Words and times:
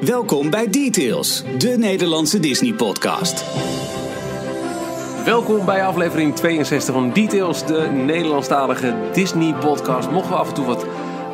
Welkom 0.00 0.50
bij 0.50 0.70
Details, 0.70 1.42
de 1.58 1.68
Nederlandse 1.78 2.40
Disney-podcast. 2.40 3.44
Welkom 5.24 5.64
bij 5.64 5.84
aflevering 5.84 6.34
62 6.34 6.94
van 6.94 7.12
Details, 7.12 7.66
de 7.66 7.88
Nederlandstalige 7.92 8.94
Disney-podcast. 9.12 10.10
Mochten 10.10 10.30
we 10.30 10.38
af 10.38 10.48
en 10.48 10.54
toe 10.54 10.64
wat 10.64 10.86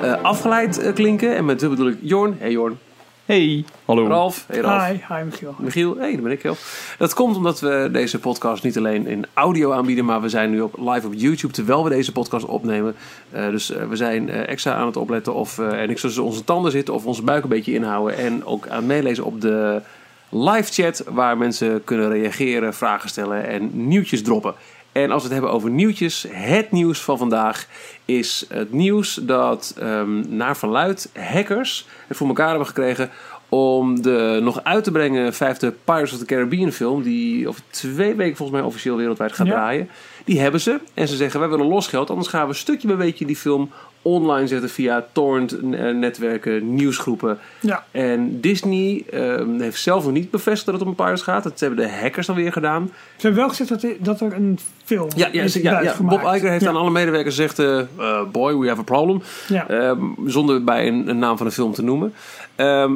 uh, 0.03 0.23
afgeleid 0.23 0.83
uh, 0.83 0.93
klinken, 0.93 1.37
en 1.37 1.45
met 1.45 1.61
we 1.61 1.69
bedoel 1.69 1.89
ik 1.89 1.99
Jorn. 2.01 2.37
Hey 2.39 2.51
Jorn. 2.51 2.79
Hey, 3.27 3.65
hallo. 3.85 4.07
Ralf. 4.07 4.45
Hey 4.49 4.61
Ralf. 4.61 4.87
Hi, 4.87 5.15
hi 5.15 5.25
Michiel. 5.25 5.55
Michiel, 5.59 5.97
hey, 5.97 6.13
daar 6.13 6.23
ben 6.23 6.33
ik 6.33 6.43
heel. 6.43 6.57
Dat 6.99 7.15
komt 7.15 7.37
omdat 7.37 7.61
we 7.61 7.89
deze 7.93 8.19
podcast 8.19 8.63
niet 8.63 8.77
alleen 8.77 9.07
in 9.07 9.27
audio 9.33 9.73
aanbieden, 9.73 10.05
maar 10.05 10.21
we 10.21 10.29
zijn 10.29 10.51
nu 10.51 10.61
op, 10.61 10.75
live 10.79 11.07
op 11.07 11.15
YouTube 11.15 11.53
terwijl 11.53 11.85
we 11.85 11.91
deze 11.91 12.13
podcast 12.13 12.45
opnemen. 12.45 12.95
Uh, 13.35 13.49
dus 13.51 13.71
uh, 13.71 13.89
we 13.89 13.97
zijn 13.97 14.29
uh, 14.29 14.49
extra 14.49 14.75
aan 14.75 14.87
het 14.87 14.97
opletten 14.97 15.35
of 15.35 15.59
er 15.59 15.87
niks 15.87 16.01
tussen 16.01 16.25
onze 16.25 16.45
tanden 16.45 16.73
zit 16.73 16.89
of 16.89 17.07
onze 17.07 17.23
buik 17.23 17.43
een 17.43 17.49
beetje 17.49 17.75
inhouden. 17.75 18.17
En 18.17 18.45
ook 18.45 18.69
aan 18.69 18.77
het 18.77 18.87
meelezen 18.87 19.25
op 19.25 19.41
de 19.41 19.83
live 20.29 20.73
chat 20.73 21.05
waar 21.09 21.39
mensen 21.39 21.85
kunnen 21.85 22.11
reageren, 22.11 22.75
vragen 22.75 23.09
stellen 23.09 23.47
en 23.47 23.71
nieuwtjes 23.73 24.23
droppen. 24.23 24.55
En 24.93 25.11
als 25.11 25.23
we 25.23 25.29
het 25.29 25.33
hebben 25.33 25.53
over 25.53 25.71
nieuwtjes, 25.71 26.27
het 26.31 26.71
nieuws 26.71 27.01
van 27.01 27.19
vandaag 27.19 27.67
is 28.05 28.47
het 28.49 28.73
nieuws 28.73 29.15
dat 29.15 29.75
um, 29.83 30.25
naar 30.29 30.57
verluid 30.57 31.11
hackers 31.33 31.87
het 32.07 32.17
voor 32.17 32.29
elkaar 32.29 32.49
hebben 32.49 32.67
gekregen 32.67 33.11
om 33.49 34.03
de 34.03 34.39
nog 34.43 34.65
uit 34.65 34.85
te 34.85 34.91
brengen 34.91 35.35
vijfde 35.35 35.73
Pirates 35.85 36.13
of 36.13 36.19
the 36.19 36.25
Caribbean 36.25 36.73
film, 36.73 37.03
die 37.03 37.49
over 37.49 37.61
twee 37.71 38.15
weken 38.15 38.37
volgens 38.37 38.59
mij 38.59 38.67
officieel 38.69 38.97
wereldwijd 38.97 39.33
gaat 39.33 39.47
ja. 39.47 39.53
draaien. 39.53 39.89
Die 40.25 40.41
hebben 40.41 40.61
ze. 40.61 40.81
En 40.95 41.09
ze 41.09 41.17
zeggen, 41.17 41.41
wij 41.41 41.49
willen 41.49 41.67
losgeld, 41.67 42.11
anders 42.11 42.29
gaan 42.29 42.49
we 42.49 42.55
stukje 42.55 42.87
bij 42.87 42.97
beetje 42.97 43.27
die 43.27 43.37
film 43.37 43.71
online 44.03 44.47
zetten 44.47 44.71
via 44.71 45.07
torrent-netwerken, 45.13 46.75
nieuwsgroepen. 46.75 47.39
Ja. 47.61 47.85
En 47.91 48.41
Disney 48.41 49.05
uh, 49.13 49.61
heeft 49.61 49.81
zelf 49.81 50.05
nog 50.05 50.13
niet 50.13 50.31
bevestigd 50.31 50.67
dat 50.67 50.75
het 50.75 50.89
om 50.89 50.95
Pirates 50.95 51.23
gaat. 51.23 51.43
Dat 51.43 51.61
hebben 51.61 51.79
de 51.79 51.93
hackers 51.93 52.27
dan 52.27 52.37
weer 52.37 52.53
gedaan. 52.53 52.91
Ze 53.17 53.27
hebben 53.27 53.41
wel 53.41 53.49
gezegd 53.49 53.69
dat, 53.69 53.87
dat 53.99 54.21
er 54.21 54.33
een 54.33 54.59
film 54.85 55.09
ja, 55.17 55.29
ja, 55.33 55.43
is 55.43 55.55
ja, 55.55 55.81
ja. 55.81 55.95
Bob 56.01 56.23
Iger 56.23 56.51
heeft 56.51 56.63
ja. 56.63 56.69
aan 56.69 56.77
alle 56.77 56.91
medewerkers 56.91 57.35
gezegd... 57.35 57.59
Uh, 57.59 58.23
boy, 58.33 58.57
we 58.57 58.69
have 58.69 58.81
a 58.81 58.85
problem. 58.85 59.23
Ja. 59.49 59.71
Uh, 59.71 59.93
zonder 60.27 60.65
bij 60.65 60.87
een, 60.87 61.09
een, 61.09 61.19
naam 61.19 61.37
van 61.37 61.47
de 61.47 61.53
film 61.53 61.73
te 61.73 61.83
noemen. 61.83 62.15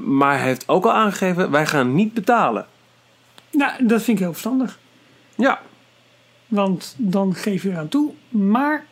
maar 0.05 0.39
hij 0.39 0.47
heeft 0.47 0.69
ook 0.69 0.85
al 0.85 0.93
aangegeven, 0.93 1.51
wij 1.51 1.67
gaan 1.67 1.95
niet 1.95 2.15
betalen. 2.15 2.67
Nou, 3.51 3.87
dat 3.87 4.03
vind 4.03 4.17
ik 4.17 4.23
heel 4.23 4.33
verstandig. 4.33 4.79
Ja. 5.35 5.61
Want 6.47 6.95
dan 6.99 7.35
geef 7.35 7.63
je 7.63 7.71
eraan 7.71 7.89
toe. 7.89 8.11
Maar 8.29 8.85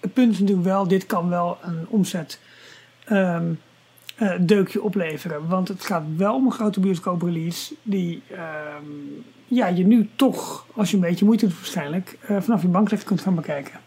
het 0.00 0.12
punt 0.12 0.32
is 0.32 0.38
natuurlijk 0.38 0.66
wel, 0.66 0.88
dit 0.88 1.06
kan 1.06 1.28
wel 1.28 1.58
een 1.62 1.86
omzet 1.88 2.40
um, 3.10 3.58
uh, 4.18 4.32
deukje 4.40 4.82
opleveren. 4.82 5.48
Want 5.48 5.68
het 5.68 5.84
gaat 5.84 6.02
wel 6.16 6.34
om 6.34 6.46
een 6.46 6.52
grote 6.52 6.80
bioscoop 6.80 7.22
release 7.22 7.74
die 7.82 8.22
um, 8.32 9.24
ja, 9.46 9.66
je 9.66 9.86
nu 9.86 10.08
toch, 10.16 10.66
als 10.74 10.90
je 10.90 10.96
een 10.96 11.02
beetje 11.02 11.24
moeite 11.24 11.46
doet 11.46 11.56
waarschijnlijk, 11.56 12.18
uh, 12.30 12.40
vanaf 12.40 12.62
je 12.62 12.68
bankrecht 12.68 13.04
kunt 13.04 13.20
gaan 13.20 13.34
bekijken. 13.34 13.80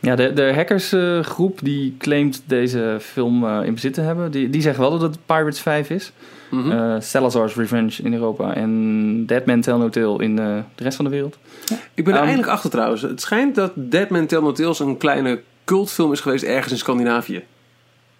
Ja, 0.00 0.16
de, 0.16 0.32
de 0.32 0.52
hackersgroep 0.54 1.58
die 1.62 1.94
claimt 1.98 2.42
deze 2.46 2.98
film 3.00 3.44
uh, 3.44 3.60
in 3.64 3.74
bezit 3.74 3.94
te 3.94 4.00
hebben, 4.00 4.30
die, 4.30 4.50
die 4.50 4.62
zeggen 4.62 4.82
wel 4.82 4.98
dat 4.98 5.00
het 5.00 5.26
Pirates 5.26 5.60
5 5.60 5.90
is. 5.90 6.12
Mm 6.50 6.62
-hmm. 6.62 6.72
uh, 6.72 6.96
Salazar's 7.00 7.54
Revenge 7.54 8.02
in 8.02 8.14
Europa 8.14 8.54
en 8.54 9.26
Dead 9.26 9.46
Man 9.46 9.60
Tell 9.60 9.74
No 9.74 9.88
Tale 9.88 10.22
in 10.22 10.36
de 10.36 10.62
rest 10.76 10.96
van 10.96 11.04
de 11.04 11.10
wereld. 11.10 11.38
Ja. 11.64 11.76
Ik 11.94 12.04
ben 12.04 12.12
er 12.12 12.20
um, 12.20 12.26
eigenlijk 12.26 12.54
achter 12.54 12.70
trouwens. 12.70 13.02
Het 13.02 13.20
schijnt 13.20 13.54
dat 13.54 13.72
Dead 13.74 14.08
Man 14.08 14.26
Tell 14.26 14.40
No 14.40 14.52
Tales 14.52 14.78
een 14.78 14.96
kleine 14.96 15.40
cultfilm 15.64 16.12
is 16.12 16.20
geweest 16.20 16.44
ergens 16.44 16.72
in 16.72 16.78
Scandinavië. 16.78 17.44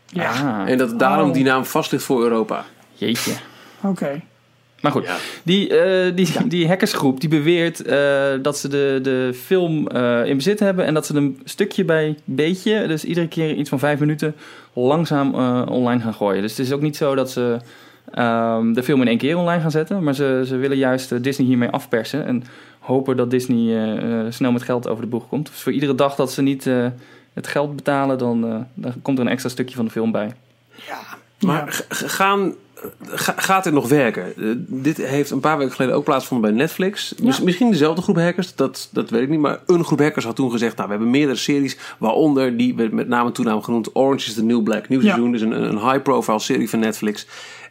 Ja. 0.07 0.31
Ah. 0.31 0.71
En 0.71 0.79
dat 0.79 0.99
daarom 0.99 1.29
oh. 1.29 1.35
die 1.35 1.45
naam 1.45 1.65
vast 1.65 1.93
ligt 1.93 2.05
voor 2.05 2.23
Europa. 2.23 2.65
Jeetje. 2.95 3.33
Oké. 3.81 3.89
Okay. 3.89 4.23
Maar 4.81 4.93
goed, 4.93 5.05
ja. 5.05 5.17
die, 5.43 5.69
uh, 5.71 6.17
die, 6.17 6.33
ja. 6.33 6.43
die 6.55 6.69
hackersgroep 6.69 7.21
die 7.21 7.29
beweert 7.29 7.87
uh, 7.87 7.95
dat 8.43 8.59
ze 8.59 8.69
de, 8.69 8.99
de 9.03 9.31
film 9.45 9.89
uh, 9.95 10.25
in 10.25 10.37
bezit 10.37 10.61
hebben 10.61 10.85
en 10.85 10.95
dat 10.95 11.07
ze 11.07 11.15
hem 11.15 11.39
stukje 11.45 11.85
bij 11.85 12.17
beetje, 12.25 12.87
dus 12.87 13.05
iedere 13.05 13.29
keer 13.29 13.55
iets 13.55 13.69
van 13.69 13.79
vijf 13.79 13.99
minuten, 13.99 14.35
langzaam 14.73 15.35
online 15.65 16.01
gaan 16.01 16.15
gooien. 16.15 16.43
Dus 16.43 16.51
het 16.51 16.67
is 16.67 16.73
ook 16.73 16.81
niet 16.81 16.97
zo 16.97 17.15
dat 17.15 17.31
ze 17.31 17.59
um, 18.15 18.73
de 18.73 18.83
film 18.83 19.01
in 19.01 19.09
één 19.09 19.19
keer 19.19 19.37
online 19.37 19.61
gaan 19.61 19.71
zetten, 19.71 20.03
maar 20.03 20.15
ze, 20.15 20.43
ze 20.47 20.57
willen 20.57 20.77
juist 20.77 21.23
Disney 21.23 21.47
hiermee 21.47 21.69
afpersen 21.69 22.27
en 22.27 22.45
hopen 22.79 23.17
dat 23.17 23.31
Disney 23.31 24.31
snel 24.31 24.53
met 24.53 24.63
geld 24.63 24.89
over 24.89 25.03
de 25.03 25.09
boeg 25.09 25.29
komt. 25.29 25.47
Dus 25.47 25.61
voor 25.61 25.73
iedere 25.73 25.95
dag 25.95 26.15
dat 26.15 26.33
ze 26.33 26.43
niet 26.43 26.65
het 27.33 27.47
geld 27.47 27.77
betalen, 27.77 28.19
dan, 28.19 28.67
dan 28.75 28.93
komt 29.03 29.19
er 29.19 29.25
een 29.25 29.31
extra 29.31 29.51
stukje 29.51 29.77
van 29.77 29.85
de 29.85 29.91
film 29.91 30.13
bij. 30.13 30.35
Ja, 30.87 30.99
maar 31.39 31.85
gaan 31.89 32.55
gaat 33.37 33.65
dit 33.65 33.73
nog 33.73 33.89
werken? 33.89 34.33
Uh, 34.37 34.55
dit 34.59 34.97
heeft 34.97 35.31
een 35.31 35.41
paar 35.41 35.59
weken 35.59 35.73
geleden 35.75 35.95
ook 35.95 36.05
plaatsgevonden 36.05 36.51
bij 36.51 36.61
Netflix. 36.61 37.15
Ja. 37.23 37.37
Misschien 37.45 37.71
dezelfde 37.71 38.03
groep 38.03 38.17
hackers, 38.17 38.55
dat, 38.55 38.89
dat 38.93 39.11
weet 39.11 39.23
ik 39.23 39.29
niet. 39.29 39.41
Maar 39.41 39.61
een 39.67 39.85
groep 39.85 39.99
hackers 39.99 40.25
had 40.25 40.37
toen 40.37 40.51
gezegd: 40.51 40.77
Nou, 40.77 40.89
we 40.89 40.95
hebben 40.95 41.13
meerdere 41.13 41.39
series. 41.39 41.79
Waaronder 41.99 42.57
die 42.57 42.75
werd 42.75 42.93
met 42.93 43.09
name 43.09 43.27
en 43.27 43.33
toename 43.33 43.63
genoemd 43.63 43.97
Orange 43.97 44.29
is 44.29 44.35
the 44.35 44.45
New 44.45 44.63
Black. 44.63 44.89
Nieuw 44.89 45.01
seizoen, 45.01 45.25
ja. 45.25 45.33
dus 45.33 45.41
een, 45.41 45.63
een 45.63 45.91
high-profile 45.91 46.39
serie 46.39 46.71
van 46.71 46.79
Netflix. 46.79 47.27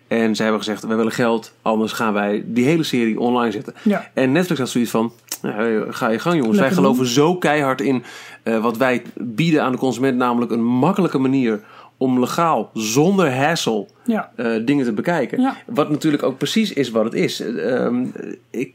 En 0.08 0.36
zij 0.36 0.46
hebben 0.46 0.64
gezegd: 0.64 0.86
We 0.86 0.96
willen 0.96 1.12
geld, 1.12 1.54
anders 1.62 1.92
gaan 1.92 2.14
wij 2.14 2.44
die 2.46 2.66
hele 2.66 2.84
serie 2.84 3.20
online 3.20 3.52
zetten. 3.52 3.74
Ja. 3.84 4.10
En 4.14 4.32
Netflix 4.32 4.60
had 4.60 4.70
zoiets 4.70 4.92
van: 4.92 5.12
nou, 5.42 5.92
Ga 5.92 6.10
je 6.10 6.20
gang, 6.20 6.36
jongens. 6.36 6.58
Lekker 6.58 6.76
wij 6.76 6.84
geloven 6.84 7.04
doen. 7.04 7.14
zo 7.14 7.36
keihard 7.36 7.82
in 7.82 8.04
uh, 8.44 8.62
wat 8.62 8.78
wij 8.78 9.02
bieden 9.16 9.64
aan 9.64 9.72
de 9.72 9.78
consument, 9.78 10.18
namelijk 10.18 10.52
een 10.52 10.66
makkelijke 10.66 11.18
manier 11.18 11.62
om 11.98 12.20
legaal, 12.20 12.70
zonder 12.74 13.36
hassle, 13.36 13.88
ja. 14.06 14.32
uh, 14.36 14.66
dingen 14.66 14.86
te 14.86 14.94
bekijken. 14.94 15.42
Ja. 15.42 15.56
Wat 15.66 15.90
natuurlijk 15.90 16.24
ook 16.24 16.38
precies 16.38 16.74
is 16.74 16.90
wat 16.90 17.04
het 17.04 17.14
is. 17.14 17.42
Uh, 17.42 18.06
ik, 18.50 18.74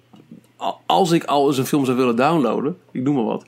als 0.86 1.10
ik 1.10 1.24
al 1.24 1.46
eens 1.46 1.58
een 1.58 1.66
film 1.66 1.84
zou 1.84 1.96
willen 1.96 2.16
downloaden, 2.16 2.76
ik 2.90 3.02
noem 3.02 3.14
maar 3.14 3.24
wat, 3.24 3.44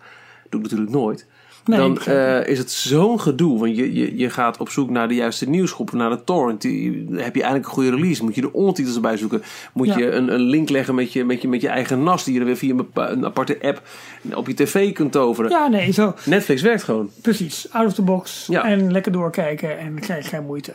doe 0.49 0.61
ik 0.61 0.71
natuurlijk 0.71 0.91
nooit. 0.91 1.27
Nee, 1.65 1.79
dan 1.79 1.99
uh, 2.09 2.47
is 2.47 2.59
het 2.59 2.71
zo'n 2.71 3.21
gedoe. 3.21 3.59
Want 3.59 3.77
je, 3.77 3.95
je, 3.95 4.17
je 4.17 4.31
gaat 4.31 4.57
op 4.59 4.69
zoek 4.69 4.91
naar 4.91 5.09
de 5.09 5.15
juiste 5.15 5.49
nieuwsgroep, 5.49 5.93
naar 5.93 6.11
de 6.11 6.25
torrent. 6.25 6.61
Die, 6.61 7.07
heb 7.11 7.35
je 7.35 7.43
eigenlijk 7.43 7.65
een 7.65 7.73
goede 7.73 7.91
release? 7.91 8.25
Moet 8.25 8.35
je 8.35 8.41
de 8.41 8.53
ondertitels 8.53 8.95
erbij 8.95 9.17
zoeken? 9.17 9.43
Moet 9.73 9.87
ja. 9.87 9.99
je 9.99 10.11
een, 10.11 10.35
een 10.35 10.41
link 10.41 10.69
leggen 10.69 10.95
met 10.95 11.13
je, 11.13 11.25
met, 11.25 11.43
je, 11.43 11.49
met 11.49 11.61
je 11.61 11.69
eigen 11.69 12.03
NAS, 12.03 12.25
die 12.25 12.35
je 12.35 12.41
er 12.41 12.47
weer 12.47 12.57
via 12.57 12.75
een, 12.75 12.89
een 12.95 13.25
aparte 13.25 13.59
app 13.63 13.83
op 14.35 14.47
je 14.47 14.55
tv 14.55 14.93
kunt 14.93 15.13
toveren? 15.13 15.51
Ja, 15.51 15.69
nee, 15.69 15.93
zo. 15.93 16.15
Netflix 16.25 16.63
werkt 16.63 16.83
gewoon. 16.83 17.11
Precies, 17.23 17.67
out 17.71 17.87
of 17.87 17.95
the 17.95 18.03
box. 18.03 18.47
Ja. 18.47 18.65
En 18.65 18.93
lekker 18.93 19.13
doorkijken 19.13 19.79
en 19.79 20.01
krijg 20.01 20.25
je 20.25 20.37
geen 20.37 20.47
moeite. 20.47 20.75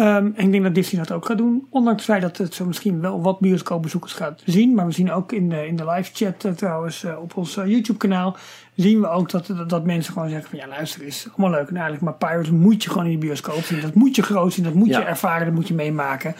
Um, 0.00 0.32
en 0.36 0.44
ik 0.44 0.52
denk 0.52 0.64
dat 0.64 0.74
Disney 0.74 1.02
dat 1.02 1.16
ook 1.16 1.26
gaat 1.26 1.38
doen. 1.38 1.66
Ondanks 1.70 2.06
het 2.06 2.10
feit 2.10 2.22
dat 2.22 2.36
het 2.46 2.54
zo 2.54 2.64
misschien 2.64 3.00
wel 3.00 3.22
wat 3.22 3.40
bioscoopbezoekers 3.40 4.12
gaat 4.12 4.42
zien. 4.44 4.74
Maar 4.74 4.86
we 4.86 4.92
zien 4.92 5.12
ook 5.12 5.32
in 5.32 5.48
de, 5.48 5.66
in 5.66 5.76
de 5.76 5.90
live 5.90 6.10
chat 6.14 6.44
uh, 6.44 6.52
trouwens 6.52 7.02
uh, 7.02 7.22
op 7.22 7.36
ons 7.36 7.56
uh, 7.56 7.66
YouTube 7.66 7.98
kanaal. 7.98 8.36
Zien 8.76 9.00
we 9.00 9.08
ook 9.08 9.30
dat, 9.30 9.46
dat, 9.46 9.68
dat, 9.68 9.84
mensen 9.84 10.12
gewoon 10.12 10.28
zeggen 10.28 10.50
van 10.50 10.58
ja 10.58 10.66
luister 10.66 11.02
is 11.02 11.26
allemaal 11.28 11.58
leuk 11.58 11.68
en 11.68 11.76
eigenlijk. 11.76 12.04
Maar 12.04 12.14
Pirates 12.14 12.50
moet 12.50 12.82
je 12.82 12.90
gewoon 12.90 13.06
in 13.06 13.12
de 13.12 13.26
bioscoop 13.26 13.62
zien. 13.62 13.80
Dat 13.80 13.94
moet 13.94 14.16
je 14.16 14.22
groot 14.22 14.52
zien. 14.52 14.64
Dat 14.64 14.74
moet 14.74 14.88
Ja. 14.88 14.98
je 14.98 15.04
ervaren. 15.04 15.46
Dat 15.46 15.54
moet 15.54 15.68
je 15.68 15.74
meemaken. 15.74 16.34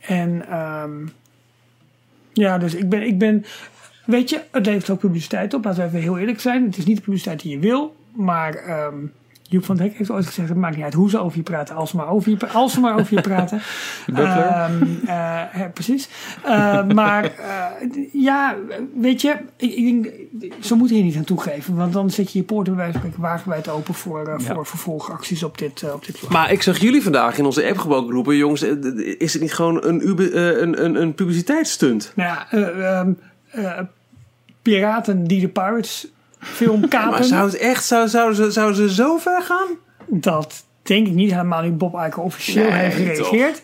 En 0.00 0.58
um, 0.58 1.12
ja 2.32 2.58
dus 2.58 2.74
ik 2.74 2.88
ben, 2.88 3.02
ik 3.02 3.18
ben 3.18 3.44
weet 4.06 4.30
je 4.30 4.40
het 4.50 4.66
levert 4.66 4.90
ook 4.90 4.98
publiciteit 4.98 5.54
op. 5.54 5.64
Laten 5.64 5.80
we 5.80 5.86
even 5.86 6.00
heel 6.00 6.18
eerlijk 6.18 6.40
zijn. 6.40 6.64
Het 6.64 6.76
is 6.76 6.84
niet 6.84 6.96
de 6.96 7.02
publiciteit 7.02 7.40
die 7.40 7.50
je 7.50 7.58
wil. 7.58 7.96
Maar 8.12 8.86
um, 8.86 9.12
Joep 9.48 9.64
van 9.64 9.78
Hek 9.78 9.96
heeft 9.96 10.10
ooit 10.10 10.26
gezegd: 10.26 10.48
het 10.48 10.58
maakt 10.58 10.76
niet 10.76 10.84
uit 10.84 10.94
hoe 10.94 11.10
ze 11.10 11.18
over 11.18 11.36
je 11.36 11.42
praten, 11.42 11.74
als 11.74 11.90
ze 11.90 11.96
maar 11.96 12.08
over 12.08 12.30
je, 12.30 12.48
als 12.48 12.72
ze 12.72 12.80
maar 12.80 12.98
over 12.98 13.14
je 13.14 13.20
praten. 13.20 13.60
um, 14.06 14.16
uh, 15.02 15.08
ja, 15.54 15.70
precies. 15.74 16.08
Uh, 16.46 16.86
maar 16.86 17.24
uh, 17.24 18.12
ja, 18.12 18.56
weet 18.94 19.20
je, 19.20 19.36
ik, 19.56 19.74
ik 19.74 20.02
denk, 20.40 20.54
zo 20.60 20.76
moet 20.76 20.88
je 20.88 20.94
hier 20.94 21.04
niet 21.04 21.16
aan 21.16 21.24
toegeven. 21.24 21.74
Want 21.74 21.92
dan 21.92 22.10
zet 22.10 22.32
je 22.32 22.38
je 22.38 22.44
poorten 22.44 22.74
bij 22.74 22.82
wijze 22.82 22.98
van 22.98 23.08
spreken 23.08 23.28
wagenwijd 23.28 23.68
open 23.68 23.94
voor, 23.94 24.28
uh, 24.28 24.46
ja. 24.46 24.54
voor 24.54 24.66
vervolgacties 24.66 25.42
op 25.42 25.58
dit, 25.58 25.82
uh, 25.82 25.92
op 25.92 26.06
dit 26.06 26.18
vlak. 26.18 26.32
Maar 26.32 26.52
ik 26.52 26.62
zag 26.62 26.78
jullie 26.78 27.02
vandaag 27.02 27.38
in 27.38 27.44
onze 27.44 27.68
appgebouw 27.68 28.10
roepen: 28.10 28.36
jongens, 28.36 28.62
is 29.18 29.32
het 29.32 29.42
niet 29.42 29.54
gewoon 29.54 29.84
een, 29.84 30.08
een, 30.62 30.84
een, 30.84 31.00
een 31.02 31.14
publiciteitsstunt? 31.14 32.12
Nou 32.16 32.38
ja, 32.50 32.58
um, 33.00 33.18
piraten 34.62 35.24
die 35.24 35.40
de 35.40 35.48
Pirates 35.48 36.12
film 36.44 36.88
kapen. 36.88 37.10
Maar 37.10 37.24
zou 37.24 37.46
het 37.46 37.56
echt, 37.56 37.84
zou, 37.84 38.08
zouden, 38.08 38.36
ze, 38.36 38.50
zouden 38.50 38.76
ze 38.76 38.94
zo 38.94 39.16
ver 39.16 39.42
gaan? 39.42 39.66
Dat 40.06 40.64
denk 40.82 41.06
ik 41.06 41.12
niet 41.12 41.30
helemaal 41.30 41.62
nu 41.62 41.70
Bob 41.70 41.94
Iger 41.94 42.20
officieel 42.22 42.70
Nee, 42.70 42.72
heeft 42.72 42.96
gereageerd. 42.96 43.54
toch? 43.54 43.62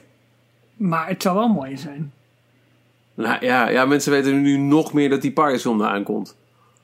Maar 0.76 1.08
het 1.08 1.22
zou 1.22 1.36
wel 1.36 1.48
mooi 1.48 1.76
zijn. 1.76 2.12
Nou 3.14 3.36
ja, 3.44 3.68
ja, 3.68 3.84
mensen 3.84 4.12
weten 4.12 4.42
nu 4.42 4.56
nog 4.56 4.92
meer 4.92 5.08
dat 5.10 5.22
die 5.22 5.30
Pirates 5.32 5.60
film 5.62 5.80
eraan 5.80 6.02
komt. 6.02 6.36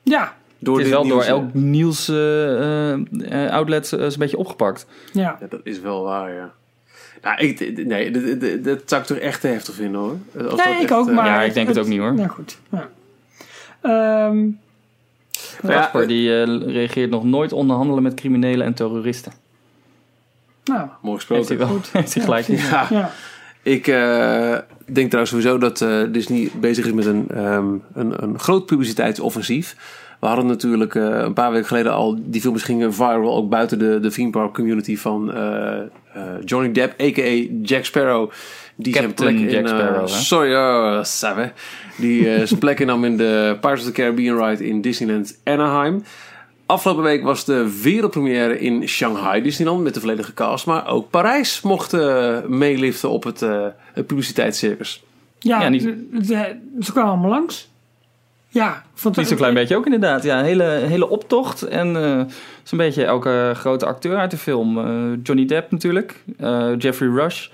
Ja, 0.03 0.35
Door 0.59 0.77
het 0.77 0.85
is 0.85 0.91
wel 0.91 1.01
door 1.01 1.11
nieuws, 1.11 1.25
hè? 1.25 1.31
elk 1.31 1.53
nieuws 1.53 2.09
uh, 2.09 2.91
uh, 2.93 3.51
outlet 3.51 3.91
uh, 3.91 3.99
een 4.01 4.13
beetje 4.17 4.37
opgepakt. 4.37 4.87
ja. 5.11 5.37
Ja, 5.39 5.47
dat 5.49 5.59
is 5.63 5.79
wel 5.79 6.03
waar, 6.03 6.33
ja. 6.33 6.51
Nou, 7.21 7.37
ik, 7.39 7.85
nee, 7.85 8.11
dat, 8.11 8.41
dat, 8.41 8.63
dat 8.63 8.81
zou 8.85 9.01
ik 9.01 9.07
toch 9.07 9.17
echt 9.17 9.41
te 9.41 9.47
heftig 9.47 9.73
vinden 9.75 10.01
hoor. 10.01 10.17
Als 10.33 10.43
Nee, 10.43 10.45
dat 10.45 10.59
ik 10.59 10.81
echt, 10.81 10.91
ook, 10.93 11.07
eh, 11.07 11.15
maar... 11.15 11.25
ja, 11.25 11.41
ik 11.41 11.53
denk 11.53 11.67
het 11.67 11.79
ook 11.79 11.87
niet, 11.87 11.99
hoor. 11.99 12.13
Nou 12.13 12.29
goed, 12.29 12.57
ja. 12.69 12.89
Ehm, 13.81 14.47
Casper 15.65 16.01
Ja, 16.01 16.07
die 16.07 16.29
uh, 16.29 16.73
reageert 16.73 17.09
nog 17.09 17.23
nooit 17.23 17.53
onderhandelen 17.53 18.03
met 18.03 18.13
criminelen 18.13 18.65
en 18.65 18.73
terroristen. 18.73 19.31
nou, 20.63 20.87
Mooi 21.01 21.19
Heeft 21.27 21.49
hij 21.49 21.57
gesproken. 21.57 21.67
wel 21.67 21.81
heeft 22.01 22.13
hij 22.13 22.23
gelijk. 22.23 22.45
precies. 22.45 22.69
Ja. 22.69 22.87
ja. 22.89 23.11
Ik 23.61 23.87
eh, 23.87 24.57
denk 24.85 25.09
trouwens 25.09 25.29
sowieso 25.29 25.57
dat 25.57 25.81
eh, 25.81 26.01
Disney 26.11 26.51
bezig 26.59 26.85
is 26.85 26.91
met 26.91 27.05
een, 27.05 27.27
ehm, 27.29 27.67
een, 27.93 28.23
een 28.23 28.39
groot 28.39 28.65
publiciteitsoffensief. 28.65 29.75
We 30.19 30.27
hadden 30.27 30.45
natuurlijk 30.45 30.95
eh, 30.95 31.03
een 31.03 31.33
paar 31.33 31.51
weken 31.51 31.67
geleden 31.67 31.93
al, 31.93 32.17
die 32.19 32.41
films 32.41 32.63
gingen 32.63 32.93
viral, 32.93 33.35
ook 33.35 33.49
buiten 33.49 33.79
de, 33.79 33.99
de 33.99 34.11
theme 34.11 34.29
park 34.29 34.53
community 34.53 34.97
van 34.97 35.33
eh, 35.33 35.77
eh, 35.79 35.81
Johnny 36.45 36.71
Depp, 36.71 37.01
a.k.a. 37.01 37.47
Jack 37.61 37.85
Sparrow. 37.85 38.31
Die 38.75 38.93
zijn 38.93 39.05
Captain 39.05 39.35
plek 39.35 39.47
in, 39.47 39.53
Jack 39.53 39.63
eh, 39.63 39.69
Sparrow, 39.77 40.07
sorry, 40.07 40.53
oh, 40.55 41.03
savvy. 41.03 41.47
Die 41.97 42.45
zijn 42.47 42.59
plek 42.59 42.79
innam 42.79 43.05
in 43.05 43.17
de 43.17 43.57
Pirates 43.61 43.79
of 43.79 43.85
the 43.85 43.91
Caribbean 44.01 44.43
ride 44.47 44.67
in 44.67 44.81
Disneyland 44.81 45.39
Anaheim. 45.43 46.03
Afgelopen 46.65 47.03
week 47.03 47.23
was 47.23 47.45
de 47.45 47.79
wereldpremière 47.81 48.59
in 48.59 48.87
Shanghai 48.87 49.41
Disneyland 49.41 49.83
met 49.83 49.93
de 49.93 49.99
volledige 49.99 50.33
cast. 50.33 50.65
Maar 50.65 50.87
ook 50.87 51.09
Parijs 51.09 51.61
mocht 51.61 51.91
meeliften 52.47 53.09
op 53.09 53.23
het, 53.23 53.41
eh, 53.41 53.65
het 53.93 54.05
publiciteitscircus. 54.07 55.03
Ja, 55.39 55.69
niet- 55.69 55.93
ze 56.23 56.91
kwamen 56.91 57.11
allemaal 57.11 57.29
langs. 57.29 57.69
Ja, 58.57 58.83
Niet 59.15 59.27
zo'n 59.27 59.37
klein 59.37 59.53
beetje 59.53 59.75
ook 59.75 59.85
inderdaad. 59.85 60.23
Ja, 60.23 60.39
een 60.39 60.45
hele, 60.45 60.63
hele 60.63 61.09
optocht. 61.09 61.61
En 61.63 61.95
eh 62.03 62.21
zo'n 62.63 62.77
beetje 62.77 63.03
elke 63.05 63.51
grote 63.55 63.85
acteur 63.85 64.17
uit 64.17 64.31
de 64.31 64.37
film. 64.37 64.77
Eh, 64.77 64.85
Johnny 65.23 65.45
Depp 65.45 65.71
natuurlijk. 65.71 66.23
eh, 66.37 66.69
Jeffrey 66.77 67.09
Rush. 67.09 67.47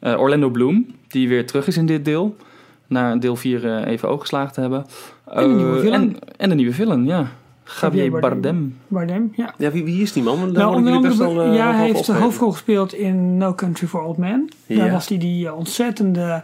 Orlando 0.00 0.48
Bloom, 0.50 0.86
die 1.08 1.28
weer 1.28 1.46
terug 1.46 1.66
is 1.66 1.76
in 1.76 1.86
dit 1.86 2.04
deel. 2.04 2.36
Na 2.86 3.16
deel 3.16 3.36
4 3.36 3.64
eh, 3.66 3.92
even 3.92 4.08
ooggeslagen 4.08 4.52
te 4.52 4.60
hebben. 4.60 4.86
En 5.30 5.48
de 5.48 5.54
nieuwe 5.54 5.80
villain. 5.80 6.02
En, 6.02 6.18
en 6.36 6.48
de 6.48 6.54
nieuwe 6.54 6.72
villain, 6.72 7.04
ja. 7.06 7.26
Javier 7.80 8.10
Bardem. 8.10 8.78
Bardem. 8.88 9.32
Ja. 9.36 9.54
Ja, 9.58 9.70
wie, 9.70 9.84
wie 9.84 10.02
is 10.02 10.12
die 10.12 10.22
man? 10.22 10.38
Daar 10.40 10.52
Nou, 10.64 10.76
onder 10.76 10.92
andere, 10.92 11.16
best 11.16 11.32
wel, 11.32 11.42
eh, 11.42 11.54
ja, 11.54 11.74
hij 11.74 11.86
heeft 11.86 12.06
de 12.06 12.12
hoofdrol 12.12 12.50
gespeeld 12.50 12.92
in 12.94 13.36
No 13.36 13.54
Country 13.54 13.86
for 13.86 14.02
Old 14.02 14.16
Men. 14.16 14.48
Daar 14.66 14.86
Ja. 14.86 14.92
was 14.92 15.08
hij 15.08 15.18
die 15.18 15.46
eh, 15.46 15.56
ontzettende 15.56 16.42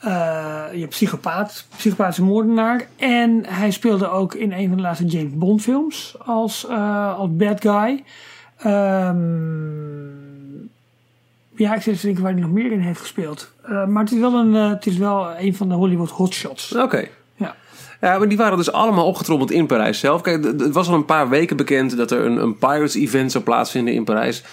eh, 0.00 0.64
je 0.74 0.86
psychopaat, 0.86 1.66
psychopathische 1.76 2.22
moordenaar. 2.22 2.86
En 2.96 3.44
hij 3.46 3.70
speelde 3.70 4.10
ook 4.10 4.34
in 4.34 4.52
een 4.52 4.68
van 4.68 4.76
de 4.76 4.82
laatste 4.82 5.04
James 5.04 5.32
Bond 5.34 5.62
films 5.62 6.14
als, 6.18 6.66
eh, 6.66 7.18
als 7.18 7.28
bad 7.36 7.60
guy. 7.60 8.04
Ehm, 8.56 9.18
ja, 11.54 11.74
ik 11.74 11.82
zit 11.82 12.00
te 12.00 12.06
denken 12.06 12.22
waar 12.22 12.32
hij 12.32 12.40
nog 12.40 12.50
meer 12.50 12.72
in 12.72 12.80
heeft 12.80 13.00
gespeeld. 13.00 13.52
Eh, 13.62 13.86
maar 13.86 14.02
het 14.02 14.12
is, 14.12 14.18
wel 14.18 14.34
een, 14.34 14.54
het 14.54 14.86
is 14.86 14.96
wel 14.96 15.38
een 15.38 15.54
van 15.54 15.68
de 15.68 15.74
Hollywood 15.74 16.10
hotshots. 16.10 16.76
Oké. 16.76 17.08
Ja. 17.34 17.54
Ja, 18.00 18.18
maar 18.18 18.28
die 18.28 18.38
waren 18.38 18.56
dus 18.56 18.72
allemaal 18.72 19.06
opgetrommeld 19.06 19.50
in 19.50 19.66
Parijs 19.66 19.98
zelf. 19.98 20.20
Kijk, 20.20 20.44
het 20.44 20.72
was 20.72 20.88
al 20.88 20.94
een 20.94 21.04
paar 21.04 21.28
weken 21.28 21.56
bekend 21.56 21.96
dat 21.96 22.10
er 22.10 22.24
een, 22.24 22.36
een 22.36 22.58
Pirates-event 22.58 23.32
zou 23.32 23.44
plaatsvinden 23.44 23.94
in 23.94 24.04
Parijs. 24.04 24.44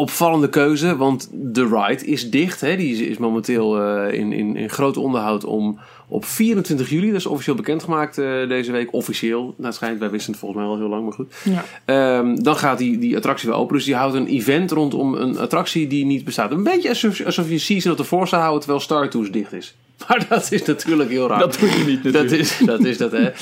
Opvallende 0.00 0.48
keuze, 0.48 0.96
want 0.96 1.28
de 1.32 1.66
ride 1.66 2.06
is 2.06 2.30
dicht. 2.30 2.60
Hè? 2.60 2.76
Die 2.76 2.92
is, 2.92 3.00
is 3.00 3.18
momenteel 3.18 3.82
eh, 3.82 4.18
in, 4.18 4.32
in, 4.32 4.56
in 4.56 4.70
groot 4.70 4.96
onderhoud 4.96 5.44
om 5.44 5.78
op 6.08 6.24
24 6.24 6.90
juli, 6.90 7.06
dat 7.06 7.16
is 7.16 7.26
officieel 7.26 7.56
bekendgemaakt 7.56 8.18
eh, 8.18 8.48
deze 8.48 8.72
week, 8.72 8.92
officieel. 8.92 9.42
Nou, 9.42 9.54
het 9.58 9.74
schijnt, 9.74 9.98
wij 9.98 10.10
wisten 10.10 10.30
het 10.30 10.40
volgens 10.40 10.60
mij 10.60 10.70
al 10.70 10.78
heel 10.78 10.88
lang, 10.88 11.04
maar 11.04 11.12
goed. 11.12 11.34
Ja. 11.44 11.64
Ehm, 11.84 12.34
dan 12.34 12.56
gaat 12.56 12.78
die, 12.78 12.98
die 12.98 13.16
attractie 13.16 13.48
weer 13.48 13.58
open. 13.58 13.76
Dus 13.76 13.84
die 13.84 13.94
houdt 13.94 14.14
een 14.14 14.26
event 14.26 14.70
rondom 14.70 15.14
een 15.14 15.38
attractie 15.38 15.86
die 15.86 16.04
niet 16.04 16.24
bestaat. 16.24 16.50
Een 16.50 16.62
beetje 16.62 16.88
alsof, 16.88 17.24
alsof 17.24 17.48
je 17.48 17.58
Season 17.58 17.92
of 17.92 17.98
the 17.98 18.04
Force 18.04 18.36
houden 18.36 18.60
terwijl 18.60 18.80
Star 18.80 19.08
Tours 19.08 19.30
dicht 19.30 19.52
is. 19.52 19.76
Maar 20.08 20.26
dat 20.28 20.52
is 20.52 20.64
natuurlijk 20.64 21.10
heel 21.10 21.28
raar. 21.28 21.38
Dat 21.38 21.56
doe 21.60 21.68
je 21.68 21.84
niet 21.84 22.02
Dat 22.02 22.12
natuurlijk. 22.12 22.40
is 22.42 22.58
dat, 22.64 22.84
is 22.84 22.96
dat 22.98 23.12
hè. 23.12 23.30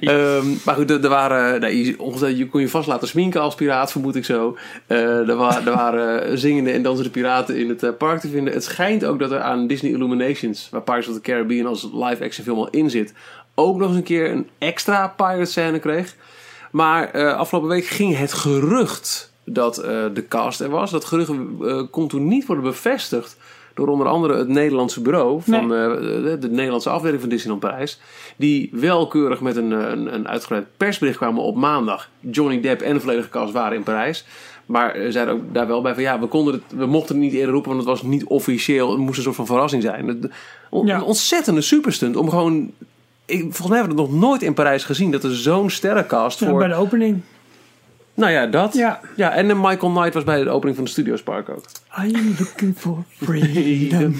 Ehm, 0.00 0.46
maar 0.64 0.74
goed, 0.74 0.90
er, 0.90 1.02
er 1.02 1.08
waren, 1.08 1.60
nou, 1.60 1.74
je, 1.74 2.48
kon 2.48 2.60
je 2.60 2.68
vast 2.68 2.88
laten 2.88 3.08
sminken 3.08 3.40
als 3.40 3.54
piraat, 3.54 3.92
vermoed 3.92 4.16
ik 4.16 4.24
zo. 4.24 4.56
Eh, 4.86 5.28
er, 5.28 5.36
wa- 5.36 5.60
er 5.64 5.74
waren 5.74 6.38
zingende 6.38 6.70
en 6.70 6.82
dansende 6.82 7.10
piraten 7.10 7.56
in 7.56 7.68
het 7.68 7.82
eh, 7.82 7.90
park 7.98 8.20
te 8.20 8.28
vinden. 8.28 8.52
Het 8.52 8.64
schijnt 8.64 9.04
ook 9.04 9.18
dat 9.18 9.30
er 9.30 9.40
aan 9.40 9.66
Disney 9.66 9.90
Illuminations, 9.92 10.68
waar 10.70 10.82
Pirates 10.82 11.08
of 11.08 11.14
the 11.14 11.20
Caribbean 11.20 11.66
als 11.66 11.82
live-action 11.92 12.44
film 12.44 12.58
al 12.58 12.68
in 12.70 12.90
zit, 12.90 13.12
ook 13.54 13.76
nog 13.78 13.88
eens 13.88 13.96
een 13.96 14.02
keer 14.02 14.30
een 14.30 14.48
extra 14.58 15.08
pirate 15.16 15.44
scène 15.50 15.78
kreeg. 15.78 16.14
Maar 16.70 17.10
eh, 17.10 17.36
afgelopen 17.36 17.68
week 17.70 17.86
ging 17.86 18.16
het 18.16 18.32
gerucht 18.32 19.32
dat 19.44 19.78
eh, 19.78 20.04
de 20.14 20.28
cast 20.28 20.60
er 20.60 20.70
was. 20.70 20.90
Dat 20.90 21.04
gerucht 21.04 21.30
eh, 21.30 21.82
kon 21.90 22.08
toen 22.08 22.28
niet 22.28 22.46
worden 22.46 22.64
bevestigd 22.64 23.36
door 23.74 23.86
onder 23.88 24.06
andere 24.06 24.36
het 24.36 24.48
Nederlandse 24.48 25.00
bureau 25.00 25.40
van 25.42 25.62
eh, 25.74 25.88
de, 25.96 26.36
de 26.40 26.50
Nederlandse 26.50 26.90
afdeling 26.90 27.20
van 27.20 27.28
Disneyland 27.28 27.60
Parijs. 27.62 28.00
Die 28.36 28.68
wel 28.72 29.06
keurig 29.06 29.40
met 29.40 29.56
een, 29.56 29.70
een, 29.70 30.14
een 30.14 30.28
uitgebreid 30.28 30.64
persbericht 30.76 31.16
kwamen 31.18 31.42
op 31.42 31.56
maandag. 31.56 32.08
Johnny 32.20 32.60
Depp 32.60 32.80
en 32.80 32.94
de 32.94 33.00
volledige 33.00 33.28
cast 33.28 33.52
waren 33.52 33.76
in 33.76 33.82
Parijs. 33.82 34.24
Maar 34.66 34.94
eh, 34.94 35.10
zeiden 35.10 35.34
ook 35.34 35.40
daar 35.52 35.66
wel 35.66 35.82
bij 35.82 35.94
van 35.94 36.02
ja, 36.02 36.20
we, 36.20 36.26
konden 36.26 36.54
het, 36.54 36.62
we 36.78 36.86
mochten 36.86 37.14
het 37.14 37.24
niet 37.24 37.34
eerder 37.34 37.52
roepen, 37.52 37.70
want 37.74 37.82
het 37.86 37.90
was 37.90 38.02
niet 38.02 38.24
officieel. 38.24 38.90
Het 38.90 38.98
moest 38.98 39.16
een 39.16 39.22
soort 39.22 39.36
van 39.36 39.46
verrassing 39.46 39.82
zijn. 39.82 40.08
Het- 40.08 40.30
on- 40.70 40.86
Ja. 40.86 40.96
Een 40.96 41.02
ontzettende 41.02 41.60
superstunt 41.60 42.16
om 42.16 42.28
gewoon. 42.30 42.70
Ik, 43.26 43.40
volgens 43.40 43.68
mij 43.68 43.78
hebben 43.78 43.96
we 43.96 44.02
het 44.02 44.10
nog 44.10 44.20
nooit 44.20 44.42
in 44.42 44.54
Parijs 44.54 44.84
gezien 44.84 45.10
dat 45.10 45.24
er 45.24 45.34
zo'n 45.36 45.70
sterrencast 45.70 46.40
Ja, 46.40 46.48
voor. 46.48 46.58
bij 46.58 46.68
de 46.68 46.74
opening. 46.74 47.20
Nou 48.14 48.32
ja, 48.32 48.46
dat. 48.46 48.74
Ja. 48.74 49.00
ja 49.16 49.32
en 49.32 49.50
eh, 49.50 49.56
Michael 49.62 49.92
Knight 49.92 50.14
was 50.14 50.24
bij 50.24 50.44
de 50.44 50.50
opening 50.50 50.76
van 50.76 50.84
de 50.84 50.90
Studios 50.90 51.22
Park 51.22 51.48
ook. 51.48 51.64
I'm 52.04 52.34
looking 52.38 52.78
for 52.78 53.02
freedom. 53.16 54.14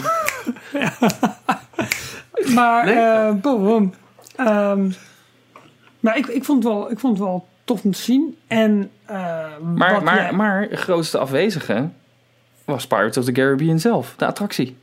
maar, 2.55 2.85
Nee? 2.85 2.95
eh, 2.95 3.33
boom, 3.33 3.65
boom. 3.65 3.95
Ehm, 4.37 4.91
maar 6.01 6.17
ik, 6.17 6.27
ik, 6.27 6.45
vond 6.45 6.65
het 6.65 6.73
wel, 6.73 6.91
ik 6.91 6.99
vond 6.99 7.19
het 7.19 7.27
wel 7.27 7.49
tof 7.65 7.85
om 7.85 7.93
te 7.93 7.99
zien. 7.99 8.39
En, 8.47 8.91
eh, 9.05 9.17
Maar, 9.75 9.93
wat 9.93 10.03
maar, 10.03 10.15
jij- 10.17 10.33
maar 10.33 10.69
de 10.69 10.77
grootste 10.77 11.19
afwezige 11.19 11.89
was 12.65 12.87
Pirates 12.87 13.17
of 13.17 13.25
the 13.25 13.33
Caribbean 13.33 13.79
zelf. 13.81 14.15
De 14.17 14.27
attractie. 14.27 14.77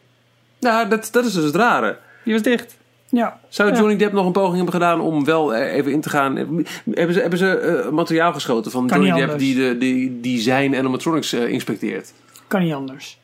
Nou, 0.60 0.90
dat, 0.90 1.10
dat 1.12 1.26
is 1.26 1.34
dus 1.34 1.44
het 1.44 1.56
rare. 1.56 1.98
Die 2.24 2.34
was 2.34 2.42
dicht. 2.42 2.76
Ja, 3.12 3.40
Zou 3.50 3.70
Ja. 3.72 3.76
Johnny 3.78 3.98
Depp 3.98 4.14
nog 4.14 4.26
een 4.26 4.32
poging 4.32 4.56
hebben 4.56 4.74
gedaan 4.74 5.00
om 5.02 5.26
wel 5.26 5.56
eh, 5.56 5.76
even 5.76 5.92
in 5.92 6.02
te 6.02 6.10
gaan? 6.10 6.36
Hebben 6.36 7.14
ze, 7.14 7.20
hebben 7.22 7.40
ze 7.40 7.58
eh, 7.58 7.90
materiaal 7.92 8.34
geschoten 8.34 8.72
van 8.72 8.88
Kan 8.88 8.98
Johnny 9.02 9.20
niet 9.20 9.28
Depp 9.28 9.40
die, 9.40 9.56
de, 9.56 9.78
die, 9.78 10.20
die 10.22 10.40
zijn 10.40 10.76
animatronics 10.76 11.34
eh, 11.34 11.48
inspecteert? 11.48 12.14
kan 12.48 12.62
niet 12.64 12.74
anders. 12.74 13.20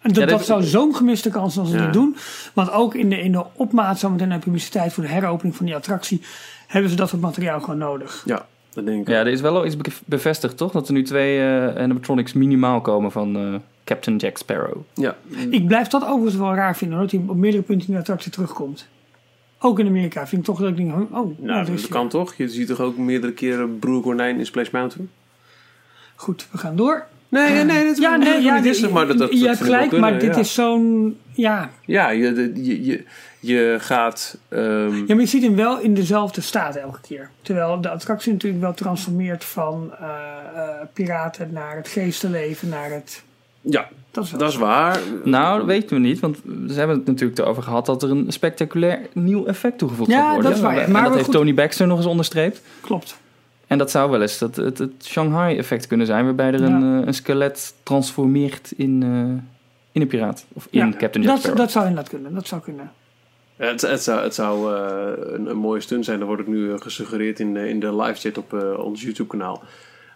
En 0.00 0.08
dat, 0.12 0.22
Ja, 0.22 0.26
dat- 0.28 0.38
dat 0.38 0.46
zou 0.46 0.62
zo'n 0.62 0.94
gemiste 0.94 1.30
kans 1.30 1.58
als 1.58 1.70
ze 1.70 1.76
Ja. 1.76 1.84
dit 1.84 1.92
doen. 1.92 2.16
Want 2.54 2.70
ook 2.72 2.94
in 2.94 3.08
de, 3.08 3.20
in 3.20 3.32
de 3.32 3.44
opmaat, 3.54 3.98
zometeen 3.98 4.28
naar 4.28 4.38
publiciteit 4.38 4.92
voor 4.92 5.02
de 5.04 5.08
heropening 5.10 5.56
van 5.56 5.66
die 5.66 5.74
attractie, 5.74 6.22
hebben 6.66 6.90
ze 6.90 6.96
dat 6.96 7.08
soort 7.08 7.22
materiaal 7.22 7.60
gewoon 7.60 7.78
nodig. 7.78 8.22
Ja, 8.26 8.46
dat 8.72 8.86
denk 8.86 9.00
ik. 9.00 9.08
Ja, 9.08 9.18
er 9.20 9.26
is 9.26 9.40
wel 9.40 9.56
al 9.56 9.66
iets 9.66 9.76
be- 9.76 9.90
bevestigd, 10.04 10.56
toch? 10.56 10.72
Dat 10.72 10.86
er 10.86 10.92
nu 10.94 11.02
twee 11.02 11.38
eh, 11.40 11.82
animatronics 11.82 12.32
minimaal 12.32 12.80
komen 12.80 13.12
van 13.12 13.36
eh, 13.36 13.54
Captain 13.84 14.16
Jack 14.16 14.36
Sparrow. 14.38 14.76
Ja. 14.94 15.16
Ik 15.50 15.66
blijf 15.66 15.88
dat 15.88 16.02
overigens 16.04 16.36
wel 16.36 16.54
raar 16.54 16.76
vinden, 16.76 16.98
hoor, 16.98 17.06
dat 17.08 17.20
hij 17.20 17.28
op 17.30 17.36
meerdere 17.36 17.62
punten 17.62 17.86
in 17.88 17.92
de 17.94 18.00
attractie 18.00 18.30
terugkomt. 18.32 18.86
Ook 19.60 19.78
in 19.78 19.86
Amerika 19.86 20.26
vind 20.26 20.40
ik 20.40 20.46
toch 20.46 20.60
dat 20.60 20.68
ik 20.68 20.76
denk, 20.76 20.92
oh, 20.92 21.10
nou, 21.10 21.34
Nou, 21.38 21.66
dat 21.66 21.74
is 21.74 21.88
kan 21.88 22.08
toch? 22.08 22.34
Je 22.34 22.48
ziet 22.48 22.66
toch 22.66 22.80
ook 22.80 22.96
meerdere 22.96 23.32
keren 23.32 23.78
Broer 23.78 24.28
in 24.28 24.46
Splash 24.46 24.70
Mountain? 24.70 25.10
Goed, 26.14 26.46
we 26.50 26.58
gaan 26.58 26.76
door. 26.76 27.06
Nee, 27.28 27.52
nee, 27.52 27.64
nee. 27.64 27.84
Dat 27.84 27.98
Ja, 27.98 28.16
nee, 28.16 28.42
ja, 28.42 28.60
dit 28.60 28.74
is 28.74 28.88
maar 28.88 29.06
dat, 29.06 29.18
dat, 29.18 29.38
je 29.38 29.46
hebt 29.46 29.60
gelijk, 29.60 29.88
kunnen, 29.88 30.10
maar 30.10 30.20
dit 30.20 30.34
ja. 30.34 30.40
is 30.40 30.54
zo'n, 30.54 31.18
ja. 31.32 31.70
Ja, 31.84 32.10
je, 32.10 32.52
je, 32.54 32.84
je, 32.84 33.04
je 33.40 33.76
gaat... 33.80 34.38
ehm, 34.48 34.96
Ja, 34.96 35.04
maar 35.06 35.20
je 35.20 35.26
ziet 35.26 35.42
hem 35.42 35.56
wel 35.56 35.80
in 35.80 35.94
dezelfde 35.94 36.40
staat 36.40 36.76
elke 36.76 37.00
keer. 37.00 37.30
Terwijl 37.42 37.80
de 37.80 37.88
attractie 37.88 38.32
natuurlijk 38.32 38.62
wel 38.62 38.74
transformeert 38.74 39.44
van 39.44 39.92
eh, 40.00 40.08
eh, 40.54 40.86
piraten 40.92 41.52
naar 41.52 41.76
het 41.76 41.88
geestenleven, 41.88 42.68
naar 42.68 42.90
het... 42.90 43.22
ja, 43.60 43.88
Dat 44.18 44.26
is 44.26 44.30
wel 44.30 44.40
dat 44.40 44.48
is 44.52 44.56
waar. 44.56 44.98
Nou, 45.24 45.58
dat 45.58 45.66
weten 45.66 45.96
we 45.96 46.02
niet, 46.02 46.20
want 46.20 46.36
ze 46.68 46.74
hebben 46.78 46.96
het 46.96 47.06
natuurlijk 47.06 47.38
erover 47.38 47.62
gehad 47.62 47.86
dat 47.86 48.02
er 48.02 48.10
een 48.10 48.24
spectaculair 48.32 49.00
nieuw 49.12 49.44
effect 49.46 49.78
toegevoegd 49.78 50.10
Ja, 50.10 50.16
gaat 50.20 50.26
worden. 50.32 50.44
dat 50.44 50.54
is 50.54 50.60
waar, 50.60 50.74
ja. 50.74 50.80
En 50.80 50.90
Maar 50.92 51.02
dat 51.02 51.12
heeft 51.12 51.24
goed- 51.24 51.34
Tony 51.34 51.54
Baxter 51.54 51.86
nog 51.86 51.96
eens 51.96 52.06
onderstreept. 52.06 52.62
klopt. 52.80 53.18
En 53.66 53.78
dat 53.78 53.90
zou 53.90 54.10
wel 54.10 54.20
eens 54.22 54.38
dat, 54.38 54.56
het, 54.56 54.78
het 54.78 54.92
Shanghai-effect 55.04 55.86
kunnen 55.86 56.06
zijn, 56.06 56.24
waarbij 56.24 56.46
er 56.52 56.62
een, 56.62 56.80
Ja. 56.94 57.00
eh, 57.00 57.06
een 57.06 57.14
skelet 57.14 57.74
transformeert 57.82 58.72
in, 58.76 59.02
eh, 59.02 59.08
in 59.92 60.00
een 60.00 60.06
piraat. 60.06 60.44
Of 60.52 60.66
in 60.70 60.78
Ja, 60.78 60.88
Captain 60.98 61.12
Jack 61.24 61.26
dat, 61.26 61.38
Sparrow. 61.38 61.58
dat 61.60 61.70
zou 61.70 61.86
inderdaad 61.86 62.10
kunnen. 62.12 62.34
Dat 62.34 62.46
zou 62.46 62.60
kunnen. 62.60 62.90
Ja, 63.56 63.64
Het, 63.66 63.80
het 63.80 64.02
zou, 64.02 64.22
het 64.22 64.34
zou 64.34 64.74
eh, 64.74 65.34
een, 65.34 65.46
een 65.50 65.56
mooie 65.56 65.80
stunt 65.80 66.04
zijn. 66.04 66.18
Dat 66.18 66.26
wordt 66.28 66.42
ook 66.42 66.48
nu 66.48 66.78
gesuggereerd 66.78 67.40
in, 67.40 67.54
de- 67.54 67.68
in 67.68 67.80
de 67.80 67.96
live 67.96 68.20
chat 68.20 68.38
op 68.38 68.54
eh, 68.54 68.78
ons 68.84 69.02
YouTube 69.02 69.28
kanaal. 69.28 69.62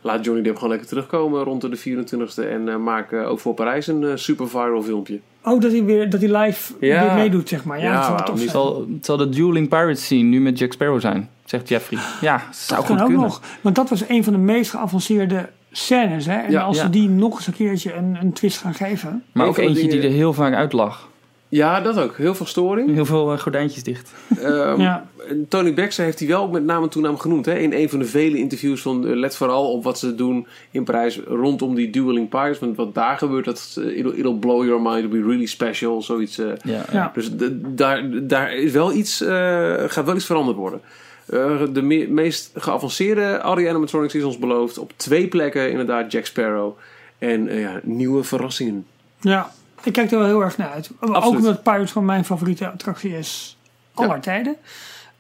Laat 0.05 0.25
Johnny 0.25 0.43
Depp 0.43 0.55
gewoon 0.57 0.71
lekker 0.71 0.89
terugkomen 0.89 1.43
rond 1.45 1.61
de 1.61 1.79
24e. 1.79 2.49
En 2.51 2.69
eh, 2.69 2.77
maak 2.77 3.13
eh, 3.13 3.29
ook 3.31 3.41
voor 3.41 3.55
Parijs 3.55 3.87
een 3.87 4.05
eh, 4.05 4.11
super 4.17 4.49
viral 4.49 4.83
filmpje. 4.83 5.21
Oh, 5.45 5.61
dat 5.61 5.71
hij 5.71 5.85
weer 5.85 6.11
dat 6.11 6.21
hij 6.21 6.39
live 6.43 6.73
Ja. 6.81 7.05
weer 7.05 7.15
meedoet, 7.15 7.49
zeg 7.49 7.65
maar. 7.65 7.79
Ja, 7.79 7.85
Ja, 7.85 7.93
dat 7.95 8.05
zou 8.05 8.17
wel 8.17 8.19
waarom 8.27 8.35
tof 8.37 8.45
niet? 8.45 8.51
zijn. 8.53 8.65
Het 8.65 8.73
zal, 8.75 8.87
het 8.95 9.05
zal 9.07 9.17
de 9.17 9.29
Dueling 9.29 9.69
Pirates 9.69 10.05
scene 10.05 10.23
nu 10.23 10.41
met 10.41 10.59
Jack 10.59 10.73
Sparrow 10.73 11.01
zijn, 11.01 11.29
zegt 11.45 11.69
Jeffrey. 11.69 11.99
Ja, 12.21 12.43
zou 12.51 12.81
Dat 12.81 12.89
goed 12.89 12.97
kan 12.97 12.99
ook 13.01 13.07
kunnen. 13.07 13.25
nog. 13.27 13.41
Want 13.61 13.75
dat 13.75 13.89
was 13.89 14.09
een 14.09 14.25
van 14.25 14.33
de 14.33 14.39
meest 14.39 14.71
geavanceerde 14.71 15.49
scènes. 15.73 16.27
Hè? 16.27 16.37
En 16.37 16.51
Ja. 16.51 16.63
als 16.63 16.77
Ja. 16.77 16.83
ze 16.83 16.91
die 16.91 17.09
nog 17.09 17.35
eens 17.37 17.47
een 17.47 17.53
keertje 17.53 17.95
een, 17.95 18.17
een 18.21 18.33
twist 18.33 18.59
gaan 18.59 18.75
geven. 18.75 19.25
Maar 19.33 19.47
ook 19.47 19.57
eentje 19.59 19.89
die 19.89 20.03
er 20.03 20.11
heel 20.11 20.33
vaak 20.33 20.55
uit 20.55 20.73
lag. 20.73 21.09
Ja, 21.55 21.81
dat 21.81 21.99
ook. 21.99 22.17
Heel 22.17 22.35
veel 22.35 22.47
storing. 22.47 22.95
Heel 22.95 23.05
veel 23.05 23.33
eh, 23.33 23.39
gordijntjes 23.39 23.83
dicht. 23.83 24.13
Ehm, 24.43 24.81
Ja. 24.81 25.07
Tony 25.49 25.75
Baxter 25.75 26.05
heeft 26.05 26.19
hij 26.19 26.29
wel 26.29 26.49
met 26.49 26.65
naam 26.65 26.83
en 26.83 26.89
toenaam 26.89 27.19
genoemd. 27.19 27.47
Hè? 27.47 27.55
In 27.59 27.73
een 27.73 27.89
van 27.89 27.99
de 27.99 28.05
vele 28.05 28.39
interviews 28.39 28.83
van 28.83 29.07
eh, 29.07 29.15
let 29.17 29.37
vooral 29.37 29.73
op 29.73 29.85
wat 29.85 29.99
ze 29.99 30.15
doen 30.15 30.47
in 30.71 30.85
Parijs 30.85 31.21
rondom 31.27 31.75
die 31.75 31.91
Dueling 31.91 32.29
Pilots. 32.29 32.59
Want 32.59 32.77
wat 32.77 32.95
daar 32.95 33.19
gebeurt, 33.19 33.45
dat 33.45 33.77
eh, 33.79 33.97
it'll, 33.99 34.13
it'll 34.17 34.35
blow 34.35 34.65
your 34.65 34.83
mind, 34.83 34.97
it'll 35.05 35.21
be 35.21 35.27
really 35.29 35.47
special. 35.47 36.03
Zoiets. 36.03 36.37
Ja. 36.65 36.85
Ja. 36.93 37.11
Dus 37.15 37.31
daar, 37.57 38.05
daar 38.27 38.55
is 38.55 38.73
wel 38.73 38.93
iets, 38.93 39.21
eh, 39.21 39.75
gaat 39.87 40.05
wel 40.05 40.15
iets 40.17 40.27
veranderd 40.27 40.57
worden. 40.57 40.81
Eh, 41.27 41.63
de 41.73 41.83
me- 41.83 42.07
meest 42.09 42.51
geavanceerde 42.55 43.39
Audio 43.39 43.69
animatronics 43.69 44.15
is 44.15 44.23
ons 44.25 44.39
beloofd. 44.39 44.79
Op 44.79 44.93
twee 44.97 45.29
plekken 45.29 45.71
inderdaad 45.71 46.13
Jack 46.13 46.25
Sparrow. 46.27 46.73
En 47.19 47.49
eh, 47.49 47.61
ja, 47.61 47.81
nieuwe 47.83 48.23
verrassingen. 48.23 48.87
Ja, 49.21 49.51
ik 49.85 49.93
kijk 49.93 50.11
er 50.11 50.19
wel 50.19 50.27
heel 50.27 50.43
erg 50.43 50.57
naar 50.57 50.71
uit. 50.71 50.91
Ook 51.01 51.25
omdat 51.27 51.63
Pirates 51.63 51.93
gewoon 51.93 52.07
mijn 52.07 52.25
favoriete 52.25 52.69
attractie 52.71 53.19
is 53.19 53.57
aller 53.95 54.21
tijden. 54.21 54.57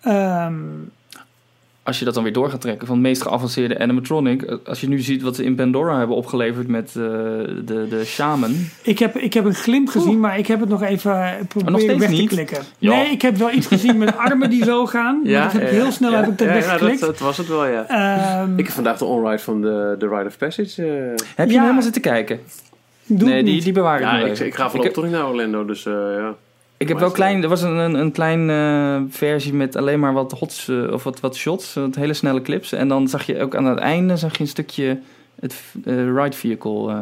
Ehm, 0.01 0.55
Als 1.85 1.99
je 1.99 2.05
dat 2.05 2.15
dan 2.15 2.23
weer 2.23 2.33
door 2.33 2.51
gaat 2.51 2.61
trekken 2.61 2.87
van 2.87 2.97
het 2.97 3.05
meest 3.07 3.23
geavanceerde 3.23 3.79
animatronic. 3.79 4.43
eh, 4.43 4.57
Als 4.65 4.81
je 4.81 4.89
nu 4.89 4.99
ziet 5.01 5.23
wat 5.23 5.37
ze 5.37 5.45
in 5.45 5.55
Pandora 5.55 5.99
hebben 5.99 6.17
opgeleverd 6.17 6.69
met 6.69 6.89
eh, 6.89 6.95
de, 6.95 7.87
de 7.89 8.03
shaman. 8.05 8.55
ik, 8.83 8.99
heb, 8.99 9.17
ik 9.17 9.35
heb 9.35 9.45
een 9.45 9.55
glimp 9.55 9.89
gezien, 9.89 10.21
maar 10.21 10.39
ik 10.39 10.47
heb 10.47 10.61
het 10.61 10.69
nog 10.69 10.83
even 10.83 11.47
proberen 11.49 11.99
weg 11.99 12.11
niet? 12.11 12.29
te 12.29 12.35
klikken. 12.35 12.59
Ja. 12.79 12.95
Nee, 12.95 13.11
ik 13.11 13.23
heb 13.23 13.37
wel 13.37 13.51
iets 13.53 13.67
gezien 13.67 13.99
met 13.99 14.17
armen 14.17 14.51
die 14.51 14.65
zo 14.65 14.87
gaan. 14.87 15.21
maar 15.25 15.43
dat 15.43 15.53
heb 15.53 15.63
ik 15.63 15.69
heel 15.69 15.93
snel 15.93 16.13
heb 16.13 16.29
ik 16.29 16.39
dat 16.39 16.49
ja, 16.49 16.55
weggeklikt. 16.55 17.01
dat, 17.01 17.09
dat 17.09 17.19
was 17.19 17.37
het 17.37 17.49
wel, 17.49 17.67
ja. 17.67 17.87
Ehm, 17.89 18.59
Ik 18.59 18.65
heb 18.67 18.75
vandaag 18.75 18.99
de 18.99 19.05
onride 19.05 19.39
van 19.43 19.61
de, 19.61 19.95
de 19.99 20.09
Ride 20.09 20.27
of 20.27 20.39
Passage. 20.39 20.83
eh, 20.87 20.89
Heb 21.37 21.47
je 21.47 21.53
Ja. 21.53 21.53
hem 21.53 21.61
helemaal 21.61 21.83
zitten 21.83 22.03
kijken? 22.03 22.41
Doe 23.07 23.29
nee, 23.29 23.43
die, 23.43 23.63
die 23.63 23.73
bewaar 23.73 23.97
ik 24.01 24.03
ja, 24.03 24.19
ik, 24.19 24.39
ik 24.39 24.55
ga 24.55 24.71
voorlopig 24.71 24.83
heb, 24.83 24.93
toch 24.93 25.05
niet 25.05 25.13
naar 25.13 25.29
Orlando, 25.29 25.65
dus 25.65 25.87
eh, 25.87 25.93
ja. 25.93 26.35
ik 26.77 26.89
heb 26.89 26.99
wel 26.99 27.11
klein, 27.11 27.43
er 27.43 27.49
was 27.49 27.63
een, 27.63 27.77
een, 27.77 27.95
een 27.95 28.13
klein 28.13 28.51
eh, 28.51 29.03
versie 29.17 29.55
met 29.55 29.77
alleen 29.77 30.01
maar 30.01 30.13
wat 30.13 30.33
hots 30.33 30.69
eh, 30.69 30.93
of 30.93 31.03
wat, 31.05 31.21
wat 31.21 31.37
shots, 31.37 31.75
wat 31.75 31.95
hele 31.95 32.15
snelle 32.15 32.43
clips. 32.43 32.73
En 32.73 32.89
dan 32.89 33.09
zag 33.09 33.27
je 33.27 33.41
ook 33.41 33.55
aan 33.57 33.65
het 33.65 33.79
einde 33.79 34.17
zag 34.17 34.33
je 34.33 34.41
een 34.41 34.49
stukje 34.49 34.99
het 35.41 35.55
eh, 35.85 36.15
ride 36.15 36.37
vehicle 36.37 36.91
eh, 36.91 36.99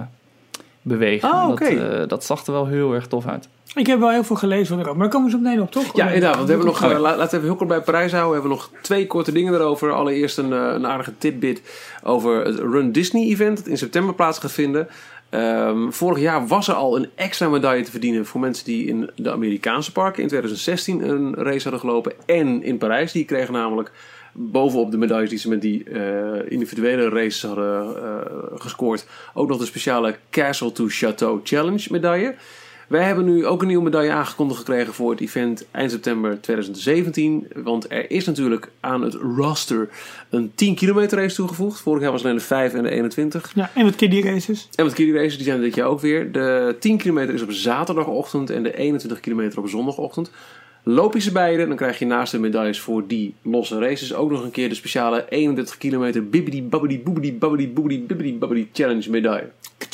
bewegen. 0.83 1.29
Oh, 1.29 1.43
dat, 1.43 1.51
oké. 1.51 1.65
eh, 1.65 2.09
dat 2.09 2.25
zag 2.25 2.47
er 2.47 2.53
wel 2.53 2.67
heel 2.67 2.95
erg 2.95 3.07
tof 3.07 3.27
uit. 3.27 3.49
Ik 3.75 3.87
heb 3.87 3.99
wel 3.99 4.11
heel 4.11 4.25
veel 4.25 4.37
gelezen 4.37 4.75
erover, 4.75 4.93
maar 4.93 5.03
daar 5.03 5.15
komen 5.15 5.31
ze 5.31 5.37
op 5.37 5.43
meteen 5.43 5.61
op, 5.61 5.71
toch? 5.71 5.97
Ja, 5.97 6.07
inderdaad. 6.07 6.35
Want 6.35 6.47
we 6.47 6.53
hebben 6.53 6.71
nog, 6.71 6.85
Oh, 6.85 7.01
laten 7.01 7.19
we 7.19 7.25
even 7.25 7.43
heel 7.43 7.55
kort 7.55 7.69
bij 7.69 7.81
Parijs 7.81 8.13
houden. 8.13 8.31
We 8.35 8.41
hebben 8.41 8.59
nog 8.59 8.71
twee 8.83 9.07
korte 9.07 9.33
dingen 9.33 9.55
erover. 9.55 9.93
Allereerst 9.93 10.39
een, 10.39 10.53
een 10.53 10.87
aardige 10.87 11.13
tidbit 11.19 11.63
over 12.03 12.45
het 12.45 12.59
Run 12.59 12.93
Disney 12.93 13.29
event. 13.29 13.57
Dat 13.57 13.67
in 13.67 13.79
september 13.79 14.15
plaats 14.15 14.39
gaat 14.39 14.53
vinden. 14.53 14.89
Ehm, 15.31 15.91
vorig 15.91 16.19
jaar 16.19 16.47
was 16.47 16.69
er 16.69 16.75
al 16.75 16.97
een 16.97 17.09
extra 17.15 17.49
medaille 17.49 17.85
te 17.85 17.91
verdienen 17.91 18.27
voor 18.27 18.41
mensen 18.41 18.65
die 18.65 18.87
in 18.87 19.11
de 19.17 19.33
Amerikaanse 19.33 19.93
parken 19.93 20.23
in 20.23 20.29
2016 20.29 21.09
een 21.09 21.35
race 21.35 21.63
hadden 21.63 21.81
gelopen. 21.81 22.13
En 22.27 22.63
in 22.63 22.79
Parijs. 22.79 23.13
Die 23.13 23.25
kregen 23.25 23.53
namelijk 23.53 23.93
bovenop 24.33 24.91
de 24.91 24.97
medailles 24.97 25.31
die 25.31 25.39
ze 25.39 25.49
met 25.49 25.61
die 25.61 25.85
eh, 25.85 26.51
individuele 26.51 27.09
races 27.09 27.43
hadden 27.43 27.97
eh, 27.97 28.61
gescoord. 28.61 29.07
Ook 29.35 29.49
nog 29.49 29.59
de 29.59 29.65
speciale 29.65 30.17
Castle 30.31 30.73
to 30.73 30.87
Chateau 30.89 31.41
Challenge 31.45 31.87
medaille. 31.91 32.35
Wij 32.91 33.05
hebben 33.05 33.25
nu 33.25 33.47
ook 33.47 33.61
een 33.61 33.67
nieuwe 33.67 33.85
medaille 33.85 34.13
aangekondigd 34.13 34.59
gekregen 34.59 34.95
voor 34.95 35.11
het 35.11 35.21
event 35.21 35.67
eind 35.71 35.91
september 35.91 36.41
2017. 36.41 37.49
Want 37.55 37.91
er 37.91 38.11
is 38.11 38.27
natuurlijk 38.27 38.71
aan 38.81 39.03
het 39.03 39.15
roster 39.15 39.89
een 40.31 40.53
10 40.55 40.75
kilometer 40.75 41.19
race 41.19 41.35
toegevoegd. 41.35 41.81
Vorig 41.81 42.03
jaar 42.03 42.13
was 42.13 42.23
alleen 42.23 42.37
de 42.37 42.43
5 42.43 42.75
en 42.75 42.83
de 42.83 42.91
21. 42.91 43.53
Ja, 43.55 43.71
en 43.75 43.85
wat 43.85 43.95
kiddie 43.95 44.25
races. 44.25 44.69
En 44.75 44.85
wat 44.85 44.95
kiddie 44.95 45.15
races, 45.15 45.37
die 45.37 45.45
zijn 45.45 45.61
dit 45.61 45.75
jaar 45.75 45.87
ook 45.87 46.01
weer. 46.01 46.33
De 46.33 46.77
10 46.81 46.97
kilometer 46.97 47.35
is 47.35 47.43
op 47.43 47.51
zaterdagochtend 47.51 48.51
en 48.51 48.63
de 48.63 48.77
21 48.77 49.21
kilometer 49.21 49.59
op 49.59 49.69
zondagochtend. 49.69 50.31
Loop 50.95 51.15
je 51.15 51.21
ze 51.21 51.33
beide, 51.33 51.67
dan 51.67 51.77
krijg 51.77 51.99
je 51.99 52.07
naast 52.07 52.33
de 52.33 52.39
medailles 52.39 52.81
voor 52.81 53.07
die 53.07 53.35
losse 53.43 53.79
races 53.79 54.15
ook 54.15 54.31
nog 54.31 54.43
een 54.43 54.51
keer 54.51 54.69
de 54.69 54.75
speciale 54.75 55.25
31 55.29 55.79
kilometer 55.79 56.29
bibbidi 56.29 56.63
babbidi 56.63 57.01
boebidi 57.03 57.33
babbidi 57.33 57.69
boebidi 57.69 58.03
bibbidi 58.07 58.39
babbidi 58.39 58.69
challenge 58.73 59.11
medaille. 59.11 59.51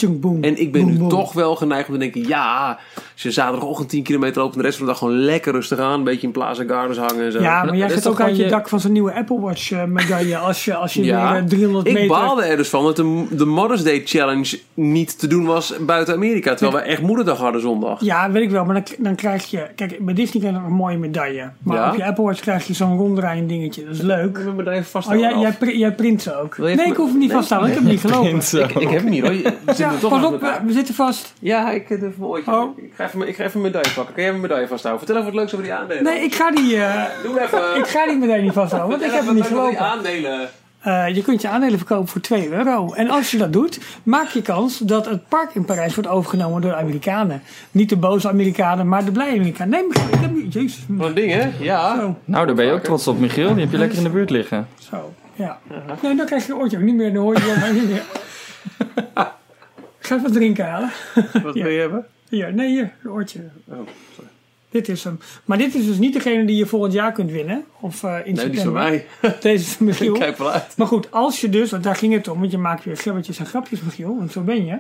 Boom. 0.09 0.43
En 0.43 0.61
ik 0.61 0.73
ben 0.73 0.81
Boom, 0.83 0.91
nu 0.93 0.99
boom. 0.99 1.09
toch 1.09 1.33
wel 1.33 1.57
geneigd 1.57 1.87
om 1.89 1.95
te 1.95 2.01
denken, 2.01 2.27
ja, 2.29 2.79
als 3.13 3.23
je 3.23 3.31
zaterdagochtend 3.31 3.89
10 3.89 4.03
kilometer 4.03 4.41
loopt 4.43 4.53
en 4.55 4.59
de 4.61 4.65
rest 4.67 4.77
van 4.79 4.87
de 4.87 4.93
dag 4.93 5.01
gewoon 5.01 5.19
lekker 5.19 5.53
rustig 5.53 5.79
aan, 5.79 5.93
een 5.99 6.05
beetje 6.05 6.27
in 6.27 6.33
Plaza 6.33 6.65
Gardens 6.65 6.99
hangen 6.99 7.25
en 7.25 7.33
zo. 7.33 7.41
Ja, 7.41 7.65
maar 7.65 7.77
jij 7.77 7.89
toch 7.89 7.97
ook 7.99 8.05
uit 8.07 8.17
gewoon 8.17 8.37
je 8.37 8.43
je- 8.43 8.49
dak 8.51 8.69
van 8.69 8.81
zo'n 8.81 8.93
nieuwe 8.93 9.13
Apple 9.15 9.41
Watch 9.41 9.71
eh, 9.71 9.85
medaille 9.85 10.37
als 10.49 10.65
je, 10.65 10.75
als 10.75 10.95
je 10.95 11.05
Ja, 11.05 11.33
weer 11.33 11.41
eh, 11.43 11.49
300 11.49 11.87
ik 11.87 11.93
meter... 11.93 12.09
baalde 12.09 12.43
er 12.43 12.57
dus 12.57 12.69
van 12.69 12.85
dat 12.85 12.97
de, 12.97 13.27
de 13.31 13.45
Mother's 13.45 13.83
Day 13.83 14.03
Challenge 14.05 14.59
niet 14.75 15.19
te 15.19 15.27
doen 15.27 15.45
was 15.45 15.75
buiten 15.81 16.15
Amerika. 16.15 16.55
Terwijl 16.55 16.83
we 16.85 16.91
echt 16.91 17.03
moederdag 17.03 17.39
hadden 17.39 17.61
zondag. 17.61 18.01
Ja, 18.05 18.31
weet 18.31 18.43
ik 18.43 18.51
wel, 18.51 18.65
maar 18.65 18.75
dan, 18.75 18.85
dan 18.99 19.15
krijg 19.15 19.45
je... 19.51 19.67
Kijk, 19.77 19.99
bij 20.05 20.15
Disney 20.15 20.41
krijg 20.43 20.55
je 20.55 20.61
nog 20.61 20.71
een 20.71 20.77
mooie 20.87 20.99
medaille. 20.99 21.51
Maar 21.63 21.77
Ja? 21.77 21.91
op 21.91 21.97
je 21.97 22.05
Apple 22.05 22.25
Watch 22.25 22.41
krijg 22.41 22.67
je 22.67 22.75
zo'n 22.75 22.97
ronddraaiend 22.99 23.49
dingetje. 23.49 23.85
Dat 23.85 23.95
is 23.95 24.01
leuk. 24.01 24.39
Ik 24.39 24.45
heb 24.45 24.55
me 24.55 24.71
even 24.71 24.85
vast 24.85 25.09
Oh, 25.09 25.19
jij, 25.19 25.35
jij, 25.39 25.53
pri- 25.53 25.79
jij 25.79 25.93
print 25.95 26.23
ze 26.23 26.37
ook? 26.37 26.59
Nee, 26.59 26.73
even- 26.73 26.87
ik 26.87 26.97
hoef 26.97 27.09
hem 27.11 27.19
niet 27.19 27.29
Nee. 27.29 27.37
vast 27.37 27.49
te 27.49 27.55
houden. 27.55 27.77
Ik 27.77 27.83
heb 27.83 27.85
hem 27.85 27.93
niet 27.93 28.41
gelopen. 28.41 28.71
ik, 28.71 28.75
ik 28.83 28.89
heb 28.91 29.03
hem 29.03 29.13
hier 29.13 29.23
hoor. 29.23 29.33
We 29.33 29.43
zitten 29.67 29.85
Ja, 29.87 29.91
toch 30.01 30.11
pas 30.11 30.19
aan 30.19 30.35
op, 30.35 30.43
eh, 30.43 30.55
we 30.67 30.73
zitten 30.73 30.95
vast. 30.95 31.33
Ja, 31.39 31.71
ik 31.71 31.89
heb 31.89 31.99
even 32.03 32.15
mijn 32.19 32.31
oortje. 32.31 32.53
Oh. 32.53 32.79
Ik, 32.79 32.93
ga 32.95 33.05
even, 33.07 33.29
ik 33.29 33.37
ga 33.37 33.45
even 33.45 33.57
een 33.57 33.63
medaille 33.67 33.91
pakken. 33.95 34.15
Kan 34.15 34.23
jij 34.23 34.33
mijn 34.33 34.43
medaille 34.43 34.69
vasthouden? 34.69 35.05
Vertel 35.07 35.23
even 35.23 35.33
wat 35.33 35.41
leuks 35.41 35.53
over 35.55 35.65
die 35.67 35.75
aandelen. 35.75 36.03
Nee, 36.03 36.21
ik 36.23 36.35
ga 36.35 36.51
die, 36.51 36.77
eh, 36.77 37.05
Doe 37.23 37.41
even. 37.41 37.77
ik 37.77 37.87
ga 37.87 38.07
die 38.07 38.17
medaille 38.17 38.43
niet 38.43 38.53
vasthouden, 38.53 38.91
want 38.99 39.11
ik 39.11 39.17
heb 39.17 39.27
hem 39.27 39.35
niet 39.35 39.45
gelopen. 39.45 39.71
Die 39.71 39.79
aandelen. 39.81 40.49
Eh, 40.87 41.15
je 41.15 41.23
kunt 41.23 41.43
je 41.43 41.49
aandelen 41.49 41.79
verkopen 41.79 42.09
voor 42.09 42.21
2 42.21 42.49
euro. 42.53 42.93
En 42.93 43.09
als 43.11 43.31
je 43.31 43.39
dat 43.39 43.53
doet, 43.53 43.81
maak 44.03 44.29
je 44.29 44.43
kans 44.43 44.79
dat 44.79 45.07
het 45.07 45.29
park 45.29 45.55
in 45.55 45.65
Parijs 45.65 45.95
wordt 45.95 46.11
overgenomen 46.11 46.61
door 46.63 46.71
de 46.71 46.77
Amerikanen. 46.77 47.43
Niet 47.71 47.89
de 47.89 47.97
boze 47.97 48.29
Amerikanen, 48.29 48.89
maar 48.89 49.05
de 49.05 49.13
blije 49.13 49.35
Amerikanen. 49.39 49.71
Nee, 49.79 49.87
Michiel, 49.89 50.09
ik 50.15 50.21
heb 50.21 50.35
niet... 50.35 50.53
Jezus. 50.53 50.85
Wat 50.89 51.09
een 51.09 51.15
ding 51.15 51.33
hè? 51.33 51.51
Ja. 51.61 51.97
Zo, 51.97 52.17
Nou, 52.25 52.47
daar 52.47 52.55
ben 52.55 52.67
je 52.67 52.73
ook 52.73 52.83
trots 52.83 53.07
op, 53.09 53.19
Michiel. 53.19 53.53
Die 53.55 53.63
heb 53.63 53.71
je 53.73 53.79
lekker 53.79 53.99
in 53.99 54.05
de 54.05 54.11
buurt 54.11 54.31
liggen. 54.31 54.69
zo, 54.79 55.13
ja. 55.35 55.59
Nee, 56.03 56.17
dan 56.17 56.27
krijg 56.27 56.47
je 56.47 56.53
een 56.53 56.59
oortje 56.59 56.77
ook 56.77 56.83
niet 56.83 56.95
meer. 56.95 57.13
Dan 57.13 57.23
hoor 57.23 57.35
je 57.35 57.57
maar 57.61 57.73
niet 57.73 57.89
meer. 57.89 58.03
Ik 59.99 60.07
ga 60.07 60.17
even 60.17 60.33
drinken 60.33 60.67
halen. 60.67 60.91
Wat 61.43 61.55
Ja. 61.55 61.63
wil 61.63 61.73
je 61.73 61.81
hebben? 61.81 62.07
Hier, 62.29 62.53
nee, 62.55 62.69
hier, 62.69 62.93
een 63.03 63.11
oortje. 63.11 63.41
Oh, 63.69 63.77
sorry. 64.15 64.31
Dit 64.77 64.89
is 64.89 65.05
hem. 65.05 65.19
Maar 65.45 65.59
dit 65.59 65.75
is 65.75 65.87
dus 65.87 65.99
niet 65.99 66.13
degene 66.13 66.45
die 66.45 66.57
je 66.57 66.67
volgend 66.67 66.93
jaar 66.93 67.13
kunt 67.13 67.31
winnen. 67.31 67.65
Of 67.81 68.03
eh, 68.03 68.19
in 68.25 68.35
Nee, 68.35 68.45
die 68.45 68.57
is 68.57 68.63
van 68.63 68.73
mij. 68.73 69.07
Deze 69.41 69.65
is 69.65 69.73
van 69.73 69.87
Michiel. 69.87 70.15
Ik 70.15 70.21
kijk 70.21 70.39
wel 70.39 70.51
uit. 70.51 70.77
Maar 70.77 70.87
goed, 70.87 71.11
als 71.11 71.41
je 71.41 71.49
dus, 71.49 71.71
want 71.71 71.83
daar 71.83 71.97
ging 71.97 72.13
het 72.13 72.29
om, 72.29 72.39
want 72.39 72.51
je 72.51 72.59
maakt 72.59 72.85
weer 72.85 72.97
grabbetjes 72.97 73.39
en 73.39 73.47
grapjes, 73.47 73.81
Michiel, 73.81 74.17
want 74.17 74.33
zo 74.33 74.41
ben 74.41 74.65
je. 74.65 74.79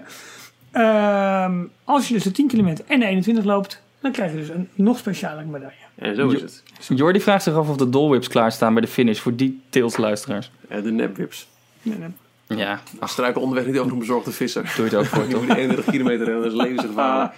Ehm, 0.71 1.65
als 1.85 2.09
je 2.09 2.15
dus 2.15 2.23
de 2.23 2.31
10 2.31 2.47
kilometer 2.49 2.85
en 2.89 3.01
de 3.01 3.07
21 3.07 3.45
loopt, 3.45 3.83
dan 4.01 4.13
krijg 4.13 4.31
je 4.31 4.37
dus 4.39 4.49
een 4.49 4.69
nog 4.75 4.99
speciale 4.99 5.45
medaille. 5.45 5.75
En 5.95 6.17
zo 6.17 6.29
is 6.29 6.41
het. 6.41 6.63
Jordi 6.89 7.21
vraagt 7.21 7.43
zich 7.43 7.55
af 7.55 7.69
of 7.69 7.77
de 7.77 7.89
dolwhips 7.91 8.29
klaarstaan 8.29 8.73
bij 8.73 8.83
de 8.83 8.89
finish 8.89 9.19
voor 9.19 9.37
details 9.37 9.97
luisteraars. 9.97 10.51
Ja, 10.71 10.81
de 10.81 10.91
nepwips. 10.91 11.49
Nee, 11.83 11.99
nee. 11.99 12.59
Ja, 12.59 12.81
ach, 12.99 13.11
Struikel 13.11 13.43
onderweg 13.43 13.67
niet 13.67 13.79
over 13.79 13.93
een 13.93 13.99
bezorgde 13.99 14.33
visser. 14.33 14.73
doe 14.77 14.91
je 14.91 14.97
het 14.97 15.01
ook 15.01 15.05
voor, 15.05 15.29
Je 15.29 15.37
moet 15.37 15.57
31 15.57 15.85
kilometer 15.85 16.25
rennen, 16.25 16.43
dat 16.43 16.53
is 16.53 16.59
levensgevaarlijk. 16.59 17.35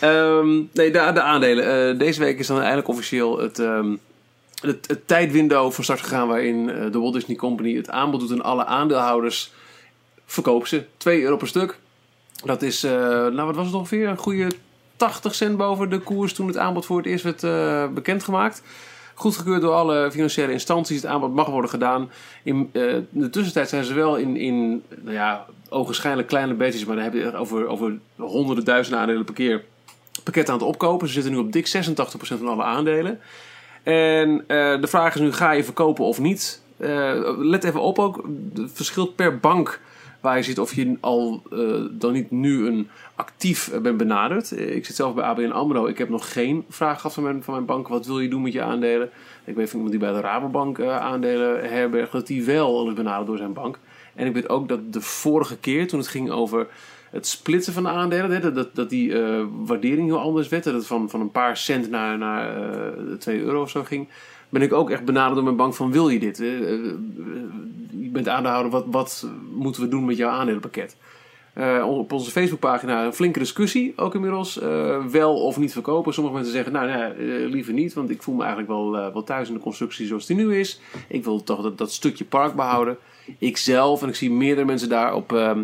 Ehm, 0.00 0.48
nee, 0.72 0.90
de, 0.90 1.10
de 1.14 1.22
aandelen. 1.22 1.90
Eh, 1.90 1.98
deze 1.98 2.20
week 2.20 2.38
is 2.38 2.46
dan 2.46 2.56
eigenlijk 2.56 2.88
officieel 2.88 3.38
het, 3.38 3.58
ehm, 3.58 3.96
het, 4.60 5.00
tijdwindow 5.06 5.72
van 5.72 5.84
start 5.84 6.00
gegaan... 6.00 6.28
waarin 6.28 6.70
eh, 6.70 6.92
de 6.92 6.98
Walt 6.98 7.14
Disney 7.14 7.36
Company 7.36 7.76
het 7.76 7.90
aanbod 7.90 8.20
doet 8.20 8.32
aan 8.32 8.42
alle 8.42 8.64
aandeelhouders. 8.64 9.52
Verkoop 10.26 10.66
ze. 10.66 10.84
2 10.96 11.22
euro 11.22 11.36
per 11.36 11.48
stuk. 11.48 11.78
Dat 12.44 12.62
is, 12.62 12.84
eh, 12.84 12.92
nou 13.26 13.42
wat 13.42 13.54
was 13.54 13.66
het 13.66 13.74
ongeveer? 13.74 14.08
Een 14.08 14.16
goede 14.16 14.46
80 14.96 15.34
cent 15.34 15.56
boven 15.56 15.90
de 15.90 15.98
koers 15.98 16.32
toen 16.32 16.46
het 16.46 16.56
aanbod 16.56 16.86
voor 16.86 16.96
het 16.96 17.06
eerst 17.06 17.24
werd 17.24 17.44
eh, 17.44 17.88
bekendgemaakt. 17.88 18.62
Goedgekeurd 19.14 19.60
door 19.60 19.74
alle 19.74 20.10
financiële 20.10 20.52
instanties. 20.52 21.02
Het 21.02 21.10
aanbod 21.10 21.34
mag 21.34 21.46
worden 21.46 21.70
gedaan. 21.70 22.10
In, 22.42 22.70
in 22.72 23.06
de 23.10 23.30
tussentijd 23.30 23.68
zijn 23.68 23.84
ze 23.84 23.94
wel 23.94 24.16
in, 24.16 24.36
in 24.36 24.82
nou 25.00 25.14
ja, 25.14 25.46
ogenschijnlijk 25.68 26.28
kleine 26.28 26.54
beetjes, 26.54 26.84
maar 26.84 26.94
dan 26.94 27.04
heb 27.04 27.14
je 27.14 27.20
het 27.20 27.34
over, 27.34 27.66
over 27.66 27.98
honderden 28.16 28.64
duizenden 28.64 29.00
aandelen 29.00 29.24
per 29.24 29.34
keer 29.34 29.64
pakket 30.24 30.48
aan 30.48 30.58
het 30.58 30.66
opkopen. 30.66 31.06
Ze 31.06 31.12
zitten 31.12 31.32
nu 31.32 31.38
op 31.38 31.52
dik 31.52 31.66
86% 31.68 31.70
van 32.18 32.48
alle 32.48 32.62
aandelen. 32.62 33.20
En 33.82 34.44
eh, 34.46 34.80
de 34.80 34.86
vraag 34.86 35.14
is 35.14 35.20
nu, 35.20 35.32
ga 35.32 35.50
je 35.50 35.64
verkopen 35.64 36.04
of 36.04 36.18
niet? 36.18 36.62
Eh, 36.76 37.38
let 37.38 37.64
even 37.64 37.80
op 37.80 37.98
ook, 37.98 38.24
het 38.54 38.70
verschilt 38.72 39.16
per 39.16 39.38
bank 39.38 39.80
waar 40.20 40.36
je 40.36 40.42
ziet 40.42 40.58
of 40.58 40.74
je 40.74 40.96
al 41.00 41.42
eh, 41.52 41.58
dan 41.90 42.12
niet 42.12 42.30
nu 42.30 42.66
een 42.66 42.88
actief 43.14 43.70
bent 43.82 43.96
benaderd. 43.96 44.50
Ik 44.50 44.86
zit 44.86 44.96
zelf 44.96 45.14
bij 45.14 45.24
ABN 45.24 45.50
AMRO. 45.50 45.86
Ik 45.86 45.98
heb 45.98 46.08
nog 46.08 46.32
geen 46.32 46.64
vraag 46.68 46.96
gehad 46.96 47.14
van 47.14 47.22
mijn, 47.22 47.42
van 47.42 47.54
mijn 47.54 47.66
bank. 47.66 47.88
Wat 47.88 48.06
wil 48.06 48.20
je 48.20 48.28
doen 48.28 48.42
met 48.42 48.52
je 48.52 48.62
aandelen? 48.62 49.10
Ik 49.44 49.54
weet 49.54 49.70
van 49.70 49.78
iemand 49.78 49.90
die 49.90 50.08
bij 50.08 50.12
de 50.12 50.26
Rabobank 50.26 50.80
aandelen 50.80 51.70
herbergt, 51.70 52.12
dat 52.12 52.26
die 52.26 52.44
wel 52.44 52.66
al 52.66 52.88
is 52.88 52.94
benaderd 52.94 53.26
door 53.26 53.36
zijn 53.36 53.52
bank. 53.52 53.78
En 54.14 54.26
ik 54.26 54.34
weet 54.34 54.48
ook 54.48 54.68
dat 54.68 54.92
de 54.92 55.00
vorige 55.00 55.56
keer, 55.56 55.88
toen 55.88 55.98
het 55.98 56.08
ging 56.08 56.30
over 56.30 56.66
het 57.10 57.26
splitsen 57.26 57.72
van 57.72 57.82
de 57.82 57.88
aandelen, 57.88 58.30
hè, 58.30 58.52
dat, 58.52 58.74
dat, 58.74 58.90
die 58.90 59.22
eh, 59.22 59.44
waardering 59.64 60.06
heel 60.06 60.20
anders 60.20 60.48
werd. 60.48 60.64
Dat 60.64 60.74
het 60.74 60.86
van, 60.86 61.10
van 61.10 61.20
een 61.20 61.30
paar 61.30 61.56
cent 61.56 61.90
naar, 61.90 62.18
naar 62.18 62.56
eh 62.72 63.14
2 63.18 63.40
euro 63.40 63.62
of 63.62 63.70
zo 63.70 63.82
ging. 63.84 64.08
Ben 64.48 64.62
ik 64.62 64.72
ook 64.72 64.90
echt 64.90 65.04
benaderd 65.04 65.34
door 65.34 65.44
mijn 65.44 65.56
bank 65.56 65.74
van 65.74 65.92
wil 65.92 66.08
je 66.08 66.18
dit? 66.18 66.40
Eh, 66.40 66.46
je 68.00 68.08
bent 68.12 68.28
aandeelhouder, 68.28 68.70
wat, 68.70 68.84
wat 68.90 69.26
moeten 69.54 69.82
we 69.82 69.88
doen 69.88 70.04
met 70.04 70.16
jouw 70.16 70.30
aandelenpakket? 70.30 70.96
op 71.84 72.12
onze 72.12 72.30
Facebookpagina 72.30 73.04
een 73.04 73.12
flinke 73.12 73.38
discussie, 73.38 73.92
ook 73.96 74.14
inmiddels. 74.14 74.58
Wel 75.10 75.42
of 75.42 75.58
niet 75.58 75.72
verkopen. 75.72 76.14
Sommige 76.14 76.34
mensen 76.36 76.52
zeggen, 76.52 76.72
nou, 76.72 76.88
nou 76.88 77.12
eh, 77.12 77.50
liever 77.50 77.72
niet, 77.72 77.94
want 77.94 78.10
ik 78.10 78.22
voel 78.22 78.34
me 78.34 78.40
eigenlijk 78.40 78.70
wel, 78.70 78.90
wel 78.90 79.22
thuis 79.22 79.48
in 79.48 79.54
de 79.54 79.60
constructie 79.60 80.06
zoals 80.06 80.26
die 80.26 80.36
nu 80.36 80.58
is. 80.58 80.80
Ik 81.08 81.24
wil 81.24 81.42
toch 81.42 81.62
dat, 81.62 81.78
dat 81.78 81.92
stukje 81.92 82.24
park 82.24 82.54
behouden. 82.54 82.96
Ik 83.38 83.56
zelf, 83.56 84.02
en 84.02 84.08
ik 84.08 84.14
zie 84.14 84.30
meerdere 84.30 84.66
mensen 84.66 84.88
daarop 84.88 85.32
ehm, 85.32 85.62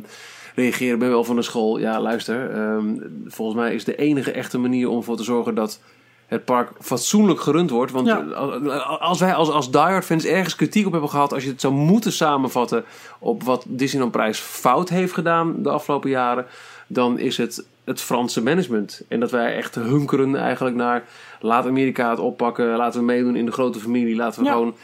reageren, 0.57 0.99
ben 0.99 1.09
wel 1.09 1.25
van 1.25 1.37
de 1.37 1.43
school. 1.43 1.79
Ja, 1.79 2.01
luister, 2.01 2.51
ehm, 2.51 2.85
volgens 3.27 3.59
mij 3.59 3.75
is 3.75 3.85
de 3.85 3.97
enige 3.97 4.33
echte 4.33 4.59
manier 4.59 4.89
om 4.89 4.97
ervoor 4.97 5.17
te 5.17 5.23
zorgen 5.25 5.55
dat 5.55 5.81
het 6.27 6.45
park 6.45 6.71
fatsoenlijk 6.81 7.41
gerund 7.41 7.71
wordt. 7.71 7.93
Want 7.93 8.07
Ja. 8.07 8.25
eh, 8.31 9.01
als 9.01 9.21
wij 9.21 9.35
als, 9.35 9.51
als 9.51 9.71
diehard 9.71 10.05
fans 10.05 10.25
ergens 10.25 10.57
kritiek 10.57 10.87
op 10.87 10.93
hebben 10.93 11.11
gehad... 11.11 11.33
als 11.33 11.43
je 11.45 11.51
het 11.51 11.61
zou 11.61 11.75
moeten 11.75 12.13
samenvatten 12.13 12.85
op 13.19 13.43
wat 13.43 13.65
Disneyland 13.69 14.13
Prijs 14.13 14.39
fout 14.39 14.89
heeft 14.89 15.13
gedaan 15.13 15.55
de 15.63 15.71
afgelopen 15.71 16.11
jaren... 16.11 16.47
dan 16.87 17.19
is 17.19 17.37
het 17.37 17.65
het 17.85 18.01
Franse 18.01 18.43
management. 18.43 19.03
En 19.09 19.21
dat 19.21 19.31
wij 19.31 19.57
echt 19.57 19.75
hunkeren 19.75 20.37
eigenlijk 20.37 20.77
naar... 20.77 21.05
laat 21.41 21.67
Amerika 21.67 22.11
het 22.11 22.19
oppakken, 22.19 22.77
laten 22.77 23.01
we 23.01 23.07
meedoen 23.07 23.37
in 23.37 23.47
de 23.47 23.53
grote 23.53 23.79
familie... 23.81 24.17
laten 24.17 24.41
we 24.41 24.47
Ja. 24.47 24.53
gewoon... 24.53 24.75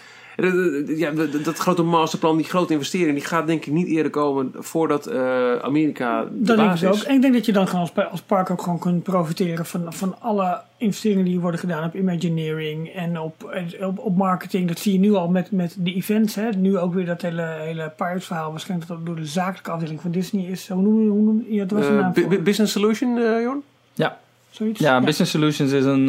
Ja, 0.87 1.11
dat, 1.11 1.45
dat 1.45 1.59
grote 1.59 1.83
masterplan, 1.83 2.37
die 2.37 2.47
grote 2.47 2.73
investering... 2.73 3.15
die 3.15 3.25
gaat 3.25 3.47
denk 3.47 3.67
ik 3.67 3.73
niet 3.73 3.87
eerder 3.87 4.11
komen 4.11 4.53
voordat 4.55 5.07
eh, 5.07 5.57
Amerika 5.57 6.23
de 6.23 6.29
Dat 6.33 6.57
denk 6.57 6.75
ik 6.75 6.89
ook. 6.89 6.95
En 6.95 7.15
ik 7.15 7.23
denk 7.23 7.35
dat 7.35 7.47
je 7.47 7.53
dan 7.53 7.69
gewoon 7.69 7.81
als, 7.95 8.07
als 8.11 8.21
park 8.21 8.51
ook 8.51 8.62
gewoon 8.62 8.79
kunt 8.79 9.03
profiteren 9.03 9.67
van, 9.67 9.93
van 9.93 10.15
alle 10.21 10.61
investeringen 10.77 11.25
die 11.25 11.41
worden 11.41 11.61
gedaan 11.61 11.85
op 11.85 11.95
Imagineering 11.95 12.89
en 12.89 13.21
op, 13.21 13.62
op, 13.81 13.99
op 13.99 14.17
marketing. 14.17 14.69
Dat 14.69 14.79
zie 14.79 14.93
je 14.93 14.99
nu 14.99 15.15
al 15.15 15.29
met, 15.29 15.51
met 15.51 15.77
de 15.79 15.95
events. 15.95 16.35
Hè. 16.35 16.51
Nu 16.51 16.79
ook 16.79 16.95
weer 16.95 17.07
dat 17.07 17.23
hele, 17.23 17.57
hele 17.61 17.93
Pirates 17.97 18.25
verhaal. 18.27 18.51
Waarschijnlijk 18.51 18.89
dat 18.89 18.97
dat 18.99 19.07
door 19.07 19.17
de 19.17 19.27
zakelijke 19.27 19.71
afdeling 19.71 20.01
van 20.01 20.11
Disney 20.11 20.45
is. 20.45 20.69
Hoe 20.69 20.83
noem 20.83 21.03
je 21.03 21.09
hoe 21.09 21.23
noem, 21.23 21.45
ja, 21.49 21.65
dat 21.65 21.79
was 21.79 21.89
een 21.89 21.97
Eh, 21.97 22.01
naam 22.01 22.43
business 22.45 22.73
Solution, 22.73 23.19
eh 23.19 23.43
Jorn? 23.43 23.62
Ja, 23.95 24.19
Zoiets? 24.51 24.81
ja, 24.81 25.01
Business 25.01 25.33
Solutions 25.33 25.73
is 25.73 25.85
een, 25.85 26.09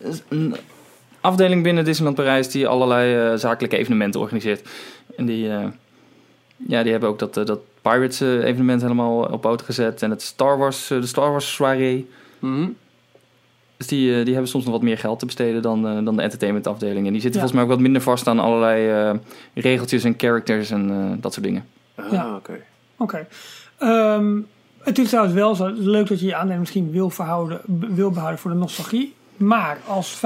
eh, 0.00 0.08
is 0.08 0.22
een 0.28 0.54
afdeling 1.20 1.62
binnen 1.62 1.84
Disneyland 1.84 2.16
Parijs 2.16 2.48
die 2.50 2.68
allerlei 2.68 3.32
eh, 3.32 3.38
zakelijke 3.38 3.76
evenementen 3.76 4.20
organiseert. 4.20 4.68
En 5.16 5.26
die, 5.26 5.50
eh, 5.50 5.64
ja, 6.56 6.82
die 6.82 6.90
hebben 6.92 7.08
ook 7.08 7.18
dat, 7.18 7.36
eh, 7.36 7.44
dat 7.44 7.60
Pirates 7.82 8.20
eh, 8.20 8.44
evenement 8.44 8.82
helemaal 8.82 9.18
op 9.22 9.40
poten 9.40 9.66
gezet. 9.66 10.02
En 10.02 10.10
het 10.10 10.22
Star 10.22 10.58
Wars, 10.58 10.86
de 10.86 11.06
Star 11.06 11.30
Wars 11.30 11.54
soirée. 11.54 12.08
Mhm. 12.38 12.68
Dus 13.76 13.86
die, 13.88 14.22
die 14.22 14.32
hebben 14.32 14.50
soms 14.50 14.64
nog 14.64 14.72
wat 14.72 14.82
meer 14.82 14.98
geld 14.98 15.18
te 15.18 15.26
besteden 15.26 15.62
dan, 15.62 15.86
eh, 15.88 16.04
dan 16.04 16.16
de 16.16 16.22
entertainmentafdeling. 16.22 17.06
En 17.06 17.12
die 17.12 17.20
zitten 17.20 17.40
Ja. 17.40 17.46
volgens 17.46 17.52
mij 17.52 17.62
ook 17.62 17.68
wat 17.68 17.80
minder 17.80 18.02
vast 18.02 18.26
aan 18.26 18.38
allerlei 18.38 18.90
eh, 18.90 19.18
regeltjes 19.54 20.04
en 20.04 20.14
characters 20.16 20.70
en 20.70 20.90
eh, 20.90 21.22
dat 21.22 21.32
soort 21.32 21.46
dingen. 21.46 21.64
Ah, 21.94 22.12
Ja. 22.12 22.34
oké. 22.36 22.52
Oké. 22.96 23.26
Ehm, 23.78 24.38
het 24.78 24.98
is 24.98 25.08
trouwens 25.08 25.34
wel 25.34 25.54
zo. 25.54 25.70
Leuk 25.74 26.08
dat 26.08 26.20
je 26.20 26.26
je 26.26 26.34
aandelen 26.34 26.58
misschien 26.60 26.90
wil, 26.90 27.10
verhouden, 27.10 27.60
wil 27.94 28.10
behouden 28.10 28.38
voor 28.40 28.50
de 28.50 28.56
nostalgie. 28.56 29.14
Maar 29.40 29.78
als 29.86 30.16
95% 30.16 30.20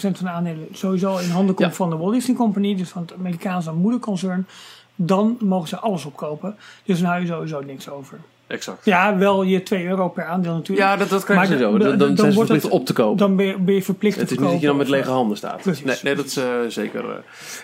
van 0.00 0.12
de 0.18 0.28
aandelen 0.30 0.66
sowieso 0.72 1.16
in 1.16 1.30
handen 1.30 1.54
komt 1.54 1.68
Ja. 1.68 1.74
van 1.74 1.90
de 1.90 1.96
Walt 1.96 2.12
Disney 2.12 2.36
Company, 2.36 2.76
dus 2.76 2.88
van 2.88 3.02
het 3.02 3.12
Amerikaanse 3.18 3.72
moederconcern, 3.72 4.46
dan 4.94 5.36
mogen 5.40 5.68
ze 5.68 5.76
alles 5.78 6.04
opkopen. 6.04 6.56
Dus 6.84 7.00
dan 7.00 7.08
hou 7.08 7.20
je 7.20 7.26
sowieso 7.26 7.60
niks 7.60 7.88
over. 7.90 8.18
Exact. 8.46 8.84
Ja, 8.84 9.16
wel 9.16 9.42
je 9.42 9.62
2 9.62 9.86
euro 9.86 10.08
per 10.08 10.24
aandeel 10.24 10.52
natuurlijk. 10.54 10.88
Ja, 10.88 10.96
dat, 10.96 11.08
dat 11.08 11.26
ze 11.26 11.34
Maar 11.34 11.46
zo. 11.46 11.58
dan- 11.58 11.78
Dan, 11.78 11.80
dan, 11.80 11.98
dan 11.98 11.98
zijn 11.98 12.16
ze 12.16 12.22
wordt 12.22 12.36
verplicht 12.36 12.62
het- 12.62 12.72
op 12.72 12.86
te 12.86 12.92
kopen. 12.92 13.16
Dan 13.18 13.36
ben 13.36 13.46
je, 13.46 13.58
ben 13.58 13.74
je 13.74 13.82
verplicht 13.82 14.18
het 14.18 14.28
te 14.28 14.34
is 14.34 14.40
niet 14.40 14.50
dat 14.50 14.60
je 14.60 14.66
dan 14.66 14.76
met 14.76 14.88
lege 14.88 15.10
handen 15.10 15.36
staat. 15.36 15.62
Precies. 15.62 15.84
Nee, 15.84 15.96
nee, 16.02 16.14
dat 16.14 16.24
is 16.24 16.36
eh, 16.36 16.44
zeker. 16.68 17.10
eh. 17.10 17.16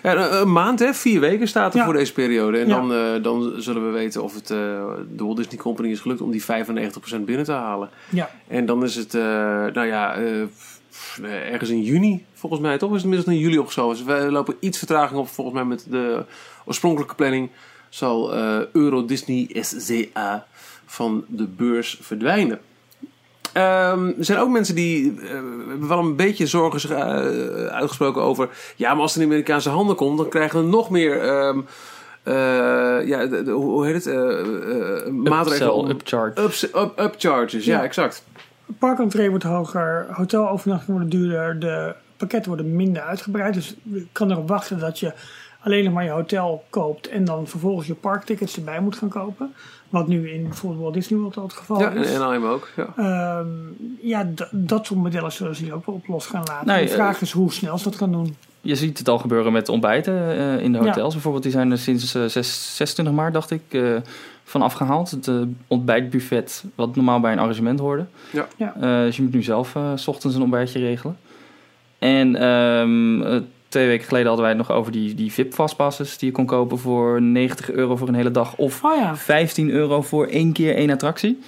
Ja, 0.03 0.15
een, 0.15 0.41
een 0.41 0.51
maand, 0.51 0.79
hè? 0.79 0.93
Vier 0.93 1.19
weken 1.19 1.47
staat 1.47 1.73
er 1.73 1.79
Ja. 1.79 1.85
voor 1.85 1.93
deze 1.93 2.13
periode. 2.13 2.57
En 2.57 2.67
Ja. 2.67 2.75
dan, 2.75 2.93
eh, 2.93 2.99
dan 3.23 3.53
zullen 3.57 3.85
we 3.85 3.91
weten 3.91 4.23
of 4.23 4.33
het 4.35 4.51
eh, 4.51 4.57
de 5.15 5.23
Walt 5.23 5.37
Disney 5.37 5.57
Company 5.57 5.89
is 5.91 5.99
gelukt 5.99 6.21
om 6.21 6.31
die 6.31 6.43
95% 6.43 7.25
binnen 7.25 7.45
te 7.45 7.51
halen. 7.51 7.89
Ja, 8.09 8.29
En 8.47 8.65
dan 8.65 8.83
is 8.83 8.95
het, 8.95 9.13
eh, 9.13 9.21
nou 9.73 9.85
ja, 9.85 10.15
ergens 11.23 11.69
in 11.69 11.81
juni, 11.81 12.25
volgens 12.33 12.61
mij 12.61 12.77
toch? 12.77 12.89
Is 12.89 12.95
het 12.95 13.03
inmiddels 13.03 13.29
naar 13.35 13.43
juli 13.43 13.57
opgeschoven. 13.59 13.95
Dus 13.97 14.05
wij 14.05 14.29
lopen 14.29 14.55
iets 14.59 14.77
vertraging 14.77 15.19
op, 15.19 15.27
volgens 15.27 15.55
mij 15.55 15.65
met 15.65 15.85
de 15.89 16.23
oorspronkelijke 16.65 17.15
planning. 17.15 17.49
Zal 17.89 18.33
eh, 18.33 18.57
Euro 18.71 19.05
Disney 19.05 19.49
SCA 19.61 20.45
van 20.85 21.25
de 21.27 21.43
beurs 21.47 21.97
verdwijnen. 22.01 22.59
Ehm, 23.53 24.07
er 24.07 24.25
zijn 24.25 24.39
ook 24.39 24.49
mensen 24.49 24.75
die 24.75 25.19
eh, 25.21 25.27
hebben 25.67 25.87
wel 25.87 25.99
een 25.99 26.15
beetje 26.15 26.47
zorgen 26.47 26.79
zich, 26.79 26.89
eh, 26.91 26.97
uitgesproken 27.65 28.21
over. 28.21 28.49
Ja, 28.75 28.93
maar 28.93 29.01
als 29.01 29.13
het 29.13 29.21
in 29.21 29.27
de 29.27 29.33
Amerikaanse 29.33 29.69
handen 29.69 29.95
komt, 29.95 30.17
dan 30.17 30.29
krijgen 30.29 30.59
we 30.59 30.65
nog 30.69 30.89
meer. 30.89 31.19
eh, 31.21 33.07
ja, 33.07 33.25
de- 33.25 33.43
de- 33.43 33.51
hoe 33.51 33.85
heet 33.85 34.05
het? 34.05 35.11
Maatregelen. 35.11 35.89
Upcharge. 35.89 36.41
Ups, 36.41 36.63
up, 36.63 36.93
upcharges, 36.99 37.65
ja, 37.65 37.77
Ja. 37.77 37.83
exact. 37.83 38.23
Parkentree 38.79 39.29
wordt 39.29 39.43
hoger, 39.43 40.05
hotelovernachtingen 40.09 41.01
worden 41.01 41.19
duurder, 41.19 41.59
de 41.59 41.95
pakketten 42.17 42.51
worden 42.51 42.75
minder 42.75 43.01
uitgebreid. 43.01 43.53
Dus 43.53 43.75
je 43.83 44.07
kan 44.11 44.31
erop 44.31 44.47
wachten 44.47 44.79
dat 44.79 44.99
je 44.99 45.13
alleen 45.65 45.83
nog 45.83 45.93
maar 45.93 46.03
je 46.03 46.09
hotel 46.09 46.63
koopt 46.69 47.07
en 47.07 47.25
dan 47.25 47.47
vervolgens 47.47 47.87
je 47.87 47.93
parktickets 47.93 48.55
erbij 48.55 48.79
moet 48.81 48.95
gaan 48.95 49.09
kopen. 49.09 49.53
Wat 49.89 50.07
nu 50.07 50.29
in 50.29 50.43
bijvoorbeeld 50.43 50.81
Walt 50.81 50.93
Disney 50.93 51.19
World 51.19 51.37
al 51.37 51.43
het 51.43 51.53
geval 51.53 51.79
Ja, 51.79 51.91
en 51.91 51.97
is. 51.97 52.15
Anaheim 52.15 52.45
ook. 52.45 52.69
Ja. 52.75 52.93
Ehm, 52.97 53.47
ja, 54.01 54.29
dat 54.51 54.85
soort 54.85 54.99
modellen 54.99 55.31
zullen 55.31 55.55
ze 55.55 55.63
hier 55.63 55.73
ook 55.73 55.85
wel 55.85 55.95
op 55.95 56.07
los 56.07 56.25
gaan 56.25 56.43
laten. 56.47 56.67
Nee, 56.67 56.85
de 56.85 56.91
vraag 56.91 57.21
is 57.21 57.31
hoe 57.31 57.51
snel 57.51 57.77
ze 57.77 57.83
dat 57.83 57.95
gaan 57.95 58.11
doen. 58.11 58.35
Je 58.61 58.75
ziet 58.75 58.97
het 58.97 59.09
al 59.09 59.17
gebeuren 59.17 59.51
met 59.51 59.69
ontbijten 59.69 60.37
eh, 60.37 60.59
in 60.63 60.71
de 60.71 60.77
Ja. 60.79 60.83
hotels. 60.85 61.13
Bijvoorbeeld, 61.13 61.43
die 61.43 61.51
zijn 61.51 61.71
er 61.71 61.77
sinds 61.77 62.15
eh, 62.15 62.25
zes- 62.25 62.75
26 62.75 63.13
maart, 63.15 63.33
dacht 63.33 63.51
ik, 63.51 63.61
eh, 63.69 63.95
van 64.43 64.61
afgehaald. 64.61 65.11
Het 65.11 65.27
eh, 65.27 65.35
ontbijtbuffet, 65.67 66.63
wat 66.75 66.95
normaal 66.95 67.19
bij 67.19 67.31
een 67.31 67.39
arrangement 67.39 67.79
hoorde. 67.79 68.05
Ja. 68.31 68.47
Ja. 68.57 68.73
Eh, 68.75 68.81
dus 69.05 69.15
je 69.15 69.21
moet 69.21 69.33
nu 69.33 69.43
zelf 69.43 69.75
eh, 69.75 69.91
s 69.95 70.07
ochtends 70.07 70.35
een 70.35 70.41
ontbijtje 70.41 70.79
regelen. 70.79 71.17
En 71.99 72.35
ehm, 72.35 73.21
eh, 73.21 73.41
twee 73.75 73.87
weken 73.87 74.07
geleden 74.07 74.27
hadden 74.27 74.45
wij 74.45 74.55
het 74.57 74.67
nog 74.67 74.77
over 74.77 74.91
die, 74.91 75.13
die 75.15 75.31
VIP-vastpasses... 75.31 76.17
die 76.17 76.29
je 76.29 76.35
kon 76.35 76.45
kopen 76.45 76.77
voor 76.79 77.21
90 77.21 77.71
euro 77.71 77.95
voor 77.95 78.07
een 78.07 78.15
hele 78.15 78.31
dag... 78.31 78.55
of 78.55 78.83
Oh 78.83 78.95
ja, 78.95 79.15
15 79.17 79.69
euro 79.69 80.01
voor 80.01 80.25
één 80.27 80.51
keer 80.53 80.75
één 80.75 80.89
attractie. 80.89 81.39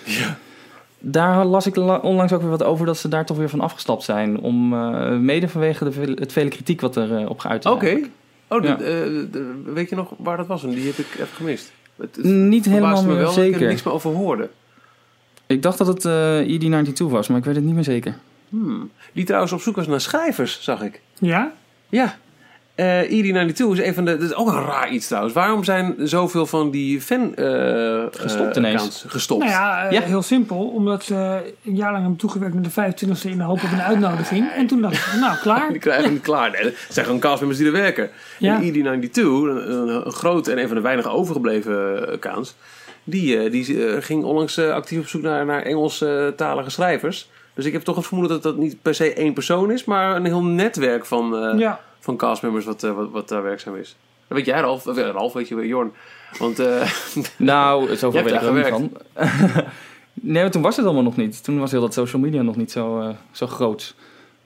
Daar 0.99 1.45
las 1.45 1.65
ik 1.67 1.75
la- 1.75 1.97
onlangs 1.97 2.33
ook 2.33 2.41
weer 2.41 2.49
wat 2.49 2.63
over 2.63 2.85
dat 2.85 2.97
ze 2.97 3.07
daar 3.07 3.25
toch 3.25 3.37
weer 3.37 3.49
van 3.49 3.59
afgestapt 3.59 4.03
zijn. 4.03 4.39
Om, 4.39 4.73
eh, 4.73 5.11
mede 5.17 5.47
vanwege 5.47 5.83
de, 5.83 5.91
vele- 5.91 6.15
het 6.19 6.31
vele 6.31 6.49
kritiek 6.49 6.81
wat 6.81 6.95
er 6.95 7.17
eh, 7.17 7.29
op 7.29 7.39
geuit 7.39 7.65
is. 7.65 7.71
Oké. 7.71 7.99
Oh, 8.47 8.61
de- 8.61 8.67
Ja. 8.67 8.73
eh, 8.73 8.81
de- 9.31 9.61
weet 9.73 9.89
je 9.89 9.95
nog 9.95 10.13
waar 10.17 10.37
dat 10.37 10.47
was? 10.47 10.63
En 10.63 10.69
die 10.69 10.85
heb 10.85 10.97
ik 10.97 11.07
even 11.13 11.27
gemist. 11.35 11.71
Het, 11.95 12.15
het 12.15 12.25
Niet 12.25 12.65
helemaal 12.65 13.03
me 13.03 13.13
wel 13.13 13.25
dat 13.25 13.37
ik 13.37 13.43
er 13.43 13.43
zeker. 13.51 13.67
niks 13.67 13.83
meer 13.83 13.93
over 13.93 14.11
hoorde. 14.11 14.49
Ik 15.45 15.61
dacht 15.61 15.77
dat 15.77 15.87
het 15.87 16.05
eh 16.05 16.39
ED92 16.41 17.03
was, 17.09 17.27
maar 17.27 17.37
ik 17.37 17.45
weet 17.45 17.55
het 17.55 17.63
niet 17.63 17.75
meer 17.75 17.83
zeker. 17.83 18.15
Hmm. 18.49 18.89
Die 19.13 19.25
trouwens 19.25 19.51
op 19.53 19.61
zoek 19.61 19.75
was 19.75 19.87
naar 19.87 20.01
schrijvers, 20.01 20.61
zag 20.63 20.81
ik. 20.81 21.01
ja. 21.19 21.51
Ja. 21.89 22.17
Eh 22.75 23.03
ED92 23.03 23.47
is 23.71 23.79
een 23.79 23.93
van 23.93 24.05
de... 24.05 24.17
Dat 24.17 24.29
is 24.29 24.35
ook 24.35 24.47
een 24.47 24.65
raar 24.65 24.89
iets 24.89 25.07
trouwens. 25.07 25.33
Waarom 25.33 25.63
zijn 25.63 25.95
zoveel 25.97 26.45
van 26.45 26.71
die 26.71 27.01
fan... 27.01 27.35
eh, 27.35 28.03
Gestopt 28.11 28.49
eh, 28.51 28.55
ineens. 28.57 28.75
accounts 28.75 29.05
gestopt? 29.07 29.39
Nou 29.43 29.53
ja, 29.53 29.89
Ja. 29.91 30.01
heel 30.01 30.21
simpel. 30.21 30.67
Omdat 30.67 31.03
ze 31.03 31.15
een 31.65 31.75
jaar 31.75 31.89
lang 31.91 32.01
hebben 32.01 32.19
toegewerkt 32.19 32.55
met 32.55 32.63
de 32.63 32.69
25e 32.71 33.29
in 33.29 33.37
de 33.37 33.43
hoop 33.43 33.63
op 33.63 33.71
een 33.71 33.81
uitnodiging. 33.81 34.49
En 34.51 34.67
toen 34.67 34.81
dacht 34.81 34.95
ik, 34.95 35.13
nou 35.19 35.37
klaar. 35.37 35.69
Die 35.69 35.79
krijgen 35.79 36.11
niet 36.13 36.21
klaar. 36.21 36.51
Nee, 36.51 36.61
het 36.63 36.75
zijn 36.89 37.05
gewoon 37.05 37.19
castmembers 37.19 37.59
die 37.59 37.67
er 37.67 37.73
werken. 37.73 38.09
Ja. 38.37 38.61
En 38.61 38.73
ED92, 38.73 39.11
een, 39.13 39.71
een, 39.71 40.05
een 40.05 40.11
groot 40.11 40.47
en 40.47 40.57
een 40.59 40.67
van 40.67 40.75
de 40.75 40.81
weinige 40.83 41.09
overgebleven 41.09 42.07
accounts... 42.11 42.55
Die, 43.03 43.39
eh, 43.43 43.51
die 43.51 43.63
ging 44.01 44.23
onlangs 44.23 44.59
actief 44.59 44.99
op 44.99 45.07
zoek 45.07 45.21
naar, 45.21 45.45
naar 45.45 45.61
Engelstalige 45.61 46.69
schrijvers. 46.69 47.29
Dus 47.57 47.65
ik 47.65 47.73
heb 47.73 47.81
toch 47.81 47.95
het 47.95 48.05
vermoeden 48.05 48.41
dat 48.41 48.43
dat 48.43 48.61
niet 48.61 48.81
per 48.81 48.95
se 48.95 49.13
één 49.13 49.33
persoon 49.33 49.71
is... 49.71 49.85
maar 49.85 50.15
een 50.15 50.25
heel 50.25 50.43
netwerk 50.43 51.05
van, 51.05 51.35
eh, 51.37 51.59
Ja, 51.59 51.79
van 51.99 52.17
castmembers 52.17 52.65
wat, 52.65 52.83
eh, 52.83 52.95
wat, 52.95 53.09
wat 53.11 53.29
daar 53.29 53.43
werkzaam 53.43 53.75
is. 53.75 53.95
Dat 54.27 54.37
weet 54.37 54.45
jij, 54.45 54.59
Ralf. 54.59 54.87
Of, 54.87 54.97
eh, 54.97 55.09
Ralf, 55.09 55.33
weet 55.33 55.47
je, 55.47 55.67
Jorn. 55.67 55.91
Want 56.39 56.59
eh, 56.59 56.91
Nou, 57.37 57.95
zoveel 57.95 58.19
Je 58.19 58.23
weet 58.23 58.33
hebt 58.33 58.43
ik 58.43 58.49
er 58.49 58.53
niet 58.53 58.67
van. 58.67 58.91
nee, 60.13 60.41
maar 60.41 60.51
toen 60.51 60.61
was 60.61 60.75
het 60.75 60.85
allemaal 60.85 61.03
nog 61.03 61.17
niet. 61.17 61.43
Toen 61.43 61.59
was 61.59 61.71
heel 61.71 61.81
dat 61.81 61.93
social 61.93 62.21
media 62.21 62.41
nog 62.41 62.55
niet 62.55 62.71
zo, 62.71 62.99
eh, 62.99 63.09
zo 63.31 63.47
groot. 63.47 63.95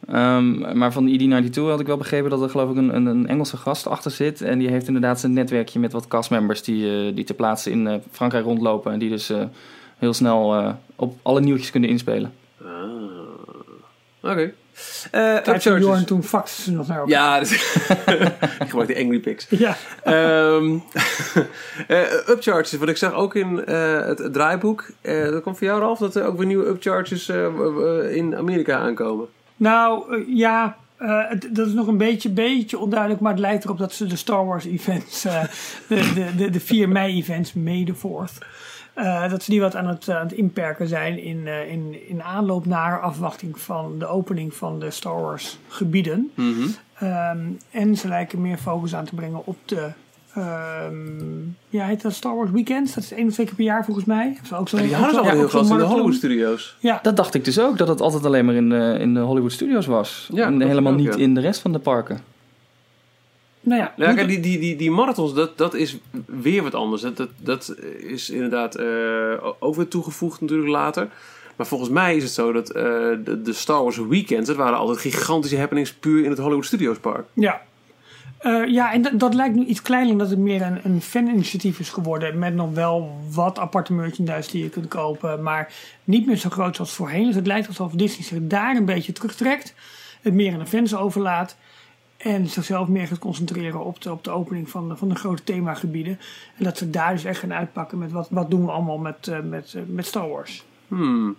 Ehm, 0.07 0.77
maar 0.77 0.91
van 0.93 1.07
ED92 1.07 1.69
had 1.69 1.79
ik 1.79 1.87
wel 1.87 1.97
begrepen 1.97 2.29
dat 2.29 2.41
er 2.41 2.49
geloof 2.49 2.69
ik 2.69 2.77
een, 2.77 2.95
een, 2.95 3.05
een 3.05 3.27
Engelse 3.27 3.57
gast 3.57 3.87
achter 3.87 4.11
zit. 4.11 4.41
En 4.41 4.59
die 4.59 4.69
heeft 4.69 4.87
inderdaad 4.87 5.19
zijn 5.19 5.33
netwerkje 5.33 5.79
met 5.79 5.91
wat 5.91 6.07
castmembers 6.07 6.63
die, 6.63 7.07
eh, 7.07 7.15
die 7.15 7.23
ter 7.23 7.35
plaatse 7.35 7.71
in 7.71 7.87
eh, 7.87 7.95
Frankrijk 8.11 8.45
rondlopen. 8.45 8.91
En 8.91 8.99
die 8.99 9.09
dus 9.09 9.29
eh, 9.29 9.43
heel 9.97 10.13
snel 10.13 10.55
eh, 10.55 10.73
op 10.95 11.15
alle 11.21 11.41
nieuwtjes 11.41 11.71
kunnen 11.71 11.89
inspelen. 11.89 12.33
Ah. 12.65 14.31
Oké. 14.31 14.53
Eh. 15.11 15.57
Jorn 15.79 16.05
toen 16.05 16.23
faxen 16.23 16.63
ze 16.63 16.71
nog 16.71 16.87
naar 16.87 16.97
elkaar. 16.97 17.11
Ja, 17.11 17.39
dus 17.39 17.51
ik 18.63 18.69
gebruik 18.69 18.87
de 18.87 19.01
Angry 19.03 19.19
Pics. 19.19 19.47
Ja, 19.49 19.77
Ehm 20.03 20.77
eh, 21.87 22.27
upcharges, 22.27 22.73
wat 22.73 22.89
ik 22.89 22.97
zag 22.97 23.13
ook 23.13 23.35
in 23.35 23.65
eh, 23.65 24.05
het, 24.05 24.19
het 24.19 24.33
draaiboek. 24.33 24.85
dat 25.01 25.41
komt 25.41 25.57
voor 25.57 25.67
jou, 25.67 25.79
Ralf, 25.79 25.99
dat 25.99 26.15
er 26.15 26.25
ook 26.25 26.37
weer 26.37 26.45
nieuwe 26.45 26.67
upcharges 26.67 27.29
in 28.09 28.35
Amerika 28.35 28.77
aankomen. 28.77 29.27
nou 29.55 30.23
ja, 30.35 30.77
dat 31.51 31.67
is 31.67 31.73
nog 31.73 31.87
een 31.87 31.97
beetje, 31.97 32.29
beetje 32.29 32.77
onduidelijk. 32.77 33.21
Maar 33.21 33.31
het 33.31 33.41
lijkt 33.41 33.63
erop 33.63 33.77
dat 33.77 33.93
ze 33.93 34.05
de 34.05 34.15
Star 34.15 34.45
Wars 34.45 34.65
events, 34.65 35.21
de, 35.21 35.47
de, 35.87 36.35
de, 36.37 36.49
de 36.49 36.59
4 36.59 36.89
mei 36.89 37.17
events, 37.17 37.53
May 37.53 37.85
the 37.85 37.95
4th, 37.95 38.45
Eh, 38.93 39.29
dat 39.29 39.43
ze 39.43 39.51
die 39.51 39.61
wat 39.61 39.75
aan 39.75 39.87
het, 39.87 40.09
aan 40.09 40.23
het 40.23 40.31
inperken 40.31 40.87
zijn 40.87 41.23
in, 41.23 41.47
eh, 41.47 41.71
in, 41.71 42.07
in 42.09 42.23
aanloop 42.23 42.65
naar 42.65 43.01
afwachting 43.01 43.59
van 43.59 43.95
de 43.99 44.07
opening 44.07 44.53
van 44.53 44.79
de 44.79 44.91
Star 44.91 45.21
Wars 45.21 45.57
gebieden. 45.67 46.31
Mhm. 46.35 46.67
Ehm, 46.97 47.39
en 47.71 47.95
ze 47.97 48.07
lijken 48.07 48.41
meer 48.41 48.57
focus 48.57 48.95
aan 48.95 49.05
te 49.05 49.15
brengen 49.15 49.45
op 49.45 49.57
de. 49.65 49.87
ehm, 50.33 51.39
ja, 51.69 51.85
heet 51.85 52.01
dat 52.01 52.13
Star 52.13 52.35
Wars 52.35 52.51
Weekends? 52.51 52.93
Dat 52.93 53.03
is 53.03 53.11
één 53.13 53.27
of 53.27 53.33
twee 53.33 53.45
keer 53.45 53.55
per 53.55 53.63
jaar 53.65 53.85
volgens 53.85 54.05
mij. 54.05 54.25
Hebben 54.25 54.47
ze 54.47 54.55
ook 54.55 54.69
zo'n- 54.69 54.81
Die 54.81 54.93
hadden 54.95 55.13
ze 55.13 55.19
al 55.19 55.25
zo- 55.25 55.31
heel 55.31 55.47
groot 55.47 55.69
in 55.69 55.77
de. 55.77 55.83
Hollywood 55.83 56.13
Studios. 56.13 56.77
Ja, 56.79 56.99
Dat 57.01 57.15
dacht 57.15 57.33
ik 57.33 57.45
dus 57.45 57.59
ook, 57.59 57.77
dat 57.77 57.87
het 57.87 58.01
altijd 58.01 58.25
alleen 58.25 58.45
maar 58.45 58.55
in 58.55 58.69
de, 58.69 58.97
in 58.99 59.13
de 59.13 59.19
Hollywood 59.19 59.51
Studios 59.51 59.85
was. 59.85 60.29
Ja, 60.33 60.45
en 60.45 60.61
helemaal 60.61 60.91
ook, 60.91 60.97
niet 60.99 61.13
ja. 61.13 61.19
in 61.19 61.33
de 61.33 61.41
rest 61.41 61.61
van 61.61 61.71
de 61.71 61.79
parken. 61.79 62.19
Nou 63.61 63.81
ja. 63.81 63.93
Ja, 63.95 64.07
moet- 64.07 64.15
kijk, 64.15 64.27
die, 64.27 64.39
die, 64.39 64.59
die, 64.59 64.75
die 64.75 64.91
marathons, 64.91 65.33
dat, 65.33 65.57
dat 65.57 65.73
is 65.73 65.97
weer 66.25 66.63
wat 66.63 66.75
anders. 66.75 67.01
Dat, 67.01 67.17
dat, 67.17 67.29
dat 67.37 67.75
is 67.97 68.29
inderdaad 68.29 68.75
eh, 68.75 69.43
ook 69.59 69.75
weer 69.75 69.87
toegevoegd 69.87 70.41
natuurlijk 70.41 70.69
later. 70.69 71.09
Maar 71.55 71.67
volgens 71.67 71.89
mij 71.89 72.15
is 72.15 72.23
het 72.23 72.31
zo 72.31 72.51
dat 72.51 72.69
eh, 72.69 72.83
de, 73.23 73.41
de 73.43 73.53
Star 73.53 73.81
Wars 73.83 73.97
Weekends, 73.97 74.47
dat 74.47 74.57
waren 74.57 74.77
altijd 74.77 74.97
gigantische 74.97 75.57
happenings 75.57 75.93
puur 75.93 76.23
in 76.23 76.29
het 76.29 76.39
Hollywood 76.39 76.65
Studios 76.65 76.97
Park. 76.97 77.25
Ja. 77.33 77.61
Eh, 78.37 78.67
ja, 78.67 78.93
en 78.93 79.17
dat, 79.17 79.33
lijkt 79.33 79.55
nu 79.55 79.65
iets 79.65 79.81
kleiner 79.81 80.11
omdat 80.11 80.29
het 80.29 80.39
meer 80.39 80.61
een, 80.61 80.79
een 80.83 81.01
faninitiatief 81.01 81.79
is 81.79 81.89
geworden. 81.89 82.39
Met 82.39 82.53
nog 82.55 82.73
wel 82.73 83.19
wat 83.31 83.59
aparte 83.59 83.93
merchandise 83.93 84.51
die 84.51 84.63
je 84.63 84.69
kunt 84.69 84.87
kopen. 84.87 85.43
Maar 85.43 85.73
niet 86.03 86.25
meer 86.25 86.37
zo 86.37 86.49
groot 86.49 86.75
zoals 86.75 86.93
voorheen. 86.93 87.25
Dus 87.25 87.35
het 87.35 87.47
lijkt 87.47 87.67
alsof 87.67 87.91
Disney 87.91 88.25
zich 88.25 88.37
daar 88.41 88.75
een 88.75 88.85
beetje 88.85 89.11
terugtrekt. 89.11 89.73
Het 90.21 90.33
meer 90.33 90.53
aan 90.53 90.59
de 90.59 90.65
fans 90.65 90.95
overlaat. 90.95 91.55
En 92.23 92.47
zichzelf 92.47 92.87
meer 92.87 93.07
gaat 93.07 93.19
concentreren 93.19 93.85
op 93.85 94.01
de, 94.01 94.11
op 94.11 94.23
de 94.23 94.29
opening 94.29 94.69
van 94.69 94.89
de, 94.89 94.97
van 94.97 95.09
de 95.09 95.15
grote 95.15 95.43
themagebieden. 95.43 96.19
En 96.57 96.63
dat 96.63 96.77
ze 96.77 96.89
daar 96.89 97.13
dus 97.13 97.23
echt 97.23 97.39
gaan 97.39 97.53
uitpakken 97.53 97.97
met 97.97 98.11
wat, 98.11 98.27
wat 98.29 98.49
doen 98.49 98.65
we 98.65 98.71
allemaal 98.71 98.97
met, 98.97 99.27
eh, 99.27 99.39
met, 99.39 99.73
eh, 99.73 99.81
met 99.87 100.05
Star 100.05 100.29
Wars. 100.29 100.65
Hmm. 100.87 101.35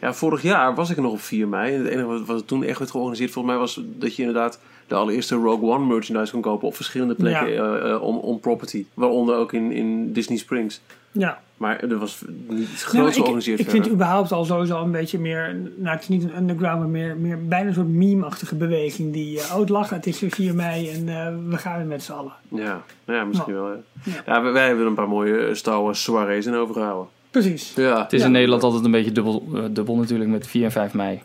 Ja, 0.00 0.14
vorig 0.14 0.42
jaar 0.42 0.74
was 0.74 0.90
ik 0.90 0.96
nog 0.96 1.12
op 1.12 1.20
4 1.20 1.48
mei. 1.48 1.74
En 1.74 1.80
het 1.80 1.88
enige 1.88 2.06
wat, 2.06 2.26
wat 2.26 2.46
toen 2.46 2.64
echt 2.64 2.78
werd 2.78 2.90
georganiseerd, 2.90 3.30
volgens 3.30 3.54
mij, 3.54 3.62
was 3.62 3.80
dat 3.84 4.16
je 4.16 4.22
inderdaad 4.22 4.60
de 4.88 4.94
allereerste 4.94 5.34
Rogue 5.34 5.70
One 5.70 5.86
merchandise 5.86 6.32
kon 6.32 6.40
kopen 6.40 6.68
op 6.68 6.74
verschillende 6.76 7.14
plekken 7.14 7.50
Ja. 7.52 7.74
eh, 7.76 7.90
eh, 7.92 8.02
on, 8.02 8.20
on 8.20 8.40
property. 8.40 8.86
Waaronder 8.94 9.36
ook 9.36 9.52
in, 9.52 9.72
in 9.72 10.12
Disney 10.12 10.38
Springs. 10.38 10.80
Ja. 11.12 11.40
Maar 11.56 11.80
er 11.80 11.98
was 11.98 12.22
niet 12.26 12.48
Nou, 12.48 12.64
groots 12.66 13.08
ik, 13.08 13.14
georganiseerd. 13.14 13.58
ik 13.60 13.70
vind 13.70 13.84
het 13.84 13.92
überhaupt 13.94 14.32
al 14.32 14.44
sowieso 14.44 14.82
een 14.82 14.90
beetje 14.90 15.18
meer, 15.18 15.56
nou 15.76 15.94
het 15.94 16.02
is 16.02 16.08
niet 16.08 16.22
een 16.22 16.36
underground, 16.36 16.78
maar 16.78 16.88
meer, 16.88 17.16
meer 17.16 17.46
bijna 17.46 17.68
een 17.68 17.74
soort 17.74 17.88
meme-achtige 17.88 18.54
beweging. 18.54 19.12
Die, 19.12 19.40
eh, 19.40 19.52
oh 19.54 19.60
het 19.60 19.68
lachen, 19.68 19.96
het 19.96 20.06
is 20.06 20.20
weer 20.20 20.30
4 20.30 20.54
mei 20.54 20.88
en 20.90 21.08
eh, 21.08 21.34
we 21.48 21.56
gaan 21.56 21.76
weer 21.78 21.86
met 21.86 22.02
z'n 22.02 22.12
allen. 22.12 22.32
Ja, 22.48 22.82
nou 23.04 23.18
ja 23.18 23.24
misschien 23.24 23.54
wel. 23.54 23.68
Ja. 23.68 23.76
Ja. 24.04 24.12
Ja, 24.26 24.42
wij, 24.42 24.52
wij 24.52 24.66
hebben 24.66 24.86
een 24.86 24.94
paar 24.94 25.08
mooie 25.08 25.54
Star 25.54 25.82
Wars 25.82 26.02
soirées 26.02 26.46
in 26.46 26.54
overgehouden. 26.54 27.08
Precies. 27.30 27.72
Ja, 27.76 28.02
Het 28.02 28.12
is 28.12 28.20
Ja. 28.20 28.26
in 28.26 28.32
Nederland 28.32 28.62
altijd 28.62 28.84
een 28.84 28.90
beetje 28.90 29.12
dubbel, 29.12 29.44
dubbel 29.70 29.96
natuurlijk 29.96 30.30
met 30.30 30.46
4 30.46 30.64
en 30.64 30.72
5 30.72 30.94
mei. 30.94 31.22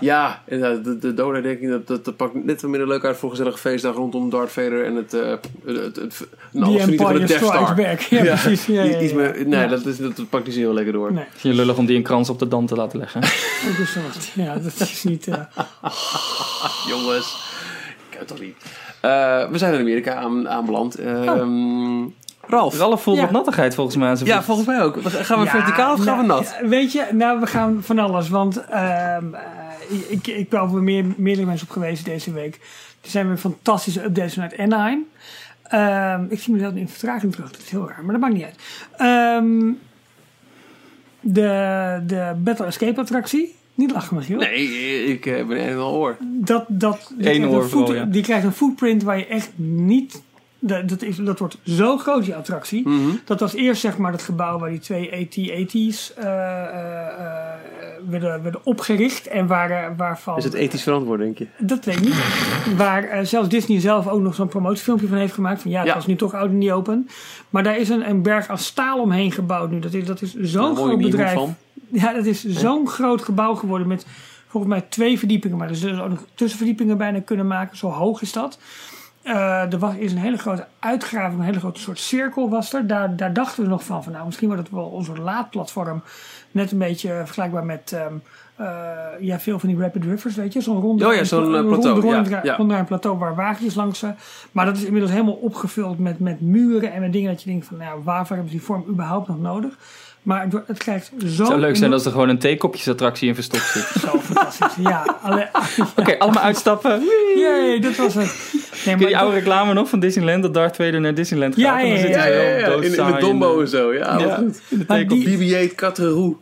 Ja 0.00 0.42
inderdaad, 0.46 0.84
de, 0.84 0.98
de 0.98 1.14
Doda 1.14 1.40
denk 1.40 1.60
ik 1.60 1.68
dat, 1.68 1.86
dat, 1.86 2.04
dat 2.04 2.16
pakt 2.16 2.44
net 2.44 2.60
wat 2.60 2.70
minder 2.70 2.88
leuk 2.88 3.04
uit 3.04 3.16
voor 3.16 3.30
een 3.30 3.36
gezellige 3.36 3.58
feestdag 3.60 3.94
rondom 3.94 4.30
Darth 4.30 4.50
Vader 4.52 4.84
en 4.84 4.94
het, 4.94 5.14
eh 5.14 5.20
het, 5.30 5.40
het, 5.64 5.96
het, 5.96 6.26
Die 6.50 6.62
vernietigende 6.62 6.90
Empire 7.04 7.24
Death 7.24 7.44
Star. 7.44 7.74
Back. 7.74 8.00
Ja, 8.00 8.20
precies. 8.22 8.66
Ja, 8.66 8.82
ja, 8.82 8.90
ja. 8.90 9.00
Iets 9.00 9.12
meer, 9.12 9.46
nee, 9.46 9.60
Ja. 9.60 9.66
dat, 9.66 9.86
is, 9.86 9.96
dat, 9.98 10.16
dat 10.16 10.28
pakt 10.28 10.44
niet 10.44 10.54
zo 10.54 10.60
heel 10.60 10.72
lekker 10.72 10.92
door. 10.92 11.12
Nee, 11.12 11.24
Vind 11.30 11.54
je 11.54 11.60
lullig 11.60 11.76
om 11.76 11.86
die 11.86 11.96
een 11.96 12.02
krans 12.02 12.30
op 12.30 12.38
de 12.38 12.48
dam 12.48 12.66
te 12.66 12.74
laten 12.76 12.98
leggen? 12.98 13.22
ook 13.70 13.78
een 13.78 13.86
soort. 13.86 14.30
Ja, 14.34 14.54
dat 14.54 14.80
is 14.80 15.04
niet... 15.04 15.26
eh, 15.28 15.40
Jongens, 16.90 17.36
ik 18.10 18.16
kan 18.18 18.26
toch 18.26 18.40
niet. 18.40 18.56
Eh, 19.00 19.48
we 19.50 19.58
zijn 19.58 19.74
in 19.74 19.80
Amerika 19.80 20.14
aan, 20.14 20.48
aanbeland. 20.48 20.94
Ehm 20.94 22.04
Ralf. 22.46 22.78
Ralf 22.78 23.02
voelt 23.02 23.16
Ja. 23.16 23.22
wat 23.22 23.32
nattigheid 23.32 23.74
volgens 23.74 23.96
mij. 23.96 24.16
Ja, 24.24 24.36
voet. 24.36 24.44
volgens 24.44 24.66
mij 24.66 24.82
ook. 24.82 24.96
Gaan 25.02 25.38
we 25.38 25.44
ja, 25.44 25.50
verticaal 25.50 25.92
of 25.92 26.02
gaan 26.02 26.18
we 26.18 26.26
nou, 26.26 26.40
nat? 26.42 26.56
Weet 26.68 26.92
je, 26.92 27.04
nou 27.12 27.40
we 27.40 27.46
gaan 27.46 27.78
van 27.82 27.98
alles. 27.98 28.28
Want 28.28 28.64
ehm, 28.64 29.34
eh, 29.34 29.40
ik, 30.08 30.26
ik 30.26 30.48
ben 30.48 30.60
over 30.60 30.82
meer, 30.82 31.04
meerdere 31.16 31.46
mensen 31.46 31.66
op 31.66 31.72
geweest 31.72 32.04
deze 32.04 32.32
week. 32.32 32.54
Er 33.02 33.10
zijn 33.10 33.28
weer 33.28 33.36
fantastische 33.36 34.04
updates 34.04 34.34
vanuit 34.34 34.58
Anaheim. 34.58 35.06
Ehm, 35.62 36.24
ik 36.28 36.40
zie 36.40 36.52
mezelf 36.52 36.74
in 36.74 36.88
vertraging 36.88 37.32
terug. 37.32 37.50
Dat 37.50 37.60
is 37.60 37.70
heel 37.70 37.88
raar, 37.88 38.02
maar 38.04 38.12
dat 38.12 38.20
maakt 38.20 38.34
niet 38.34 38.44
uit. 38.44 38.56
Ehm, 38.96 39.72
de, 41.20 42.00
de 42.06 42.32
Battle 42.38 42.66
Escape 42.66 43.00
attractie. 43.00 43.54
Niet 43.74 43.90
lachen, 43.92 44.16
Michiel. 44.16 44.38
Nee, 44.38 45.04
ik 45.04 45.20
ben 45.48 45.68
een 45.70 45.78
oor. 45.78 46.16
Dat, 46.20 46.64
dat, 46.68 47.12
die, 47.16 47.28
Eén 47.28 47.34
krijgt 47.34 47.54
oor 47.54 47.62
een 47.62 47.68
foot- 47.68 47.86
vooral, 47.86 47.94
ja. 48.04 48.04
die 48.04 48.22
krijgt 48.22 48.44
een 48.44 48.52
footprint 48.52 49.02
waar 49.02 49.18
je 49.18 49.26
echt 49.26 49.50
niet... 49.56 50.22
Dat, 50.64 50.88
dat, 50.88 51.02
is, 51.02 51.16
dat 51.16 51.38
wordt 51.38 51.58
zo 51.64 51.96
groot, 51.98 52.24
die 52.24 52.34
attractie. 52.34 52.88
Mhm. 52.88 53.10
Dat 53.24 53.40
was 53.40 53.54
eerst 53.54 53.80
zeg 53.80 53.98
maar 53.98 54.12
het 54.12 54.22
gebouw 54.22 54.58
waar 54.58 54.70
die 54.70 54.78
twee 54.78 55.12
AT-AT's 55.12 56.14
eh, 56.14 56.24
eh, 56.24 57.06
eh, 57.06 57.60
werden, 58.08 58.42
werden 58.42 58.60
opgericht. 58.64 59.26
En 59.26 59.46
waar, 59.46 59.70
eh, 59.70 59.88
waarvan... 59.96 60.36
Is 60.36 60.44
het 60.44 60.54
ethisch 60.54 60.82
verantwoord, 60.82 61.20
denk 61.20 61.38
je? 61.38 61.46
Dat 61.58 61.84
weet 61.84 61.96
ik 61.96 62.00
niet. 62.02 62.16
Waar 62.76 63.26
zelfs 63.26 63.48
Disney 63.48 63.80
zelf 63.80 64.08
ook 64.08 64.20
nog 64.20 64.34
zo'n 64.34 64.48
promotiefilmpje 64.48 65.06
van 65.08 65.16
heeft 65.18 65.34
gemaakt. 65.34 65.62
Van 65.62 65.70
ja, 65.70 65.78
het 65.78 65.88
Ja. 65.88 65.94
was 65.94 66.06
nu 66.06 66.16
toch 66.16 66.34
oud 66.34 66.48
en 66.50 66.58
niet 66.58 66.70
open. 66.70 67.08
Maar 67.50 67.62
daar 67.62 67.78
is 67.78 67.88
een, 67.88 68.08
een 68.08 68.22
berg 68.22 68.48
aan 68.48 68.58
staal 68.58 69.00
omheen 69.00 69.32
gebouwd 69.32 69.70
nu. 69.70 69.78
Dat 69.78 69.94
is, 69.94 70.04
dat 70.04 70.22
is 70.22 70.34
zo'n 70.40 70.74
mooie 70.74 70.88
groot 70.88 71.00
bedrijf. 71.10 71.34
van. 71.34 71.54
Ja, 71.88 72.12
dat 72.12 72.26
is 72.26 72.44
zo'n 72.44 72.88
groot 72.88 73.22
gebouw 73.22 73.54
geworden 73.54 73.88
met 73.88 74.06
volgens 74.46 74.72
mij 74.72 74.84
twee 74.88 75.18
verdiepingen. 75.18 75.56
Maar 75.58 75.68
er 75.68 75.76
zullen 75.76 76.02
ook 76.02 76.08
nog 76.10 76.24
tussenverdiepingen 76.34 76.98
bijna 76.98 77.20
kunnen 77.20 77.46
maken. 77.46 77.76
Zo 77.76 77.88
hoog 77.88 78.22
is 78.22 78.32
dat. 78.32 78.58
Eh, 79.22 79.72
er 79.72 79.78
was, 79.78 79.94
is 79.94 80.12
een 80.12 80.18
hele 80.18 80.36
grote 80.38 80.66
uitgraving, 80.78 81.38
een 81.40 81.44
hele 81.46 81.58
grote 81.58 81.80
soort 81.80 81.98
cirkel 81.98 82.50
was 82.50 82.72
er. 82.72 82.86
Daar, 82.86 83.16
daar 83.16 83.32
dachten 83.32 83.62
we 83.62 83.68
nog 83.68 83.84
van, 83.84 84.02
van 84.02 84.12
nou, 84.12 84.24
misschien 84.26 84.48
wordt 84.48 84.62
het 84.62 84.72
wel 84.72 84.84
onze 84.84 85.12
laadplatform. 85.20 86.02
Net 86.50 86.72
een 86.72 86.78
beetje 86.78 87.22
vergelijkbaar 87.24 87.64
met 87.64 87.92
ehm, 87.92 88.12
eh, 88.56 88.66
ja, 89.20 89.40
veel 89.40 89.58
van 89.58 89.68
die 89.68 89.78
rapid 89.78 90.04
rivers, 90.04 90.34
weet 90.34 90.52
je. 90.52 90.60
Zo'n 90.60 90.80
ronde, 90.80 91.06
Oh 91.08 91.14
ja, 91.14 91.24
zo'n, 91.24 91.54
eh, 91.54 91.60
een 91.60 91.66
plateau, 91.66 92.00
ronde- 92.00 92.40
ja, 92.42 92.56
ronde- 92.56 92.74
ja. 92.74 92.82
plateau 92.84 93.18
waar 93.18 93.34
wagentjes 93.34 93.74
langs. 93.74 94.02
eh, 94.02 94.10
maar 94.52 94.64
dat 94.66 94.76
is 94.76 94.84
inmiddels 94.84 95.12
helemaal 95.12 95.34
opgevuld 95.34 95.98
met, 95.98 96.18
met 96.18 96.40
muren 96.40 96.92
en 96.92 97.00
met 97.00 97.12
dingen 97.12 97.30
dat 97.30 97.42
je 97.42 97.50
denkt 97.50 97.66
van, 97.66 97.76
nou, 97.76 98.00
waarvoor 98.04 98.36
hebben 98.36 98.52
ze 98.52 98.58
die 98.58 98.66
vorm 98.66 98.84
überhaupt 98.88 99.28
nog 99.28 99.38
nodig? 99.40 99.78
Maar 100.22 100.42
het, 100.42 100.52
het 100.66 100.78
krijgt 100.78 101.06
zo... 101.06 101.14
Het 101.26 101.32
zou 101.32 101.60
leuk 101.60 101.76
zijn 101.76 101.92
als 101.92 102.04
er 102.04 102.10
gewoon 102.10 102.28
een 102.28 102.38
theekopjesattractie 102.38 103.28
in 103.28 103.34
verstopt 103.34 103.62
zit. 103.64 103.82
Zo 103.82 104.18
fantastisch. 104.18 104.74
Ja, 104.84 105.16
alle, 105.22 105.48
Oké, 105.96 106.18
allemaal 106.18 106.42
uitstappen. 106.42 107.00
Jee, 107.36 107.80
dat 107.80 107.96
was 107.96 108.14
het. 108.14 108.52
Nee, 108.72 108.80
Ken 108.82 108.98
je 108.98 109.06
die 109.06 109.14
maar 109.14 109.24
oude 109.24 109.36
reclame 109.38 109.72
nog 109.72 109.88
van 109.88 110.00
Disneyland? 110.00 110.42
Dat 110.42 110.54
Darth 110.54 110.76
Vader 110.76 111.00
naar 111.00 111.14
Disneyland 111.14 111.54
gaat. 111.54 111.62
Ja, 111.64 111.80
ja, 111.80 111.94
ja, 111.94 112.06
Ja, 112.08 112.24
ja, 112.26 112.56
ja. 112.58 112.66
In, 112.72 112.90
de 112.90 113.16
Dombo 113.20 113.60
en 113.60 113.68
zo. 113.68 113.92
Ja, 113.94 114.18
Ja, 114.18 114.34
goed. 114.34 114.60
in 114.68 114.78
de 114.78 114.84
Maar 114.88 114.96
theekop. 114.98 115.18
die- 115.24 115.68
BB-8 115.70 115.74
Cateroe. 115.74 116.36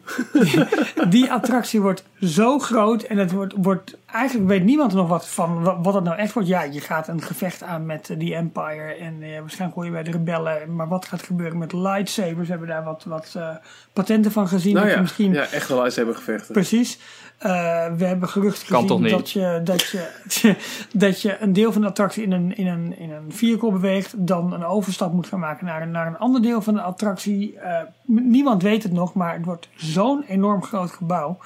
die 1.08 1.30
attractie 1.32 1.80
wordt 1.80 2.04
zo 2.20 2.58
groot 2.58 3.02
en 3.02 3.18
het 3.18 3.30
wordt, 3.32 3.54
wordt 3.56 3.96
eigenlijk 4.12 4.48
weet 4.48 4.64
niemand 4.64 4.90
er 4.92 4.96
nog 4.98 5.08
wat 5.08 5.28
van 5.28 5.62
wat, 5.62 5.76
wat 5.82 5.94
het 5.94 6.04
nou 6.04 6.18
echt 6.18 6.32
wordt. 6.32 6.48
Ja, 6.48 6.62
je 6.62 6.80
gaat 6.80 7.08
een 7.08 7.22
gevecht 7.22 7.62
aan 7.62 7.86
met 7.86 8.10
eh, 8.10 8.18
die 8.18 8.34
Empire 8.34 8.94
en 9.00 9.16
eh, 9.20 9.40
waarschijnlijk 9.40 9.74
hoor 9.74 9.84
je 9.84 9.90
bij 9.90 10.02
de 10.02 10.10
rebellen. 10.10 10.74
Maar 10.74 10.88
wat 10.88 11.04
gaat 11.04 11.22
gebeuren 11.22 11.58
met 11.58 11.72
lightsabers? 11.72 12.46
We 12.46 12.50
hebben 12.50 12.68
daar 12.68 12.84
wat, 12.84 13.04
wat 13.06 13.32
eh, 13.36 13.48
patenten 13.92 14.32
van 14.32 14.48
gezien. 14.48 14.74
Nou 14.74 14.86
dat 14.86 14.94
ja, 14.94 15.00
misschien 15.00 15.32
ja, 15.32 15.46
echt 15.52 15.68
wel 15.68 15.78
lightsaber 15.78 16.14
gevechten. 16.14 16.52
Precies. 16.52 16.98
Eh, 17.40 17.50
we 17.96 18.04
hebben 18.04 18.28
gerucht 18.28 18.64
Kan 18.64 18.88
gezien 18.88 19.08
dat 19.08 19.30
je, 19.30 19.60
dat, 19.64 19.88
je, 19.88 20.06
dat 20.92 21.22
je 21.22 21.36
een 21.40 21.52
deel 21.52 21.72
van 21.72 21.80
de 21.80 21.88
attractie 21.88 22.22
in 22.22 22.32
een, 22.32 22.56
in 22.56 22.66
een, 22.66 22.98
in 22.98 23.10
een 23.10 23.32
vehicle 23.32 23.70
beweegt, 23.72 24.26
dan 24.26 24.52
een 24.52 24.64
overstap 24.64 25.12
moet 25.12 25.26
gaan 25.26 25.38
maken 25.38 25.66
naar 25.66 25.82
een, 25.82 25.90
naar 25.90 26.06
een 26.06 26.18
ander 26.18 26.42
deel 26.42 26.62
van 26.62 26.74
de 26.74 26.80
attractie. 26.80 27.58
Eh, 27.58 27.82
niemand 28.04 28.62
weet 28.62 28.82
het 28.82 28.92
nog, 28.92 29.14
maar 29.14 29.34
het 29.34 29.44
wordt 29.44 29.68
zo'n 29.76 30.24
enorm 30.28 30.62
groot 30.62 30.90
gebouw. 30.90 31.38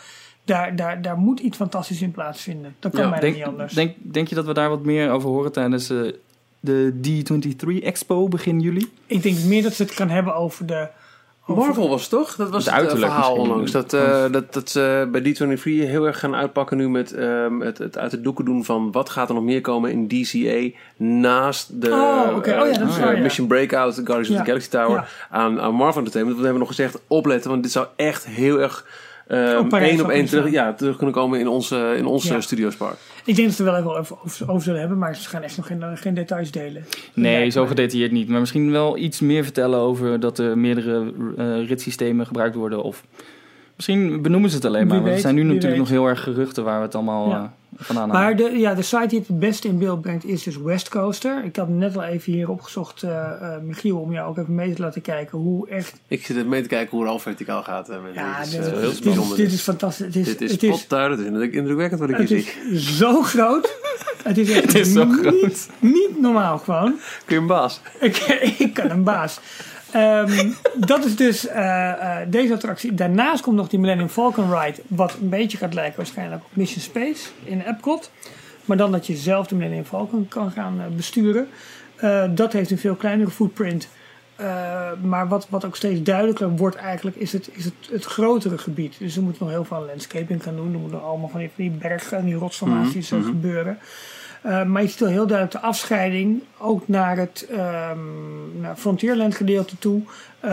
Daar, 0.44 0.76
daar, 0.76 1.02
daar 1.02 1.18
moet 1.18 1.40
iets 1.40 1.56
fantastisch 1.56 2.02
in 2.02 2.10
plaatsvinden. 2.10 2.76
Dat 2.78 2.92
kan 2.92 3.04
Ja, 3.04 3.10
bijna 3.10 3.36
niet 3.36 3.44
anders. 3.44 3.74
denk, 3.74 3.96
denk 4.00 4.28
je 4.28 4.34
dat 4.34 4.46
we 4.46 4.54
daar 4.54 4.68
wat 4.68 4.84
meer 4.84 5.10
over 5.10 5.28
horen 5.28 5.52
tijdens 5.52 5.90
eh, 5.90 6.12
de 6.60 6.94
D23 7.06 7.82
Expo 7.82 8.28
begin 8.28 8.60
juli? 8.60 8.92
Ik 9.06 9.22
denk 9.22 9.38
meer 9.38 9.62
dat 9.62 9.74
ze 9.74 9.82
het 9.82 9.94
kan 9.94 10.10
hebben 10.10 10.34
over 10.34 10.66
de. 10.66 10.88
Marvel 11.46 11.88
was 11.88 12.08
toch? 12.08 12.36
Dat 12.36 12.50
was 12.50 12.64
Het 12.64 12.74
het, 12.74 12.92
eh, 12.92 12.98
verhaal 12.98 13.34
onlangs. 13.36 13.70
Dat, 13.70 13.92
eh, 13.92 14.24
dat, 14.30 14.52
dat 14.52 14.70
ze 14.70 15.08
bij 15.12 15.20
D23 15.20 15.62
heel 15.62 16.06
erg 16.06 16.18
gaan 16.18 16.34
uitpakken 16.34 16.76
nu 16.76 16.88
met 16.88 17.12
ehm, 17.12 17.60
het, 17.60 17.78
het 17.78 17.98
uit 17.98 18.10
de 18.10 18.20
doeken 18.20 18.44
doen 18.44 18.64
van 18.64 18.92
wat 18.92 19.10
gaat 19.10 19.28
er 19.28 19.34
nog 19.34 19.44
meer 19.44 19.60
komen 19.60 19.90
in 19.90 20.08
DCA 20.08 20.78
naast 20.96 21.80
de 21.80 21.90
Oh, 21.90 22.36
oké. 22.36 22.50
Oh 22.60 22.66
ja, 22.72 22.78
dat 22.78 22.88
is 22.88 22.96
eh, 22.96 23.02
waar, 23.02 23.16
ja. 23.16 23.22
Mission 23.22 23.46
Breakout, 23.46 23.94
Guardians 23.94 24.28
Ja. 24.28 24.34
of 24.34 24.40
the 24.40 24.46
Galaxy 24.46 24.68
Tower 24.68 25.08
aan, 25.30 25.60
aan 25.60 25.74
Marvel 25.74 25.96
Entertainment. 25.98 26.36
We 26.38 26.42
hebben 26.44 26.60
nog 26.62 26.68
gezegd 26.70 26.98
opletten, 27.06 27.50
want 27.50 27.62
dit 27.62 27.72
zou 27.72 27.86
echt 27.96 28.26
heel 28.26 28.60
erg 28.60 28.86
ehm, 29.26 29.68
Parijs 29.68 29.90
één 29.90 30.00
op 30.00 30.10
één 30.10 30.26
terug, 30.26 30.50
ja, 30.50 30.72
terug 30.72 30.96
kunnen 30.96 31.14
komen 31.14 31.40
in 31.40 31.48
onze, 31.48 31.94
in 31.96 32.06
onze 32.06 32.32
Ja. 32.34 32.40
studiospark. 32.40 32.96
Ik 33.24 33.36
denk 33.36 33.48
dat 33.48 33.56
ze 33.56 33.64
er 33.64 33.70
wel 33.70 33.80
even 33.80 33.98
over, 33.98 34.16
over, 34.24 34.50
over 34.50 34.62
zullen 34.62 34.80
hebben, 34.80 34.98
maar 34.98 35.16
ze 35.16 35.28
gaan 35.28 35.42
echt 35.42 35.56
nog 35.56 35.66
geen, 35.66 35.82
geen 35.96 36.14
details 36.14 36.50
delen. 36.50 36.84
Nee, 37.14 37.50
zo 37.50 37.66
gedetailleerd 37.66 38.12
niet. 38.12 38.28
Maar 38.28 38.40
misschien 38.40 38.70
wel 38.70 38.96
iets 38.96 39.20
meer 39.20 39.44
vertellen 39.44 39.78
over 39.78 40.20
dat 40.20 40.38
er 40.38 40.58
meerdere 40.58 41.12
eh, 41.36 41.66
ritssystemen 41.68 42.26
gebruikt 42.26 42.54
worden. 42.54 42.82
Of 42.82 43.04
misschien 43.76 44.22
benoemen 44.22 44.50
ze 44.50 44.56
het 44.56 44.64
alleen 44.64 44.80
maar. 44.86 44.90
Want 44.90 45.02
weet, 45.04 45.12
het 45.12 45.22
zijn 45.22 45.34
nu 45.34 45.42
natuurlijk 45.42 45.70
weet. 45.70 45.78
nog 45.78 45.88
heel 45.88 46.06
erg 46.06 46.22
geruchten 46.22 46.64
waar 46.64 46.78
we 46.78 46.84
het 46.84 46.94
allemaal 46.94 47.28
Ja. 47.28 47.52
eh, 47.78 47.84
vandaan 47.84 48.08
Maar 48.08 48.22
halen. 48.22 48.36
de, 48.36 48.58
ja, 48.58 48.74
de 48.74 48.82
site 48.82 49.06
die 49.06 49.18
het 49.18 49.28
het 49.28 49.38
beste 49.38 49.68
in 49.68 49.78
beeld 49.78 50.00
brengt 50.00 50.24
is 50.24 50.42
dus 50.42 50.56
West 50.56 50.88
Coaster. 50.88 51.44
Ik 51.44 51.56
had 51.56 51.68
net 51.68 51.96
al 51.96 52.02
even 52.02 52.32
hier 52.32 52.50
opgezocht, 52.50 53.02
eh, 53.02 53.10
eh, 53.54 53.62
Michiel, 53.62 53.98
om 53.98 54.12
jou 54.12 54.28
ook 54.28 54.38
even 54.38 54.54
mee 54.54 54.74
te 54.74 54.82
laten 54.82 55.02
kijken 55.02 55.38
hoe 55.38 55.68
echt... 55.68 55.92
Ik 56.08 56.24
zit 56.26 56.46
mee 56.46 56.62
te 56.62 56.68
kijken 56.68 56.96
hoe 56.96 57.06
Ralf 57.06 57.22
verticaal 57.22 57.62
gaat. 57.62 57.90
Ja, 58.14 58.38
dit 58.38 58.46
is, 58.46 58.50
dit, 58.50 58.70
heel 58.70 58.90
is, 58.90 58.98
bijzonder. 58.98 59.36
dit 59.36 59.52
is 59.52 59.60
fantastisch. 59.60 60.06
Het 60.06 60.16
is, 60.16 60.26
Dit 60.26 60.40
is 60.40 60.50
het 60.52 60.62
is. 60.62 60.86
Het 60.88 61.18
is 61.18 61.26
indrukwekkend 61.52 62.00
wat 62.00 62.08
ik 62.10 62.16
hier 62.16 62.36
het 62.36 62.44
zie. 62.46 62.72
is 62.72 62.96
zo 62.96 63.22
groot. 63.22 63.72
Het 64.22 64.38
is, 64.38 64.50
echt 64.56 64.64
Het 64.64 64.74
is 64.74 64.92
zo 64.92 65.04
niet, 65.04 65.16
groot. 65.18 65.68
Niet 65.78 66.20
normaal 66.20 66.58
gewoon. 66.58 66.94
Kun 67.24 67.34
je 67.36 67.40
een 67.40 67.46
baas? 67.46 67.80
Ik, 68.00 68.16
ik 68.58 68.74
kan 68.74 68.90
een 68.90 69.02
baas. 69.04 69.40
Ehm, 69.94 70.50
dat 70.76 71.04
is 71.04 71.16
dus 71.16 71.46
eh, 71.46 71.90
eh, 71.90 72.28
deze 72.28 72.52
attractie. 72.52 72.94
Daarnaast 72.94 73.42
komt 73.42 73.56
nog 73.56 73.68
die 73.68 73.78
Millennium 73.78 74.08
Falcon 74.08 74.54
Ride. 74.54 74.82
Wat 74.86 75.16
een 75.20 75.28
beetje 75.28 75.58
gaat 75.58 75.74
lijken 75.74 75.96
waarschijnlijk 75.96 76.42
op 76.44 76.50
Mission 76.52 76.80
Space 76.80 77.28
in 77.44 77.60
Epcot. 77.60 78.10
Maar 78.64 78.76
dan 78.76 78.92
dat 78.92 79.06
je 79.06 79.16
zelf 79.16 79.46
de 79.46 79.54
Millennium 79.54 79.84
Falcon 79.84 80.28
kan 80.28 80.50
gaan 80.50 80.80
eh, 80.80 80.86
besturen. 80.96 81.48
Dat 82.34 82.52
heeft 82.52 82.70
een 82.70 82.78
veel 82.78 82.94
kleinere 82.94 83.30
footprint. 83.30 83.88
Maar 85.02 85.28
wat, 85.28 85.46
wat 85.50 85.64
ook 85.64 85.76
steeds 85.76 86.02
duidelijker 86.02 86.56
wordt 86.56 86.76
eigenlijk 86.76 87.16
is 87.16 87.32
het, 87.32 87.48
is 87.52 87.64
het, 87.64 87.74
het 87.90 88.04
grotere 88.04 88.58
gebied. 88.58 88.94
Dus 88.98 89.16
er 89.16 89.22
moet 89.22 89.40
nog 89.40 89.48
heel 89.48 89.64
veel 89.64 89.84
landscaping 89.86 90.42
gaan 90.42 90.56
doen. 90.56 90.72
Er 90.72 90.78
moeten 90.78 91.02
allemaal 91.02 91.28
van 91.28 91.48
die, 91.56 91.70
bergen 91.70 92.18
en 92.18 92.24
die 92.24 92.34
rotsformaties 92.34 93.10
eh, 93.10 93.24
gebeuren. 93.24 93.78
Uh, 94.46 94.62
maar 94.64 94.82
je 94.82 94.88
ziet 94.88 94.98
heel 94.98 95.26
duidelijk 95.26 95.50
de 95.50 95.60
afscheiding 95.60 96.42
ook 96.58 96.88
naar 96.88 97.16
het 97.16 97.48
um, 97.52 98.76
Frontierland 98.76 99.34
gedeelte 99.34 99.78
toe. 99.78 100.02
Uh, 100.44 100.50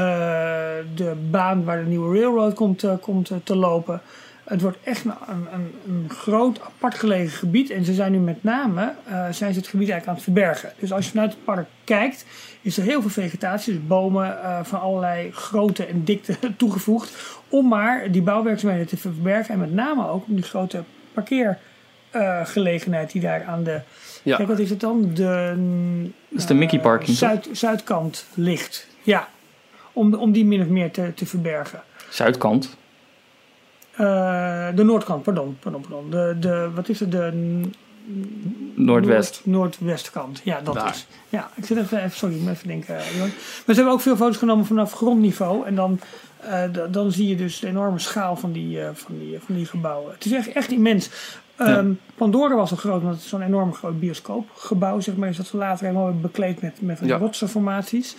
de 0.95 1.15
baan 1.29 1.63
waar 1.63 1.83
de 1.83 1.89
nieuwe 1.89 2.19
railroad 2.19 2.53
komt, 2.53 2.83
uh, 2.83 2.93
komt 3.01 3.31
te 3.43 3.55
lopen. 3.55 4.01
Het 4.43 4.61
wordt 4.61 4.77
echt 4.83 5.05
een, 5.05 5.13
een, 5.27 5.71
een, 5.87 6.09
groot 6.09 6.61
apart 6.61 6.95
gelegen 6.95 7.37
gebied. 7.37 7.69
En 7.69 7.85
ze 7.85 7.93
zijn 7.93 8.11
nu 8.11 8.17
met 8.17 8.43
name 8.43 8.93
zijn 9.31 9.53
ze 9.53 9.59
het 9.59 9.67
gebied 9.67 9.89
eigenlijk 9.89 10.07
aan 10.07 10.13
het 10.13 10.23
verbergen. 10.23 10.71
Dus 10.79 10.93
als 10.93 11.05
je 11.05 11.11
vanuit 11.11 11.31
het 11.31 11.43
park 11.43 11.67
kijkt, 11.83 12.25
is 12.61 12.77
er 12.77 12.83
heel 12.83 13.01
veel 13.01 13.09
vegetatie. 13.09 13.73
Dus 13.73 13.87
bomen 13.87 14.37
van 14.63 14.81
allerlei 14.81 15.31
grootte 15.31 15.85
en 15.85 16.03
dikte 16.03 16.35
toegevoegd. 16.57 17.39
Om 17.49 17.67
maar 17.67 18.11
die 18.11 18.21
bouwwerkzaamheden 18.21 18.87
te 18.87 18.97
verbergen. 18.97 19.53
En 19.53 19.59
met 19.59 19.73
name 19.73 20.07
ook 20.07 20.27
om 20.27 20.35
die 20.35 20.43
grote 20.43 20.83
parkeer 21.13 21.59
uh, 22.15 22.45
gelegenheid 22.45 23.11
die 23.11 23.21
daar 23.21 23.43
aan 23.43 23.63
de. 23.63 23.79
Ja. 24.23 24.35
Kijk, 24.35 24.47
wat 24.47 24.59
is 24.59 24.69
het 24.69 24.79
dan? 24.79 25.13
De. 25.13 25.53
Dat 26.29 26.39
is 26.39 26.45
de 26.45 26.53
Mickey 26.53 26.79
Parking. 26.79 27.17
Zuid, 27.17 27.49
zuidkant 27.51 28.25
ligt. 28.33 28.87
Ja. 29.03 29.29
Om, 29.93 30.13
om 30.13 30.31
die 30.31 30.45
min 30.45 30.61
of 30.61 30.67
meer 30.67 30.91
te, 30.91 31.13
te 31.13 31.25
verbergen. 31.25 31.83
Zuidkant? 32.09 32.75
Uh, 33.93 34.67
de 34.75 34.83
noordkant, 34.83 35.23
pardon. 35.23 35.57
pardon, 35.59 35.81
pardon. 35.81 36.09
De, 36.09 36.35
de, 36.39 36.69
wat 36.75 36.89
is 36.89 36.99
het? 36.99 37.11
De. 37.11 37.61
Noordwest. 38.75 39.41
Noord, 39.43 39.79
noordwestkant, 39.79 40.41
ja, 40.43 40.61
dat 40.61 40.73
Daar. 40.73 40.89
is. 40.89 41.07
Ja, 41.29 41.49
ik 41.55 41.65
zit 41.65 41.77
even, 41.77 41.97
even 41.97 42.17
sorry, 42.17 42.35
ik 42.35 42.41
moet 42.41 42.51
even 42.51 42.67
denken. 42.67 42.95
Maar 42.95 43.05
ze 43.65 43.73
hebben 43.73 43.93
ook 43.93 44.01
veel 44.01 44.15
foto's 44.15 44.37
genomen 44.37 44.65
vanaf 44.65 44.93
grondniveau. 44.93 45.65
En 45.65 45.75
dan, 45.75 45.99
uh, 46.45 46.63
dan 46.89 47.11
zie 47.11 47.27
je 47.27 47.35
dus 47.35 47.59
de 47.59 47.67
enorme 47.67 47.99
schaal 47.99 48.35
van 48.35 48.51
die, 48.51 48.79
uh, 48.79 48.89
van 48.93 49.19
die, 49.19 49.39
van 49.45 49.55
die 49.55 49.65
gebouwen. 49.65 50.13
Het 50.13 50.25
is 50.25 50.31
echt, 50.31 50.47
echt 50.47 50.71
immens. 50.71 51.09
Um, 51.59 51.67
ja. 51.67 51.83
Pandora 52.15 52.55
was 52.55 52.71
al 52.71 52.77
groot, 52.77 53.01
want 53.01 53.13
het 53.15 53.23
is 53.23 53.29
zo'n 53.29 53.41
enorm 53.41 53.73
groot 53.73 53.99
bioscoopgebouw, 53.99 54.99
zeg 54.99 55.15
maar. 55.15 55.29
Is 55.29 55.37
dat 55.37 55.45
ze 55.45 55.57
later 55.57 55.85
helemaal 55.85 56.13
bekleed 56.21 56.61
met, 56.61 56.81
met 56.81 56.99
Ja. 57.03 57.17
rotsenformaties. 57.17 58.15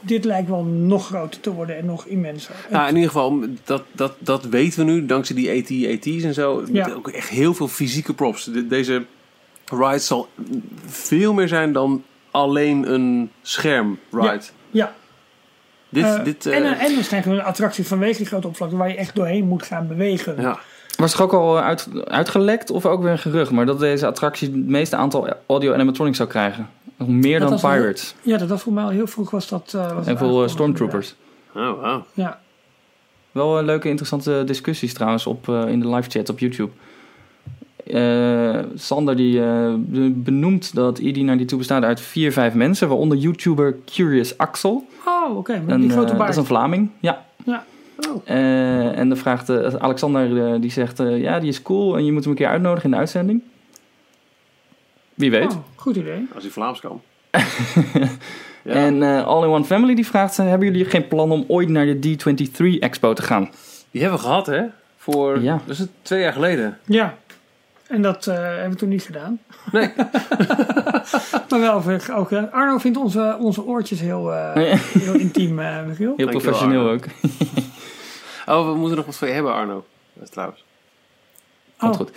Dit 0.00 0.24
lijkt 0.24 0.48
wel 0.48 0.64
nog 0.64 1.06
groter 1.06 1.40
te 1.40 1.52
worden 1.52 1.76
en 1.78 1.84
nog 1.86 2.04
immenser. 2.06 2.54
Nou, 2.70 2.88
in 2.88 2.94
ieder 2.94 3.10
geval, 3.10 3.40
dat, 3.64 3.82
dat, 3.92 4.14
dat 4.18 4.44
weten 4.44 4.78
we 4.86 4.92
nu, 4.92 5.06
dankzij 5.06 5.36
die 5.36 5.50
AT, 5.50 5.96
AT's 5.98 6.22
en 6.22 6.34
zo. 6.34 6.64
Ja. 6.72 6.90
Ook 6.92 7.08
echt 7.08 7.28
heel 7.28 7.54
veel 7.54 7.68
fysieke 7.68 8.14
props. 8.14 8.44
De- 8.44 8.66
deze 8.66 9.04
ride 9.66 9.98
zal 9.98 10.28
veel 10.86 11.32
meer 11.34 11.48
zijn 11.48 11.72
dan 11.72 12.04
alleen 12.30 12.92
een 12.92 13.30
schermride. 13.42 14.40
Ja. 14.70 14.94
Dit, 15.88 16.04
Uh, 16.04 16.24
dit, 16.24 16.46
eh, 16.46 16.56
en, 16.56 16.78
en 16.78 16.94
waarschijnlijk 16.94 17.38
een 17.40 17.46
attractie 17.46 17.86
vanwege 17.86 18.16
die 18.16 18.26
grote 18.26 18.46
oppervlakte 18.46 18.76
waar 18.76 18.88
je 18.88 18.96
echt 18.96 19.14
doorheen 19.14 19.46
moet 19.46 19.62
gaan 19.62 19.86
bewegen. 19.88 20.40
ja. 20.40 20.58
Was 20.98 21.12
toch 21.12 21.20
ook 21.20 21.32
al 21.32 21.58
uit, 21.60 21.88
uitgelekt 22.04 22.70
of 22.70 22.86
ook 22.86 23.02
weer 23.02 23.10
een 23.12 23.18
gerucht? 23.18 23.50
Maar 23.50 23.66
dat 23.66 23.78
deze 23.78 24.06
attractie 24.06 24.48
het 24.50 24.66
meeste 24.66 24.96
aantal 24.96 25.28
audio 25.46 25.72
animatronics 25.72 26.16
zou 26.16 26.28
krijgen. 26.28 26.68
Nog 26.96 27.08
meer 27.08 27.40
Dat 27.40 27.48
dan 27.60 27.70
Pirates. 27.70 28.14
Ja, 28.22 28.36
dat 28.38 28.48
was 28.48 28.62
voor 28.62 28.72
mij 28.72 28.84
al 28.84 28.90
heel 28.90 29.06
vroeg 29.06 29.30
was 29.30 29.48
dat. 29.48 29.72
eh, 29.74 29.80
was 29.86 29.94
dat 29.94 30.06
En 30.06 30.18
veel 30.18 30.42
eh, 30.42 30.48
Stormtroopers. 30.48 31.14
Oh, 31.54 31.80
wow. 31.82 32.02
Ja. 32.14 32.40
Wel 33.32 33.58
eh, 33.58 33.64
leuke, 33.64 33.88
interessante 33.88 34.42
discussies 34.46 34.94
trouwens 34.94 35.26
op, 35.26 35.48
eh, 35.48 35.68
in 35.68 35.80
de 35.80 35.88
live 35.94 36.10
chat 36.10 36.28
op 36.28 36.38
YouTube. 36.38 36.70
Eh, 37.86 38.58
Sander 38.74 39.16
die 39.16 39.40
eh, 39.44 39.74
be- 39.76 40.10
benoemt 40.14 40.74
dat 40.74 41.00
ED92 41.00 41.56
bestaat 41.56 41.82
uit 41.82 42.00
vier, 42.00 42.32
vijf 42.32 42.54
mensen, 42.54 42.88
waaronder 42.88 43.18
YouTuber 43.18 43.76
Curious 43.84 44.38
Axel. 44.38 44.86
Oh, 45.06 45.36
oké. 45.36 45.62
En, 45.66 45.80
die 45.80 45.90
grote 45.90 46.06
dat 46.08 46.16
baard. 46.18 46.30
is 46.30 46.36
een 46.36 46.44
Vlaming, 46.44 46.90
ja. 47.00 47.24
Ja. 47.44 47.64
Oh. 48.08 48.22
Eh, 48.24 48.98
en 48.98 49.08
dan 49.08 49.18
vraagt 49.18 49.48
eh, 49.48 49.74
Alexander, 49.74 50.52
eh, 50.54 50.60
die 50.60 50.70
zegt, 50.70 51.00
eh, 51.00 51.20
ja, 51.20 51.38
die 51.40 51.48
is 51.48 51.62
cool 51.62 51.96
en 51.96 52.04
je 52.04 52.12
moet 52.12 52.22
hem 52.22 52.30
een 52.32 52.38
keer 52.38 52.48
uitnodigen 52.48 52.84
in 52.84 52.90
de 52.90 52.96
uitzending. 52.96 53.42
Wie 55.14 55.30
weet. 55.30 55.52
Oh, 55.52 55.58
goed 55.74 55.96
idee. 55.96 56.26
Als 56.34 56.42
hij 56.42 56.52
Vlaams 56.52 56.80
kan. 56.80 57.00
Ja. 57.30 57.40
En 58.74 59.02
eh, 59.02 59.26
All 59.26 59.42
in 59.42 59.48
One 59.48 59.64
Family 59.64 59.94
die 59.94 60.06
vraagt, 60.06 60.36
hebben 60.36 60.66
jullie 60.68 60.84
geen 60.84 61.08
plan 61.08 61.30
om 61.30 61.44
ooit 61.48 61.68
naar 61.68 61.86
de 61.86 62.16
D23 62.18 62.78
Expo 62.78 63.12
te 63.12 63.22
gaan? 63.22 63.50
Die 63.90 64.00
hebben 64.00 64.20
we 64.20 64.24
gehad, 64.26 64.46
hè? 64.46 64.62
Voor, 64.96 65.42
Ja. 65.42 65.52
dat 65.52 65.74
is 65.74 65.78
het 65.78 65.90
twee 66.02 66.20
jaar 66.20 66.32
geleden. 66.32 66.78
Ja. 66.84 67.14
En 67.86 68.02
dat 68.02 68.26
eh, 68.26 68.34
hebben 68.34 68.70
we 68.70 68.76
toen 68.76 68.88
niet 68.88 69.02
gedaan. 69.02 69.38
Nee. 69.72 69.90
maar 71.48 71.60
wel, 71.60 71.74
ook, 71.74 72.08
ook, 72.14 72.32
eh, 72.32 72.42
Arno 72.50 72.78
vindt 72.78 72.98
onze, 72.98 73.36
onze 73.40 73.64
oortjes 73.64 74.00
heel, 74.00 74.32
eh, 74.34 74.54
heel 75.02 75.14
intiem, 75.14 75.58
eh 75.58 75.84
Michiel. 75.86 76.12
Heel 76.16 76.28
professioneel 76.28 76.88
ook. 76.90 77.04
Oh, 78.48 78.66
we 78.72 78.74
moeten 78.78 78.96
nog 78.96 79.06
wat 79.06 79.16
voor 79.16 79.28
je 79.28 79.34
hebben, 79.34 79.52
Arno. 79.52 79.84
Dat 80.12 80.22
is 80.24 80.30
trouwens. 80.30 80.64
Komt 81.76 81.92
Oh. 81.92 81.98
goed. 81.98 82.10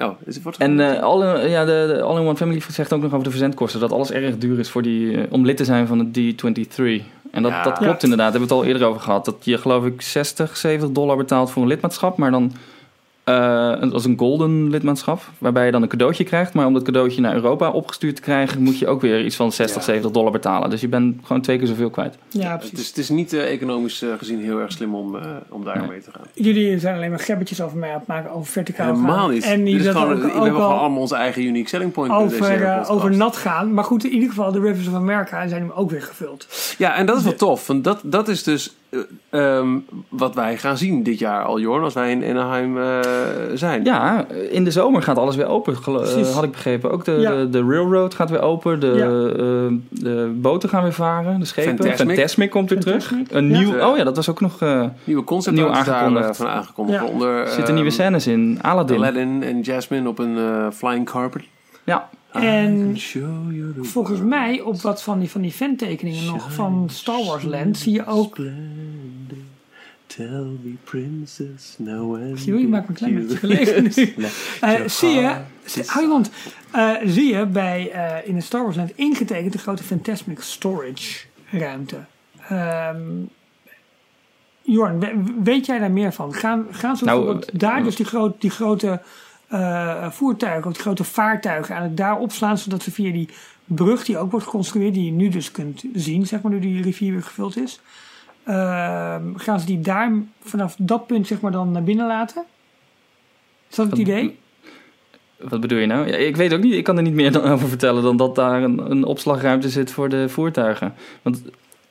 Oh, 0.00 0.10
is 0.24 0.38
het 0.44 0.56
En 0.56 0.80
eh, 0.80 1.02
all, 1.02 1.42
in, 1.44 1.50
ja, 1.50 1.64
de, 1.64 1.92
de 1.96 2.02
All 2.02 2.16
in 2.20 2.26
One 2.26 2.36
Family 2.36 2.60
zegt 2.68 2.92
ook 2.92 3.02
nog 3.02 3.12
over 3.12 3.24
de 3.24 3.30
verzendkosten. 3.30 3.80
Dat 3.80 3.92
alles 3.92 4.10
erg 4.10 4.38
duur 4.38 4.58
is 4.58 4.70
voor 4.70 4.82
die, 4.82 5.16
eh, 5.22 5.32
om 5.32 5.44
lid 5.44 5.56
te 5.56 5.64
zijn 5.64 5.86
van 5.86 6.10
de 6.12 6.34
D23. 6.34 7.02
En 7.30 7.42
dat, 7.42 7.52
Ja. 7.52 7.62
dat 7.62 7.78
klopt 7.78 7.82
Ja. 8.02 8.08
inderdaad. 8.08 8.32
Daar 8.32 8.40
hebben 8.40 8.48
we 8.48 8.54
het 8.54 8.64
al 8.64 8.64
eerder 8.64 8.86
over 8.88 9.00
gehad. 9.00 9.24
Dat 9.24 9.36
je 9.40 9.58
geloof 9.58 9.84
ik 9.84 10.02
60, 10.02 10.56
70 10.56 10.90
dollar 10.90 11.16
betaalt 11.16 11.50
voor 11.50 11.62
een 11.62 11.68
lidmaatschap. 11.68 12.16
Maar 12.16 12.30
dan 12.30 12.52
eh, 13.24 13.92
als 13.92 14.04
een 14.04 14.18
golden 14.18 14.70
lidmaatschap. 14.70 15.20
Waarbij 15.38 15.66
je 15.66 15.72
dan 15.72 15.82
een 15.82 15.88
cadeautje 15.88 16.24
krijgt. 16.24 16.54
Maar 16.54 16.66
om 16.66 16.72
dat 16.74 16.82
cadeautje 16.82 17.20
naar 17.20 17.34
Europa 17.34 17.70
opgestuurd 17.70 18.16
te 18.16 18.22
krijgen... 18.22 18.62
moet 18.62 18.78
je 18.78 18.86
ook 18.86 19.00
weer 19.00 19.24
iets 19.24 19.36
van 19.36 19.52
60, 19.52 19.76
Ja. 19.76 19.82
70 19.82 20.10
dollar 20.10 20.32
betalen. 20.32 20.70
Dus 20.70 20.80
je 20.80 20.88
bent 20.88 21.16
gewoon 21.22 21.42
twee 21.42 21.58
keer 21.58 21.66
zoveel 21.66 21.90
kwijt. 21.90 22.16
Ja, 22.28 22.58
Het 22.62 22.78
is, 22.78 22.88
het 22.88 22.98
is 22.98 23.08
niet 23.08 23.32
eh, 23.32 23.52
economisch 23.52 24.02
eh, 24.02 24.08
gezien 24.18 24.40
heel 24.40 24.58
erg 24.58 24.72
slim 24.72 24.94
om, 24.94 25.16
eh, 25.16 25.22
om 25.48 25.64
daar 25.64 25.78
Nee. 25.78 25.88
mee 25.88 26.00
te 26.00 26.10
gaan. 26.12 26.22
Jullie 26.32 26.78
zijn 26.78 26.96
alleen 26.96 27.10
maar 27.10 27.18
gebbetjes 27.18 27.60
over 27.60 27.78
mij 27.78 27.90
aan 27.90 27.98
het 27.98 28.06
maken 28.06 28.30
over 28.30 28.52
verticaal 28.52 28.86
Helemaal 28.94 29.28
niet. 29.28 29.44
En 29.44 29.64
dat 29.64 29.86
gewoon, 29.86 30.12
ook, 30.12 30.22
we 30.22 30.28
hebben 30.28 30.44
gewoon 30.44 30.60
al 30.60 30.78
allemaal 30.78 31.00
onze 31.00 31.16
eigen 31.16 31.42
unique 31.42 31.68
selling 31.68 31.92
point. 31.92 32.12
over, 32.12 32.88
over 32.88 33.16
nat 33.16 33.36
gaan. 33.36 33.74
Maar 33.74 33.84
goed, 33.84 34.04
in 34.04 34.12
ieder 34.12 34.28
geval, 34.28 34.52
de 34.52 34.60
Rivers 34.60 34.88
of 34.88 34.94
America 34.94 35.48
zijn 35.48 35.60
hem 35.62 35.70
ook 35.74 35.90
weer 35.90 36.02
gevuld. 36.02 36.46
Ja, 36.78 36.94
en 36.94 37.06
dat 37.06 37.16
is 37.16 37.22
wel 37.22 37.34
tof. 37.34 37.66
Want 37.66 37.84
dat, 37.84 38.00
dat 38.04 38.28
is 38.28 38.42
dus 38.42 38.74
eh, 38.92 39.56
ehm, 39.56 39.68
wat 40.08 40.34
wij 40.34 40.56
gaan 40.56 40.76
zien 40.76 41.02
dit 41.02 41.18
jaar 41.18 41.44
al, 41.44 41.60
Jorn, 41.60 41.82
als 41.82 41.94
wij 41.94 42.10
in 42.10 42.24
Anaheim 42.24 42.78
eh, 42.78 42.98
zijn. 43.54 43.84
Ja, 43.84 44.24
in 44.50 44.64
de 44.64 44.70
zomer 44.70 45.02
gaat 45.02 45.18
alles 45.18 45.36
weer 45.36 45.46
open, 45.46 45.74
eh, 45.86 46.34
had 46.34 46.44
ik 46.44 46.50
begrepen. 46.50 46.90
Ook 46.90 47.04
de, 47.04 47.12
Ja. 47.12 47.34
de, 47.36 47.48
de 47.50 47.64
railroad 47.64 48.14
gaat 48.14 48.30
weer 48.30 48.40
open, 48.42 48.80
de, 48.80 48.86
Ja. 48.86 49.04
eh, 49.04 50.04
de 50.04 50.32
boten 50.36 50.68
gaan 50.68 50.82
weer 50.82 50.92
varen, 50.92 51.38
de 51.40 51.44
schepen. 51.44 51.76
Fantasmic. 51.76 52.16
Fantasmic 52.16 52.50
komt 52.50 52.70
weer 52.70 52.80
terug. 52.80 53.12
Een 53.28 53.48
ja. 53.48 53.58
nieuw, 53.58 53.80
oh 53.80 53.96
ja, 53.96 54.04
dat 54.04 54.16
was 54.16 54.28
ook 54.30 54.40
nog... 54.40 54.60
eh 54.60 54.84
Nieuwe 55.04 55.24
concept 55.24 55.56
Nieuw 55.56 55.66
daar 55.66 55.76
aangekondigd. 55.76 56.36
van 56.36 56.46
aangekondigd. 56.46 57.02
Ja. 57.02 57.08
Onder, 57.08 57.28
er 57.40 57.46
zitten 57.46 57.64
ehm, 57.64 57.74
nieuwe 57.74 57.90
scènes 57.90 58.26
in. 58.26 58.58
Aladdin. 58.62 58.96
Aladdin 58.96 59.42
en 59.42 59.60
Jasmine 59.60 60.08
op 60.08 60.18
een 60.18 60.36
eh, 60.38 60.66
flying 60.72 61.06
carpet. 61.06 61.42
Ja, 61.84 62.08
En 62.32 62.96
Volgens 63.80 64.20
mij, 64.20 64.60
op 64.60 64.80
wat 64.80 65.02
van 65.02 65.18
die, 65.18 65.30
van 65.30 65.40
die 65.40 65.52
fantekeningen 65.52 66.24
nog 66.24 66.52
van 66.52 66.86
Star 66.90 67.24
Wars 67.24 67.44
Land, 67.44 67.78
zie 67.78 67.92
je 67.92 68.06
ook... 68.06 68.36
Tell 70.06 70.44
me 70.62 70.74
princess 70.84 71.74
now 71.78 72.36
Zie 72.38 72.54
je, 72.54 72.60
je 72.60 72.68
maakt 72.68 72.82
me 72.82 72.88
een 72.88 72.94
klein 72.94 73.14
beetje 73.14 73.36
gelegen 73.36 73.82
nu. 73.96 74.14
Eh, 74.60 74.86
zie 74.88 75.08
je, 75.10 75.36
hou 75.86 76.02
je 76.02 76.08
mond. 76.08 76.30
Eh, 76.70 76.90
zie 77.04 77.34
je 77.34 77.46
bij, 77.46 77.90
eh, 77.90 78.28
in 78.28 78.34
het 78.34 78.44
Star 78.44 78.62
Wars 78.62 78.76
Land 78.76 78.92
ingetekend 78.94 79.52
de 79.52 79.58
grote 79.58 79.82
Fantasmic 79.82 80.40
Storage 80.40 81.24
ruimte. 81.50 81.96
Ehm 82.48 83.00
Jorn, 84.62 85.00
we- 85.00 85.22
weet 85.42 85.66
jij 85.66 85.78
daar 85.78 85.90
meer 85.90 86.12
van? 86.12 86.34
Gaan, 86.34 86.66
gaan 86.70 86.96
ze 86.96 87.04
Nou, 87.04 87.18
bijvoorbeeld 87.18 87.60
daar 87.60 87.82
dus 87.82 87.96
die, 87.96 88.06
groot, 88.06 88.40
die 88.40 88.50
grote 88.50 89.00
eh, 89.52 90.10
voertuigen, 90.10 90.70
of 90.70 90.78
grote 90.78 91.04
vaartuigen 91.04 91.70
eigenlijk 91.70 91.96
daar 91.96 92.18
opslaan, 92.18 92.58
zodat 92.58 92.82
ze 92.82 92.90
via 92.90 93.12
die 93.12 93.28
brug 93.64 94.04
die 94.04 94.18
ook 94.18 94.30
wordt 94.30 94.46
geconstrueerd, 94.46 94.94
die 94.94 95.04
je 95.04 95.10
nu 95.10 95.28
dus 95.28 95.50
kunt 95.50 95.84
zien, 95.94 96.26
zeg 96.26 96.42
maar, 96.42 96.52
nu 96.52 96.58
die 96.58 96.82
rivier 96.82 97.12
weer 97.12 97.22
gevuld 97.22 97.56
is, 97.56 97.80
ehm, 98.44 99.22
gaan 99.34 99.60
ze 99.60 99.66
die 99.66 99.80
daar 99.80 100.12
vanaf 100.42 100.74
dat 100.78 101.06
punt 101.06 101.26
zeg 101.26 101.40
maar 101.40 101.52
dan 101.52 101.72
naar 101.72 101.82
binnen 101.82 102.06
laten? 102.06 102.44
Is 103.70 103.76
dat 103.76 103.90
het 103.90 103.98
idee? 103.98 104.38
Wat 105.38 105.60
bedoel 105.60 105.78
je 105.78 105.86
nou? 105.86 106.06
Ja, 106.06 106.16
ik 106.16 106.36
weet 106.36 106.54
ook 106.54 106.62
niet, 106.62 106.74
ik 106.74 106.84
kan 106.84 106.96
er 106.96 107.02
niet 107.02 107.14
meer 107.14 107.32
dan 107.32 107.44
over 107.52 107.68
vertellen 107.68 108.02
dan 108.02 108.16
dat 108.16 108.34
daar 108.34 108.62
een, 108.62 108.90
een 108.90 109.04
opslagruimte 109.04 109.68
zit 109.68 109.90
voor 109.90 110.08
de 110.08 110.28
voertuigen. 110.28 110.94
Want 111.22 111.42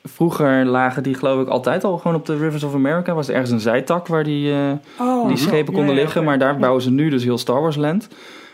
vroeger 0.04 0.64
lagen 0.64 1.02
die 1.02 1.14
geloof 1.14 1.40
ik 1.42 1.48
altijd 1.48 1.84
al 1.84 1.98
gewoon 1.98 2.16
op 2.16 2.26
de 2.26 2.36
Rivers 2.36 2.62
of 2.62 2.74
America. 2.74 3.14
Was 3.14 3.28
er 3.28 3.32
ergens 3.34 3.50
een 3.50 3.60
zijtak 3.60 4.06
waar 4.06 4.24
die, 4.24 4.52
eh, 4.52 4.70
Oh, 5.00 5.28
die 5.28 5.36
schepen 5.36 5.72
konden 5.72 5.94
ja, 5.94 6.00
liggen. 6.00 6.24
Maar 6.24 6.38
daar 6.38 6.56
bouwen 6.58 6.82
ze 6.82 6.90
nu 6.90 7.10
dus 7.10 7.24
heel 7.24 7.38
Star 7.38 7.60
Wars 7.60 7.76
Land. 7.76 8.08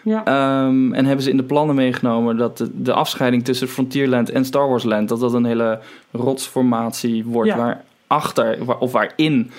Ja. 0.04 0.24
Ehm, 0.24 0.92
en 0.92 1.04
hebben 1.04 1.24
ze 1.24 1.30
in 1.30 1.36
de 1.36 1.42
plannen 1.42 1.74
meegenomen 1.74 2.36
dat 2.36 2.58
de, 2.58 2.70
de 2.82 2.92
afscheiding 2.92 3.44
tussen 3.44 3.68
Frontierland 3.68 4.30
en 4.30 4.44
Star 4.44 4.68
Wars 4.68 4.84
Land... 4.84 5.08
dat 5.08 5.20
dat 5.20 5.32
een 5.32 5.44
hele 5.44 5.80
rotsformatie 6.12 7.24
wordt 7.24 7.54
waar 7.54 7.84
achter, 8.06 8.64
waar- 8.64 8.78
of 8.78 8.92
waarin... 8.92 9.50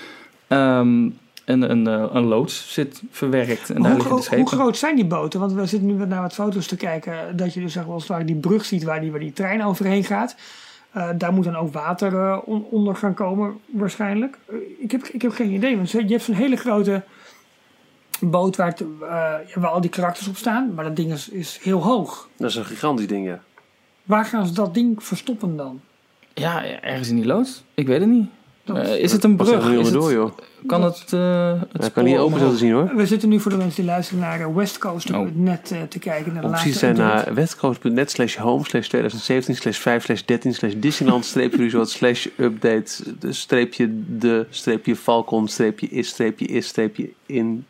ehm, 0.48 1.08
een, 1.44 1.70
een, 1.70 1.86
eh, 1.86 2.04
een 2.12 2.24
loods 2.24 2.72
zit 2.72 3.02
verwerkt. 3.10 3.70
En 3.70 3.82
daar 3.82 3.90
hoe, 3.92 3.94
liggen 3.94 3.98
de 3.98 4.04
gro- 4.04 4.14
hoe 4.14 4.22
schepen. 4.22 4.46
groot 4.46 4.76
zijn 4.76 4.96
die 4.96 5.04
boten? 5.06 5.40
Want 5.40 5.52
we 5.52 5.66
zitten 5.66 5.96
nu 5.96 6.06
naar 6.06 6.22
wat 6.22 6.32
foto's 6.34 6.66
te 6.66 6.76
kijken. 6.76 7.36
Dat 7.36 7.54
je 7.54 7.60
dus 7.60 7.72
zeg 7.72 7.86
als 7.86 8.02
het 8.02 8.10
ware 8.12 8.24
die 8.24 8.36
brug 8.36 8.64
ziet 8.64 8.84
waar 8.84 9.00
die, 9.00 9.10
waar 9.10 9.20
die 9.20 9.32
trein 9.32 9.64
overheen 9.64 10.04
gaat. 10.04 10.36
Eh, 10.90 11.08
daar 11.16 11.32
moet 11.32 11.44
dan 11.44 11.56
ook 11.56 11.72
water 11.72 12.14
eh, 12.14 12.38
on- 12.44 12.64
onder 12.70 12.96
gaan 12.96 13.14
komen, 13.14 13.60
waarschijnlijk. 13.66 14.38
Eh, 14.46 14.56
ik, 14.78 14.90
heb, 14.90 15.02
ik 15.02 15.22
heb 15.22 15.32
geen 15.32 15.50
idee. 15.50 15.76
Want 15.76 15.90
je 15.90 16.04
hebt 16.06 16.22
zo'n 16.22 16.34
hele 16.34 16.56
grote 16.56 17.02
boot 18.20 18.56
waar, 18.56 18.66
het, 18.68 18.84
waar 19.54 19.70
al 19.70 19.80
die 19.80 19.90
karakters 19.90 20.28
op 20.28 20.36
staan. 20.36 20.74
Maar 20.74 20.84
dat 20.84 20.96
ding 20.96 21.12
is, 21.12 21.28
is 21.28 21.58
heel 21.62 21.82
hoog. 21.82 22.28
Dat 22.36 22.50
is 22.50 22.56
een 22.56 22.64
gigantisch 22.64 23.06
ding, 23.06 23.26
ja. 23.26 23.40
Waar 24.02 24.24
gaan 24.24 24.46
ze 24.46 24.52
dat 24.54 24.74
ding 24.74 25.02
verstoppen 25.04 25.56
dan? 25.56 25.80
Ja, 26.34 26.64
ergens 26.80 27.08
in 27.08 27.16
die 27.16 27.26
loods. 27.26 27.64
Ik 27.74 27.86
weet 27.86 28.00
het 28.00 28.08
niet. 28.08 28.28
Eh, 28.76 28.96
is 28.98 29.12
het 29.12 29.24
een 29.24 29.30
er 29.30 29.36
brug? 29.36 29.70
Is 29.70 29.90
joh. 30.12 30.30
kan 30.66 30.80
dat- 30.80 30.98
het, 30.98 31.12
eh 31.12 31.52
het 31.72 31.92
kan 31.92 32.04
niet 32.04 32.16
open 32.18 32.56
zien, 32.56 32.72
hoor. 32.72 32.90
We 32.96 33.06
zitten 33.06 33.28
nu 33.28 33.40
voor 33.40 33.50
de 33.50 33.56
mensen 33.56 33.76
die 33.82 33.90
luisteren 33.90 34.20
naar 34.22 34.40
eh, 34.40 34.54
West 34.54 34.78
Coast 34.78 35.12
Oh. 35.12 35.28
net 35.34 35.70
eh, 35.72 35.78
te 35.88 35.98
kijken. 35.98 36.32
Naar 36.32 36.42
de 36.42 36.48
te 36.48 36.78
zijn 36.78 36.96
naar 36.96 37.34
westcoast.net 37.34 38.10
slash 38.10 38.36
home 38.36 38.64
slash 38.64 38.86
2017 38.86 39.54
slash 39.56 39.78
5 39.78 40.04
slash 40.04 40.20
13 40.24 40.54
slash 40.54 40.72
Disneyland 40.76 41.24
streepje 41.24 41.58
resort 41.64 41.88
slash 41.88 42.26
update 42.36 43.02
de 43.18 43.32
streepje 43.32 43.88
de 44.18 44.46
streepje 44.50 44.96
Falcon 44.96 45.48
streepje 45.48 45.88
is 45.88 46.08
streepje 46.08 46.46
is 46.46 46.66
streepje 46.66 47.10
in 47.26 47.66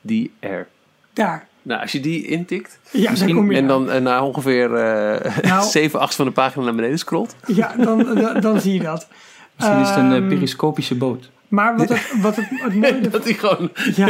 die 0.00 0.32
air. 0.40 0.66
Daar. 1.12 1.46
Nou, 1.62 1.80
als 1.80 1.92
je 1.92 2.00
die 2.00 2.26
intikt 2.26 2.78
Ja, 2.90 3.10
Misschien- 3.10 3.28
daar 3.28 3.38
kom 3.38 3.50
je 3.52 3.58
en 3.58 3.66
dan 3.66 4.02
na 4.02 4.24
ongeveer 4.24 4.74
eh 4.74 5.36
Nou. 5.42 5.68
7 5.70 6.00
acht 6.00 6.14
van 6.14 6.24
de 6.26 6.30
pagina 6.32 6.64
naar 6.64 6.74
beneden 6.74 6.98
scrolt. 6.98 7.36
Ja, 7.46 7.74
dan, 7.78 8.14
dan, 8.14 8.40
dan 8.40 8.60
zie 8.60 8.72
je 8.72 8.80
dat. 8.80 9.08
Misschien 9.56 9.80
is 9.80 9.88
het 9.88 9.96
een 9.98 10.10
eh, 10.10 10.16
Ehm, 10.16 10.28
periscopische 10.28 10.94
boot. 10.94 11.30
Maar 11.48 11.76
wat 11.76 11.88
het, 11.88 12.12
wat 12.22 12.36
het, 12.36 12.46
het 12.50 12.74
mooie 12.74 13.08
Dat 13.08 13.24
die 13.24 13.34
gewoon... 13.34 13.70
ja, 13.94 14.06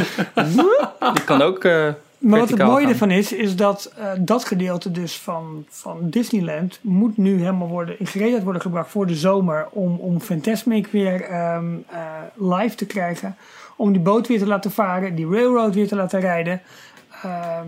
Die 1.14 1.24
kan 1.24 1.42
ook... 1.42 1.64
eh, 1.64 1.88
maar 2.24 2.38
wat 2.38 2.48
het 2.48 2.58
mooie 2.58 2.82
gaan. 2.82 2.92
ervan 2.92 3.10
is, 3.10 3.32
is 3.32 3.56
dat 3.56 3.92
eh, 3.96 4.10
dat 4.18 4.44
gedeelte 4.44 4.90
dus 4.90 5.16
van, 5.18 5.64
van 5.68 6.10
Disneyland 6.10 6.78
moet 6.82 7.16
nu 7.16 7.38
helemaal 7.38 7.68
worden 7.68 7.98
in 7.98 8.06
gereedheid 8.06 8.42
worden 8.42 8.62
gebracht 8.62 8.90
voor 8.90 9.06
de 9.06 9.14
zomer 9.14 9.68
om, 9.70 9.98
om 9.98 10.20
Fantasmic 10.20 10.86
weer 10.86 11.22
ehm, 11.22 11.64
eh, 11.88 12.00
live 12.34 12.74
te 12.74 12.86
krijgen. 12.86 13.36
Om 13.76 13.92
die 13.92 14.00
boot 14.00 14.28
weer 14.28 14.38
te 14.38 14.46
laten 14.46 14.70
varen, 14.70 15.14
die 15.14 15.28
railroad 15.28 15.74
weer 15.74 15.88
te 15.88 15.96
laten 15.96 16.20
rijden. 16.20 16.60
Ehm, 17.22 17.66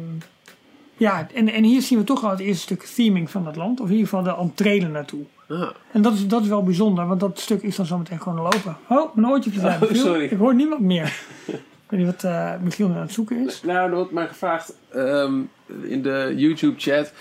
ja, 0.97 1.29
en, 1.35 1.49
en 1.49 1.65
hier 1.65 1.83
zien 1.83 1.99
we 1.99 2.05
toch 2.05 2.25
al 2.25 2.31
het 2.31 2.41
eerste 2.41 2.63
stuk 2.63 2.83
theming 2.83 3.31
van 3.31 3.47
het 3.47 3.57
land. 3.57 3.81
Of 3.81 3.87
in 3.87 3.93
ieder 3.95 4.09
geval 4.09 4.25
de 4.25 4.37
entree 4.43 4.87
naartoe. 4.89 5.21
Ah. 5.49 5.69
En 5.93 6.03
dat 6.03 6.13
is, 6.15 6.27
dat 6.29 6.43
is 6.43 6.49
wel 6.49 6.63
bijzonder, 6.63 7.07
want 7.07 7.21
dat 7.21 7.39
stuk 7.39 7.63
is 7.63 7.77
dan 7.77 7.87
zometeen 7.87 8.21
gewoon 8.21 8.41
lopen. 8.43 8.77
Oh, 8.89 9.15
mijn 9.17 9.33
oortjes 9.33 9.55
zijn 9.55 9.83
Oh, 9.83 9.93
sorry. 9.93 10.25
Ik 10.25 10.39
hoor 10.39 10.55
niemand 10.55 10.81
meer. 10.81 11.21
Ik 11.47 11.93
weet 11.93 12.01
niet 12.01 12.09
wat 12.23 12.25
eh, 12.25 12.53
Michiel 12.63 12.89
nu 12.89 12.95
aan 12.95 13.01
het 13.01 13.13
zoeken 13.13 13.47
is. 13.47 13.63
Nou, 13.63 13.89
er 13.91 13.95
wordt 13.97 14.11
mij 14.13 14.29
gevraagd 14.29 14.75
ehm, 14.93 15.35
in 15.83 16.03
de 16.03 16.33
YouTube-chat 16.37 17.13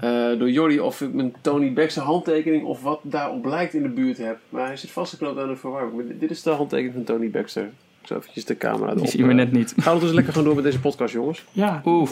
eh, 0.00 0.10
door 0.38 0.50
Jordi 0.50 0.80
of 0.80 1.00
ik 1.00 1.12
mijn 1.12 1.34
Tony 1.40 1.72
Baxter 1.72 2.02
handtekening 2.02 2.64
of 2.64 2.82
wat 2.82 3.00
daarop 3.02 3.44
lijkt 3.44 3.74
in 3.74 3.82
de 3.82 3.88
buurt 3.88 4.18
heb. 4.18 4.38
Maar 4.48 4.66
hij 4.66 4.76
zit 4.76 4.90
vastgeknoopt 4.90 5.38
aan 5.40 5.48
de 5.48 5.56
verwarming. 5.56 5.96
Maar 5.96 6.16
dit- 6.18 6.30
is 6.30 6.42
de 6.42 6.50
handtekening 6.50 6.94
van 6.94 7.04
Tony 7.04 7.30
Baxter. 7.30 7.64
Ik 8.00 8.06
zal 8.12 8.16
eventjes 8.16 8.44
de 8.44 8.56
camera 8.56 8.86
erop. 8.86 8.98
Die 8.98 9.08
zien 9.10 9.22
we 9.24 9.28
eh, 9.30 9.36
net 9.36 9.52
niet. 9.52 9.74
Gaan 9.76 9.94
we 9.94 10.00
dus 10.00 10.12
lekker 10.12 10.32
gewoon 10.32 10.46
door 10.46 10.56
met 10.56 10.64
deze 10.64 10.80
podcast, 10.80 11.12
jongens. 11.12 11.44
Ja, 11.52 11.82
Oeh. 11.84 12.10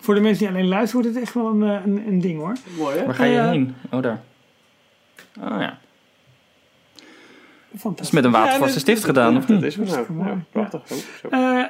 Voor 0.00 0.14
de 0.14 0.20
mensen 0.20 0.38
die 0.46 0.54
alleen 0.56 0.68
luisteren 0.68 1.02
wordt 1.04 1.16
het 1.18 1.24
echt 1.26 1.34
wel 1.34 1.46
een, 1.46 1.62
eh, 1.62 1.86
een, 1.86 2.04
een 2.08 2.20
ding 2.20 2.38
hoor. 2.38 2.52
Mooi, 2.78 2.98
hè? 2.98 3.04
Waar 3.04 3.14
ga 3.14 3.24
je 3.24 3.38
Eh, 3.38 3.48
heen? 3.48 3.74
Oh, 3.90 4.02
daar. 4.02 4.20
Oh 5.40 5.60
ja. 5.60 5.78
Dat 7.70 7.80
Fantastisch. 7.80 8.06
is 8.06 8.12
met 8.14 8.24
een 8.24 8.30
watervaste 8.30 8.78
stift 8.78 9.04
gedaan, 9.04 9.36
of 9.36 9.44
Dat 9.46 9.62
is 9.62 9.76
wel 9.76 9.86
nou. 9.86 10.12
Mooi. 10.12 10.28
Ja, 10.28 10.36
prachtig. 10.50 10.80
Oh, 10.90 10.96
zo. 11.20 11.28
Eh, 11.28 11.64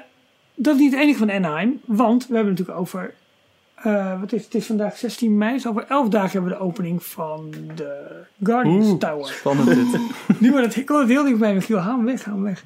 dat 0.55 0.75
is 0.75 0.81
niet 0.81 0.93
het 0.93 1.01
enige 1.01 1.19
van 1.19 1.31
Anaheim, 1.31 1.81
want 1.85 2.27
we 2.27 2.35
hebben 2.35 2.53
natuurlijk 2.53 2.79
over. 2.79 3.15
eh, 3.75 4.21
wat 4.21 4.33
is, 4.33 4.45
het 4.45 4.55
is 4.55 4.67
vandaag 4.67 4.97
16 4.97 5.39
mei, 5.39 5.53
dus 5.53 5.67
over 5.67 5.85
11 5.89 6.09
dagen 6.09 6.31
hebben 6.31 6.51
we 6.51 6.57
de 6.57 6.63
opening 6.65 7.03
van 7.05 7.55
de 7.75 8.21
Guardians 8.43 8.87
Oeh. 8.89 8.99
Tower. 8.99 9.27
Spannend 9.27 9.67
dit. 9.75 10.01
Nu 10.41 10.51
wordt 10.51 10.67
het, 10.67 10.77
ik 10.77 10.87
kon 10.87 10.99
het 10.99 11.09
heel 11.09 11.25
dichtbij, 11.25 11.55
Michiel. 11.55 11.79
Haal 11.79 11.97
hem 11.97 12.05
weg, 12.05 12.25
haal 12.25 12.35
hem 12.35 12.43
weg. 12.45 12.65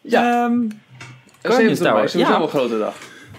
Ja. 0.00 0.44
Ehm, 0.44 0.58
Guardians 1.42 1.78
Tower, 1.78 1.94
Dat 1.94 2.04
is 2.04 2.12
ja. 2.12 2.40
een 2.40 2.48
grote 2.48 2.78
dag. 2.78 2.96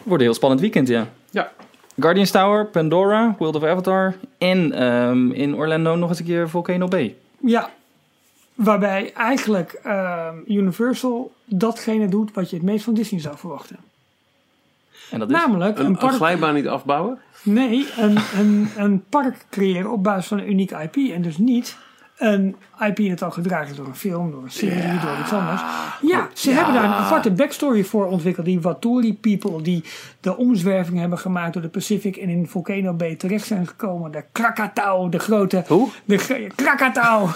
Wordt 0.07 0.21
een 0.21 0.29
heel 0.29 0.37
spannend 0.37 0.61
weekend, 0.61 0.87
ja. 0.87 1.07
Ja. 1.29 1.51
Guardians 1.99 2.31
Tower, 2.31 2.65
Pandora, 2.65 3.35
World 3.37 3.55
of 3.55 3.63
Avatar 3.63 4.15
en 4.37 4.71
ehm, 4.71 5.31
in 5.31 5.55
Orlando 5.55 5.95
nog 5.95 6.09
eens 6.09 6.19
een 6.19 6.25
keer 6.25 6.49
Volcano 6.49 6.87
Bay. 6.87 7.15
Ja, 7.39 7.69
waarbij 8.53 9.13
eigenlijk 9.13 9.79
ehm, 9.83 10.35
Universal 10.47 11.31
datgene 11.45 12.07
doet 12.07 12.33
wat 12.33 12.49
je 12.49 12.55
het 12.55 12.65
meest 12.65 12.83
van 12.83 12.93
Disney 12.93 13.21
zou 13.21 13.37
verwachten. 13.37 13.77
En 15.11 15.19
dat 15.19 15.29
is... 15.29 15.35
Namelijk 15.35 15.77
Een, 15.77 15.85
een 15.85 15.91
een 15.91 15.97
park, 15.97 16.13
glijbaan 16.13 16.53
niet 16.53 16.67
afbouwen? 16.67 17.19
nee, 17.43 17.87
een, 17.97 18.17
een, 18.37 18.69
een 18.77 19.03
park 19.09 19.45
creëren 19.49 19.91
op 19.91 20.03
basis 20.03 20.27
van 20.27 20.37
een 20.37 20.49
uniek 20.49 20.71
IP. 20.71 20.95
En 20.95 21.21
dus 21.21 21.37
niet 21.37 21.77
een 22.17 22.55
IP 22.79 23.09
dat 23.09 23.21
al 23.21 23.31
gedragen 23.31 23.75
door 23.75 23.85
een 23.85 23.95
film, 23.95 24.31
door 24.31 24.43
een 24.43 24.51
serie, 24.51 24.99
door 24.99 25.17
iets 25.21 25.33
anders. 25.33 25.61
Ja, 26.01 26.27
ze 26.33 26.51
hebben 26.51 26.73
daar 26.73 26.83
een 26.83 26.93
aparte 26.93 27.31
backstory 27.31 27.83
voor 27.83 28.05
ontwikkeld. 28.05 28.45
Die 28.45 28.61
Waturi 28.61 29.13
people 29.13 29.61
die 29.61 29.83
de 30.19 30.37
omzwerving 30.37 30.99
hebben 30.99 31.17
gemaakt 31.19 31.53
door 31.53 31.61
de 31.61 31.67
Pacific 31.67 32.15
en 32.17 32.29
in 32.29 32.47
Volcano 32.47 32.93
Bay 32.93 33.15
terecht 33.15 33.45
zijn 33.47 33.67
gekomen. 33.67 34.11
De 34.11 34.23
Krakatau, 34.31 35.09
de 35.09 35.19
grote 35.19 35.63
Hoe? 35.67 35.89
De 36.05 36.47
Krakatau. 36.55 37.29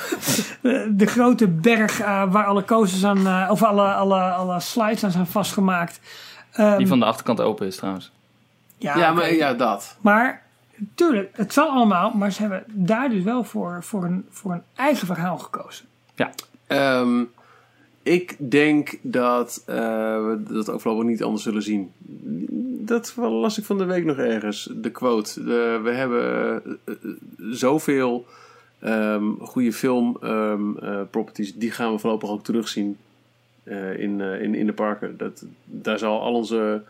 de, 0.62 0.92
de 0.96 1.06
grote 1.06 1.48
berg 1.48 2.00
eh, 2.00 2.24
waar 2.32 2.46
alle 2.46 2.66
coasters 2.66 3.06
aan, 3.06 3.28
eh, 3.28 3.48
of 3.52 3.64
alle, 3.64 3.94
alle, 3.94 4.20
alle 4.22 4.60
slides 4.60 5.04
aan 5.04 5.12
zijn 5.12 5.28
vastgemaakt. 5.28 6.00
Ehm, 6.52 6.78
Die 6.78 6.88
van 6.88 7.00
de 7.00 7.06
achterkant 7.06 7.42
open 7.42 7.68
is 7.68 7.76
trouwens. 7.76 8.12
ja, 8.78 8.98
Ja, 8.98 9.12
maar 9.12 9.34
ja, 9.34 9.54
dat. 9.54 9.98
Maar, 10.02 10.42
tuurlijk, 10.96 11.30
het 11.34 11.54
zal 11.54 11.70
allemaal, 11.70 12.12
maar 12.14 12.32
ze 12.32 12.42
hebben 12.42 12.64
daar 12.68 13.10
dus 13.10 13.24
wel 13.24 13.44
voor, 13.44 13.84
voor, 13.84 14.04
een, 14.04 14.26
voor 14.30 14.52
een 14.52 14.64
eigen 14.76 15.08
verhaal 15.08 15.38
gekozen. 15.38 15.86
Ehm, 16.68 17.24
ik 18.04 18.36
denk 18.38 18.98
dat 19.02 19.64
uh, 19.70 19.76
we 19.76 20.44
dat 20.50 20.70
ook 20.70 20.82
voorlopig 20.82 21.08
niet 21.08 21.24
anders 21.24 21.44
zullen 21.44 21.62
zien. 21.62 21.92
Dat 22.86 23.14
las 23.18 23.58
ik 23.58 23.64
van 23.64 23.78
de 23.78 23.86
week 23.86 24.06
nog 24.06 24.18
ergens. 24.18 24.70
De 24.76 24.92
quote. 24.92 25.44
De, 25.44 25.80
we 25.84 25.92
hebben 25.92 26.62
uh, 26.86 26.96
zoveel 27.38 28.26
um, 28.84 29.38
goede 29.40 29.74
film 29.74 30.18
um, 30.24 30.78
uh, 30.84 31.02
properties. 31.10 31.56
Die 31.56 31.72
gaan 31.72 31.92
we 31.92 32.00
voorlopig 32.00 32.30
ook 32.30 32.44
terugzien 32.44 32.98
uh, 33.64 34.00
in, 34.00 34.22
in, 34.22 34.56
in 34.56 34.66
de 34.66 34.74
parken. 34.74 35.18
Dat, 35.18 35.46
daar 35.66 35.98
zal 35.98 36.22
al 36.22 36.34
onze 36.34 36.82
uh, 36.86 36.90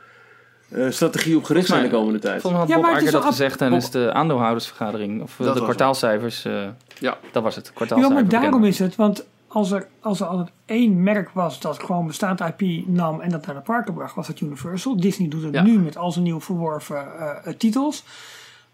strategie 0.89 1.38
op 1.38 1.43
gericht 1.43 1.67
zijn 1.67 1.84
de 1.84 1.89
komende 1.89 2.19
tijd. 2.19 2.41
Volgens 2.41 2.65
mij 2.65 2.75
had 2.75 2.84
Bob 2.84 2.91
ja, 2.91 3.01
Iger 3.01 3.12
dat 3.12 3.23
gezegd 3.23 3.57
tijdens 3.57 3.91
de 3.91 4.13
aandeelhoudersvergadering. 4.13 5.21
Of 5.21 5.36
dat 5.38 5.55
de 5.55 5.63
kwartaalcijfers. 5.63 6.45
Uh, 6.45 6.67
ja. 6.99 7.17
Dat 7.31 7.43
was 7.43 7.55
het. 7.55 7.65
Ja, 7.65 7.71
Kwartaalcijfers 7.73 8.21
maar 8.21 8.41
daarom 8.41 8.63
is 8.63 8.79
het. 8.79 8.95
Want 8.95 9.25
als 9.47 9.71
er, 9.71 9.88
als 9.99 10.19
er 10.19 10.25
altijd 10.25 10.51
één 10.65 11.03
merk 11.03 11.29
was 11.29 11.60
dat 11.60 11.84
gewoon 11.84 12.07
bestaand 12.07 12.39
IP 12.39 12.88
nam 12.88 13.21
en 13.21 13.29
dat 13.29 13.45
naar 13.45 13.55
de 13.55 13.62
parken 13.62 13.93
bracht, 13.93 14.15
was 14.15 14.27
het 14.27 14.39
Universal. 14.39 14.99
Disney 14.99 15.27
doet 15.27 15.43
het 15.43 15.53
ja. 15.53 15.62
nu 15.62 15.79
met 15.79 15.97
al 15.97 16.12
zijn 16.12 16.23
nieuw 16.23 16.41
verworven 16.41 17.05
uh, 17.19 17.53
titels. 17.57 18.03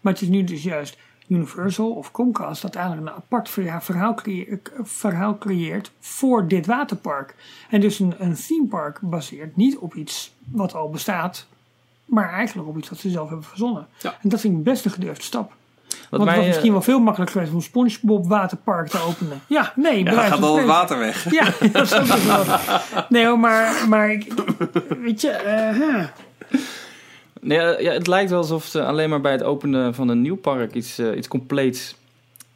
Maar 0.00 0.12
het 0.12 0.22
is 0.22 0.28
nu 0.28 0.44
dus 0.44 0.62
juist 0.62 0.96
Universal 1.28 1.90
of 1.90 2.10
Comcast 2.10 2.62
dat 2.62 2.74
eigenlijk 2.74 3.06
een 3.06 3.14
apart 3.14 3.48
verhaal, 3.48 4.14
creë 4.14 4.60
verhaal 4.82 5.38
creëert 5.38 5.90
voor 6.00 6.48
dit 6.48 6.66
waterpark. 6.66 7.34
En 7.70 7.80
dus 7.80 7.98
een, 7.98 8.14
een 8.18 8.34
themepark 8.34 9.00
baseert 9.00 9.56
niet 9.56 9.78
op 9.78 9.94
iets 9.94 10.34
wat 10.44 10.74
al 10.74 10.90
bestaat, 10.90 11.46
maar 12.08 12.32
eigenlijk 12.32 12.68
op 12.68 12.78
iets 12.78 12.88
wat 12.88 12.98
ze 12.98 13.10
zelf 13.10 13.28
hebben 13.28 13.46
verzonnen. 13.46 13.86
Ja. 13.98 14.16
En 14.22 14.28
dat 14.28 14.40
vind 14.40 14.58
ik 14.58 14.62
best 14.62 14.84
een 14.84 14.90
gedurfde 14.90 15.22
stap. 15.22 15.52
Wat 15.88 15.98
Want 16.10 16.24
mij, 16.24 16.32
het 16.32 16.38
was 16.38 16.46
misschien 16.46 16.72
wel 16.72 16.82
veel 16.82 17.00
makkelijker 17.00 17.36
geweest 17.36 17.52
om 17.52 17.58
een 17.58 17.90
SpongeBob 17.90 18.28
waterpark 18.28 18.88
te 18.88 19.02
openen. 19.08 19.40
Ja, 19.46 19.72
nee. 19.76 20.04
Ja, 20.04 20.10
dan 20.10 20.24
gaat 20.24 20.42
al 20.42 20.56
het 20.56 20.66
water 20.66 20.98
weg. 20.98 21.30
Ja, 21.30 21.44
dat 21.72 21.82
is 21.82 21.94
ook 21.94 22.04
wel. 22.04 22.44
Nee 23.08 23.26
hoor, 23.26 23.38
maar, 23.38 23.88
maar 23.88 24.10
ik, 24.10 24.32
weet 25.02 25.20
je, 25.20 25.42
uh, 25.46 25.78
huh. 25.78 26.04
nee, 27.40 27.82
ja, 27.82 27.92
het 27.92 28.06
lijkt 28.06 28.30
wel 28.30 28.38
alsof 28.38 28.64
ze 28.64 28.84
alleen 28.84 29.08
maar 29.08 29.20
bij 29.20 29.32
het 29.32 29.42
openen 29.42 29.94
van 29.94 30.08
een 30.08 30.22
nieuw 30.22 30.36
park 30.36 30.74
iets, 30.74 30.98
uh, 30.98 31.16
iets 31.16 31.28
compleets 31.28 31.96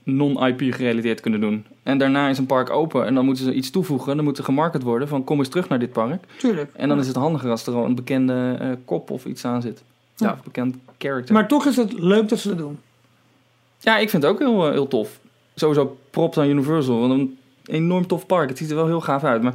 non-IP 0.03 0.75
gerelateerd 0.75 1.21
kunnen 1.21 1.41
doen. 1.41 1.65
En 1.83 1.99
daarna 1.99 2.29
is 2.29 2.39
een 2.39 2.47
park 2.47 2.71
open 2.71 3.07
en 3.07 3.15
dan 3.15 3.25
moeten 3.25 3.45
ze 3.45 3.53
iets 3.53 3.71
toevoegen. 3.71 4.17
Dan 4.17 4.25
moet 4.25 4.39
er 4.39 4.45
gemarket 4.45 4.83
worden 4.83 5.09
van 5.09 5.25
kom 5.25 5.39
eens 5.39 5.49
terug 5.49 5.69
naar 5.69 5.79
dit 5.79 5.93
park. 5.93 6.25
Tuurlijk. 6.37 6.71
En 6.75 6.89
dan 6.89 6.99
is 6.99 7.07
het 7.07 7.17
handiger 7.17 7.51
als 7.51 7.67
er 7.67 7.75
al 7.75 7.85
een 7.85 7.95
bekende 7.95 8.59
uh, 8.63 8.69
kop 8.85 9.11
of 9.11 9.25
iets 9.25 9.45
aan 9.45 9.63
zit. 9.63 9.83
Ja, 10.17 10.39
bekend 10.45 10.77
character. 10.99 11.35
Maar 11.35 11.49
toch 11.49 11.67
is 11.67 11.77
het 11.77 11.93
leuk 11.93 12.29
dat 12.29 12.39
ze 12.39 12.49
dat 12.49 12.59
doen. 12.59 12.79
Ja, 13.79 13.99
ik 13.99 14.11
vind 14.11 14.23
het 14.23 14.33
ook 14.33 14.39
heel, 14.39 14.67
eh, 14.67 14.73
heel 14.73 14.89
tof. 14.89 15.19
Sowieso 15.55 15.99
props 16.11 16.39
aan 16.39 16.49
Universal. 16.49 17.01
Want 17.01 17.13
een 17.13 17.39
enorm 17.65 18.07
tof 18.07 18.27
park. 18.27 18.49
Het 18.49 18.59
ziet 18.59 18.71
er 18.71 18.77
wel 18.77 18.87
heel 18.87 19.01
gaaf 19.01 19.25
uit. 19.25 19.43
Maar 19.43 19.53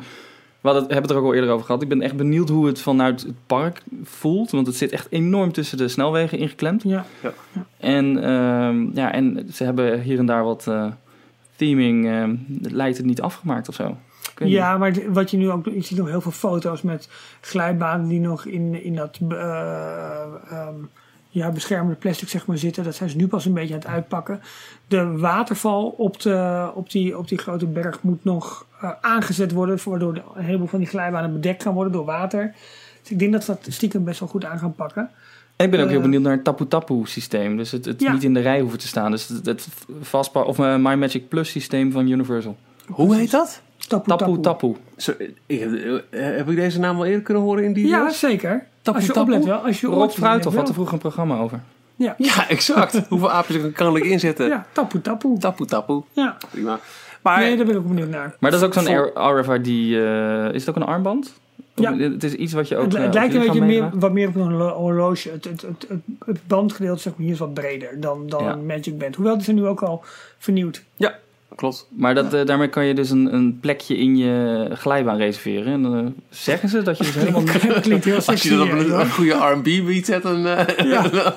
we 0.62 0.70
hadden, 0.70 0.84
hebben 0.84 1.02
het 1.02 1.12
er 1.12 1.18
ook 1.18 1.26
al 1.26 1.34
eerder 1.34 1.50
over 1.50 1.66
gehad. 1.66 1.82
Ik 1.82 1.88
ben 1.88 2.02
echt 2.02 2.16
benieuwd 2.16 2.50
hoe 2.50 2.68
het 2.68 2.82
vanuit 2.82 3.22
het 3.22 3.36
park 3.46 3.82
voelt. 4.04 4.52
Want 4.52 4.68
het 4.68 4.76
zit 4.76 4.92
echt 4.92 5.08
enorm 5.10 5.52
tussen 5.52 5.78
de 5.78 5.88
snelwegen 5.88 6.38
ingeklemd. 6.38 6.84
Ja. 6.84 7.06
En, 7.96 8.24
ehm, 8.24 8.90
ja, 8.94 9.12
en 9.12 9.48
ze 9.54 9.64
hebben 9.64 10.02
hier 10.02 10.20
en 10.20 10.26
daar 10.26 10.44
wat 10.44 10.68
eh, 10.68 10.86
theming. 11.56 12.06
ehm, 12.08 12.36
lijkt 12.62 12.98
het 12.98 13.06
niet 13.06 13.22
afgemaakt 13.22 13.70
of 13.70 13.76
zo. 13.76 13.98
Ik 14.34 14.40
niet. 14.44 14.52
Ja, 14.54 14.78
maar 14.78 14.92
het- 14.92 15.06
wat 15.08 15.32
je 15.32 15.38
nu 15.38 15.50
ook 15.52 15.66
je 15.66 15.82
ziet 15.82 15.98
nog 15.98 16.08
heel 16.10 16.22
veel 16.22 16.32
foto's 16.32 16.82
met 16.82 17.10
glijbanen 17.42 18.08
die 18.08 18.20
nog 18.20 18.46
in, 18.46 18.84
in 18.84 18.96
dat 18.96 19.20
eh, 19.30 20.22
ehm, 20.52 20.74
ja, 21.30 21.52
beschermende 21.52 21.96
plastic 21.96 22.30
zeg 22.30 22.46
maar, 22.46 22.58
zitten. 22.58 22.84
Dat 22.84 22.96
zijn 22.96 23.10
ze 23.10 23.18
nu 23.18 23.28
pas 23.28 23.46
een 23.46 23.54
beetje 23.54 23.74
aan 23.74 23.80
het 23.80 23.90
uitpakken. 23.90 24.42
De 24.88 25.18
waterval 25.18 25.88
op, 25.88 26.20
de, 26.22 26.70
op, 26.74 26.92
die, 26.92 27.18
op 27.18 27.28
die 27.28 27.38
grote 27.38 27.66
berg 27.66 28.02
moet 28.04 28.24
nog 28.24 28.66
eh, 28.82 28.92
aangezet 29.02 29.52
worden, 29.52 29.78
waardoor 29.86 30.16
een 30.36 30.44
heleboel 30.44 30.68
van 30.68 30.80
die 30.80 30.88
glijbanen 30.88 31.34
bedekt 31.34 31.64
gaan 31.64 31.74
worden 31.74 31.94
door 31.94 32.06
water. 32.06 32.54
Dus 33.02 33.12
ik 33.12 33.20
denk 33.20 33.32
dat 33.32 33.44
ze 33.44 33.52
dat 33.64 33.74
stiekem 33.74 34.04
best 34.04 34.20
wel 34.20 34.30
goed 34.30 34.46
aan 34.46 34.60
gaan 34.60 34.76
pakken. 34.76 35.10
Ik 35.58 35.72
ben 35.72 35.80
ook 35.80 35.88
heel 35.88 35.98
Eh, 35.98 36.04
benieuwd 36.04 36.22
naar 36.22 36.32
het 36.32 36.44
Tapu 36.44 36.68
Tapu 36.68 37.02
systeem. 37.04 37.58
Dus 37.58 37.72
het, 37.72 37.86
het 37.86 38.02
Ja. 38.02 38.12
niet 38.14 38.24
in 38.24 38.34
de 38.34 38.40
rij 38.40 38.60
hoeven 38.60 38.80
te 38.80 38.88
staan. 38.88 39.12
Dus 39.12 39.28
het, 39.28 39.46
het 39.46 39.68
vastpa- 40.02 40.42
of 40.42 40.60
eh, 40.60 40.76
My 40.76 40.94
Magic 40.96 41.28
Plus 41.30 41.50
systeem 41.50 41.92
van 41.92 42.08
Universal. 42.08 42.58
Hoe 42.88 43.16
heet 43.16 43.32
dat? 43.32 43.62
Tapu 43.88 44.08
Tapu 44.10 44.40
Tapu. 44.40 44.76
Zo, 44.98 45.14
ik, 45.46 45.62
eh, 45.62 46.22
heb 46.22 46.50
ik 46.50 46.56
deze 46.56 46.80
naam 46.80 46.96
al 46.98 47.06
eerder 47.06 47.22
kunnen 47.22 47.44
horen 47.44 47.64
in 47.64 47.74
die 47.74 47.88
Ja, 47.88 47.98
video's? 47.98 48.20
zeker. 48.20 48.66
Tapu 48.82 48.98
als 48.98 49.08
je 49.08 49.14
Tapu? 49.14 49.32
oplet 49.32 49.46
wel. 49.46 49.58
Als 49.58 49.82
je 49.82 49.88
Rob 49.88 50.10
Fruithof 50.10 50.56
had 50.56 50.68
er 50.68 50.74
vroeger 50.74 50.94
een 50.94 51.00
programma 51.00 51.38
over. 51.38 51.60
Ja, 51.96 52.16
Ja, 52.18 52.50
exact. 52.50 53.02
Hoeveel 53.10 53.32
aapjes 53.32 53.72
kan 53.74 53.96
ik 53.96 54.04
inzetten? 54.06 54.48
ja 54.48 54.66
tapu 54.72 55.02
tapu. 55.02 55.38
Tapu 55.40 55.66
tapu. 55.66 56.02
Ja. 56.12 56.38
Prima. 56.52 56.80
Maar 57.22 57.40
Nee, 57.40 57.56
daar 57.58 57.66
ben 57.66 57.76
ik 57.76 57.82
ook 57.82 57.88
benieuwd 57.88 58.10
naar. 58.10 58.36
Maar 58.40 58.52
dat 58.52 58.60
is 58.62 58.66
ook 58.66 58.74
zo'n 58.74 59.12
RFID... 59.40 59.68
eh 59.68 60.54
is 60.54 60.66
het 60.66 60.70
ook 60.70 60.76
een 60.76 60.84
armband? 60.88 61.34
Ja. 61.82 61.98
Het 61.98 62.24
is 62.24 62.34
iets 62.34 62.54
wat 62.54 62.68
je 62.68 62.76
ook... 62.78 62.84
Het, 62.86 62.94
eh, 62.96 63.02
het 63.04 63.14
lijkt 63.14 63.34
een 63.34 63.40
beetje 63.40 63.62
meer, 63.62 63.90
wat 63.94 64.14
meer 64.14 64.28
op 64.28 64.36
een 64.36 64.42
horlo- 64.42 64.74
horloge. 64.76 65.30
Het, 65.30 65.44
het, 65.46 65.62
het, 65.62 65.86
het, 65.88 66.00
het 66.26 66.40
bandgedeelte 66.48 67.02
zeg 67.02 67.14
maar, 67.16 67.22
hier 67.26 67.34
is 67.34 67.40
wat 67.40 67.54
breder 67.54 68.00
dan, 68.00 68.28
dan 68.28 68.44
Ja. 68.44 68.56
Magic 68.56 68.98
Band. 68.98 69.16
Hoewel 69.16 69.36
die 69.36 69.44
zijn 69.44 69.56
nu 69.56 69.66
ook 69.66 69.82
al 69.82 70.04
vernieuwd. 70.38 70.84
Klopt. 71.56 71.88
Maar 71.96 72.16
dat, 72.16 72.34
eh, 72.34 72.46
daarmee 72.46 72.68
kan 72.68 72.86
je 72.86 72.94
dus 72.94 73.10
een, 73.10 73.34
een 73.34 73.60
plekje 73.60 73.98
in 73.98 74.18
je 74.18 74.68
glijbaan 74.74 75.18
reserveren. 75.18 75.74
En 75.74 75.82
dan 75.82 75.98
eh, 75.98 76.06
zeggen 76.30 76.70
ze 76.70 76.82
dat 76.82 76.98
je 76.98 77.04
dus 77.04 77.16
helemaal 77.24 77.42
niet... 77.42 77.68
Dat 77.68 77.80
klinkt 77.80 78.06
heel 78.06 78.16
Als 78.16 78.26
sexy. 78.26 78.50
je 78.50 78.56
dat 78.58 78.68
op 78.68 79.00
een, 79.00 79.10
goede 79.12 79.34
R&B 79.34 79.64
beat 79.86 80.06
zet, 80.06 80.24
dan... 80.24 80.48
eh, 80.48 80.78
Ja. 80.92 81.10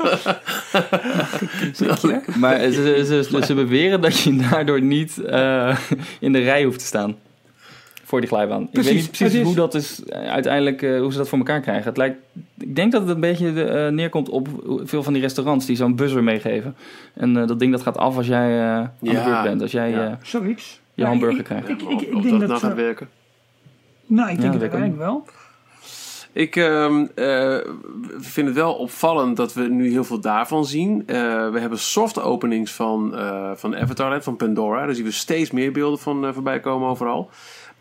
Maar 2.41 2.61
ze, 2.61 3.03
ze, 3.07 3.25
ze, 3.31 3.45
ze 3.47 3.55
beweren 3.55 4.01
dat 4.01 4.19
je 4.21 4.37
daardoor 4.51 4.83
niet 4.83 5.25
eh, 5.25 5.79
in 6.21 6.33
de 6.33 6.39
rij 6.39 6.65
hoeft 6.65 6.79
te 6.79 6.85
staan. 6.85 7.17
Voor 8.11 8.21
die 8.21 8.29
glijbaan. 8.29 8.63
ik 8.63 8.71
Precies, 8.71 8.93
weet 8.93 9.01
niet 9.03 9.19
precies 9.19 9.43
hoe 9.43 9.55
dat 9.55 9.75
is 9.75 10.05
eh, 10.05 10.31
uiteindelijk 10.31 10.83
eh, 10.83 11.01
hoe 11.01 11.13
ze 11.13 11.19
dat 11.19 11.29
voor 11.29 11.39
elkaar 11.39 11.61
krijgen. 11.61 11.85
Het 11.85 11.97
lijkt, 11.97 12.17
ik 12.59 12.77
denk 12.77 12.93
dat 12.93 13.01
het 13.01 13.11
een 13.11 13.21
beetje 13.21 13.65
eh, 13.65 13.93
neerkomt 13.93 14.29
op 14.29 14.49
veel 14.85 15.03
van 15.03 15.13
die 15.13 15.23
restaurants 15.23 15.67
die 15.67 15.77
zo'n 15.77 15.97
buzzer 15.97 16.23
meegeven. 16.25 16.77
En 17.15 17.37
eh, 17.37 17.47
dat 17.47 17.59
ding 17.59 17.73
dat 17.73 17.83
gaat 17.83 17.97
af 17.97 18.17
als 18.17 18.27
jij 18.27 18.59
eh, 18.61 18.75
aan 18.77 18.93
de 18.99 19.11
Ja. 19.11 19.25
beurt 19.25 19.43
bent. 19.43 19.63
Als 19.63 19.73
jij 19.73 19.91
Ja. 19.91 20.19
Zoiets. 20.23 20.81
je 20.95 21.03
Ja, 21.03 21.09
hamburger 21.09 21.39
ik- 21.39 21.45
krijgt. 21.45 21.69
Ik, 21.69 21.83
ik, 21.83 22.01
ik, 22.01 22.15
of 22.15 22.23
denk 22.23 22.31
dat 22.31 22.41
dat, 22.41 22.49
nou 22.49 22.61
gaat 22.61 22.75
werken. 22.75 23.09
Nou, 24.07 24.31
ik 24.31 24.41
denk 24.41 24.53
dat 24.53 24.63
het 24.63 24.73
weet 24.73 24.81
ik 24.81 24.81
uiteindelijk 24.81 25.11
wel. 25.11 25.25
Ik 26.33 26.57
ehm, 26.57 27.07
eh, 27.15 27.57
vind 28.19 28.47
het 28.47 28.57
wel 28.57 28.75
opvallend 28.75 29.37
dat 29.37 29.55
we 29.55 29.63
nu 29.69 29.91
heel 29.91 30.05
veel 30.05 30.21
daarvan 30.21 30.65
zien. 30.67 31.03
Eh, 31.07 31.15
we 31.51 31.59
hebben 31.61 31.79
soft 31.79 32.21
openings 32.21 32.73
van, 32.73 33.17
eh 33.17 33.51
van 33.55 33.77
Avatar, 33.77 34.23
van 34.23 34.37
Pandora. 34.37 34.87
Daar 34.87 34.95
zien 34.95 35.05
we 35.05 35.11
steeds 35.11 35.51
meer 35.51 35.73
beelden 35.73 35.99
van 35.99 36.27
eh, 36.27 36.33
voorbij 36.33 36.61
komen 36.61 36.89
overal. 36.89 37.31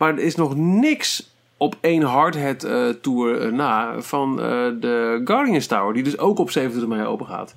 Maar 0.00 0.12
er 0.12 0.18
is 0.18 0.34
nog 0.34 0.56
niks 0.56 1.30
op 1.56 1.76
één 1.80 2.02
Hardhead 2.02 2.62
eh 2.64 2.88
tour 3.02 3.40
eh, 3.40 3.52
na 3.52 3.94
van 4.00 4.40
eh, 4.40 4.46
de 4.80 5.20
Guardians 5.24 5.66
Tower. 5.66 5.94
Die 5.94 6.02
dus 6.02 6.18
ook 6.18 6.38
op 6.38 6.50
27 6.50 6.96
mei 6.96 7.08
open 7.08 7.26
gaat. 7.26 7.54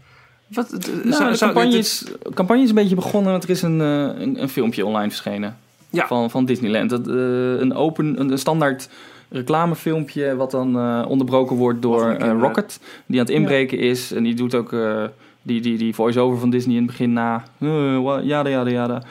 Wat, 0.48 0.72
Nou, 1.04 1.12
zou- 1.14 1.32
de 1.32 1.38
campagne 1.38 1.70
dit- 1.70 1.80
is, 1.80 2.00
de 2.24 2.34
campagne 2.34 2.64
is 2.64 2.70
een 2.70 2.76
beetje 2.76 2.96
begonnen, 2.96 3.32
want 3.32 3.44
er 3.44 3.50
is 3.50 3.62
een, 3.62 3.82
eh, 3.82 3.88
een, 4.22 4.42
een 4.42 4.50
filmpje 4.50 4.86
online 4.86 5.10
verschenen. 5.10 5.58
Ja. 5.90 6.08
Van, 6.08 6.30
van 6.30 6.46
Disneyland. 6.46 6.90
Dat, 6.90 7.08
eh, 7.08 7.14
een 7.60 7.74
open, 7.74 8.20
een, 8.20 8.32
een 8.32 8.38
standaard 8.38 8.90
reclamefilmpje 9.30 10.36
wat 10.36 10.52
dan 10.52 10.78
eh, 10.78 11.06
onderbroken 11.08 11.56
wordt 11.56 11.82
door 11.82 12.10
eh. 12.12 12.40
Rocket. 12.40 12.80
Die 13.06 13.20
aan 13.20 13.26
het 13.26 13.36
inbreken 13.36 13.78
is. 13.80 14.12
En 14.12 14.24
die 14.24 14.34
doet 14.36 14.56
ook 14.56 14.74
eh, 14.74 15.04
die, 15.42 15.62
die, 15.62 15.78
die 15.78 15.96
voice-over 15.96 16.40
van 16.40 16.50
Disney 16.50 16.76
in 16.76 16.82
het 16.82 16.92
begin 16.92 17.14
na. 17.14 17.44
Uh, 17.60 18.00
wa- 18.04 18.22
yada, 18.22 19.02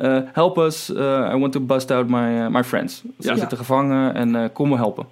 Eh, 0.00 0.18
help 0.32 0.58
us, 0.58 0.92
eh, 0.94 1.30
I 1.34 1.38
want 1.38 1.52
to 1.52 1.60
bust 1.60 1.90
out 1.90 2.08
my, 2.08 2.38
eh, 2.40 2.46
my 2.48 2.64
friends. 2.64 2.94
Ze 3.18 3.28
Ja. 3.28 3.36
zitten 3.36 3.58
gevangen 3.58 4.14
en 4.14 4.36
eh, 4.36 4.44
kom 4.52 4.68
me 4.68 4.76
helpen. 4.76 5.06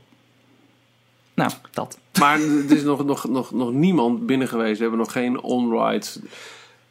Nou, 1.34 1.50
dat. 1.70 1.98
Maar 2.18 2.38
er 2.68 2.70
is 2.76 2.82
nog, 2.82 3.04
nog, 3.04 3.28
nog, 3.28 3.50
nog 3.52 3.72
niemand 3.72 4.26
binnen 4.26 4.48
geweest. 4.48 4.76
We 4.76 4.80
hebben 4.82 4.98
nog 5.00 5.12
geen 5.12 5.40
on-rides. 5.42 6.18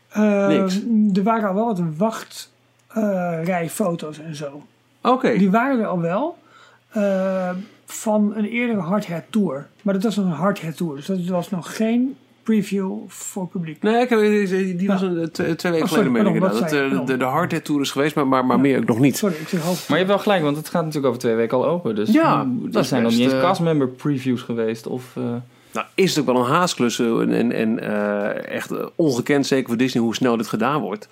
Eh, 0.08 0.48
Niks. 0.48 0.80
Er 1.14 1.24
waren 1.24 1.50
al 1.50 1.56
wel 1.56 1.66
wat 1.66 1.82
wachtrijfoto's 2.94 4.20
en 4.20 4.36
zo. 4.36 4.62
Oké. 5.02 5.38
Die 5.38 5.50
waren 5.52 5.80
er 5.80 5.86
al 5.88 6.00
wel. 6.00 6.38
eh, 6.92 7.50
van 7.86 8.34
een 8.36 8.46
eerdere 8.46 8.80
Hardhead 8.80 9.24
Tour. 9.30 9.68
Maar 9.82 9.94
dat 9.94 10.04
was 10.04 10.16
nog 10.16 10.26
een 10.26 10.32
Hardhead 10.32 10.78
Tour. 10.78 10.96
Dus 10.96 11.06
dat 11.06 11.26
was 11.26 11.50
nog 11.50 11.76
geen 11.76 12.18
preview 12.48 13.00
voor 13.08 13.48
publiek. 13.48 13.82
Nee, 13.82 14.02
ik 14.02 14.10
heb, 14.10 14.20
die 14.80 14.88
was 14.88 15.02
een, 15.02 15.30
twee, 15.32 15.56
twee 15.56 15.72
weken 15.72 15.88
Oh, 15.88 15.94
sorry, 15.94 16.08
geleden, 16.08 16.12
meen 16.12 16.36
ik 16.36 16.42
Dat 16.42 16.70
zei 16.70 16.92
eh, 16.92 17.06
de, 17.06 17.18
de 17.18 17.24
Hardhead 17.24 17.66
Tour 17.66 17.82
is 17.82 17.92
geweest, 17.92 18.16
maar, 18.16 18.28
maar, 18.28 18.46
maar 18.46 18.60
meer 18.60 18.78
ook 18.78 18.86
nog 18.86 19.00
niet. 19.00 19.18
Sorry, 19.18 19.36
ik 19.36 19.48
zeg 19.48 19.62
hoofd. 19.62 19.90
Maar 19.90 19.98
je 19.98 20.04
hebt 20.04 20.16
wel 20.16 20.24
gelijk, 20.24 20.44
want 20.44 20.58
het 20.58 20.70
gaat 20.70 20.82
natuurlijk 20.82 21.08
over 21.08 21.20
twee 21.20 21.36
weken 21.36 21.58
al 21.58 21.66
open. 21.66 21.96
Dus 21.96 22.12
Ja, 22.12 22.44
mm, 22.44 22.72
dat 22.72 22.76
er 22.76 22.86
zijn 22.88 23.04
nog 23.04 23.12
niet 23.12 23.20
eens 23.20 23.34
eh, 23.34 23.42
castmember 23.42 23.88
previews 23.88 24.42
geweest. 24.42 24.88
Of, 24.88 25.04
eh, 25.16 25.24
Nou, 25.72 25.86
is 25.96 26.10
het 26.16 26.20
ook 26.20 26.34
wel 26.34 26.44
een 26.46 26.52
haasklus 26.52 27.00
en, 27.00 27.34
en, 27.34 27.52
en 27.52 27.80
eh, 27.80 28.56
echt 28.56 28.72
ongekend, 28.96 29.48
zeker 29.48 29.68
voor 29.68 29.78
Disney, 29.78 30.04
hoe 30.04 30.16
snel 30.16 30.38
dit 30.38 30.48
gedaan 30.48 30.82
wordt. 30.82 31.08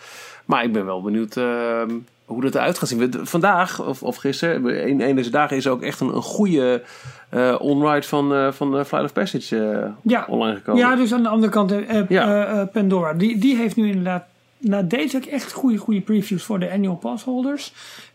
Maar 0.46 0.64
ik 0.64 0.74
ben 0.74 0.86
wel 0.86 1.02
benieuwd 1.02 1.38
eh, 1.38 1.82
hoe 2.26 2.42
dat 2.42 2.56
eruit 2.56 2.78
gaat 2.78 2.90
zien. 2.90 3.14
Vandaag, 3.22 3.86
of, 3.86 4.04
of 4.04 4.16
gisteren, 4.16 4.88
een, 4.90 5.02
een 5.02 5.16
deze 5.16 5.30
dagen 5.30 5.58
is 5.58 5.68
ook 5.68 5.82
echt 5.82 6.00
een, 6.00 6.16
een 6.16 6.22
goede 6.22 6.84
eh 7.30 7.56
onride 7.60 8.08
van, 8.08 8.34
eh 8.34 8.52
van 8.52 8.78
eh, 8.78 8.84
Flight 8.86 9.06
of 9.06 9.14
Passage 9.14 9.92
Ja. 10.02 10.26
online 10.30 10.56
gekomen. 10.56 10.82
Ja, 10.82 10.96
dus 10.96 11.14
aan 11.14 11.24
de 11.24 11.30
andere 11.30 11.52
kant 11.52 11.74
Ja. 12.10 12.70
Pandora. 12.74 13.14
Die, 13.14 13.38
die 13.38 13.56
heeft 13.56 13.76
nu 13.76 13.88
inderdaad 13.88 14.24
na 14.58 14.82
deze 14.82 15.18
ook 15.18 15.26
echt 15.26 15.52
goede, 15.52 15.78
goede 15.78 16.02
previews 16.02 16.44
voor 16.44 16.60
de 16.60 16.72
annual 16.72 16.96
pass 16.96 17.24
holders. 17.24 17.74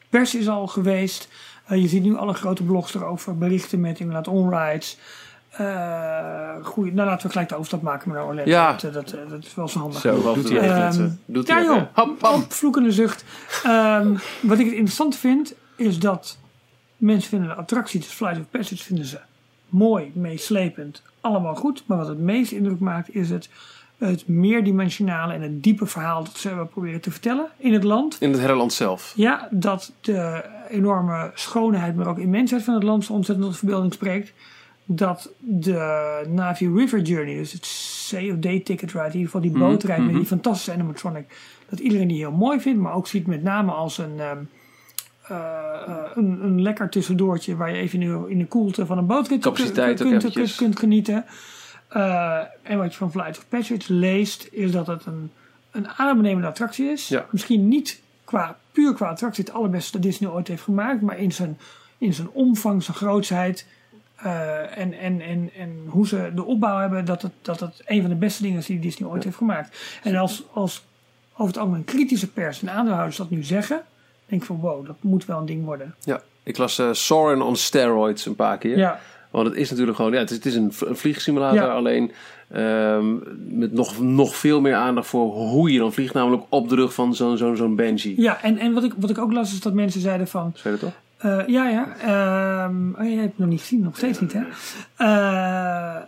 Pers 0.08 0.34
is 0.34 0.48
al 0.48 0.66
geweest. 0.66 1.28
Je 1.68 1.88
ziet 1.88 2.02
nu 2.02 2.16
alle 2.16 2.34
grote 2.34 2.62
blogs 2.62 2.94
erover 2.94 3.38
berichten 3.38 3.80
met 3.80 4.00
inderdaad 4.00 4.28
onrides. 4.28 4.98
Eh 5.60 6.30
goeie, 6.62 6.92
nou 6.92 7.08
laten 7.08 7.26
we 7.26 7.32
gelijk 7.32 7.48
de 7.48 7.54
overstap 7.54 7.82
maken 7.82 8.12
naar 8.12 8.24
Orlando. 8.26 8.50
Ja. 8.50 8.72
Dat, 8.72 8.82
eh, 8.82 8.92
dat, 8.92 9.12
eh, 9.12 9.20
dat 9.28 9.44
is 9.44 9.54
wel 9.54 9.68
zo 9.68 9.78
handig. 9.78 10.00
Zo, 10.00 10.22
Wel 10.22 10.34
doet 10.34 10.48
hij 10.48 10.88
even 10.88 11.20
doet 11.24 11.46
Ja 11.46 11.54
hij 11.54 11.64
joh. 11.64 11.82
Hop, 11.92 12.20
hop. 12.20 12.34
op 12.34 12.52
vloekende 12.52 12.92
zucht. 12.92 13.24
Ehm, 13.64 14.16
wat 14.40 14.58
ik 14.58 14.64
het 14.64 14.74
interessant 14.74 15.16
vind, 15.16 15.54
is 15.76 15.98
dat 15.98 16.38
mensen 16.96 17.30
vinden 17.30 17.48
de 17.48 17.54
attractie, 17.54 18.00
dus 18.00 18.08
Flight 18.08 18.38
of 18.38 18.50
Passage, 18.50 18.82
vinden 18.82 19.04
ze 19.04 19.18
mooi, 19.68 20.10
meeslepend, 20.14 21.02
allemaal 21.20 21.54
goed. 21.54 21.82
Maar 21.86 21.98
wat 21.98 22.08
het 22.08 22.18
meest 22.18 22.52
indruk 22.52 22.78
maakt, 22.78 23.14
is 23.14 23.30
het, 23.30 23.48
het 23.98 24.28
meerdimensionale 24.28 25.32
en 25.32 25.42
het 25.42 25.62
diepe 25.62 25.86
verhaal 25.86 26.24
dat 26.24 26.38
ze 26.38 26.48
hebben 26.48 26.68
proberen 26.68 27.00
te 27.00 27.10
vertellen 27.10 27.46
in 27.56 27.72
het 27.72 27.84
land. 27.84 28.16
In 28.20 28.30
het 28.30 28.40
hele 28.40 28.54
land 28.54 28.72
zelf. 28.72 29.12
Ja, 29.16 29.48
dat 29.50 29.92
de 30.00 30.44
enorme 30.68 31.30
schoonheid, 31.34 31.96
maar 31.96 32.06
ook 32.06 32.18
immensheid 32.18 32.62
van 32.62 32.74
het 32.74 32.82
land 32.82 33.04
zo 33.04 33.12
ontzettend 33.12 33.48
tot 33.48 33.58
verbeelding 33.58 33.92
spreekt. 33.92 34.32
Dat 34.92 35.30
de 35.38 36.24
Navi 36.28 36.68
River 36.68 37.00
Journey, 37.00 37.36
dus 37.36 37.52
het 37.52 37.62
C 38.10 38.32
of 38.32 38.38
D 38.38 38.64
ticket 38.64 38.92
ride, 38.92 39.06
in 39.06 39.12
ieder 39.12 39.24
geval 39.24 39.40
die 39.40 39.50
bootreis 39.50 40.04
met 40.04 40.14
die 40.14 40.26
fantastische 40.26 40.72
animatronic, 40.72 41.24
dat 41.68 41.78
iedereen 41.78 42.08
die 42.08 42.16
heel 42.16 42.32
mooi 42.32 42.60
vindt, 42.60 42.80
maar 42.80 42.94
ook 42.94 43.06
ziet 43.06 43.26
met 43.26 43.42
name 43.42 43.72
als 43.72 43.98
een, 43.98 44.20
ehm, 44.20 44.38
eh, 45.22 45.36
eh, 45.86 45.96
een, 46.14 46.44
een 46.44 46.62
lekker 46.62 46.88
tussendoortje 46.88 47.56
waar 47.56 47.70
je 47.70 47.76
even 47.76 48.02
in 48.02 48.08
de, 48.08 48.30
in 48.30 48.38
de 48.38 48.46
koelte 48.46 48.86
van 48.86 48.98
een 48.98 49.06
bootrit 49.06 49.40
kunt, 49.40 49.72
kunt, 50.32 50.56
kunt, 50.56 50.78
genieten. 50.78 51.24
Eh, 51.88 52.40
en 52.62 52.78
wat 52.78 52.92
je 52.92 52.98
van 52.98 53.10
Flight 53.10 53.38
of 53.38 53.48
Passage 53.48 53.94
leest, 53.94 54.48
is 54.52 54.72
dat 54.72 54.86
het 54.86 55.06
een, 55.06 55.30
een 55.70 55.88
adembenemende 55.88 56.48
attractie 56.48 56.86
is. 56.86 57.08
Ja. 57.08 57.26
Misschien 57.30 57.68
niet 57.68 58.00
qua, 58.24 58.56
puur 58.72 58.94
qua 58.94 59.08
attractie 59.08 59.44
het 59.44 59.52
allerbeste 59.52 59.92
dat 59.92 60.02
Disney 60.02 60.30
ooit 60.30 60.48
heeft 60.48 60.62
gemaakt, 60.62 61.00
maar 61.00 61.18
in 61.18 61.32
zijn, 61.32 61.58
in 61.98 62.14
zijn 62.14 62.30
omvang, 62.30 62.82
zijn 62.82 62.96
grootsheid 62.96 63.66
eh, 64.22 64.78
en, 64.78 64.98
en, 64.98 65.20
en, 65.20 65.50
en 65.58 65.84
hoe 65.86 66.06
ze 66.06 66.30
de 66.34 66.44
opbouw 66.44 66.78
hebben, 66.78 67.04
dat 67.04 67.22
het, 67.22 67.32
dat 67.42 67.60
het 67.60 67.82
een 67.86 68.00
van 68.00 68.10
de 68.10 68.16
beste 68.16 68.42
dingen 68.42 68.58
is 68.58 68.66
die 68.66 68.78
Disney 68.78 69.08
ooit 69.08 69.24
heeft 69.24 69.36
gemaakt. 69.36 70.00
En 70.02 70.16
als, 70.16 70.42
als 70.52 70.84
over 71.32 71.46
het 71.46 71.58
algemeen 71.58 71.84
kritische 71.84 72.30
pers 72.32 72.62
en 72.62 72.70
aandeelhouders 72.70 73.16
dat 73.16 73.30
nu 73.30 73.42
zeggen, 73.42 73.82
denk 74.26 74.40
ik 74.40 74.46
van 74.46 74.60
wow, 74.60 74.86
dat 74.86 74.96
moet 75.00 75.24
wel 75.24 75.38
een 75.38 75.46
ding 75.46 75.64
worden. 75.64 75.94
Ja, 76.04 76.20
ik 76.42 76.58
las 76.58 76.82
Soren 76.92 77.42
on 77.42 77.56
steroids 77.56 78.26
een 78.26 78.34
paar 78.34 78.58
keer. 78.58 78.78
Ja, 78.78 79.00
Want 79.30 79.46
het 79.46 79.56
is 79.56 79.70
natuurlijk 79.70 79.96
gewoon, 79.96 80.12
ja, 80.12 80.18
het 80.18 80.30
is, 80.30 80.36
het 80.36 80.46
is 80.46 80.54
een, 80.54 80.72
vliegsimulator, 80.72 81.62
Ja. 81.62 81.74
alleen 81.74 82.12
ehm, 82.48 83.14
met 83.58 83.72
nog, 83.72 84.00
nog 84.00 84.36
veel 84.36 84.60
meer 84.60 84.74
aandacht 84.74 85.06
voor 85.06 85.32
hoe 85.32 85.72
je 85.72 85.78
dan 85.78 85.92
vliegt, 85.92 86.14
namelijk 86.14 86.42
op 86.48 86.68
de 86.68 86.74
rug 86.74 86.94
van 86.94 87.14
zo'n 87.14 87.36
zo'n 87.36 87.56
zo'n 87.56 87.76
Banshee. 87.76 88.20
Ja, 88.20 88.42
en, 88.42 88.58
en 88.58 88.72
wat, 88.72 88.84
ik, 88.84 88.92
wat 88.96 89.10
ik 89.10 89.18
ook 89.18 89.32
las 89.32 89.52
is 89.52 89.60
dat 89.60 89.72
mensen 89.72 90.00
zeiden 90.00 90.28
van... 90.28 90.50
Zeg 90.54 90.62
je 90.62 90.70
dat 90.70 90.80
toch? 90.80 90.92
Eh, 91.20 91.46
ja, 91.46 91.68
ja. 91.68 91.96
ehm 92.00 92.90
oh, 92.94 93.04
jij 93.04 93.14
hebt 93.14 93.28
het 93.30 93.38
nog 93.38 93.48
niet 93.48 93.60
gezien, 93.60 93.80
nog 93.80 93.96
steeds 93.96 94.20
niet, 94.20 94.32
hè? 94.32 94.42
Eh, 94.96 96.02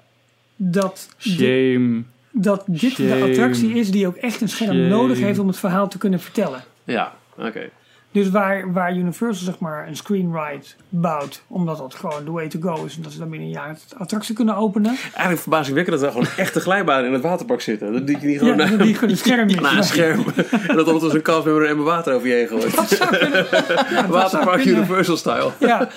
dat, 0.57 1.09
dit, 1.23 1.33
Shame. 1.33 2.03
dat 2.31 2.65
dit 2.67 2.97
de 2.97 3.21
attractie 3.23 3.75
is 3.75 3.91
die 3.91 4.07
ook 4.07 4.17
echt 4.17 4.41
een 4.41 4.49
scherm 4.49 4.73
Shame. 4.73 4.89
nodig 4.89 5.19
heeft 5.19 5.39
om 5.39 5.47
het 5.47 5.59
verhaal 5.59 5.89
te 5.89 5.99
kunnen 5.99 6.21
vertellen. 6.21 6.65
Ja, 6.85 7.13
oké. 7.37 7.71
Dus 8.13 8.31
waar, 8.31 8.73
waar 8.73 8.97
Universal 8.97 9.45
zeg 9.45 9.59
maar 9.59 9.89
een 9.89 9.97
screenride 9.97 10.65
bouwt, 10.89 11.43
omdat 11.49 11.79
dat 11.79 11.95
gewoon 11.95 12.25
the 12.25 12.31
way 12.33 12.49
to 12.49 12.61
go 12.61 12.85
is 12.85 12.97
en 12.97 13.03
dat 13.03 13.13
ze 13.13 13.19
dan 13.19 13.29
binnen 13.31 13.49
een 13.49 13.55
jaar 13.55 13.69
het 13.69 13.95
attractie 13.99 14.35
kunnen 14.35 14.57
openen. 14.57 14.91
Eigenlijk 15.13 15.39
verbazingwekkend 15.41 15.97
dat 16.01 16.07
er 16.07 16.13
gewoon 16.13 16.29
echte 16.47 16.61
glijbanen 16.61 17.07
in 17.07 17.13
het 17.13 17.23
waterpark 17.23 17.61
zitten. 17.61 17.93
Dat 17.93 18.07
die 18.07 18.17
niet 18.21 18.39
gewoon 18.39 18.57
Ja, 18.57 18.65
naar, 18.65 18.71
dat 18.77 18.87
die 18.87 18.95
gewoon 18.95 19.11
een 19.11 19.17
scherm 19.17 19.49
is. 19.49 19.55
naar 19.61 19.77
een 19.77 19.85
scherm. 19.85 20.25
en 20.69 20.77
dat 20.77 20.87
ondertussen 20.87 21.15
een 21.19 21.23
kast 21.23 21.45
met 21.45 21.55
een 21.55 21.65
emmer 21.67 21.85
water 21.85 22.15
over 22.15 22.29
je 22.29 22.35
heen 22.35 22.49
gooit. 22.49 22.77
Dat 22.77 22.89
zou 22.89 23.17
kunnen. 23.17 23.47
Ja, 23.91 24.03
dat 24.03 24.07
Waterpark. 24.07 24.65
Universal 24.65 25.17
style. 25.17 25.51
Ja, 25.61 25.89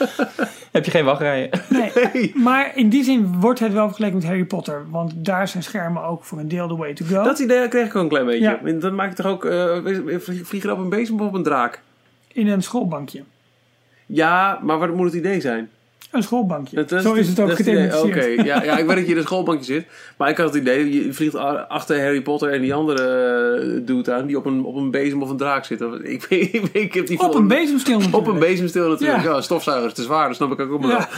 Heb 0.71 0.85
je 0.85 0.91
geen 0.91 1.05
wachtrijen? 1.05 1.49
nee. 1.69 2.31
Maar 2.35 2.71
in 2.75 2.89
die 2.89 3.03
zin 3.03 3.39
wordt 3.39 3.59
het 3.59 3.73
wel 3.73 3.85
vergeleken 3.87 4.15
met 4.17 4.25
Harry 4.25 4.45
Potter. 4.45 4.85
Want 4.89 5.13
daar 5.15 5.47
zijn 5.47 5.63
schermen 5.63 6.03
ook 6.03 6.23
voor 6.23 6.39
een 6.39 6.47
deel 6.47 6.67
the 6.67 6.75
way 6.75 6.93
to 6.93 7.05
go. 7.05 7.23
Dat 7.23 7.39
idee 7.39 7.67
kreeg 7.67 7.85
ik 7.85 7.95
ook 7.95 8.01
een 8.03 8.09
klein 8.09 8.25
beetje. 8.25 8.59
Ja. 8.81 8.89
Maak 8.91 9.09
je 9.09 9.15
toch 9.15 9.25
ook, 9.31 9.45
eh, 9.45 9.75
vlieg- 10.19 10.47
vlieg 10.47 10.63
je 10.63 10.71
op 10.71 10.77
een 10.77 10.89
bezem 10.89 11.19
of 11.21 11.27
op 11.27 11.33
een 11.33 11.43
draak? 11.43 11.81
In 12.35 12.47
een 12.47 12.63
schoolbankje. 12.63 13.23
Ja, 14.05 14.59
maar 14.63 14.79
wat 14.79 14.95
moet 14.95 15.05
het 15.05 15.15
idee 15.15 15.41
zijn? 15.41 15.69
Een 16.11 16.23
schoolbankje. 16.23 16.83
Dat 16.85 17.01
Zo 17.01 17.13
is 17.13 17.27
het 17.27 17.39
ook 17.39 17.57
idee. 17.57 18.01
Oké, 18.03 18.23
ja, 18.25 18.63
ja, 18.63 18.77
ik 18.77 18.85
weet 18.85 18.95
dat 18.95 19.05
je 19.05 19.11
in 19.11 19.17
een 19.17 19.23
schoolbankje 19.23 19.65
zit. 19.73 19.85
Maar 20.17 20.29
ik 20.29 20.37
had 20.37 20.53
het 20.53 20.61
idee, 20.61 21.05
je 21.05 21.13
vliegt 21.13 21.35
achter 21.67 22.01
Harry 22.01 22.21
Potter 22.21 22.49
en 22.49 22.61
die 22.61 22.73
andere 22.73 23.01
eh, 23.01 23.85
dude 23.85 24.13
aan... 24.13 24.25
die 24.25 24.37
op 24.37 24.45
een, 24.45 24.63
op 24.63 24.75
een 24.75 24.91
bezem 24.91 25.21
of 25.21 25.29
een 25.29 25.37
draak 25.37 25.65
zit. 25.65 25.81
Ik, 25.81 26.23
ik, 26.23 26.53
ik, 26.53 26.69
ik 26.73 26.93
heb 26.93 27.07
die 27.07 27.19
Op 27.19 27.35
een 27.35 27.47
bezemstil 27.47 27.97
natuurlijk. 27.99 28.27
Op 28.27 28.33
een 28.33 28.39
bezemstil 28.39 28.89
natuurlijk. 28.89 29.23
Ja. 29.23 29.31
Ja, 29.31 29.41
stofzuiger 29.41 29.87
is 29.87 29.93
te 29.93 30.03
zwaar, 30.03 30.27
dat 30.27 30.35
snap 30.35 30.51
ik 30.51 30.59
ook 30.59 30.81
wel. 30.81 30.89
Ja. 30.89 31.09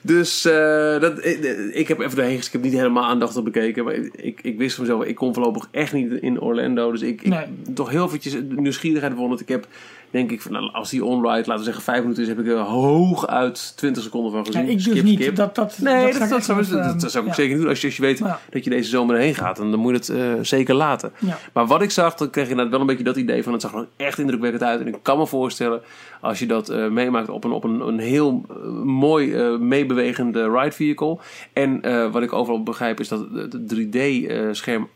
Dus 0.00 0.44
eh, 0.44 1.00
dat, 1.00 1.24
ik, 1.24 1.44
ik 1.72 1.88
heb 1.88 2.00
even 2.00 2.16
doorheen, 2.16 2.36
ik 2.36 2.48
heb 2.52 2.62
niet 2.62 2.72
helemaal 2.72 3.04
aandachtig 3.04 3.42
bekeken. 3.42 3.84
Maar 3.84 3.94
ik, 4.12 4.38
ik 4.42 4.58
wist 4.58 4.74
van 4.76 4.84
mezelf, 4.84 5.04
ik 5.04 5.14
kom 5.14 5.34
voorlopig 5.34 5.68
echt 5.70 5.92
niet 5.92 6.12
in 6.12 6.40
Orlando. 6.40 6.90
Dus 6.90 7.02
ik, 7.02 7.22
ik 7.22 7.28
Nee. 7.28 7.44
toch 7.74 7.90
heel 7.90 8.06
eventjes 8.06 8.36
nieuwsgierigheid 8.48 9.12
bevonden. 9.12 9.38
Ik 9.40 9.48
heb, 9.48 9.66
denk 10.14 10.30
ik, 10.30 10.42
van, 10.42 10.52
nou, 10.52 10.72
als 10.72 10.90
die 10.90 11.04
onride, 11.04 11.36
laten 11.36 11.56
we 11.56 11.62
zeggen 11.62 11.82
vijf 11.82 12.00
minuten 12.02 12.22
is, 12.22 12.28
heb 12.28 12.38
ik 12.38 12.46
er 12.46 12.58
hooguit 12.58 13.76
20 13.76 14.02
seconden 14.02 14.32
van 14.32 14.40
Ja, 14.40 14.46
gezien. 14.46 14.68
ik 14.68 14.84
dus 14.84 15.02
niet. 15.02 15.20
skip. 15.20 15.36
Dat, 15.36 15.54
dat, 15.54 15.78
Nee, 15.80 16.12
dat, 16.18 16.28
dat, 16.28 16.44
zou, 16.44 16.58
dat, 16.62 16.72
ehm, 16.80 16.98
dat 16.98 17.10
zou 17.10 17.24
ik 17.24 17.30
ja. 17.30 17.36
zeker 17.36 17.52
niet 17.52 17.60
doen. 17.60 17.68
Als 17.70 17.80
je, 17.80 17.86
als 17.86 17.96
je 17.96 18.02
weet 18.02 18.18
Ja. 18.18 18.40
dat 18.50 18.64
je 18.64 18.70
deze 18.70 18.88
zomer 18.88 19.16
heen 19.16 19.34
gaat, 19.34 19.56
dan, 19.56 19.70
dan 19.70 19.80
moet 19.80 20.06
je 20.06 20.14
het 20.14 20.22
eh, 20.22 20.44
zeker 20.44 20.74
laten. 20.74 21.12
Ja. 21.18 21.38
Maar 21.52 21.66
wat 21.66 21.82
ik 21.82 21.90
zag, 21.90 22.14
dan 22.14 22.30
kreeg 22.30 22.44
je 22.44 22.50
inderdaad 22.50 22.72
wel 22.72 22.80
een 22.80 22.86
beetje 22.86 23.04
dat 23.04 23.16
idee 23.16 23.42
van... 23.42 23.52
het 23.52 23.62
zag 23.62 23.74
er 23.74 23.86
echt 23.96 24.18
indrukwekkend 24.18 24.62
uit. 24.62 24.80
En 24.80 24.86
ik 24.86 24.96
kan 25.02 25.18
me 25.18 25.26
voorstellen, 25.26 25.80
als 26.20 26.38
je 26.38 26.46
dat 26.46 26.68
eh, 26.68 26.88
meemaakt 26.88 27.28
op 27.28 27.44
een, 27.44 27.52
op 27.52 27.64
een, 27.64 27.80
een 27.80 27.98
heel 27.98 28.44
eh, 28.48 28.56
mooi 28.82 29.36
meebewegende 29.58 30.50
ride 30.50 30.72
vehicle... 30.72 31.18
en 31.52 31.80
wat 32.12 32.22
ik 32.22 32.32
overal 32.32 32.62
begrijp 32.62 33.00
is 33.00 33.08
dat 33.08 33.26
het 33.34 33.74
3D-scherm 33.74 34.88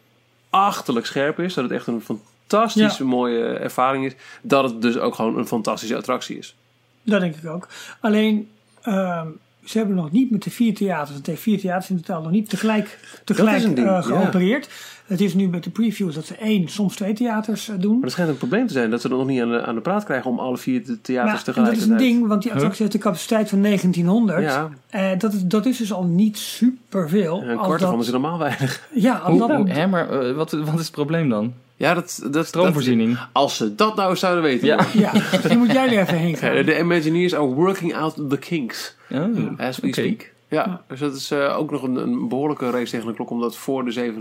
achterlijk 0.50 1.06
scherp 1.06 1.38
is. 1.40 1.54
Dat 1.54 1.64
het 1.64 1.72
echt 1.72 1.86
een 1.86 2.02
fantastische 2.48 3.04
mooie 3.04 3.44
ervaring 3.44 4.04
is. 4.04 4.12
Dat 4.42 4.64
het 4.64 4.82
dus 4.82 4.98
ook 4.98 5.14
gewoon 5.14 5.38
een 5.38 5.46
fantastische 5.46 5.96
attractie 5.96 6.38
is. 6.38 6.56
Dat 7.02 7.20
denk 7.20 7.36
ik 7.36 7.46
ook. 7.50 7.68
Alleen, 8.00 8.48
ehm, 8.82 9.26
ze 9.64 9.78
hebben 9.78 9.96
nog 9.96 10.12
niet 10.12 10.30
met 10.30 10.42
de 10.42 10.50
vier 10.50 10.74
theaters, 10.74 11.16
het 11.16 11.26
heeft 11.26 11.42
vier 11.42 11.60
theaters 11.60 11.90
in 11.90 11.96
totaal, 11.96 12.22
nog 12.22 12.30
niet 12.30 12.48
tegelijk, 12.50 12.98
tegelijk 13.24 13.56
is 13.56 13.64
een 13.64 13.74
ding, 13.74 13.86
ja. 13.86 14.02
geopereerd. 14.02 14.68
Het 15.06 15.20
is 15.20 15.34
nu 15.34 15.48
met 15.48 15.64
de 15.64 15.70
previews 15.70 16.14
dat 16.14 16.26
ze 16.26 16.34
één, 16.36 16.68
soms 16.68 16.94
twee 16.96 17.12
theaters 17.12 17.68
eh, 17.68 17.74
doen. 17.78 17.92
Maar 17.94 18.02
het 18.02 18.10
schijnt 18.12 18.30
een 18.30 18.36
probleem 18.36 18.66
te 18.66 18.72
zijn 18.72 18.90
dat 18.90 19.00
ze 19.00 19.08
er 19.08 19.16
nog 19.16 19.26
niet 19.26 19.40
aan 19.42 19.50
de, 19.50 19.62
aan 19.66 19.74
de 19.74 19.80
praat 19.80 20.04
krijgen... 20.04 20.30
om 20.30 20.38
alle 20.38 20.56
vier 20.56 20.84
de 20.84 21.00
theaters 21.00 21.14
Maar- 21.14 21.24
en 21.26 21.34
dat 21.34 21.44
tegelijkertijd... 21.44 22.00
is 22.00 22.06
een 22.06 22.12
ding, 22.16 22.28
want 22.28 22.42
die 22.42 22.52
attractie 22.52 22.80
heeft 22.80 22.92
de 22.92 22.98
capaciteit 22.98 23.48
van 23.48 23.62
1900. 23.62 24.42
Ja, 24.42 24.68
Eh, 24.90 25.18
dat, 25.18 25.32
is, 25.32 25.42
dat 25.44 25.66
is 25.66 25.76
dus 25.78 25.92
al 25.92 26.04
niet 26.04 26.38
superveel. 26.38 27.42
een 27.42 27.56
als 27.56 27.66
kwart 27.66 27.80
ervan 27.80 27.96
dat- 27.96 28.06
is 28.06 28.12
normaal 28.12 28.38
weinig. 28.38 28.88
Ja, 28.94 29.20
Hoe, 29.30 29.38
dat, 29.38 29.50
hoe- 29.56 29.68
hè, 29.70 29.86
maar 29.86 30.34
wat, 30.34 30.50
wat 30.52 30.74
is 30.74 30.80
het 30.80 30.90
probleem 30.90 31.28
dan? 31.28 31.52
Ja, 31.78 31.94
dat, 31.94 32.26
dat, 32.30 32.46
Stroomvoorziening. 32.46 33.16
dat- 33.18 33.26
als 33.32 33.56
ze 33.56 33.74
dat 33.74 33.96
nou 33.96 34.10
eens 34.10 34.20
zouden 34.20 34.42
weten. 34.42 34.66
Ja. 34.66 34.86
ja, 34.92 35.12
misschien 35.12 35.58
moet 35.58 35.72
jij 35.72 35.86
er 35.96 35.98
even 36.02 36.16
heen 36.18 36.36
gaan. 36.38 36.64
De 36.64 36.78
Imagineers 36.78 37.34
are 37.34 37.44
working 37.46 37.94
out 37.94 38.14
the 38.28 38.38
kinks. 38.38 38.96
Oh, 39.10 39.58
As 39.60 39.78
we 39.78 39.92
speak. 39.92 40.32
Ja, 40.48 40.82
dus 40.86 41.00
dat 41.00 41.14
is 41.14 41.30
eh, 41.30 41.58
ook 41.58 41.70
nog 41.70 41.82
een, 41.82 41.96
een 41.96 42.28
behoorlijke 42.28 42.70
race 42.70 42.90
tegen 42.90 43.06
de 43.06 43.14
klok 43.14 43.30
om 43.30 43.40
dat 43.40 43.56
voor 43.56 43.84
de 43.84 44.12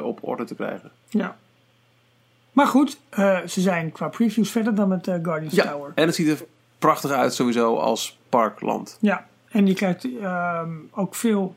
27e 0.00 0.02
op 0.02 0.18
orde 0.22 0.44
te 0.44 0.54
krijgen. 0.54 0.90
Ja. 1.08 1.36
Maar 2.52 2.66
goed, 2.66 2.98
eh, 3.08 3.38
ze 3.46 3.60
zijn 3.60 3.92
qua 3.92 4.08
previews 4.08 4.50
verder 4.50 4.74
dan 4.74 4.88
met 4.88 5.08
eh, 5.08 5.14
Guardians 5.22 5.54
Ja, 5.54 5.70
Tower. 5.70 5.92
en 5.94 6.06
het 6.06 6.14
ziet 6.14 6.28
er 6.28 6.44
prachtig 6.78 7.10
uit 7.10 7.34
sowieso 7.34 7.76
als 7.76 8.18
parkland. 8.28 8.98
Ja, 9.00 9.26
en 9.48 9.66
je 9.66 9.74
krijgt 9.74 10.08
ehm, 10.20 10.68
ook 10.90 11.14
veel 11.14 11.54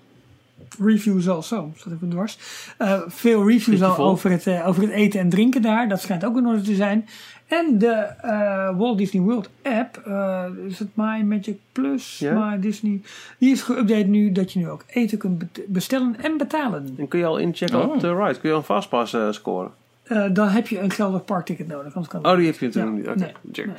reviews 0.79 1.29
al 1.29 1.43
zo. 1.43 1.71
Zat 1.75 1.93
even 1.93 2.09
dwars. 2.09 2.37
Eh, 2.77 2.99
veel 3.07 3.47
reviews 3.47 3.81
al 3.83 3.97
over 3.97 4.31
het, 4.31 4.47
eh, 4.47 4.67
over 4.67 4.81
het 4.81 4.91
eten 4.91 5.19
en 5.19 5.29
drinken 5.29 5.61
daar. 5.61 5.89
Dat 5.89 6.01
schijnt 6.01 6.25
ook 6.25 6.37
in 6.37 6.45
orde 6.45 6.61
te 6.61 6.75
zijn. 6.75 7.07
En 7.47 7.77
de 7.77 7.91
eh, 8.21 8.77
Walt 8.77 8.97
Disney 8.97 9.21
World 9.23 9.49
app, 9.63 10.01
eh, 10.05 10.43
is 10.67 10.79
het 10.79 10.87
My 10.93 11.21
Magic 11.21 11.57
Plus, 11.71 12.19
Ja. 12.19 12.49
My 12.49 12.59
Disney, 12.59 13.01
die 13.37 13.51
is 13.51 13.61
geüpdate 13.71 14.07
nu 14.07 14.31
dat 14.31 14.53
je 14.53 14.59
nu 14.59 14.69
ook 14.69 14.83
eten 14.87 15.17
kunt 15.17 15.43
bestellen 15.67 16.15
en 16.23 16.37
betalen. 16.37 16.95
En 16.97 17.07
kun 17.07 17.19
je 17.19 17.25
al 17.25 17.37
inchecken 17.37 17.81
Oh. 17.81 17.93
op 17.93 17.99
de 17.99 18.15
ride? 18.15 18.39
Kun 18.39 18.49
je 18.49 18.51
al 18.51 18.57
een 18.57 18.63
fastpass 18.65 19.15
scoren? 19.29 19.71
Eh, 20.03 20.25
dan 20.33 20.47
heb 20.47 20.67
je 20.67 20.79
een 20.79 20.91
geldig 20.91 21.25
parkticket 21.25 21.67
nodig, 21.67 21.85
anders 21.85 22.07
kan 22.07 22.21
het 22.21 22.31
Oh, 22.31 22.37
die 22.37 22.45
heb 22.45 22.59
je 22.59 22.65
natuurlijk 22.65 22.95
Ja, 22.95 23.13
niet. 23.13 23.25
Oké, 23.25 23.29
nee, 23.43 23.65
nee. 23.65 23.75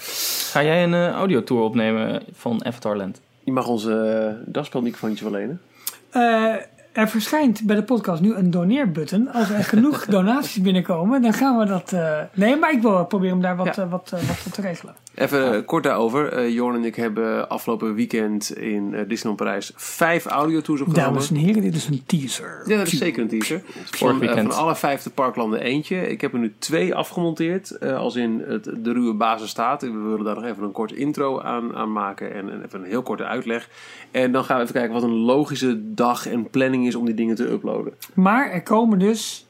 Ga 0.51 0.63
jij 0.63 0.85
een 0.85 0.95
eh, 0.95 1.11
audiotour 1.11 1.63
opnemen 1.63 2.23
van 2.33 2.65
Avatarland? 2.65 3.21
Je 3.45 3.53
mag 3.53 3.67
onze 3.67 4.29
uh, 4.45 4.53
daspeelmicrofoontje 4.53 5.25
wel 5.25 5.33
lenen. 5.33 5.61
Eh, 6.15 6.67
er 6.99 7.09
verschijnt 7.09 7.63
bij 7.63 7.77
de 7.77 7.83
podcast 7.83 8.23
nu 8.23 8.35
een 8.35 8.51
doneerbutton. 8.51 9.29
Als 9.33 9.51
er 9.51 9.65
genoeg 9.65 10.05
donaties 10.17 10.61
binnenkomen, 10.63 11.23
dan 11.23 11.33
gaan 11.33 11.59
we 11.59 11.65
dat. 11.65 11.93
eh, 11.93 12.19
nee, 12.35 12.57
maar 12.57 12.73
ik 12.73 12.83
wil 12.83 13.07
proberen 13.07 13.35
om 13.37 13.43
daar 13.43 13.57
wat, 13.57 13.75
Ja. 13.77 13.83
eh, 13.83 13.91
wat, 13.91 14.13
eh, 14.15 14.29
wat 14.29 14.53
te 14.53 14.61
regelen. 14.61 14.95
Even 15.15 15.65
kort 15.65 15.85
daarover. 15.85 16.33
Eh 16.33 16.55
Jorn 16.55 16.75
en 16.77 16.85
ik 16.85 16.95
hebben 16.97 17.49
afgelopen 17.49 17.95
weekend 17.95 18.57
in 18.57 18.91
Disneyland 18.91 19.37
Parijs 19.37 19.73
vijf 19.77 20.27
audiotours 20.27 20.81
opgenomen. 20.81 21.13
Dames 21.13 21.31
en 21.31 21.37
heren, 21.37 21.63
dit 21.63 21.75
is 21.75 21.87
een 21.89 22.03
teaser. 22.07 22.63
Ja, 22.67 22.77
dat 22.77 22.87
is 22.87 22.99
zeker 22.99 23.23
een 23.23 23.29
teaser. 23.29 23.63
Van, 23.85 24.19
weekend. 24.19 24.53
van 24.55 24.63
alle 24.63 24.77
vijfde 24.77 25.11
parklanden 25.11 25.61
eentje. 25.61 26.09
Ik 26.11 26.21
heb 26.21 26.33
er 26.33 26.39
nu 26.39 26.55
twee 26.59 26.95
afgemonteerd. 26.95 27.71
eh, 27.71 27.97
als 27.97 28.17
in 28.17 28.43
het, 28.47 28.65
de 28.65 28.93
ruwe 28.93 29.15
basis 29.15 29.51
staat. 29.51 29.83
We 29.83 29.91
willen 29.93 30.25
daar 30.25 30.35
nog 30.35 30.45
even 30.45 30.63
een 30.63 30.73
korte 30.73 30.97
intro 30.97 31.41
aan, 31.41 31.75
aan 31.77 31.93
maken. 31.93 32.35
En, 32.35 32.51
en 32.51 32.65
even 32.65 32.81
een 32.81 32.87
heel 32.89 33.03
korte 33.03 33.25
uitleg. 33.25 33.69
En 34.11 34.33
dan 34.33 34.45
gaan 34.45 34.57
we 34.57 34.63
even 34.63 34.75
kijken 34.75 34.93
wat 34.93 35.03
een 35.03 35.11
logische 35.17 35.95
dag 35.95 36.27
en 36.29 36.51
planning 36.51 36.87
is 36.89 36.95
om 36.95 37.05
die 37.05 37.15
dingen 37.15 37.37
te 37.37 37.51
uploaden. 37.51 37.93
Maar 38.15 38.51
er 38.51 38.63
komen 38.63 38.99
dus, 38.99 39.47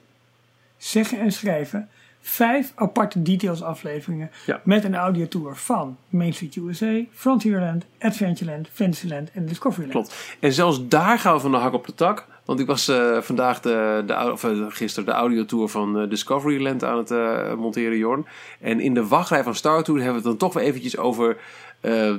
zeggen 0.76 1.20
en 1.20 1.32
schrijven, 1.32 1.88
vijf 2.20 2.72
aparte 2.74 3.22
details 3.22 3.62
afleveringen. 3.62 4.30
Ja. 4.46 4.60
Met 4.64 4.84
een 4.84 4.94
audiotour 4.94 5.56
van 5.56 5.96
Main 6.08 6.34
Street 6.34 6.56
USA, 6.56 7.04
Frontierland, 7.12 7.84
Adventureland, 7.98 8.68
Fantasyland 8.72 9.30
en 9.32 9.46
Discoveryland. 9.46 9.92
Klopt. 9.92 10.36
En 10.40 10.52
zelfs 10.52 10.88
daar 10.88 11.18
gaan 11.18 11.34
we 11.34 11.40
van 11.40 11.50
de 11.50 11.56
hak 11.56 11.72
op 11.72 11.86
de 11.86 11.94
tak. 11.94 12.26
Want 12.48 12.60
ik 12.60 12.66
was 12.66 12.88
eh, 12.88 13.20
vandaag 13.20 13.60
de, 13.60 14.02
de, 14.06 14.32
of, 14.32 14.44
eh, 14.44 14.64
gisteren 14.68 15.08
de 15.08 15.14
audiotour 15.14 15.68
van 15.68 15.98
eh, 15.98 16.08
Discoveryland 16.08 16.84
aan 16.84 16.98
het 16.98 17.10
monteren, 17.56 17.98
Jorn. 17.98 18.26
En 18.60 18.80
in 18.80 18.94
de 18.94 19.06
wachtrij 19.06 19.42
van 19.42 19.54
Star 19.54 19.82
Tour 19.82 20.02
hebben 20.02 20.22
we 20.22 20.28
het 20.28 20.38
dan 20.38 20.48
toch 20.48 20.58
weer 20.58 20.68
eventjes 20.68 20.96
over 20.96 21.36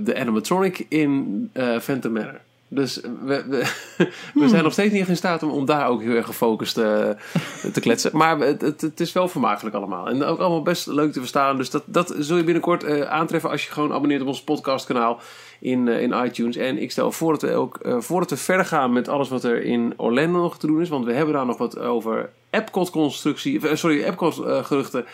de 0.03 0.15
animatronic 0.17 0.85
in 0.89 1.49
Phantom 1.81 2.11
Manor. 2.11 2.39
Dus 2.71 2.99
we, 3.25 3.43
we, 3.47 3.71
we 4.41 4.47
zijn 4.47 4.63
nog 4.63 4.73
steeds 4.73 4.93
niet 4.93 5.07
in 5.07 5.17
staat 5.17 5.43
om, 5.43 5.49
om 5.49 5.65
daar 5.65 5.87
ook 5.87 6.01
heel 6.01 6.15
erg 6.15 6.25
gefocust 6.25 6.77
eh, 6.77 7.09
te 7.73 7.79
kletsen. 7.79 8.17
Maar 8.17 8.39
het, 8.39 8.61
het, 8.61 8.81
het 8.81 8.99
is 8.99 9.11
wel 9.11 9.27
vermakelijk 9.27 9.75
allemaal. 9.75 10.07
En 10.09 10.23
ook 10.23 10.39
allemaal 10.39 10.61
best 10.61 10.87
leuk 10.87 11.11
te 11.11 11.19
verstaan. 11.19 11.57
Dus 11.57 11.69
dat, 11.69 11.83
dat 11.85 12.15
zul 12.19 12.37
je 12.37 12.43
binnenkort 12.43 12.83
eh, 12.83 13.01
aantreffen 13.01 13.49
als 13.49 13.65
je 13.65 13.71
gewoon 13.71 13.93
abonneert 13.93 14.21
op 14.21 14.27
ons 14.27 14.43
podcastkanaal 14.43 15.19
in, 15.59 15.87
eh, 15.87 16.01
in 16.01 16.25
iTunes. 16.25 16.55
En 16.55 16.81
ik 16.81 16.91
stel 16.91 17.11
voor 17.11 17.31
dat 17.31 17.41
we 17.41 17.53
ook, 17.53 17.79
voordat 17.99 18.29
we 18.29 18.37
verder 18.37 18.65
gaan 18.65 18.93
met 18.93 19.07
alles 19.07 19.29
wat 19.29 19.43
er 19.43 19.63
in 19.63 19.93
Orlando 19.97 20.39
nog 20.39 20.57
te 20.57 20.67
doen 20.67 20.81
is. 20.81 20.89
Want 20.89 21.05
we 21.05 21.13
hebben 21.13 21.33
daar 21.33 21.45
nog 21.45 21.57
wat 21.57 21.79
over 21.79 22.29
Epcot 22.49 22.89
constructie, 22.89 23.67
eh, 23.67 23.75
sorry, 23.75 24.03
Epcot 24.03 24.39
eh, 24.39 24.63
geruchten. 24.63 25.05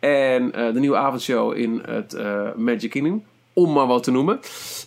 En 0.00 0.50
de 0.50 0.80
nieuwe 0.80 0.96
avondshow 0.96 1.56
in 1.56 1.82
het 1.86 2.16
Magic 2.56 2.90
Kingdom. 2.90 3.24
Om 3.54 3.72
maar 3.72 3.86
wat 3.86 4.02
te 4.02 4.10
noemen. 4.10 4.40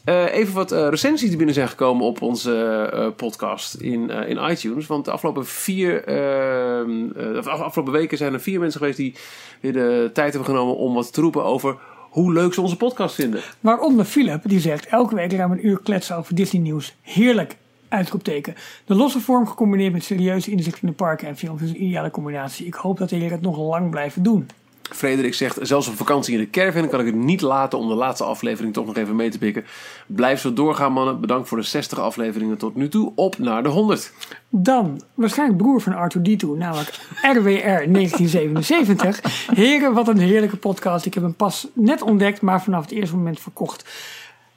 Eh, 0.04 0.34
even 0.34 0.54
wat 0.54 0.72
eh, 0.72 0.88
recensies 0.90 1.28
die 1.28 1.38
binnen 1.38 1.56
zijn 1.56 1.68
gekomen 1.70 2.06
op 2.06 2.22
onze 2.22 2.56
eh, 2.94 3.08
podcast 3.16 3.74
in, 3.74 4.10
in 4.10 4.50
iTunes. 4.50 4.88
Want 4.88 5.06
de 5.06 5.12
afgelopen 5.12 5.46
vier, 5.46 6.04
ehm, 6.04 7.10
eh, 7.16 7.38
of 7.38 7.48
af- 7.48 7.60
afgelopen 7.60 7.94
weken 7.94 8.18
zijn 8.18 8.34
er 8.34 8.42
vier 8.42 8.60
mensen 8.60 8.80
geweest 8.80 8.98
die 8.98 9.16
weer 9.62 9.74
de 9.74 10.10
tijd 10.14 10.34
hebben 10.34 10.50
genomen 10.50 10.76
om 10.78 10.94
wat 10.94 11.14
te 11.14 11.22
roepen 11.22 11.44
over 11.44 11.78
hoe 12.10 12.34
leuk 12.34 12.54
ze 12.54 12.62
onze 12.62 12.78
podcast 12.78 13.16
vinden. 13.16 13.42
Waaronder 13.60 14.06
Philip, 14.06 14.42
die 14.44 14.60
zegt 14.60 14.86
elke 14.86 15.16
week 15.16 15.32
ruim 15.34 15.52
een 15.52 15.68
uur 15.68 15.80
kletsen 15.84 16.16
over 16.18 16.36
Disney 16.36 16.62
nieuws. 16.62 16.96
Heerlijk. 17.02 17.56
Uitroepteken. 17.90 18.56
De 18.86 18.96
losse 18.96 19.20
vorm 19.20 19.48
gecombineerd 19.48 19.94
met 19.94 20.04
serieuze 20.04 20.52
inzicht 20.52 20.82
in 20.82 20.88
de 20.88 20.94
parken 20.94 21.28
en 21.28 21.38
films 21.38 21.62
is 21.62 21.70
een 21.70 21.84
ideale 21.84 22.12
combinatie. 22.12 22.66
Ik 22.66 22.74
hoop 22.74 22.98
dat 22.98 23.10
de 23.10 23.16
heren 23.16 23.32
het 23.32 23.42
nog 23.42 23.58
lang 23.58 23.90
blijven 23.90 24.24
doen. 24.24 24.48
Frederik 24.92 25.34
zegt, 25.34 25.58
zelfs 25.62 25.88
op 25.88 25.96
vakantie 25.96 26.34
in 26.34 26.40
de 26.40 26.50
caravan 26.50 26.90
kan 26.90 27.00
ik 27.00 27.06
het 27.06 27.16
niet 27.16 27.42
laten 27.42 27.80
om 27.80 27.88
de 27.88 27.94
laatste 27.94 28.24
aflevering 28.24 28.74
toch 28.74 28.86
nog 28.86 28.96
even 28.96 29.16
mee 29.16 29.30
te 29.30 29.38
pikken. 29.38 29.66
Blijf 30.08 30.40
zo 30.42 30.54
doorgaan 30.54 30.92
mannen. 30.92 31.22
Bedankt 31.22 31.48
voor 31.48 31.58
de 31.58 31.64
60 31.64 32.00
afleveringen 32.00 32.58
tot 32.58 32.76
nu 32.76 32.90
toe. 32.90 33.12
Op 33.16 33.38
naar 33.38 33.64
de 33.64 33.70
100. 33.70 34.14
Dan, 34.50 35.02
waarschijnlijk 35.14 35.58
broer 35.58 35.82
van 35.82 35.94
Arthur 35.94 36.24
Dito, 36.24 36.56
namelijk 36.56 36.90
RWR 37.22 37.92
1977. 37.92 39.48
Heren, 39.54 39.94
wat 39.94 40.08
een 40.08 40.18
heerlijke 40.18 40.58
podcast. 40.58 41.06
Ik 41.06 41.14
heb 41.14 41.24
hem 41.24 41.36
pas 41.36 41.68
net 41.74 42.02
ontdekt, 42.02 42.42
maar 42.42 42.64
vanaf 42.64 42.82
het 42.82 42.92
eerste 42.92 43.16
moment 43.16 43.40
verkocht. 43.40 43.86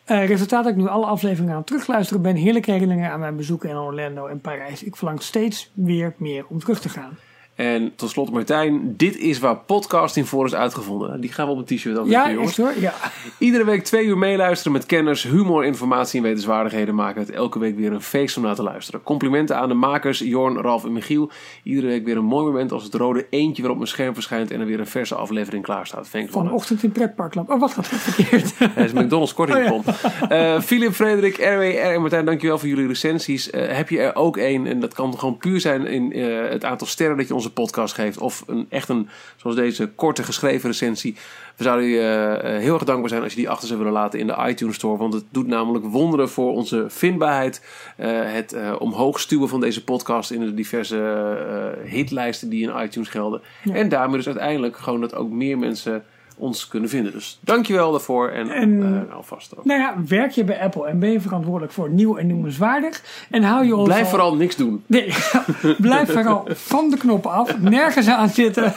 Eh, 0.05 0.26
resultaat 0.26 0.64
dat 0.64 0.72
ik 0.72 0.78
nu 0.78 0.87
alle 0.87 1.07
afleveringen 1.07 1.53
aan 1.53 1.59
het 1.59 1.66
terugluisteren 1.66 2.22
ben. 2.22 2.37
Heerlijke 2.37 2.70
herinneringen 2.70 3.11
aan 3.11 3.20
mijn 3.20 3.37
bezoeken 3.37 3.68
in 3.68 3.76
Orlando 3.76 4.26
en 4.26 4.41
Parijs. 4.41 4.83
Ik 4.83 4.97
verlang 4.97 5.22
steeds 5.22 5.70
weer 5.74 6.14
meer 6.16 6.45
om 6.49 6.59
terug 6.59 6.81
te 6.81 6.89
gaan. 6.89 7.18
En 7.61 7.92
tot 7.96 8.11
slot 8.11 8.30
Martijn, 8.30 8.94
dit 8.96 9.16
is 9.18 9.38
waar 9.38 9.56
podcasting 9.56 10.28
voor 10.28 10.46
is 10.46 10.54
uitgevonden. 10.54 11.20
Die 11.20 11.32
gaan 11.32 11.46
we 11.46 11.52
op 11.52 11.58
een 11.58 11.76
t-shirt 11.76 11.94
dan 11.94 12.08
Ja, 12.08 12.30
jongens. 12.30 12.58
echt 12.58 12.68
hoor. 12.68 12.82
Ja. 12.82 12.94
Iedere 13.38 13.64
week 13.64 13.84
twee 13.84 14.04
uur 14.04 14.18
meeluisteren 14.18 14.72
met 14.72 14.86
kenners, 14.86 15.22
humor, 15.22 15.64
informatie 15.64 16.18
en 16.18 16.24
wetenswaardigheden 16.26 16.94
maken 16.94 17.20
het 17.20 17.30
elke 17.30 17.58
week 17.58 17.76
weer 17.76 17.92
een 17.92 18.02
feest 18.02 18.36
om 18.36 18.42
naar 18.42 18.54
te 18.54 18.62
luisteren. 18.62 19.02
Complimenten 19.02 19.56
aan 19.56 19.68
de 19.68 19.74
makers 19.74 20.18
Jorn, 20.18 20.56
Ralf 20.56 20.84
en 20.84 20.92
Michiel. 20.92 21.30
Iedere 21.62 21.86
week 21.86 22.04
weer 22.04 22.16
een 22.16 22.24
mooi 22.24 22.44
moment 22.46 22.72
als 22.72 22.84
het 22.84 22.94
rode 22.94 23.26
eentje 23.30 23.62
weer 23.62 23.70
op 23.70 23.76
mijn 23.76 23.88
scherm 23.88 24.14
verschijnt 24.14 24.50
en 24.50 24.61
er 24.61 24.66
weer 24.66 24.80
een 24.80 24.86
verse 24.86 25.14
aflevering 25.14 25.64
klaar 25.64 25.86
staat. 25.86 26.08
Vanochtend 26.28 26.82
in 26.82 26.92
pretparkland. 26.92 27.48
Oh, 27.48 27.61
wat 27.61 27.72
gaat 27.72 27.90
er 27.90 27.96
verkeerd? 27.98 28.58
Het 28.58 28.84
is 28.92 28.92
McDonald's 28.92 29.30
Oh, 29.30 29.36
kortingbon. 29.36 29.82
Eh, 30.28 30.61
Philip, 30.61 30.92
Frederik, 30.92 31.36
RWR 31.36 31.92
en 31.92 32.00
Martijn, 32.00 32.24
dankjewel 32.24 32.58
voor 32.58 32.68
jullie 32.68 32.86
recensies. 32.86 33.50
Eh, 33.50 33.76
heb 33.76 33.88
je 33.88 34.00
er 34.00 34.14
ook 34.14 34.36
één, 34.36 34.66
en 34.66 34.80
dat 34.80 34.94
kan 34.94 35.18
gewoon 35.18 35.36
puur 35.36 35.61
zijn 35.61 35.86
in 35.86 36.12
eh, 36.12 36.50
het 36.50 36.64
aantal 36.64 36.86
sterren 36.86 37.16
dat 37.16 37.28
je 37.28 37.34
onze 37.34 37.49
podcast 37.51 37.94
geeft. 37.94 38.18
Of 38.18 38.44
een, 38.46 38.66
echt 38.68 38.88
een, 38.88 39.09
zoals 39.36 39.57
deze, 39.57 39.86
korte 39.86 40.22
geschreven 40.22 40.68
recensie. 40.70 41.16
We 41.57 41.64
zouden 41.64 41.88
je 41.88 42.38
eh, 42.42 42.59
heel 42.59 42.74
erg 42.74 42.84
dankbaar 42.84 43.09
zijn 43.09 43.22
als 43.22 43.32
je 43.32 43.38
die 43.38 43.48
achter 43.48 43.66
zou 43.66 43.78
willen 43.78 43.94
laten 43.94 44.18
in 44.18 44.26
de 44.26 44.44
iTunes 44.48 44.74
Store. 44.74 44.96
Want 44.96 45.12
het 45.12 45.24
doet 45.30 45.46
namelijk 45.46 45.84
wonderen 45.84 46.28
voor 46.28 46.53
onze 46.53 46.84
vindbaarheid. 46.88 47.64
Eh, 47.96 48.09
het 48.12 48.53
eh, 48.53 48.74
omhoog 48.78 49.20
stuwen 49.20 49.48
van 49.48 49.61
deze 49.61 49.84
podcast 49.84 50.30
in 50.30 50.40
de 50.40 50.55
diverse 50.55 51.78
hitlijsten 51.84 52.48
die 52.48 52.70
in 52.70 52.82
iTunes 52.82 53.09
gelden. 53.09 53.40
En 53.72 53.88
daarmee 53.88 54.16
dus 54.16 54.26
uiteindelijk 54.26 54.76
gewoon 54.76 55.01
dat 55.01 55.14
ook 55.14 55.30
meer 55.30 55.59
mensen 55.59 56.05
ons 56.41 56.68
kunnen 56.68 56.88
vinden. 56.88 57.12
Dus 57.12 57.38
dankjewel 57.41 57.91
daarvoor 57.91 58.28
en, 58.28 58.51
En- 58.51 59.07
eh, 59.09 59.16
alvast 59.16 59.57
ook. 59.59 59.64
nou 59.64 59.80
ja, 59.80 59.95
werk 60.07 60.30
je 60.30 60.45
bij 60.45 60.61
Apple 60.61 60.86
en 60.86 60.99
ben 60.99 61.11
je 61.11 61.20
verantwoordelijk 61.20 61.72
voor 61.72 61.91
nieuw 61.91 62.16
en 62.16 62.26
noemenswaardig. 62.26 63.03
En 63.30 63.43
hou 63.43 63.66
je 63.66 63.76
ons 63.76 63.88
Blijf 63.88 64.03
al- 64.05 64.09
vooral 64.11 64.34
niks 64.34 64.57
doen. 64.57 64.82
Nee, 64.86 65.12
blijf 65.78 66.12
vooral 66.12 66.49
van 66.53 66.91
de 66.91 66.97
knoppen 66.97 67.30
af. 67.30 67.59
Nergens 67.59 68.09
aan 68.09 68.28
zitten. 68.28 68.72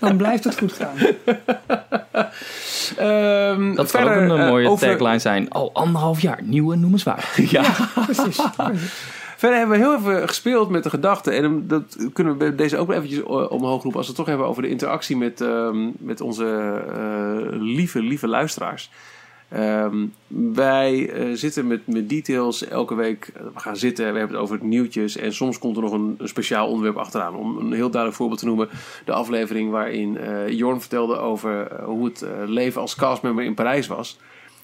Dan 0.00 0.16
blijft 0.16 0.44
het 0.44 0.58
goed 0.58 0.72
gaan. 0.72 0.94
Ehm, 2.96 3.74
Dat 3.74 3.90
zou 3.90 4.04
ook 4.04 4.10
een 4.16 4.30
eh, 4.30 4.42
eh, 4.44 4.48
mooie 4.50 4.68
over- 4.68 4.88
tagline 4.88 5.18
zijn. 5.18 5.50
Al 5.50 5.70
anderhalf 5.72 6.20
jaar, 6.20 6.38
nieuw 6.42 6.72
en 6.72 6.80
noemenswaardig. 6.80 7.36
Ja. 7.50 7.62
Precies. 8.04 8.40
precies. 8.56 8.92
Verder 9.42 9.58
hebben 9.58 9.78
we 9.78 9.84
heel 9.84 9.96
even 9.96 10.28
gespeeld 10.28 10.68
met 10.68 10.82
de 10.82 10.90
gedachten. 10.90 11.32
En 11.32 11.66
dat 11.66 11.96
kunnen 12.12 12.38
we 12.38 12.54
deze 12.54 12.78
ook 12.78 12.90
eventjes 12.90 13.22
eh, 13.22 13.50
omhoog 13.50 13.82
roepen. 13.82 13.98
Als 13.98 14.06
we 14.06 14.12
het 14.12 14.16
toch 14.16 14.26
hebben 14.26 14.46
over 14.46 14.62
de 14.62 14.68
interactie 14.68 15.16
met, 15.16 15.40
ehm, 15.40 15.90
met 15.98 16.20
onze 16.20 16.46
eh, 16.88 17.60
lieve, 17.60 18.02
lieve 18.02 18.28
luisteraars. 18.28 18.90
Ehm, 19.48 20.06
wij 20.52 21.10
eh, 21.10 21.26
zitten 21.32 21.66
met, 21.66 21.86
met 21.86 22.08
details 22.08 22.68
elke 22.68 22.94
week. 22.94 23.32
we 23.54 23.60
gaan 23.60 23.76
zitten, 23.76 24.12
we 24.12 24.18
hebben 24.18 24.36
het 24.36 24.44
over 24.44 24.58
nieuwtjes. 24.64 25.16
En 25.16 25.32
soms 25.32 25.58
komt 25.58 25.76
er 25.76 25.82
nog 25.82 25.92
een, 25.92 26.18
speciaal 26.22 26.68
onderwerp 26.68 26.96
achteraan. 26.96 27.34
Om 27.34 27.58
een 27.58 27.72
heel 27.72 27.90
duidelijk 27.90 28.14
voorbeeld 28.14 28.40
te 28.40 28.46
noemen. 28.46 28.68
De 29.04 29.12
aflevering 29.12 29.70
waarin 29.70 30.18
Jorn 30.48 30.80
vertelde 30.80 31.16
over 31.16 31.82
hoe 31.84 32.04
het 32.04 32.24
leven 32.46 32.80
als 32.80 32.94
castmember 32.94 33.44
in 33.44 33.54
Parijs 33.54 33.86
was. 33.86 34.18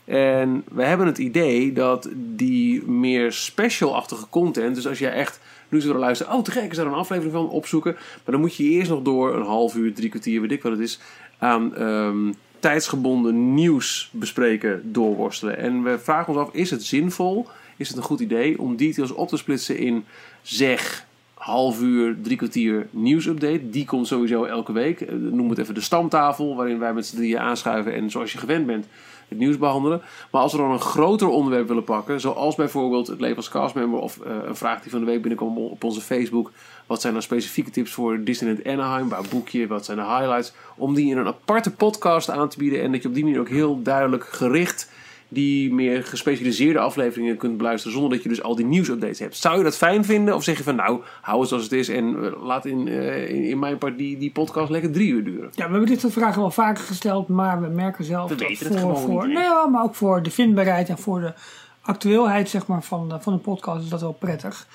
En 0.08 0.64
we 0.72 0.82
hebben 0.82 1.06
het 1.06 1.18
idee 1.18 1.72
dat 1.72 2.08
die 2.14 2.82
meer 2.86 3.32
special-achtige 3.32 4.26
content, 4.30 4.74
dus 4.74 4.86
als 4.86 4.98
jij 4.98 5.12
echt 5.12 5.40
nu 5.68 5.80
zo 5.80 5.94
luisteren, 5.94 6.32
oh 6.32 6.42
te 6.42 6.50
gek, 6.50 6.70
is 6.70 6.76
daar 6.76 6.86
een 6.86 6.92
aflevering 6.92 7.32
van 7.32 7.48
opzoeken. 7.48 7.92
Maar 7.92 8.34
dan 8.34 8.40
moet 8.40 8.56
je 8.56 8.64
eerst 8.64 8.90
nog 8.90 9.02
door 9.02 9.34
een 9.34 9.46
half 9.46 9.74
uur, 9.74 9.94
drie 9.94 10.08
kwartier, 10.08 10.40
weet 10.40 10.52
ik 10.52 10.62
wat 10.62 10.72
het 10.72 10.80
is, 10.80 11.00
aan 11.38 11.76
ehm, 11.76 12.32
tijdsgebonden 12.58 13.54
nieuws 13.54 14.10
bespreken 14.12 14.92
doorworstelen. 14.92 15.58
En 15.58 15.82
we 15.82 15.98
vragen 15.98 16.34
ons 16.34 16.42
af, 16.42 16.54
is 16.54 16.70
het 16.70 16.84
zinvol, 16.84 17.46
is 17.76 17.88
het 17.88 17.96
een 17.96 18.02
goed 18.02 18.20
idee 18.20 18.58
om 18.60 18.76
details 18.76 19.12
op 19.12 19.28
te 19.28 19.36
splitsen 19.36 19.78
in 19.78 20.04
zeg 20.42 21.06
half 21.34 21.80
uur, 21.82 22.16
drie 22.22 22.36
kwartier 22.36 22.86
nieuwsupdate. 22.90 23.70
Die 23.70 23.84
komt 23.84 24.06
sowieso 24.06 24.44
elke 24.44 24.72
week. 24.72 25.00
Eh, 25.00 25.14
Noem 25.14 25.50
het 25.50 25.58
even 25.58 25.74
de 25.74 25.80
stamtafel, 25.80 26.56
waarin 26.56 26.78
wij 26.78 26.94
met 26.94 27.06
z'n 27.06 27.16
drieën 27.16 27.38
aanschuiven 27.38 27.94
en 27.94 28.10
zoals 28.10 28.32
je 28.32 28.38
gewend 28.38 28.66
bent 28.66 28.86
het 29.28 29.38
nieuws 29.38 29.58
behandelen. 29.58 30.02
Maar 30.30 30.42
als 30.42 30.52
we 30.52 30.58
dan 30.58 30.70
een 30.70 30.80
groter 30.80 31.28
onderwerp 31.28 31.68
willen 31.68 31.84
pakken, 31.84 32.20
zoals 32.20 32.54
bijvoorbeeld 32.54 33.06
het 33.06 33.20
leven 33.20 33.36
als 33.36 33.48
castmember 33.48 34.00
of 34.00 34.20
eh, 34.20 34.32
een 34.44 34.56
vraag 34.56 34.82
die 34.82 34.90
van 34.90 35.00
de 35.00 35.06
week 35.06 35.20
binnenkwam 35.20 35.58
op 35.58 35.84
onze 35.84 36.00
Facebook. 36.00 36.52
Wat 36.86 37.00
zijn 37.00 37.12
nou 37.12 37.24
specifieke 37.24 37.70
tips 37.70 37.92
voor 37.92 38.24
Disneyland 38.24 38.66
Anaheim? 38.66 39.08
Waar 39.08 39.24
boek 39.30 39.48
je? 39.48 39.66
Wat 39.66 39.84
zijn 39.84 39.96
de 39.96 40.04
highlights? 40.04 40.52
Om 40.76 40.94
die 40.94 41.10
in 41.10 41.16
een 41.16 41.26
aparte 41.26 41.70
podcast 41.70 42.30
aan 42.30 42.48
te 42.48 42.58
bieden 42.58 42.82
en 42.82 42.92
dat 42.92 43.02
je 43.02 43.08
op 43.08 43.14
die 43.14 43.24
manier 43.24 43.40
ook 43.40 43.48
heel 43.48 43.82
duidelijk 43.82 44.24
gericht 44.24 44.90
die 45.28 45.74
meer 45.74 46.04
gespecialiseerde 46.04 46.78
afleveringen 46.78 47.36
kunt 47.36 47.56
beluisteren 47.56 47.92
zonder 47.92 48.12
dat 48.12 48.22
je 48.22 48.28
dus 48.28 48.42
al 48.42 48.54
die 48.54 48.64
nieuwsupdates 48.64 49.18
hebt. 49.18 49.36
Zou 49.36 49.58
je 49.58 49.64
dat 49.64 49.76
fijn 49.76 50.04
vinden 50.04 50.34
of 50.34 50.44
zeg 50.44 50.56
je 50.56 50.62
van 50.62 50.74
nou, 50.74 51.00
hou 51.20 51.40
het 51.40 51.48
zoals 51.48 51.64
het 51.64 51.72
is 51.72 51.88
en 51.88 52.24
eh, 52.24 52.42
laat 52.42 52.64
in, 52.64 52.88
eh, 52.88 53.30
in, 53.30 53.42
in 53.42 53.58
mijn 53.58 53.78
part 53.78 53.98
die, 53.98 54.18
die 54.18 54.30
podcast 54.30 54.70
lekker 54.70 54.92
drie 54.92 55.08
uur 55.08 55.24
duren? 55.24 55.50
Ja, 55.54 55.64
we 55.64 55.70
hebben 55.70 55.86
dit 55.86 56.00
soort 56.00 56.12
vragen 56.12 56.40
wel 56.40 56.50
vaker 56.50 56.84
gesteld, 56.84 57.28
maar 57.28 57.60
we 57.60 57.68
merken 57.68 58.04
zelf 58.04 58.28
We 58.28 58.36
dat 58.36 58.48
weten 58.48 58.66
het 58.66 58.80
voor, 58.80 58.96
gewoon 58.96 59.10
voor 59.10 59.26
niet, 59.26 59.36
nee, 59.36 59.44
ja, 59.44 59.66
maar 59.66 59.82
ook 59.82 59.94
voor 59.94 60.22
de 60.22 60.30
vindbaarheid 60.30 60.88
en 60.88 60.98
voor 60.98 61.20
de 61.20 61.32
actueelheid 61.80 62.48
zeg 62.48 62.66
maar, 62.66 62.82
van, 62.82 63.08
de, 63.08 63.20
van 63.20 63.32
de 63.32 63.38
podcast 63.38 63.82
is 63.82 63.88
dat 63.88 64.00
wel 64.00 64.12
prettig. 64.12 64.66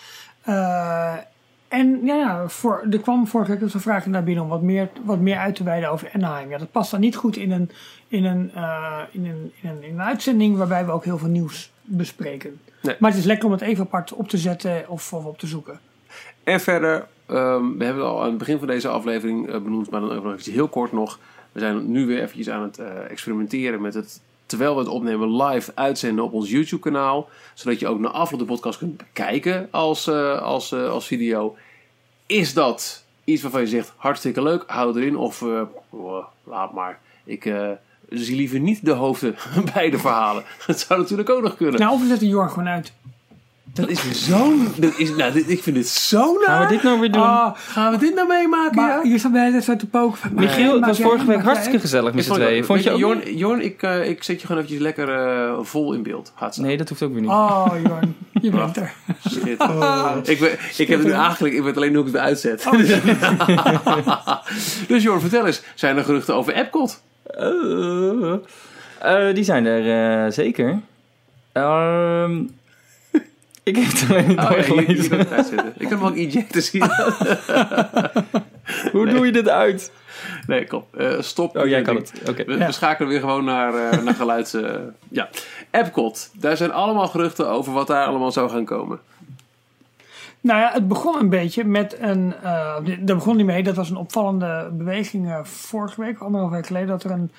Eh, 0.41 1.14
en 1.74 1.99
ja, 2.03 2.15
ja 2.15 2.47
voor, 2.47 2.86
er 2.91 2.99
kwam 2.99 3.28
vorige 3.28 3.51
week 3.51 3.59
dus 3.59 3.74
een 3.74 3.80
vraag 3.80 4.05
naar 4.05 4.24
binnen 4.24 4.43
om 4.43 4.49
wat 4.49 4.61
meer, 4.61 4.89
wat 5.03 5.19
meer 5.19 5.38
uit 5.38 5.55
te 5.55 5.63
wijden 5.63 5.89
over 5.89 6.09
Anaheim. 6.13 6.49
Ja, 6.49 6.57
dat 6.57 6.71
past 6.71 6.91
dan 6.91 6.99
niet 6.99 7.15
goed 7.15 7.38
in 7.38 7.51
een, 7.51 7.69
in 8.07 8.26
een, 8.26 8.51
eh, 8.55 8.99
in 9.11 9.26
een, 9.26 9.51
in 9.61 9.69
een, 9.69 9.84
in 9.84 9.93
een 9.93 10.01
uitzending 10.01 10.57
waarbij 10.57 10.86
we 10.86 10.91
ook 10.91 11.03
heel 11.03 11.17
veel 11.17 11.30
nieuws 11.30 11.71
bespreken. 11.82 12.59
Nee. 12.82 12.95
Maar 12.99 13.09
het 13.09 13.19
is 13.19 13.26
lekker 13.26 13.45
om 13.45 13.51
het 13.51 13.61
even 13.61 13.84
apart 13.84 14.13
op 14.13 14.30
te 14.30 14.38
zetten 14.38 14.89
of, 14.89 15.13
of 15.13 15.26
op 15.26 15.38
te 15.38 15.47
zoeken. 15.47 15.80
En 16.43 16.59
verder, 16.59 17.07
ehm, 17.26 17.78
we 17.78 17.84
hebben 17.84 18.03
het 18.03 18.11
al 18.11 18.21
aan 18.21 18.30
het 18.30 18.38
begin 18.38 18.57
van 18.57 18.67
deze 18.67 18.88
aflevering 18.88 19.47
eh, 19.47 19.61
benoemd, 19.61 19.89
maar 19.89 19.99
dan 19.99 20.11
ook 20.11 20.24
nog 20.24 20.45
heel 20.45 20.67
kort 20.67 20.91
nog. 20.91 21.19
We 21.51 21.59
zijn 21.59 21.91
nu 21.91 22.05
weer 22.05 22.21
eventjes 22.21 22.49
aan 22.49 22.63
het 22.63 22.78
eh, 22.78 23.09
experimenteren 23.09 23.82
met 23.82 23.93
het, 23.93 24.21
terwijl 24.45 24.74
we 24.74 24.80
het 24.80 24.89
opnemen, 24.89 25.43
live 25.43 25.71
uitzenden 25.76 26.24
op 26.24 26.34
ons 26.34 26.49
YouTube 26.49 26.82
kanaal. 26.82 27.30
Zodat 27.53 27.80
je 27.80 27.88
ook 27.88 27.99
na 27.99 28.09
afloop 28.09 28.39
de 28.39 28.45
podcast 28.45 28.78
kunt 28.78 28.97
bekijken 28.97 29.67
als, 29.71 30.09
als, 30.09 30.74
als 30.74 31.07
video. 31.07 31.55
Is 32.34 32.53
dat 32.53 33.03
iets 33.23 33.41
waarvan 33.41 33.61
je 33.61 33.67
zegt, 33.67 33.93
hartstikke 33.95 34.41
leuk, 34.41 34.63
hou 34.67 34.99
erin. 34.99 35.17
Of, 35.17 35.41
eh, 35.41 35.61
oh, 35.89 36.25
laat 36.43 36.73
maar, 36.73 36.99
ik 37.23 37.45
eh, 37.45 37.69
zie 38.09 38.36
liever 38.36 38.59
niet 38.59 38.86
de 38.86 38.91
hoofden 38.91 39.36
bij 39.73 39.89
de 39.89 39.97
verhalen. 39.97 40.43
Dat 40.67 40.79
zou 40.79 40.99
natuurlijk 40.99 41.29
ook 41.29 41.41
nog 41.41 41.55
kunnen. 41.55 41.79
Nou, 41.79 41.93
of 41.93 42.01
we 42.01 42.07
zetten 42.07 42.27
Jorn 42.27 42.49
gewoon 42.49 42.67
uit. 42.67 42.93
Dat 43.74 43.89
is 43.89 44.03
weer 44.03 44.13
zo'n... 44.13 44.67
dat 44.78 44.93
is- 44.97 45.15
Nou, 45.15 45.32
dit- 45.34 45.49
ik 45.49 45.63
vind 45.63 45.76
dit 45.76 45.88
zo 45.88 46.34
naar. 46.34 46.43
Gaan 46.47 46.61
we 46.67 46.74
dit 46.74 46.84
nou 46.84 46.99
weer 46.99 47.11
doen? 47.11 47.21
Ah, 47.21 47.55
Gaan 47.55 47.91
we 47.91 47.97
dit 47.97 48.15
nou 48.15 48.28
meemaken? 48.28 48.82
ja? 48.82 48.99
je 49.03 49.17
staat 49.17 49.32
bij 49.32 49.51
het 49.51 49.69
uit 49.69 49.80
te 49.80 49.88
poken. 49.88 50.17
van, 50.17 50.34
Michiel, 50.34 50.76
het 50.76 50.86
was 50.86 50.99
vorige 51.01 51.26
week 51.26 51.41
hartstikke 51.41 51.80
gezellig 51.80 52.13
met 52.13 52.24
z'n 52.24 52.30
vond 52.30 52.39
het- 52.41 52.49
tweeën. 52.49 52.65
Vond 52.65 52.84
je 52.84 52.91
ook? 52.91 52.99
Jorn, 52.99 53.36
Jorn 53.38 53.61
ik, 53.61 53.82
eh, 53.84 54.09
ik 54.09 54.24
zet 54.24 54.41
je 54.41 54.47
gewoon 54.47 54.61
eventjes 54.61 54.84
lekker 54.84 55.09
eh, 55.09 55.53
vol 55.61 55.93
in 55.93 56.03
beeld. 56.03 56.34
Zo. 56.51 56.61
Nee, 56.61 56.78
dat 56.78 56.89
hoeft 56.89 57.03
ook 57.03 57.11
weer 57.11 57.21
niet. 57.21 57.30
Oh, 57.30 57.67
Jorn, 57.88 58.15
je 58.32 58.49
bent 58.51 58.78
er. 58.78 58.93
Shit. 59.30 59.47
ik, 60.30 60.39
ben, 60.39 60.51
ik 60.78 60.88
heb 60.88 60.97
het 60.99 61.03
nu 61.07 61.11
eigenlijk, 61.11 61.53
ik 61.55 61.63
weet 61.63 61.76
alleen 61.78 61.95
hoe 61.95 62.05
ik 62.07 62.13
het 62.13 62.13
weer 62.13 62.21
uitzet. 62.21 62.67
dus 64.88 65.03
Jorn, 65.03 65.19
vertel 65.21 65.45
eens. 65.45 65.61
Zijn 65.76 65.97
er 65.97 66.03
geruchten 66.03 66.36
over 66.36 66.53
Epcot? 66.53 67.01
Eh, 67.24 68.34
eh, 68.99 69.36
die 69.36 69.43
zijn 69.43 69.65
er 69.65 70.24
eh, 70.26 70.32
zeker. 70.32 70.80
Ehm, 71.51 72.41
ik 73.64 73.76
heb 73.76 73.86
het 73.91 74.05
alleen 74.09 74.28
niet 74.28 74.38
Oh, 74.39 74.43
ja, 74.43 74.49
doorgelezen. 74.55 75.09
kan 75.28 75.66
ik 75.78 75.88
kan 75.89 75.97
hem 75.97 76.03
ook 76.05 76.16
ejecten 76.16 76.61
zien. 76.64 76.84
Hoe 78.91 79.05
doe 79.09 79.26
je 79.26 79.32
dit 79.32 79.49
uit? 79.49 79.91
Nee, 80.47 80.68
kom. 80.68 80.84
Eh, 80.97 81.22
stop. 81.22 81.57
Oh, 81.57 81.68
jij 81.68 81.82
kan 81.82 81.95
het. 81.95 82.14
Oké. 82.30 82.43
We, 82.45 82.57
Ja. 82.57 82.66
we 82.66 82.72
schakelen 82.72 83.09
weer 83.09 83.20
gewoon 83.20 83.43
naar, 83.45 83.74
eh 83.76 83.99
naar 84.05 84.14
geluids... 84.14 84.53
eh, 84.53 84.72
ja. 85.09 85.30
Epcot. 85.72 86.30
Daar 86.34 86.57
zijn 86.57 86.72
allemaal 86.72 87.07
geruchten 87.07 87.49
over 87.49 87.74
wat 87.74 87.88
daar 87.88 88.05
allemaal 88.05 88.32
zou 88.32 88.49
gaan 88.49 88.66
komen. 88.66 88.99
Nou 90.41 90.59
ja, 90.59 90.70
het 90.74 90.88
begon 90.88 91.20
een 91.20 91.30
beetje 91.30 91.64
met 91.64 91.95
een. 91.99 92.34
eh 92.43 92.76
daar 92.99 93.16
begon 93.16 93.36
niet 93.38 93.45
mee. 93.45 93.64
Dat 93.64 93.76
was 93.76 93.89
een 93.89 93.95
opvallende 93.97 94.70
beweging 94.72 95.30
eh, 95.30 95.43
vorige 95.43 96.01
week, 96.01 96.20
anderhalf 96.20 96.51
week 96.51 96.68
geleden. 96.68 96.88
Dat 96.88 97.03
er 97.03 97.11
een 97.11 97.32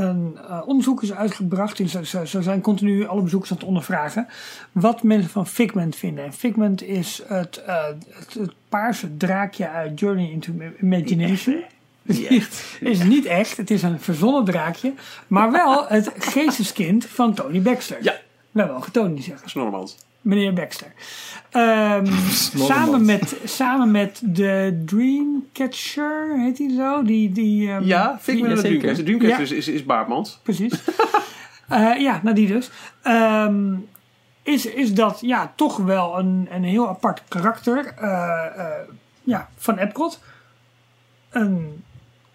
een 0.00 0.38
eh, 0.48 0.62
onderzoek 0.66 1.02
is 1.02 1.12
uitgebracht. 1.12 1.80
En 1.80 1.88
ze, 1.88 2.06
ze, 2.06 2.26
ze 2.26 2.42
zijn 2.42 2.60
continu 2.60 3.06
alle 3.06 3.22
bezoekers 3.22 3.50
aan 3.50 3.56
het 3.56 3.66
ondervragen. 3.66 4.26
Wat 4.72 5.02
mensen 5.02 5.30
van 5.30 5.46
Figment 5.46 5.96
vinden. 5.96 6.24
En 6.24 6.32
Figment 6.32 6.82
is 6.82 7.22
het, 7.26 7.56
eh, 7.56 7.84
het, 8.08 8.34
het 8.34 8.52
paarse 8.68 9.16
draakje 9.16 9.68
uit 9.68 10.00
Journey 10.00 10.30
into 10.30 10.52
Imagination. 10.80 11.62
Het 12.02 12.78
is 12.80 13.02
niet 13.02 13.24
echt, 13.24 13.56
het 13.56 13.70
is 13.70 13.82
een 13.82 14.00
verzonnen 14.00 14.44
draakje. 14.44 14.92
Maar 15.26 15.52
wel 15.52 15.86
het 15.88 16.12
geesteskind 16.18 17.06
van 17.06 17.34
Tony 17.34 17.62
Baxter. 17.62 17.98
Ja. 18.00 18.14
Nou, 18.50 18.68
wel 18.68 18.84
Tony 18.92 19.22
zeggen. 19.22 19.50
Snormans. 19.50 19.96
Meneer 20.20 20.52
Baxter. 20.52 20.92
Ehm, 21.50 22.06
samen, 22.68 23.04
met, 23.04 23.36
samen 23.44 23.90
met 23.90 24.22
de 24.24 24.82
Dreamcatcher, 24.86 26.38
heet 26.38 26.58
hij 26.58 26.70
zo? 26.76 27.02
Die, 27.02 27.32
die, 27.32 27.70
ehm, 27.70 27.84
Ja, 27.84 28.18
Figment 28.20 28.50
Ja, 28.50 28.56
en 28.56 28.60
zeker. 28.60 28.78
Dreamcatcher. 28.78 29.04
Dreamcatcher 29.04 29.48
Ja. 29.48 29.56
is, 29.56 29.68
is. 29.68 30.40
Precies. 30.42 30.72
Eh, 31.70 32.00
ja, 32.00 32.20
nou 32.22 32.34
die 32.34 32.46
dus. 32.46 32.70
Ehm, 33.02 33.74
is, 34.42 34.66
is 34.66 34.94
dat 34.94 35.18
ja, 35.20 35.52
toch 35.54 35.76
wel 35.76 36.18
een, 36.18 36.48
een 36.50 36.64
heel 36.64 36.88
apart 36.88 37.22
karakter 37.28 37.94
eh, 37.96 38.46
eh, 38.56 38.88
ja, 39.22 39.48
van 39.56 39.78
Epcot. 39.78 40.20
Een 41.30 41.84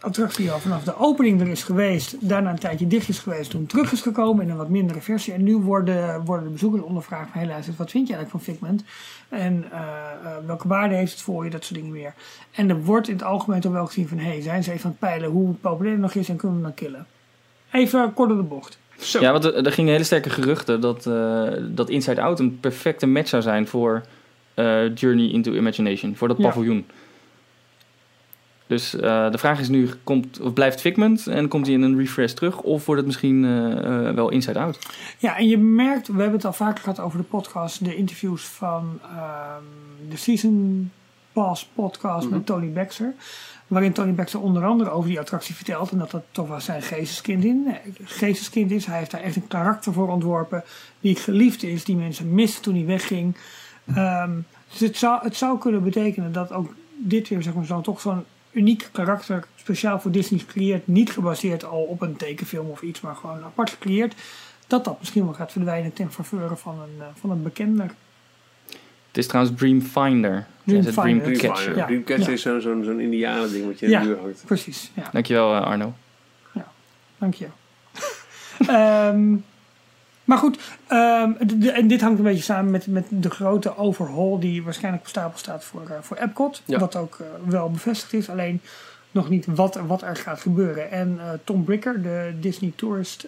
attractie 0.06 0.44
die 0.44 0.52
al 0.52 0.60
vanaf 0.60 0.84
de 0.84 0.98
opening 0.98 1.42
er 1.42 1.48
is 1.48 1.64
geweest. 1.64 2.16
Daarna 2.20 2.50
een 2.50 2.60
tijdje 2.60 2.88
dicht 2.88 3.10
is 3.10 3.20
geweest. 3.20 3.50
Toen 3.50 3.66
terug 3.66 3.92
is 3.92 4.02
gekomen 4.02 4.44
in 4.44 4.50
een 4.50 4.58
wat 4.58 4.70
mindere 4.70 5.02
versie. 5.02 5.34
En 5.34 5.44
nu 5.44 5.56
worden, 5.56 6.26
worden 6.26 6.46
de 6.46 6.52
bezoekers 6.52 6.84
ondervraagd 6.84 7.30
van... 7.32 7.48
Luister, 7.48 7.74
wat 7.78 7.92
vind 7.92 8.08
je 8.08 8.14
eigenlijk 8.14 8.46
van 8.46 8.54
Figment? 8.54 8.84
En 9.30 9.66
eh, 9.72 9.80
eh, 9.80 10.32
welke 10.46 10.68
waarde 10.68 10.96
heeft 10.96 11.12
het 11.12 11.22
voor 11.22 11.44
je? 11.44 11.50
Dat 11.50 11.64
soort 11.64 11.80
dingen 11.80 11.94
meer. 11.94 12.14
En 12.52 12.70
er 12.70 12.84
wordt 12.84 13.08
in 13.08 13.14
het 13.14 13.24
algemeen 13.24 13.62
toch 13.62 13.72
wel 13.72 13.86
gezien 13.86 14.08
van... 14.08 14.18
Hey, 14.18 14.42
zijn 14.42 14.64
ze 14.64 14.72
even 14.72 14.86
aan 14.86 14.92
het 14.92 15.00
peilen 15.00 15.30
hoe 15.30 15.54
populair 15.54 15.94
het 15.94 16.02
nog 16.02 16.14
is 16.14 16.30
en 16.30 16.36
kunnen 16.36 16.58
we 16.58 16.64
dan 16.64 16.74
killen? 16.74 17.06
Even 17.72 18.14
kort 18.14 18.30
door 18.30 18.38
de 18.38 18.44
bocht. 18.44 18.78
Zo. 18.98 19.20
Ja, 19.20 19.32
want 19.32 19.44
er, 19.44 19.66
er 19.66 19.72
gingen 19.72 19.92
hele 19.92 20.04
sterke 20.04 20.30
geruchten 20.30 20.82
dat, 20.82 21.06
eh, 21.06 21.48
dat 21.62 21.90
Inside 21.90 22.22
Out 22.22 22.40
een 22.40 22.60
perfecte 22.60 23.06
match 23.06 23.30
zou 23.30 23.42
zijn 23.42 23.68
voor 23.68 24.04
Journey 24.94 25.30
into 25.30 25.52
Imagination, 25.52 26.16
voor 26.16 26.28
dat 26.28 26.38
Ja. 26.38 26.54
Dus 28.68 28.96
eh, 28.96 29.32
de 29.32 29.38
vraag 29.38 29.60
is 29.60 29.70
nu, 29.70 29.90
komt, 30.04 30.40
of 30.40 30.54
blijft 30.54 30.82
Figment 30.82 31.28
en 31.28 31.48
komt 31.48 31.66
hij 31.66 31.76
in 31.76 31.82
een 31.82 31.98
refresh 31.98 32.32
terug? 32.32 32.62
Of 32.62 32.86
wordt 32.86 33.02
het 33.02 33.06
misschien 33.06 33.46
eh, 33.46 34.08
eh, 34.08 34.16
wel 34.16 34.30
Inside 34.30 34.60
Out? 34.60 34.80
Ja, 35.18 35.38
en 35.38 35.48
je 35.48 35.58
merkt, 35.58 36.08
we 36.08 36.14
hebben 36.14 36.34
het 36.34 36.46
al 36.46 36.54
vaker 36.54 36.84
gehad 36.84 37.00
over 37.00 37.18
de 37.18 37.24
podcast, 37.24 37.86
de 37.86 37.96
interviews 37.96 38.44
van 38.44 39.00
ehm, 39.02 39.64
de 40.10 40.18
Season 40.18 40.92
Pass 41.34 41.70
podcast 41.74 42.30
met 42.30 42.46
Tony 42.46 42.72
Baxter. 42.72 43.14
Waarin 43.68 43.94
Tony 43.94 44.14
Baxter 44.14 44.42
onder 44.42 44.66
andere 44.66 44.90
over 44.90 45.10
die 45.10 45.20
attractie 45.20 45.56
vertelt. 45.56 45.92
En 45.92 45.98
dat 45.98 46.12
dat 46.12 46.24
toch 46.32 46.48
wel 46.48 46.62
zijn 46.62 46.82
geesteskind, 46.82 47.44
in, 47.44 47.68
geesteskind 48.04 48.72
is. 48.72 48.86
Hij 48.86 48.98
heeft 48.98 49.12
daar 49.12 49.22
echt 49.22 49.36
een 49.36 49.48
karakter 49.48 49.94
voor 49.94 50.10
ontworpen. 50.10 50.64
Die 51.00 51.16
geliefd 51.16 51.64
is, 51.64 51.84
die 51.84 51.96
mensen 51.96 52.34
mist 52.34 52.64
toen 52.64 52.76
hij 52.76 52.86
wegging. 52.86 53.38
Ehm, 53.86 54.32
dus 54.72 54.80
het 54.80 54.98
zou, 54.98 55.24
het 55.24 55.36
zou 55.36 55.58
kunnen 55.58 55.84
betekenen 55.84 56.32
dat 56.32 56.52
ook 56.52 56.74
dit 56.98 57.30
weer 57.30 57.44
zeg 57.44 57.54
maar, 57.54 57.66
zo, 57.66 57.82
toch 57.82 58.02
zo'n 58.02 58.24
uniek 58.56 58.90
karakter 58.92 59.44
speciaal 59.56 60.00
voor 60.00 60.12
Disney 60.12 60.40
gecreëerd. 60.40 60.88
Niet 60.88 61.12
gebaseerd 61.12 61.66
al 61.66 61.82
op 61.84 62.02
een 62.02 62.16
tekenfilm 62.16 62.70
of 62.70 62.82
iets, 62.82 63.02
maar 63.02 63.16
gewoon 63.16 63.44
apart 63.44 63.70
gecreëerd. 63.70 64.14
Dat 64.68 64.86
dat 64.86 65.00
misschien 65.00 65.24
wel 65.26 65.34
gaat 65.34 65.52
verdwijnen 65.52 65.94
ten 65.94 66.12
faveur 66.12 66.58
van 66.58 66.80
een, 66.80 66.96
eh, 67.02 67.06
van 67.20 67.30
een 67.30 67.44
bekender. 67.44 67.92
Het 69.08 69.24
is 69.24 69.28
trouwens 69.28 69.58
Dreamfinder. 69.60 70.46
Dreamfinder. 70.64 70.94
Dreamcatcher. 71.04 71.34
Dreamcatcher. 71.34 71.78
Ja. 71.78 71.86
Dreamcatcher 71.86 72.28
Ja. 72.28 72.34
is 72.34 72.42
zo'n 72.42 72.62
zo'n 72.62 72.84
zo'n 72.84 73.00
indianen 73.00 73.52
ding 73.52 73.66
wat 73.66 73.80
je 73.80 73.90
Ja. 73.90 74.00
in 74.02 74.08
de 74.08 74.14
muur 74.14 74.22
hangt. 74.22 74.44
Precies, 74.46 74.92
ja. 74.94 75.10
Dankjewel 75.12 75.56
eh, 75.56 75.62
Arno. 75.62 75.94
Dank 77.18 77.34
je. 77.34 77.48
Ehm, 78.68 79.36
maar 80.26 80.38
goed, 80.38 80.58
ehm, 80.88 81.32
de- 81.60 81.72
en 81.72 81.88
dit 81.88 82.02
hangt 82.02 82.18
een 82.18 82.24
beetje 82.24 82.44
samen 82.44 82.72
met, 82.72 82.88
met 82.88 83.06
de 83.10 83.30
grote 83.30 83.78
overhaul 83.78 84.40
die 84.40 84.64
waarschijnlijk 84.64 85.04
op 85.04 85.10
stapel 85.10 85.38
staat 85.38 85.64
voor, 85.64 85.82
eh, 85.90 85.98
voor 86.02 86.18
Epcot. 86.18 86.62
Ja. 86.66 86.80
Wat 86.80 86.96
ook 86.96 87.18
eh, 87.22 87.28
wel 87.50 87.70
bevestigd 87.72 88.14
is, 88.14 88.30
alleen 88.30 88.62
nog 89.12 89.30
niet 89.30 89.46
wat, 89.46 89.76
wat 89.88 90.02
er 90.02 90.16
gaat 90.16 90.40
gebeuren. 90.42 90.92
En 90.92 91.18
eh, 91.20 91.30
Tom 91.44 91.64
Bricker, 91.64 92.02
de 92.02 92.34
Disney 92.40 92.74
Tourist 92.76 93.28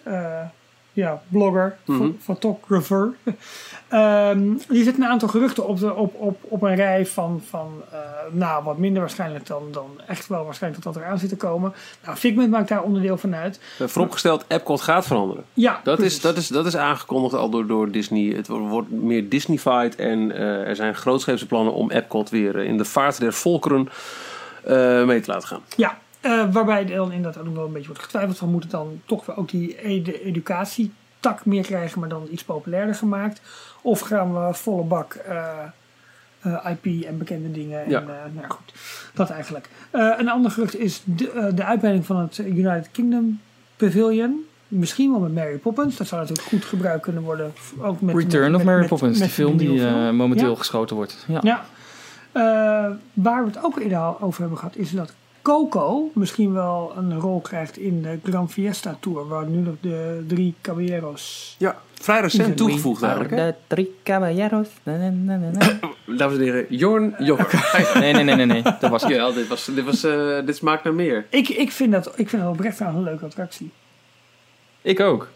ja, 0.98 1.22
blogger, 1.28 1.76
Mhm. 1.84 1.98
fo- 2.02 2.14
photographer, 2.20 3.12
ehm, 3.88 4.40
die 4.68 4.84
zet 4.84 4.96
een 4.96 5.04
aantal 5.06 5.28
geruchten 5.28 5.66
op, 5.66 5.78
de, 5.78 5.94
op, 5.94 6.14
op, 6.14 6.38
op 6.42 6.62
een 6.62 6.74
rij 6.74 7.06
van, 7.06 7.42
van 7.48 7.82
eh, 7.92 7.98
nou, 8.32 8.64
wat 8.64 8.78
minder 8.78 9.00
waarschijnlijk 9.00 9.46
dan, 9.46 9.62
dan 9.72 10.00
echt 10.06 10.26
wel 10.26 10.44
waarschijnlijk 10.44 10.84
dat 10.84 10.94
dat 10.94 11.02
eraan 11.02 11.18
zit 11.18 11.28
te 11.28 11.36
komen. 11.36 11.72
Nou, 12.04 12.16
Figment 12.16 12.50
maakt 12.50 12.68
daar 12.68 12.82
onderdeel 12.82 13.16
van 13.16 13.34
uit. 13.34 13.60
Uh, 13.80 13.88
vooropgesteld, 13.88 14.44
Epcot 14.48 14.80
gaat 14.80 15.06
veranderen. 15.06 15.44
Ja, 15.54 15.80
Dat 15.84 15.96
precies. 15.96 16.16
is, 16.16 16.22
dat, 16.22 16.36
is, 16.36 16.48
dat 16.48 16.66
is 16.66 16.76
aangekondigd 16.76 17.34
al 17.34 17.50
door, 17.50 17.66
door 17.66 17.90
Disney. 17.90 18.32
Het 18.36 18.46
wordt- 18.48 18.90
meer 18.90 19.28
Disneyfied 19.28 19.96
en 19.96 20.32
eh, 20.32 20.40
er 20.68 20.76
zijn 20.76 20.94
grootscheepse 20.94 21.46
plannen 21.46 21.72
om 21.72 21.90
Epcot 21.90 22.30
weer 22.30 22.58
eh, 22.58 22.64
in 22.66 22.76
de 22.78 22.84
vaart 22.84 23.20
der 23.20 23.32
volkeren 23.32 23.88
mee 25.06 25.20
te 25.20 25.30
laten 25.30 25.48
gaan. 25.48 25.60
Ja, 25.76 25.98
eh, 26.20 26.52
waarbij 26.52 26.84
dan 26.84 27.12
inderdaad 27.12 27.46
ook 27.46 27.54
wel 27.54 27.64
een 27.66 27.72
beetje 27.72 27.86
wordt 27.86 28.02
getwijfeld 28.02 28.38
van 28.38 28.50
moet 28.50 28.62
het 28.62 28.70
dan 28.72 29.00
toch 29.04 29.26
weer 29.26 29.36
ook 29.36 29.48
die 29.50 29.76
ed- 29.76 30.20
educatietak 30.20 31.44
meer 31.44 31.62
krijgen, 31.62 32.00
maar 32.00 32.08
dan 32.08 32.28
iets 32.30 32.44
populairder 32.44 32.94
gemaakt. 32.94 33.40
Of 33.82 34.00
gaan 34.00 34.34
we 34.46 34.54
volle 34.54 34.82
bak 34.82 35.14
eh, 35.14 35.48
eh, 36.40 36.66
IP 36.70 37.04
en 37.04 37.18
bekende 37.18 37.50
dingen. 37.50 37.84
En, 37.84 37.90
Ja. 37.90 38.00
nou 38.34 38.48
goed, 38.48 38.72
dat 39.14 39.30
eigenlijk. 39.30 39.68
Een 39.90 40.28
ander 40.28 40.50
gerucht 40.50 40.76
is 40.78 41.02
de, 41.04 41.50
de 41.54 41.64
uitbreiding 41.64 42.06
van 42.06 42.16
het 42.16 42.38
United 42.38 42.88
Kingdom 42.92 43.40
Pavilion. 43.76 44.44
Misschien 44.68 45.10
wel 45.10 45.20
met 45.20 45.34
Mary 45.34 45.56
Poppins. 45.56 45.96
Dat 45.96 46.06
zou 46.06 46.20
natuurlijk 46.20 46.48
goed 46.48 46.64
gebruikt 46.64 47.02
kunnen 47.02 47.22
worden. 47.22 47.52
Ook 47.80 48.00
met, 48.00 48.14
Return 48.16 48.50
met- 48.50 48.60
of 48.60 48.66
Mary 48.66 48.86
Poppins, 48.86 49.18
met 49.18 49.28
de 49.28 49.34
film 49.34 49.56
die 49.56 49.78
film. 49.80 50.16
momenteel 50.16 50.50
Ja. 50.50 50.56
geschoten 50.56 50.96
wordt. 50.96 51.24
Ja. 51.28 51.40
Ja. 51.42 51.64
Waar 53.12 53.44
we 53.44 53.50
het 53.50 53.64
ook 53.64 53.78
eerder 53.78 54.22
over 54.22 54.40
hebben 54.40 54.58
gehad, 54.58 54.76
is 54.76 54.90
dat 54.90 55.12
Coco 55.48 56.10
misschien 56.14 56.52
wel 56.52 56.92
een 56.96 57.20
rol 57.20 57.40
krijgt 57.40 57.76
in 57.76 58.02
de 58.02 58.18
Gran 58.22 58.50
Fiesta 58.50 58.96
Tour, 59.00 59.28
waar 59.28 59.46
nu 59.46 59.56
nog 59.56 59.74
de 59.80 60.24
drie 60.26 60.54
caballeros. 60.60 61.54
Ja, 61.58 61.76
vrij 61.94 62.20
recent 62.20 62.56
toegevoegd 62.56 63.02
eigenlijk. 63.02 63.34
The 63.36 63.54
three 63.66 63.94
caballeros. 64.02 64.68
Dames 64.84 66.36
en 66.36 66.40
heren, 66.40 66.66
Jorn 66.68 67.14
Jokker. 67.18 67.70
Nee, 67.94 68.12
nee, 68.12 68.24
nee, 68.24 68.34
nee, 68.34 68.46
nee. 68.46 68.62
Dat 68.62 68.90
was. 68.90 69.02
Ja, 69.02 69.30
dit, 69.30 69.48
was, 69.48 69.64
dit, 69.64 69.84
was, 69.84 70.04
eh, 70.04 70.46
dit 70.46 70.56
smaakt 70.56 70.84
naar 70.84 70.94
meer. 70.94 71.26
Ik, 71.30 71.48
ik, 71.48 71.72
vind 71.72 71.92
dat, 71.92 72.12
ik 72.16 72.28
vind 72.28 72.42
dat 72.42 72.50
oprecht 72.52 72.80
een 72.80 73.02
leuke 73.02 73.24
attractie. 73.24 73.70
Ik 74.82 75.00
ook. 75.00 75.28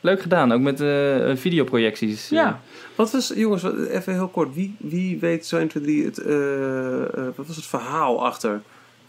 Leuk 0.00 0.22
gedaan, 0.22 0.52
ook 0.52 0.60
met 0.60 0.80
eh, 0.80 1.36
videoprojecties. 1.36 2.28
Ja. 2.28 2.60
Wat 2.94 3.10
was, 3.12 3.32
jongens, 3.34 3.62
wat- 3.62 3.86
even 3.86 4.12
heel 4.12 4.28
kort. 4.28 4.54
Wie, 4.54 4.76
wie 4.78 5.18
weet 5.18 5.46
zo 5.46 5.58
1, 5.58 5.68
2, 5.68 5.82
3 5.82 6.04
het, 6.04 6.18
eh, 6.18 7.02
eh, 7.02 7.24
wat 7.36 7.46
was 7.46 7.56
het 7.56 7.66
verhaal 7.66 8.24
achter 8.24 8.60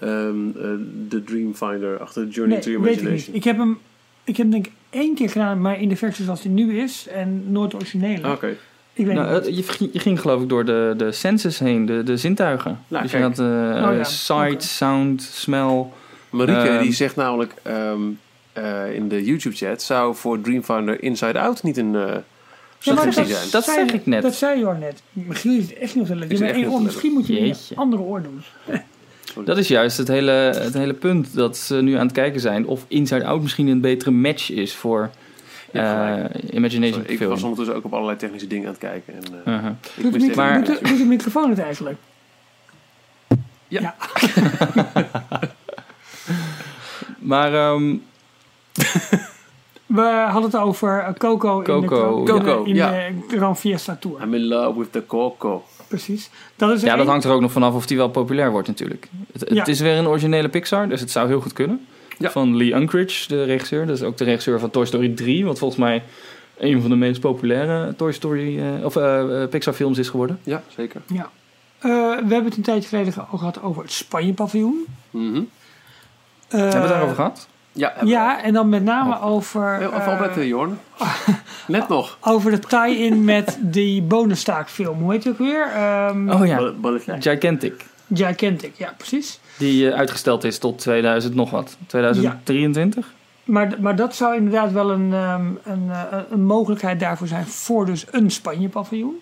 ehm, 0.02 0.47
eh, 0.47 0.64
de 1.10 1.24
Dreamfinder, 1.24 1.99
achter 1.99 2.28
Journey 2.28 2.56
Nee, 2.66 2.76
to 2.76 2.82
weet 2.82 2.91
ik 2.91 2.95
niet. 2.95 2.99
Imagination? 3.02 3.36
Ik 3.36 3.43
heb 3.43 3.58
hem, 3.58 3.80
ik 4.24 4.38
heb 4.38 4.45
hem 4.45 4.49
denk 4.52 4.66
ik 4.66 4.72
één 4.89 5.16
keer 5.16 5.30
gedaan, 5.30 5.62
maar 5.62 5.82
in 5.82 5.89
de 5.89 5.95
versie 5.95 6.26
zoals 6.26 6.41
die 6.41 6.52
nu 6.52 6.80
is 6.80 7.08
en 7.08 7.43
nooit 7.52 7.72
de 7.72 7.78
originele. 7.78 8.32
Oké. 8.32 8.56
Ik 8.93 9.06
weet 9.06 9.16
Nou, 9.16 9.34
niet. 9.34 9.47
eh, 9.47 9.56
je, 9.56 9.64
ging- 9.64 9.89
je 9.93 9.99
ging 9.99 10.20
geloof 10.22 10.41
ik 10.41 10.49
door 10.49 10.66
de, 10.66 10.93
de 10.97 11.12
senses 11.12 11.60
heen, 11.60 11.86
de, 11.86 12.04
de 12.04 12.18
zintuigen. 12.18 12.80
Nou, 12.88 13.04
dus 13.04 13.12
je 13.12 13.18
had 13.22 13.39
eh, 13.39 13.45
Oh 13.45 13.95
ja, 13.95 14.04
sight, 14.04 14.64
sound, 14.64 15.22
smell. 15.22 15.86
Marieke 16.30 16.60
Ehm. 16.62 16.82
die 16.84 16.93
zegt 16.93 17.16
namelijk 17.16 17.54
ehm, 17.62 17.99
eh, 18.54 18.93
in 18.95 19.08
de 19.10 19.24
YouTube 19.26 19.56
chat 19.56 19.82
zou 19.82 20.16
voor 20.16 20.41
Dreamfinder 20.41 21.04
Inside 21.04 21.39
Out 21.39 21.64
niet 21.64 21.78
een 21.78 21.95
eh 21.95 22.02
Ja, 22.80 22.93
maar 22.93 23.06
dat- 23.06 23.14
zijn. 23.14 23.28
dat 23.52 23.64
zei- 23.64 23.78
zeg 23.89 23.91
ik 23.99 24.06
net. 24.06 24.22
Dat 24.22 24.36
zei 24.36 24.60
je 24.60 24.66
al 24.66 24.74
net. 24.80 25.02
Michiel 25.14 25.52
is 25.58 25.64
het 25.70 25.74
echt 25.78 25.95
niet 25.95 26.10
op 26.12 26.18
te 26.78 26.82
Misschien 26.84 27.12
moet 27.12 27.28
je 27.28 27.39
een 27.39 27.56
andere 27.76 28.02
oor 28.02 28.22
doen. 28.22 28.41
Dat 29.45 29.57
is 29.57 29.67
juist 29.67 29.97
het 29.97 30.07
hele, 30.07 30.32
het 30.32 30.73
hele 30.73 30.93
punt 30.93 31.36
dat 31.36 31.57
ze 31.57 31.75
nu 31.75 31.93
aan 31.95 32.05
het 32.05 32.11
kijken 32.15 32.41
zijn 32.41 32.65
of 32.67 32.86
Inside 32.88 33.25
Out 33.25 33.41
misschien 33.41 33.67
een 33.67 33.82
betere 33.82 34.11
match 34.11 34.51
is 34.51 34.75
voor 34.75 35.09
Ja, 35.71 36.09
eh, 36.09 36.15
gelijk. 36.15 36.34
Imagination 36.53 36.93
Sorry, 36.99 37.11
ik 37.11 37.17
film. 37.17 37.29
was 37.29 37.41
ondertussen 37.43 37.75
ook 37.75 37.86
op 37.86 37.93
allerlei 37.93 38.17
technische 38.17 38.47
dingen 38.47 38.65
aan 38.65 38.71
het 38.71 38.82
kijken. 38.82 39.13
En, 39.13 39.23
eh, 39.45 39.53
Uh-huh. 39.53 39.71
ik 39.95 40.03
Doet 40.03 40.13
de, 40.13 40.19
micro- 40.19 40.36
Maar- 40.36 40.63
doet, 40.63 40.79
de, 40.79 40.88
doet 40.88 40.97
de 40.97 41.03
microfoon 41.05 41.49
het 41.49 41.59
eigenlijk? 41.59 41.97
Maar 47.19 47.53
ehm, 47.53 47.95
We 49.86 50.01
hadden 50.32 50.43
het 50.51 50.55
over 50.59 51.13
Coco, 51.17 51.61
Coco, 51.61 51.75
in 51.75 51.82
de, 51.82 51.88
Coco, 52.34 52.63
in 52.63 52.73
de, 52.73 52.79
ja. 52.79 52.91
in 52.91 53.23
de 53.29 53.38
Gran 53.38 53.57
Fiesta 53.57 53.95
Tour. 53.99 54.21
I'm 54.21 54.34
in 54.34 54.45
love 54.47 54.79
with 54.79 54.91
the 54.91 55.05
Coco. 55.05 55.63
Precies. 55.92 56.30
Dat 56.56 56.70
is 56.72 56.82
ja, 56.82 56.96
dat 56.96 57.08
hangt 57.08 57.24
er 57.24 57.32
ook 57.32 57.42
nog 57.42 57.52
vanaf 57.52 57.74
of 57.74 57.86
die 57.86 57.98
wel 57.98 58.10
populair 58.10 58.52
wordt 58.52 58.68
natuurlijk. 58.68 59.08
Het, 59.32 59.42
het 59.42 59.54
Ja. 59.54 59.66
is 59.66 59.80
weer 59.80 59.98
een 59.98 60.08
originele 60.08 60.50
Pixar, 60.50 60.89
dus 60.89 61.00
het 61.00 61.12
zou 61.12 61.28
heel 61.28 61.42
goed 61.42 61.54
kunnen. 61.54 61.86
Ja. 62.18 62.30
Van 62.32 62.58
Lee 62.58 62.74
Unkrich, 62.74 63.26
de 63.26 63.44
regisseur. 63.44 63.86
Dat 63.86 63.96
is 63.98 64.04
ook 64.04 64.18
de 64.18 64.24
regisseur 64.24 64.60
van 64.60 64.70
Toy 64.70 64.86
Story 64.86 65.10
3, 65.10 65.46
wat 65.46 65.60
volgens 65.60 65.80
mij 65.80 66.04
een 66.58 66.82
van 66.82 66.89
de 66.89 66.96
meest 66.96 67.20
populaire 67.22 67.96
Toy 67.96 68.12
Story 68.12 68.60
eh, 68.60 68.86
of 68.86 68.96
eh, 68.96 69.44
eh, 69.44 69.50
Pixar 69.50 69.74
films 69.74 69.98
is 69.98 70.10
geworden. 70.10 70.39
Ja, 70.44 70.64
zeker. 70.76 71.02
Ja. 71.08 71.30
Eh, 71.80 71.89
we 71.89 72.16
hebben 72.18 72.46
het 72.46 72.56
een 72.58 72.64
tijdje 72.64 72.89
geleden 72.89 73.14
ge- 73.14 73.22
al 73.22 73.38
gehad 73.38 73.62
over 73.62 73.82
het 73.82 73.92
Spanje-paviljoen. 73.92 74.86
Mhm. 75.10 75.26
Eh, 75.36 75.39
Hebben 76.60 76.70
we 76.72 76.78
het 76.80 76.88
daarover 76.89 77.16
gehad? 77.16 77.48
Ja, 77.72 77.93
we. 77.99 78.05
Ja, 78.05 78.43
en 78.43 78.53
dan 78.53 78.69
met 78.69 78.84
name 78.84 79.19
over, 79.22 79.82
Eh, 79.82 79.93
Of 79.93 80.05
eh, 80.07 80.13
opletten, 80.13 80.47
Jorn. 80.47 80.80
Net 81.67 81.88
nog. 81.88 82.17
over 82.22 82.51
de 82.51 82.59
tie-in 82.59 83.24
met 83.26 83.57
die 83.61 84.01
bonustaakfilm. 84.01 84.99
Hoe 85.01 85.11
heet 85.11 85.24
die 85.24 85.32
ook 85.32 85.38
weer? 85.38 85.67
Ehm 85.76 86.30
Oh 86.30 86.45
ja, 86.45 86.72
Gigantic. 87.19 87.86
Gigantic, 88.13 88.72
ja 88.78 88.93
precies. 88.97 89.39
Die 89.57 89.89
eh, 89.91 89.97
uitgesteld 89.97 90.43
is 90.43 90.57
tot 90.57 90.78
2000 90.80 91.36
nog 91.36 91.49
wat. 91.51 91.78
2023? 91.88 93.13
Maar, 93.43 93.74
maar 93.80 93.95
dat 93.95 94.15
zou 94.15 94.36
inderdaad 94.36 94.72
wel 94.72 94.91
een, 94.91 95.13
ehm, 95.13 95.45
een, 95.63 95.89
eh, 95.89 96.17
een 96.30 96.43
mogelijkheid 96.43 96.99
daarvoor 96.99 97.28
zijn 97.28 97.45
voor 97.45 97.86
dus 97.86 98.05
een 98.11 98.32
Spanje-paviljoen. 98.32 99.22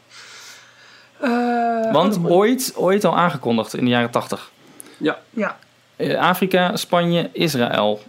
Eh, 1.20 1.92
Want 1.92 2.18
oh, 2.18 2.26
ooit, 2.32 2.74
ooit 2.76 3.06
al 3.06 3.18
aangekondigd 3.18 3.74
in 3.76 3.84
de 3.84 3.90
jaren 3.90 4.10
80. 4.12 4.52
Ja, 4.98 5.18
Ja, 5.30 5.58
Eh, 5.96 6.20
Afrika, 6.20 6.76
Spanje, 6.76 7.30
Israël. 7.34 8.02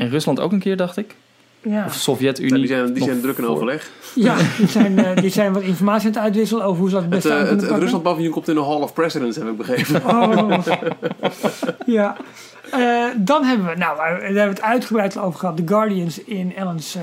En 0.00 0.08
Rusland 0.10 0.40
ook 0.40 0.52
een 0.52 0.58
keer, 0.58 0.76
dacht 0.76 0.96
ik. 0.96 1.14
ja. 1.62 1.84
Of 1.86 1.94
Sovjet-Unie. 1.94 2.52
Ja, 2.52 2.58
die 2.58 2.66
zijn, 2.68 2.86
die 2.86 2.94
nog 2.98 3.04
zijn 3.08 3.20
druk 3.20 3.38
in 3.38 3.46
overleg. 3.46 3.90
ja 4.14 4.36
die, 4.56 4.68
zijn, 4.68 4.98
eh, 5.04 5.16
die 5.16 5.30
zijn 5.30 5.52
wat 5.52 5.62
informatie 5.62 6.06
aan 6.08 6.14
het 6.14 6.22
uitwisselen 6.22 6.64
over 6.64 6.80
hoe 6.80 6.88
ze 6.90 6.94
dat 6.94 7.04
het 7.04 7.12
Het, 7.12 7.22
beste 7.22 7.38
eh, 7.38 7.48
het, 7.50 7.60
het. 7.70 7.78
Rusland-paviljoen 7.82 8.32
komt 8.32 8.48
in 8.48 8.54
de 8.54 8.64
Hall 8.64 8.80
of 8.80 8.92
Presidents, 8.92 9.36
heb 9.36 9.46
ik 9.48 9.56
begrepen. 9.56 10.04
Oh. 10.06 10.58
ja. 11.86 12.16
Eh, 12.70 13.04
dan 13.16 13.44
hebben 13.44 13.66
we, 13.66 13.74
nou, 13.76 13.96
daar 13.96 14.10
hebben 14.22 14.32
we 14.34 14.40
het 14.40 14.62
uitgebreid 14.62 15.18
over 15.18 15.38
gehad. 15.40 15.56
The 15.56 15.62
Guardians 15.66 16.24
in 16.24 16.56
Ellen's 16.56 16.94
eh, 16.94 17.02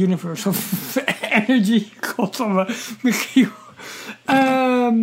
Universe 0.00 0.48
of 0.48 0.96
Energy. 1.46 1.86
Godsamme, 2.16 2.68
Michiel. 3.02 3.48
Ehm, 4.24 4.94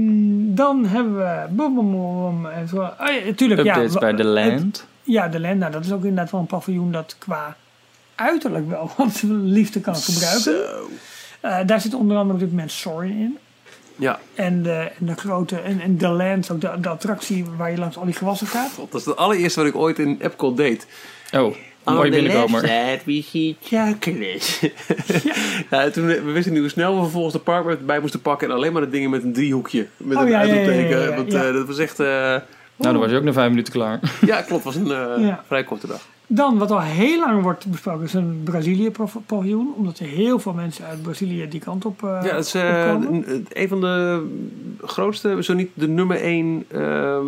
dan 0.56 0.86
hebben 0.86 1.16
we... 1.18 1.46
Boom, 1.50 1.76
boom, 1.76 1.92
boom, 1.92 2.46
en 2.46 2.68
zo. 2.68 2.76
Oh, 2.78 2.90
ja, 3.00 3.26
natuurlijk, 3.26 3.64
ja, 3.64 3.74
Updates 3.76 3.94
wa- 3.94 4.00
bij 4.00 4.14
The 4.14 4.24
het- 4.24 4.50
Land. 4.50 4.86
Ja, 5.06 5.28
de 5.28 5.40
Land. 5.40 5.60
Nou, 5.60 5.72
dat 5.72 5.86
is 5.86 5.92
ook 5.92 6.04
inderdaad 6.04 6.32
wel 6.32 6.42
een 6.42 6.46
paviljoen 6.48 6.92
dat 6.92 7.16
qua 7.20 7.56
uiterlijk 8.16 8.70
wel 8.70 8.92
wat 8.98 9.22
liefde 9.28 9.80
kan 9.82 9.96
gebruiken. 9.96 10.42
Zo. 10.42 10.90
Eh, 11.42 11.58
daar 11.66 11.82
zit 11.82 11.94
onder 11.94 12.18
andere 12.18 12.34
op 12.34 12.40
dit 12.40 12.50
moment 12.52 12.72
Sorin 12.72 13.20
in. 13.20 13.38
Ja, 13.98 14.20
En 14.34 14.64
de, 14.64 14.92
en 15.00 15.06
de 15.06 15.16
grote, 15.16 15.60
en, 15.60 15.80
en 15.80 15.98
de 15.98 16.08
land, 16.08 16.52
ook 16.52 16.62
de, 16.62 16.72
de 16.82 16.90
attractie 16.90 17.46
waar 17.58 17.72
je 17.72 17.78
langs 17.78 17.98
al 17.98 18.06
die 18.06 18.14
gewassen 18.14 18.48
gaat. 18.48 18.72
God, 18.76 18.92
dat 18.92 19.00
is 19.02 19.08
het 19.08 19.16
allereerste 19.16 19.60
wat 19.60 19.70
ik 19.70 19.76
ooit 19.76 20.00
in 20.00 20.18
Epcot 20.22 20.58
deed. 20.58 20.88
Oh, 21.34 21.56
mooi 21.86 22.10
binnenkomer. 22.12 22.60
side 22.60 23.00
we 23.06 23.22
see 23.22 23.58
chocolate. 23.64 24.72
ja. 25.72 25.90
toen, 25.90 26.06
we 26.06 26.22
wisten 26.32 26.52
niet 26.54 26.62
hoe 26.62 26.70
snel 26.70 26.96
we 26.96 27.02
vervolgens 27.02 27.34
de 27.34 27.40
park 27.40 27.86
bij 27.86 28.00
moesten 28.00 28.22
pakken. 28.22 28.48
En 28.50 28.56
alleen 28.56 28.74
maar 28.74 28.82
de 28.82 28.90
dingen 28.90 29.10
met 29.10 29.24
een 29.24 29.34
driehoekje. 29.34 29.88
Met 29.98 30.18
Oh, 30.18 30.24
een 30.24 30.30
ja, 30.30 30.42
ja, 30.42 30.46
ja, 30.46 30.52
uitroepteken. 30.54 31.00
ja, 31.00 31.06
ja, 31.10 31.16
Want, 31.16 31.32
ja. 31.32 31.48
eh, 31.48 31.54
dat 31.54 31.68
was 31.68 31.78
echt... 31.78 32.00
eh, 32.00 32.36
Nou, 32.76 32.92
dan 32.92 33.02
was 33.02 33.12
je 33.12 33.18
ook 33.18 33.24
na 33.24 33.34
vijf 33.34 33.50
minuten 33.50 33.74
klaar. 33.74 34.00
ja, 34.26 34.42
klopt. 34.42 34.64
Het 34.64 34.74
was 34.74 34.76
een 34.76 34.92
eh, 35.18 35.28
Ja. 35.28 35.44
vrij 35.48 35.64
korte 35.64 35.88
dag. 35.88 36.02
Dan, 36.28 36.58
wat 36.58 36.72
al 36.72 36.82
heel 36.82 37.20
lang 37.20 37.42
wordt 37.42 37.66
besproken, 37.66 38.04
is 38.06 38.14
een 38.14 38.42
Brazilië-paviljoen. 38.44 39.74
Omdat 39.78 40.00
er 40.00 40.06
heel 40.06 40.40
veel 40.40 40.54
mensen 40.54 40.86
uit 40.86 41.02
Brazilië 41.02 41.48
die 41.48 41.60
kant 41.60 41.86
op, 41.86 42.04
eh 42.04 42.20
Ja, 42.24 42.34
dat 42.34 42.46
is 42.46 42.54
eh, 42.54 42.92
opkomen. 42.96 43.30
een, 43.30 43.48
een 43.50 43.68
van 43.68 43.82
de 43.82 44.26
grootste, 44.82 45.44
zo 45.44 45.54
niet 45.54 45.70
de 45.74 45.88
nummer 45.88 46.22
één 46.22 46.66
ehm, 46.72 47.26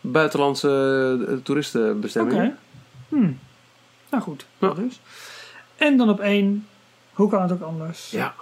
buitenlandse 0.00 1.40
toeristenbestemming. 1.42 2.34
Oké. 2.36 2.54
Hmm. 3.08 3.38
Nou 4.10 4.22
goed, 4.22 4.46
Ja. 4.58 4.66
dat 4.66 4.76
dus. 4.76 5.00
En 5.76 5.96
dan 5.96 6.08
op 6.08 6.20
één, 6.20 6.66
hoe 7.12 7.28
kan 7.30 7.42
het 7.42 7.52
ook 7.52 7.62
anders? 7.62 8.10
Ja, 8.10 8.34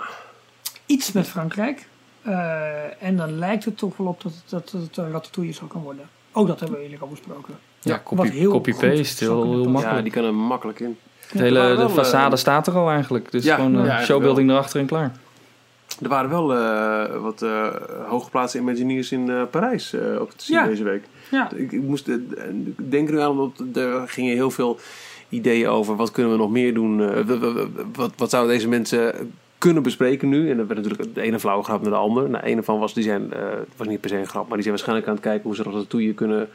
Iets 0.87 1.13
met 1.13 1.27
Frankrijk. 1.29 1.87
Eh, 2.23 3.03
en 3.03 3.17
dan 3.17 3.39
lijkt 3.39 3.65
het 3.65 3.79
toch 3.79 3.97
wel 3.97 4.07
op 4.07 4.23
dat, 4.23 4.33
dat, 4.49 4.71
dat 4.73 4.83
het 4.83 4.97
een 4.97 5.11
ratatouille 5.11 5.53
zal 5.53 5.67
kan 5.67 5.83
worden. 5.83 6.09
Ook 6.33 6.47
dat 6.47 6.61
hebben 6.61 6.79
we 6.79 6.85
eerlijk 6.85 7.03
al 7.03 7.09
besproken. 7.09 7.55
Ja, 7.81 7.91
wat 7.93 8.03
copy, 8.03 8.29
heel 8.31 8.51
copy-paste, 8.51 9.25
heel, 9.25 9.41
kunnen 9.41 9.71
makkelijk. 9.71 9.97
ja, 9.97 10.03
die 10.03 10.13
kan 10.13 10.25
er 10.25 10.35
makkelijk 10.35 10.81
in. 10.81 10.97
Het 11.27 11.41
hele, 11.41 11.75
de 11.77 11.83
eh, 11.83 11.97
façade 11.97 12.33
staat 12.37 12.67
er 12.67 12.75
al 12.77 12.91
eigenlijk. 12.91 13.31
Dus 13.31 13.45
ja, 13.45 13.55
gewoon 13.55 13.71
ja, 13.73 13.77
eh, 13.79 13.83
eigenlijk 13.83 14.11
showbuilding 14.11 14.51
erachter 14.51 14.81
en 14.81 14.87
klaar. 14.87 15.13
Er 16.03 16.09
waren 16.09 16.31
wel 16.31 16.55
eh, 16.55 17.21
wat 17.21 17.43
eh 17.43 17.67
hooggeplaatste 18.09 18.59
Imagineers 18.59 19.13
in 19.13 19.31
eh, 19.31 19.43
Parijs 19.51 19.93
eh, 19.93 20.21
ook 20.21 20.33
te 20.33 20.45
zien 20.45 20.57
Ja. 20.57 20.67
deze 20.67 20.83
week. 20.85 21.05
Ja, 21.31 21.51
Ik, 21.55 21.73
ik 21.73 21.83
moest 21.83 22.09
eh, 22.09 22.15
ik 22.77 22.91
denk 22.91 23.09
er 23.09 23.15
nu 23.15 23.21
aan, 23.21 23.31
omdat 23.31 23.77
er 23.77 24.09
gingen 24.09 24.35
heel 24.35 24.51
veel 24.51 24.79
ideeën 25.29 25.69
over 25.69 25.97
wat 25.97 26.11
kunnen 26.11 26.33
we 26.33 26.39
nog 26.39 26.51
meer 26.51 26.75
doen. 26.75 27.01
eh, 27.03 27.21
wat, 27.95 28.13
wat 28.17 28.31
zouden 28.31 28.53
deze 28.55 28.69
mensen 28.69 29.33
kunnen 29.63 29.83
bespreken 29.83 30.29
nu? 30.29 30.51
En 30.51 30.57
dan 30.57 30.67
werd 30.67 30.83
natuurlijk 30.83 31.15
de 31.15 31.21
ene 31.21 31.41
flauwe 31.41 31.65
grap 31.65 31.83
naar 31.83 31.91
de 31.91 31.97
ander. 31.97 32.31
Nou, 32.31 32.47
een 32.47 32.65
van 32.65 32.79
was, 32.79 32.95
die 32.95 33.03
zijn, 33.03 33.33
eh, 33.33 33.47
was 33.77 33.87
niet 33.87 34.01
per 34.01 34.11
se 34.11 34.17
een 34.17 34.27
grap, 34.27 34.47
maar 34.47 34.55
die 34.55 34.63
zijn 34.63 34.75
waarschijnlijk 34.75 35.09
aan 35.09 35.15
het 35.15 35.23
kijken 35.23 35.43
hoe 35.43 35.55
ze 35.55 35.63
dat 35.63 35.89
toeje 35.89 36.15
kunnen 36.15 36.49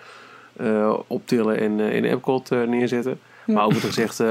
eh, 0.58 1.00
optillen 1.08 1.58
en 1.58 1.80
eh, 1.80 1.96
in 1.96 2.04
Epcot 2.04 2.52
eh, 2.52 2.64
neerzetten. 2.64 3.20
Ja. 3.46 3.54
Maar 3.54 3.64
ook 3.64 3.72
wordt 3.72 3.86
gezegd, 3.86 4.24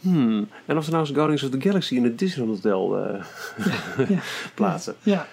hmm, 0.00 0.48
en 0.66 0.76
als 0.76 0.84
we 0.86 0.92
nou 0.92 1.04
eens 1.04 1.14
Guardians 1.14 1.42
of 1.42 1.50
the 1.50 1.60
Galaxy 1.60 1.94
in 1.94 2.04
het 2.04 2.18
Disneyland 2.18 2.62
Hotel 2.62 2.98
ja. 4.08 4.18
plaatsen. 4.54 4.94
ja. 5.02 5.26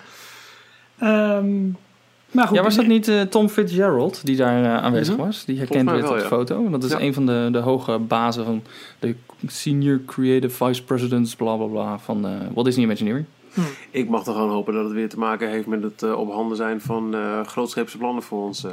Ehm, 0.98 1.70
maar 2.36 2.48
goed, 2.48 2.58
Ja, 2.58 2.64
was 2.64 2.76
dat 2.76 2.88
niet 2.88 3.08
eh, 3.08 3.22
Tom 3.22 3.50
Fitzgerald 3.50 4.26
die 4.26 4.36
daar 4.36 4.64
eh, 4.64 4.84
aanwezig 4.84 5.16
Mhm. 5.16 5.26
was? 5.26 5.46
Die 5.46 5.58
herkend 5.58 5.90
werd 5.90 6.02
wel, 6.02 6.10
op 6.10 6.16
de 6.16 6.22
ja. 6.22 6.28
foto. 6.28 6.70
Dat 6.70 6.84
is 6.84 6.92
Ja. 6.92 7.00
een 7.02 7.14
van 7.14 7.26
de, 7.26 7.50
de 7.52 7.58
hoge 7.60 7.98
bazen 8.00 8.46
van 8.46 8.64
de 9.00 9.16
Senior 9.48 10.00
Creative 10.06 10.66
Vice 10.66 10.84
Presidents, 10.84 11.36
bla 11.36 11.56
bla 11.56 11.66
bla, 11.66 12.00
van 12.00 12.26
eh, 12.26 12.32
Walt 12.54 12.66
Disney 12.66 12.86
Imagineering. 12.86 13.26
Ik 13.92 14.10
mag 14.10 14.24
toch 14.24 14.36
gewoon 14.36 14.50
hopen 14.52 14.74
dat 14.74 14.84
het 14.84 14.94
weer 14.94 15.10
te 15.10 15.20
maken 15.20 15.50
heeft 15.50 15.68
met 15.68 15.84
het 15.84 16.04
eh, 16.04 16.20
op 16.20 16.32
handen 16.32 16.58
zijn 16.58 16.82
van 16.82 17.14
eh 17.16 17.46
grootscheepse 17.46 17.98
plannen 17.98 18.24
voor 18.24 18.44
ons 18.44 18.64
eh 18.64 18.72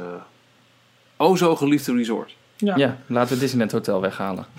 o 1.17 1.35
zo 1.35 1.55
geliefde 1.55 1.93
resort. 1.93 2.35
Ja. 2.57 2.75
Ja, 2.77 2.97
laten 3.07 3.27
we 3.27 3.33
het 3.33 3.39
Disneyland 3.39 3.71
Hotel 3.71 4.01
weghalen. 4.01 4.45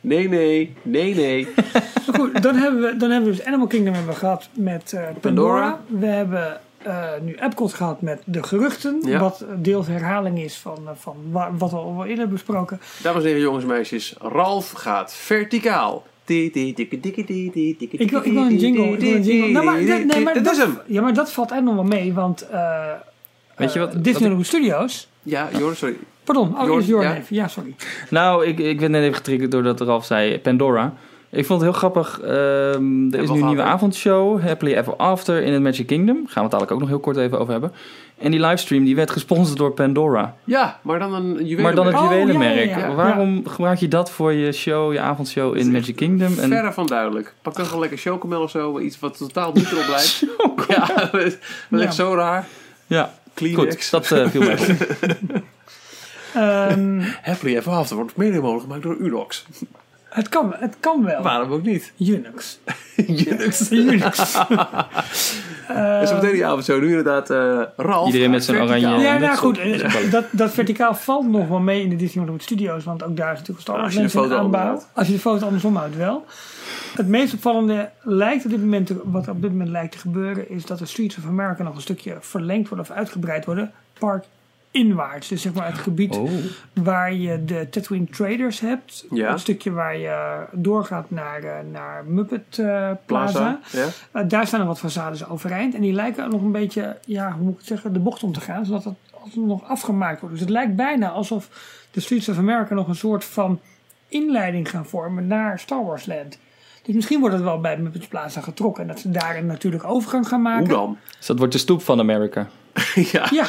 Nee, 0.00 0.28
nee, 0.28 0.74
nee, 0.82 1.14
nee. 1.14 1.48
Goed, 2.16 2.42
dan 2.42 2.54
hebben 2.54 2.80
we, 2.82 2.96
dan 2.96 3.10
hebben 3.10 3.30
we 3.30 3.36
dus 3.36 3.44
Animal 3.46 3.66
Kingdom 3.66 3.94
hebben 3.94 4.12
we 4.12 4.18
gehad 4.18 4.48
met 4.54 4.92
eh, 4.92 5.02
Pandora. 5.20 5.20
Pandora. 5.20 5.80
We 6.00 6.06
hebben 6.06 6.60
eh, 6.84 7.08
nu 7.22 7.34
Epcot 7.34 7.74
gehad 7.74 8.00
met 8.00 8.22
de 8.24 8.42
geruchten. 8.42 9.00
Ja. 9.04 9.18
Wat 9.18 9.44
deels 9.56 9.86
herhaling 9.86 10.38
is 10.40 10.56
van, 10.58 10.78
eh, 10.86 10.90
van 10.96 11.16
wa- 11.30 11.50
wat 11.58 11.70
we 11.70 11.76
al 11.76 11.92
eerder 12.00 12.08
hebben 12.18 12.28
besproken. 12.34 12.80
Dames 13.02 13.22
en 13.22 13.26
heren, 13.28 13.42
jongens 13.42 13.62
en 13.62 13.68
meisjes, 13.70 14.14
Ralf 14.20 14.70
gaat 14.70 15.14
verticaal. 15.14 16.02
Ik 16.26 16.54
Ik 16.54 18.10
wil, 18.10 18.24
ik 18.24 18.32
wil 18.32 18.42
een 18.42 18.56
jingle. 18.58 18.84
Ik 18.92 19.00
wil 19.00 19.14
een 19.14 19.22
jingle. 19.22 19.48
Nou, 19.50 19.64
maar, 19.64 19.82
nee, 19.82 20.04
nee, 20.04 20.20
maar 20.20 20.34
dat 20.34 20.44
dat, 20.44 20.52
is 20.52 20.58
hem. 20.58 20.78
Ja, 20.86 21.02
maar 21.02 21.14
dat 21.14 21.32
valt 21.32 21.50
eigenlijk 21.50 21.80
nog 21.82 21.90
wel 21.90 22.00
mee. 22.00 22.12
Want 22.12 22.48
eh 22.48 22.90
Weet 23.56 23.72
je 23.72 23.78
wat- 23.78 23.88
eh, 23.88 23.94
wat 23.94 24.04
Disneyland 24.04 24.46
Studios... 24.46 25.08
Ja, 25.22 25.48
Jorn, 25.58 25.76
sorry. 25.76 25.96
Pardon, 26.24 26.60
oh, 26.60 26.78
is 26.78 26.86
ja. 26.86 27.16
even. 27.16 27.36
Ja, 27.36 27.48
sorry. 27.48 27.74
Nou, 28.10 28.46
ik, 28.46 28.58
ik 28.58 28.80
werd 28.80 28.92
net 28.92 29.02
even 29.02 29.14
getriggerd 29.14 29.50
doordat 29.50 29.80
Ralf 29.80 30.04
zei 30.04 30.38
Pandora. 30.40 30.94
Ik 31.34 31.46
vond 31.46 31.60
het 31.60 31.70
heel 31.70 31.78
grappig. 31.78 32.20
ehm, 32.20 33.12
er 33.12 33.22
is 33.22 33.30
nu 33.30 33.40
een 33.40 33.46
nieuwe 33.46 33.62
avondshow, 33.62 34.42
Happily 34.42 34.72
Ever 34.74 34.96
After, 34.96 35.42
in 35.42 35.52
het 35.52 35.62
Magic 35.62 35.86
Kingdom. 35.86 36.16
Gaan 36.16 36.26
we 36.34 36.40
het 36.40 36.50
dadelijk 36.50 36.72
ook 36.72 36.80
nog 36.80 36.88
heel 36.88 36.98
kort 37.00 37.16
even 37.16 37.38
over 37.38 37.52
hebben. 37.52 37.72
En 38.18 38.30
die 38.30 38.40
livestream 38.40 38.84
die 38.84 38.96
werd 38.96 39.10
gesponsord 39.10 39.58
door 39.58 39.72
Pandora. 39.72 40.36
Ja, 40.44 40.78
maar 40.82 40.98
dan 40.98 41.14
een 41.14 41.32
juwelen. 41.34 41.62
Maar 41.62 41.74
dan 41.74 41.86
het 41.86 41.94
Oh, 41.96 42.02
juwelenmerk. 42.02 42.68
ja, 42.68 42.78
ja, 42.78 42.86
ja. 42.88 42.94
Waarom 42.94 43.46
gebruik 43.48 43.78
je 43.78 43.88
dat 43.88 44.10
voor 44.10 44.32
je 44.32 44.52
show, 44.52 44.92
je 44.92 45.00
avondshow 45.00 45.56
in 45.56 45.70
Magic 45.70 45.96
Kingdom? 45.96 46.38
En 46.38 46.48
Verre 46.48 46.72
van 46.72 46.86
duidelijk. 46.86 47.34
Pak 47.42 47.54
dan 47.56 47.64
gewoon 47.64 47.80
lekker 47.80 47.98
chocomel 47.98 48.42
of 48.42 48.50
zo, 48.50 48.78
iets 48.78 48.98
wat 48.98 49.16
totaal 49.18 49.52
niet 49.52 49.72
erop 49.72 49.84
blijft. 49.86 50.24
ja, 50.68 51.10
dat 51.70 51.80
is 51.80 51.96
zo 51.96 52.14
raar. 52.14 52.46
ja, 52.86 53.12
Kleenex. 53.34 53.90
goed, 53.90 53.90
dat 53.90 54.10
eh, 54.10 54.28
viel 54.28 54.40
mij 54.42 54.52
op. 54.58 54.66
Ehm, 56.34 57.00
Happily 57.22 57.56
Ever 57.56 57.72
After 57.72 57.96
wordt 57.96 58.16
mede 58.16 58.40
mogelijk 58.40 58.62
gemaakt 58.62 58.82
door 58.82 58.96
Unox. 58.96 59.46
Het, 60.12 60.28
kan, 60.28 60.54
het 60.58 60.76
kan 60.80 61.04
wel. 61.04 61.22
Waarom 61.22 61.52
ook 61.52 61.62
niet? 61.62 61.92
Unix. 61.98 62.58
Unix. 62.96 63.70
Unix. 63.70 64.18
En 65.68 66.08
zo 66.08 66.14
meteen 66.14 66.32
die 66.32 66.46
avond 66.46 66.64
zo. 66.64 66.80
Nu 66.80 66.88
inderdaad 66.88 67.30
eh 67.30 67.60
Ralf. 67.76 68.06
Iedereen 68.06 68.30
met 68.30 68.44
zijn 68.44 68.62
oranje- 68.62 68.88
Ja, 68.98 69.18
nou 69.18 69.36
goed. 69.36 69.58
eh, 69.58 70.10
Dat, 70.10 70.24
dat 70.30 70.50
verticaal 70.52 70.94
valt 70.94 71.28
nog 71.28 71.48
wel 71.48 71.58
mee 71.60 71.82
in 71.82 71.88
de 71.88 71.96
Disney 71.96 72.16
Hollywood 72.18 72.42
Studios. 72.42 72.84
Want 72.84 73.02
ook 73.04 73.16
daar 73.16 73.32
is 73.32 73.38
natuurlijk 73.38 73.66
Wars 73.68 73.82
als 73.82 73.92
je 73.92 73.96
de 73.96 74.02
mensen 74.02 74.22
in 74.22 74.28
foto 74.28 74.42
aanbouw. 74.42 74.60
andersom 74.68 74.90
Als 74.94 75.06
je 75.06 75.12
de 75.12 75.18
foto 75.18 75.44
andersom 75.46 75.76
houdt 75.76 75.96
wel. 75.96 76.24
Het 76.96 77.06
meest 77.08 77.34
opvallende 77.34 77.90
lijkt 78.02 78.44
op 78.44 78.50
dit 78.50 78.60
moment, 78.60 78.90
wat 79.04 79.28
op 79.28 79.42
dit 79.42 79.50
moment 79.50 79.70
lijkt 79.70 79.92
te 79.92 79.98
gebeuren... 79.98 80.50
is 80.50 80.66
dat 80.66 80.78
de 80.78 80.86
Streets 80.86 81.16
of 81.16 81.26
America 81.26 81.62
nog 81.62 81.74
een 81.74 81.80
stukje 81.80 82.16
verlengd 82.20 82.68
worden 82.68 82.86
of 82.90 82.96
uitgebreid 82.96 83.44
worden. 83.44 83.72
Park 83.98 84.24
inwaarts. 84.72 85.28
Dus 85.28 85.42
zeg 85.42 85.54
maar 85.54 85.66
het 85.66 85.78
gebied 85.78 86.16
Oh. 86.16 86.30
waar 86.72 87.14
je 87.14 87.44
de 87.44 87.68
Tatooine 87.70 88.06
Traders 88.06 88.60
hebt. 88.60 89.06
Ja. 89.10 89.30
Het 89.30 89.40
stukje 89.40 89.70
waar 89.70 89.96
je 89.96 90.44
doorgaat 90.52 91.10
naar, 91.10 91.42
eh, 91.42 91.52
naar 91.70 92.04
Muppet 92.04 92.58
eh, 92.58 92.90
Plaza. 93.06 93.58
Plaza. 93.60 93.60
Ja. 93.72 94.20
Uh, 94.22 94.28
daar 94.28 94.46
staan 94.46 94.60
er 94.60 94.66
wat 94.66 94.80
façades 94.80 95.28
overeind. 95.28 95.74
En 95.74 95.80
die 95.80 95.92
lijken 95.92 96.30
nog 96.30 96.42
een 96.42 96.52
beetje, 96.52 96.96
ja, 97.04 97.32
hoe 97.32 97.42
moet 97.42 97.52
ik 97.52 97.58
het 97.58 97.66
zeggen, 97.66 97.92
de 97.92 97.98
bocht 97.98 98.22
om 98.22 98.32
te 98.32 98.40
gaan. 98.40 98.64
Zodat 98.66 98.84
het 98.84 98.94
alsnog 99.22 99.46
nog 99.46 99.64
afgemaakt 99.64 100.20
wordt. 100.20 100.34
Dus 100.34 100.44
het 100.44 100.54
lijkt 100.54 100.76
bijna 100.76 101.10
alsof 101.10 101.48
de 101.90 102.00
Streets 102.00 102.28
of 102.28 102.38
America 102.38 102.74
nog 102.74 102.88
een 102.88 102.94
soort 102.94 103.24
van 103.24 103.60
inleiding 104.08 104.70
gaan 104.70 104.86
vormen 104.86 105.26
naar 105.26 105.58
Star 105.58 105.84
Wars 105.84 106.06
Land. 106.06 106.38
Dus 106.82 106.94
misschien 106.94 107.20
wordt 107.20 107.34
het 107.34 107.44
wel 107.44 107.60
bij 107.60 107.78
Muppets 107.78 108.06
Plaza 108.06 108.40
getrokken. 108.40 108.82
En 108.82 108.88
dat 108.88 109.00
ze 109.00 109.10
daar 109.10 109.36
een 109.36 109.46
natuurlijke 109.46 109.86
overgang 109.86 110.28
gaan 110.28 110.42
maken. 110.42 110.66
Hoe 110.66 110.76
dan? 110.76 110.98
Dus 111.16 111.26
dat 111.26 111.38
wordt 111.38 111.52
de 111.52 111.58
stoep 111.58 111.82
van 111.82 111.98
Amerika. 111.98 112.48
ja. 113.12 113.28
Ja, 113.30 113.46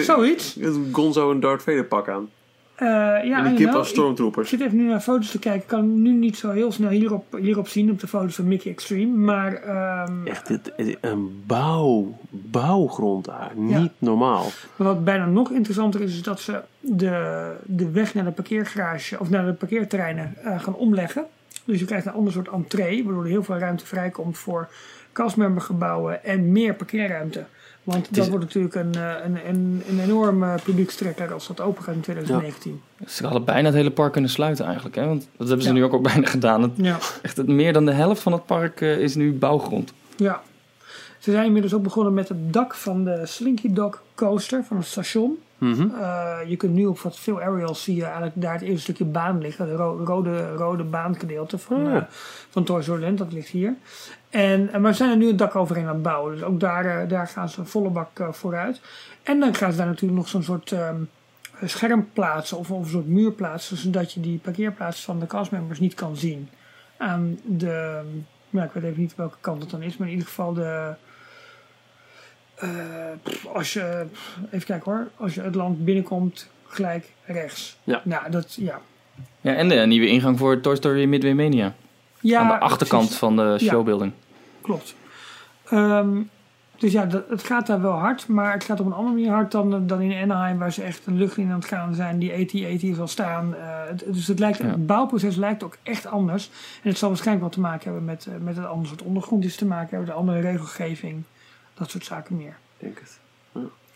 zoiets. 0.00 0.56
Gonzo 0.92 1.30
een 1.30 1.40
Darth 1.40 1.62
Vader 1.62 1.84
pak 1.84 2.08
aan. 2.08 2.28
Eh, 2.74 2.86
ja, 3.24 3.44
en 3.44 3.52
I 3.52 3.56
kip 3.56 3.74
als 3.74 3.88
stormtroopers. 3.88 4.52
Ik 4.52 4.58
zit 4.58 4.66
even 4.66 4.78
nu 4.78 4.88
naar 4.88 5.00
foto's 5.00 5.30
te 5.30 5.38
kijken. 5.38 5.60
Ik 5.60 5.66
kan 5.66 5.78
hem 5.78 6.02
nu 6.02 6.12
niet 6.12 6.36
zo 6.36 6.50
heel 6.50 6.72
snel 6.72 6.90
hierop, 6.90 7.24
hierop 7.40 7.68
zien 7.68 7.90
op 7.90 8.00
de 8.00 8.06
foto's 8.06 8.34
van 8.34 8.48
Mickey 8.48 8.72
Extreme. 8.72 9.16
Maar 9.16 9.54
ehm, 9.54 10.26
Echt 10.26 10.46
dit, 10.46 10.72
een 11.00 11.42
bouw, 11.46 12.18
bouwgrond 12.30 13.24
daar. 13.24 13.52
Ja. 13.66 13.78
Niet 13.78 13.92
normaal. 13.98 14.46
Maar 14.76 14.86
wat 14.86 15.04
bijna 15.04 15.26
nog 15.26 15.50
interessanter 15.50 16.00
is, 16.00 16.14
is 16.14 16.22
dat 16.22 16.40
ze 16.40 16.60
de, 16.80 17.50
de 17.62 17.90
weg 17.90 18.14
naar 18.14 18.24
de 18.24 18.30
parkeergarage 18.30 19.20
of 19.20 19.30
naar 19.30 19.46
de 19.46 19.52
parkeerterreinen 19.52 20.34
eh, 20.42 20.60
gaan 20.60 20.74
omleggen. 20.74 21.26
Dus 21.64 21.78
je 21.78 21.84
krijgt 21.84 22.06
een 22.06 22.12
ander 22.12 22.32
soort 22.32 22.48
entree, 22.48 23.04
waardoor 23.04 23.22
er 23.22 23.28
heel 23.30 23.42
veel 23.44 23.58
ruimte 23.58 23.86
vrijkomt 23.86 24.38
voor 24.38 24.68
castmembergebouwen 25.12 26.24
en 26.24 26.52
meer 26.52 26.74
parkeerruimte. 26.74 27.44
Want 27.84 28.06
dat 28.14 28.24
is- 28.24 28.30
wordt 28.30 28.44
natuurlijk 28.44 28.74
een, 28.74 28.94
eh, 28.94 29.12
een, 29.24 29.38
een, 29.48 29.82
een 29.88 30.00
enorme 30.00 30.54
publiekstrekker 30.64 31.32
als 31.32 31.46
dat 31.46 31.60
open 31.60 31.82
gaat 31.84 31.94
in 31.94 32.00
2019. 32.00 32.80
Ze 33.06 33.22
hadden 33.24 33.44
bijna 33.44 33.66
het 33.66 33.74
hele 33.74 33.90
park 33.90 34.12
kunnen 34.12 34.30
sluiten 34.30 34.64
eigenlijk. 34.64 34.94
Hè? 34.96 35.06
Want 35.06 35.28
dat 35.36 35.46
hebben 35.48 35.66
ze 35.66 35.72
Ja. 35.72 35.78
nu 35.78 35.84
ook 35.84 35.92
al 35.92 36.00
bijna 36.12 36.26
gedaan. 36.26 36.62
Het, 36.62 36.70
Ja. 36.76 36.98
echt, 37.22 37.36
het- 37.36 37.46
meer 37.48 37.72
dan 37.72 37.84
de 37.84 37.92
helft 37.92 38.22
van 38.22 38.32
het 38.32 38.46
park 38.46 38.80
eh, 38.80 38.98
is 38.98 39.14
nu 39.14 39.32
bouwgrond. 39.32 39.92
ja. 40.16 40.42
Ze 41.18 41.30
zijn 41.30 41.46
inmiddels 41.46 41.74
ook 41.74 41.82
begonnen 41.82 42.14
met 42.14 42.28
het 42.28 42.52
dak 42.52 42.74
van 42.74 43.04
de 43.04 43.20
Slinky 43.26 43.72
Dog 43.72 44.02
coaster 44.14 44.64
van 44.64 44.76
het 44.76 44.86
station. 44.86 45.38
Eh, 46.00 46.38
je 46.46 46.56
kunt 46.56 46.72
nu 46.72 46.86
op 46.86 46.98
wat 46.98 47.18
veel 47.18 47.40
aerials 47.40 47.82
zie 47.82 47.94
je 47.96 48.04
eigenlijk 48.04 48.32
daar 48.40 48.52
het 48.52 48.62
eerste 48.62 48.80
stukje 48.80 49.04
baan 49.04 49.40
liggen. 49.40 49.68
Het 49.68 49.76
ro- 49.78 50.04
rode, 50.04 50.54
rode 50.54 50.84
baangedeelte 50.84 51.58
van, 51.58 51.86
Ah. 51.86 51.96
eh, 51.96 52.02
van 52.50 52.64
Toy 52.64 52.82
Story 52.82 53.02
Land, 53.02 53.18
dat 53.18 53.32
ligt 53.32 53.48
hier. 53.48 53.74
En, 54.30 54.66
eh, 54.72 54.80
maar 54.80 54.90
we 54.90 54.96
zijn 54.96 55.10
er 55.10 55.16
nu 55.16 55.26
het 55.26 55.38
dak 55.38 55.54
overheen 55.56 55.86
aan 55.86 55.92
het 55.94 56.02
bouwen. 56.02 56.32
Dus 56.32 56.42
ook 56.42 56.60
daar, 56.60 57.08
daar 57.08 57.26
gaan 57.26 57.48
ze 57.48 57.60
een 57.60 57.66
volle 57.66 57.90
bak 57.90 58.08
vooruit. 58.30 58.80
En 59.22 59.40
dan 59.40 59.54
gaan 59.54 59.70
ze 59.70 59.76
daar 59.78 59.86
natuurlijk 59.86 60.18
nog 60.18 60.28
zo'n 60.28 60.42
soort 60.42 60.72
ehm, 60.72 60.96
scherm 61.64 62.08
plaatsen 62.12 62.58
of, 62.58 62.70
of 62.70 62.84
een 62.84 62.90
soort 62.90 63.06
muur 63.06 63.30
plaatsen. 63.32 63.76
Zodat 63.76 64.12
je 64.12 64.20
die 64.20 64.38
parkeerplaats 64.38 65.04
van 65.04 65.18
de 65.20 65.26
castmembers 65.26 65.80
niet 65.80 65.94
kan 65.94 66.16
zien. 66.16 66.48
Aan 66.96 67.38
de, 67.44 68.00
ja, 68.50 68.64
ik 68.64 68.70
weet 68.72 68.82
even 68.84 69.00
niet 69.00 69.14
welke 69.16 69.36
kant 69.40 69.62
het 69.62 69.70
dan 69.70 69.82
is, 69.82 69.96
maar 69.96 70.06
in 70.08 70.12
ieder 70.12 70.28
geval 70.28 70.52
de... 70.52 70.94
eh, 72.54 72.68
als 73.52 73.72
je, 73.72 74.06
even 74.50 74.66
kijken 74.66 74.92
hoor, 74.92 75.08
als 75.16 75.34
je 75.34 75.40
het 75.40 75.54
land 75.54 75.84
binnenkomt, 75.84 76.50
gelijk 76.66 77.12
rechts. 77.24 77.76
Ja. 77.84 78.00
Nou, 78.04 78.30
dat, 78.30 78.54
ja. 78.54 78.80
Ja, 79.40 79.54
en 79.54 79.68
de 79.68 79.74
nieuwe 79.74 80.06
ingang 80.08 80.38
voor 80.38 80.60
Toy 80.60 80.76
Story 80.76 81.04
Midway 81.04 81.32
Mania. 81.32 81.74
ja 82.20 82.40
aan 82.40 82.48
de 82.48 82.58
achterkant 82.58 83.02
precies. 83.02 83.18
van 83.18 83.36
de 83.36 83.42
Ja. 83.42 83.58
showbuilding. 83.58 84.12
Klopt. 84.60 84.94
Ehm, 85.68 86.20
dus 86.78 86.92
ja, 86.92 87.04
dat, 87.06 87.24
het 87.28 87.42
gaat 87.42 87.66
daar 87.66 87.80
wel 87.82 87.92
hard, 87.92 88.28
maar 88.28 88.52
het 88.52 88.64
gaat 88.64 88.80
op 88.80 88.86
een 88.86 88.92
andere 88.92 89.14
manier 89.14 89.30
hard 89.30 89.50
dan, 89.52 89.86
dan 89.86 90.00
in 90.00 90.22
Anaheim, 90.22 90.58
waar 90.58 90.72
ze 90.72 90.82
echt 90.82 91.06
een 91.06 91.16
lucht 91.16 91.36
in 91.36 91.48
aan 91.50 91.54
het 91.58 91.64
gaan 91.64 91.94
zijn, 91.94 92.18
die 92.18 92.32
AT-AT 92.32 92.96
zal 92.96 93.08
staan. 93.08 93.54
Eh, 93.56 93.62
het- 93.88 94.04
dus 94.06 94.26
het, 94.26 94.38
lijkt, 94.38 94.58
Ja. 94.58 94.64
het 94.66 94.86
bouwproces 94.86 95.36
lijkt 95.36 95.62
ook 95.62 95.76
echt 95.82 96.06
anders. 96.06 96.50
En 96.82 96.88
het 96.88 96.98
zal 96.98 97.08
waarschijnlijk 97.08 97.46
wat 97.46 97.54
te 97.54 97.60
maken 97.60 97.84
hebben 97.84 98.04
met, 98.04 98.26
eh, 98.26 98.34
met 98.40 98.56
een 98.56 98.66
ander 98.66 98.88
soort 98.88 99.02
ondergrond, 99.02 99.44
iets 99.44 99.56
te 99.56 99.66
maken 99.66 99.88
hebben, 99.88 100.06
de 100.08 100.12
andere 100.14 100.40
regelgeving, 100.40 101.22
dat 101.74 101.90
soort 101.90 102.04
zaken 102.04 102.36
meer. 102.36 102.56
Denk 102.78 102.98
het. 102.98 103.18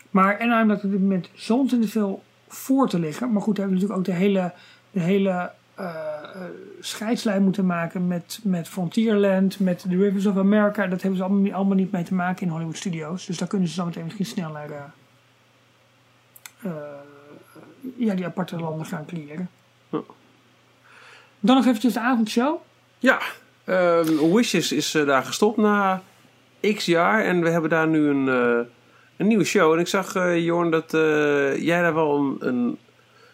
Maar 0.09 0.39
Anaheim 0.39 0.67
lijkt 0.67 0.83
op 0.83 0.91
dit 0.91 0.99
moment 0.99 1.29
ontzettend 1.49 1.91
veel 1.91 2.23
voor 2.47 2.89
te 2.89 2.99
liggen. 2.99 3.31
Maar 3.31 3.41
goed, 3.41 3.55
daar 3.55 3.65
hebben 3.67 3.81
we 3.87 3.87
natuurlijk 3.87 4.09
ook 4.09 4.17
de 4.19 4.25
hele, 4.25 4.53
de 4.91 4.99
hele 4.99 5.51
eh, 5.75 6.41
scheidslijn 6.79 7.43
moeten 7.43 7.65
maken 7.65 8.07
met, 8.07 8.39
met 8.43 8.67
Frontierland, 8.67 9.59
met 9.59 9.79
The 9.79 9.87
Rivers 9.97 10.25
of 10.25 10.37
America. 10.37 10.87
Dat 10.87 11.01
hebben 11.01 11.17
ze 11.19 11.23
allemaal, 11.25 11.41
niet- 11.43 11.53
allemaal 11.53 11.75
niet 11.75 11.91
mee 11.91 12.03
te 12.03 12.13
maken 12.13 12.45
in 12.45 12.51
Hollywood 12.51 12.77
Studios. 12.77 13.25
Dus 13.25 13.37
daar 13.37 13.47
kunnen 13.47 13.67
ze 13.67 13.73
zo 13.73 13.85
meteen 13.85 14.03
misschien 14.03 14.25
sneller 14.25 14.71
eh, 14.71 14.83
eh, 16.61 16.71
ja, 17.97 18.13
die 18.15 18.25
aparte 18.25 18.55
landen 18.59 18.85
gaan 18.85 19.05
creëren. 19.05 19.49
Ja. 19.89 19.99
Dan 21.39 21.55
nog 21.55 21.65
eventjes 21.65 21.93
de 21.93 21.99
avondshow. 21.99 22.55
Ja, 22.99 23.19
ehm, 23.63 24.33
Wishes 24.33 24.71
is 24.71 24.91
daar 24.91 25.23
gestopt 25.25 25.57
na 25.57 26.01
x 26.75 26.85
jaar. 26.85 27.23
En 27.25 27.41
we 27.41 27.49
hebben 27.49 27.69
daar 27.69 27.87
nu 27.87 28.07
een, 28.07 28.27
eh, 28.27 28.59
een 29.17 29.27
nieuwe 29.27 29.43
show. 29.43 29.73
En 29.73 29.79
ik 29.79 29.87
zag, 29.87 30.15
eh 30.15 30.43
Jorn, 30.45 30.71
dat 30.71 30.93
eh, 30.93 31.57
jij 31.65 31.81
daar 31.81 31.93
wel 31.93 32.17
een, 32.17 32.35
een 32.47 32.77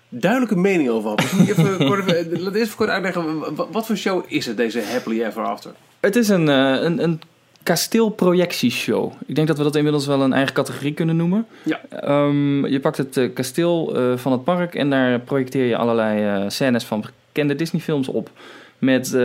duidelijke 0.10 0.56
mening 0.58 0.90
over 0.90 1.10
had. 1.10 1.22
Je 1.22 1.52
even 1.58 1.78
kort, 1.90 2.12
even, 2.12 2.42
laat 2.42 2.54
eerst 2.54 2.66
even 2.66 2.76
kort 2.78 2.90
uitleggen. 2.90 3.40
wa- 3.40 3.54
wa- 3.54 3.68
Wat 3.72 3.86
voor 3.86 3.96
show 3.98 4.24
is 4.28 4.46
het, 4.46 4.58
deze 4.58 4.82
Happily 4.92 5.24
Ever 5.24 5.44
After? 5.44 5.72
Het 6.00 6.16
is 6.16 6.30
een, 6.30 6.48
een, 6.48 7.04
een 7.04 7.22
kasteelprojectieshow. 7.64 9.12
Ik 9.26 9.36
denk 9.36 9.48
dat 9.48 9.58
we 9.58 9.64
dat 9.64 9.76
inmiddels 9.76 10.08
wel 10.08 10.22
een 10.22 10.34
eigen 10.34 10.54
categorie 10.54 10.94
kunnen 10.94 11.16
noemen. 11.16 11.46
Ja. 11.64 11.80
Ehm, 11.90 12.66
je 12.66 12.80
pakt 12.80 12.98
het 12.98 13.30
kasteel 13.34 13.98
van 14.16 14.32
het 14.32 14.44
park 14.44 14.76
en 14.76 14.90
daar 14.90 15.20
projecteer 15.20 15.66
je 15.66 15.78
allerlei 15.78 16.24
eh, 16.44 16.50
scènes 16.50 16.84
van 16.84 17.06
bekende 17.34 17.56
Disney-films 17.56 18.08
op. 18.08 18.30
Met 18.78 19.18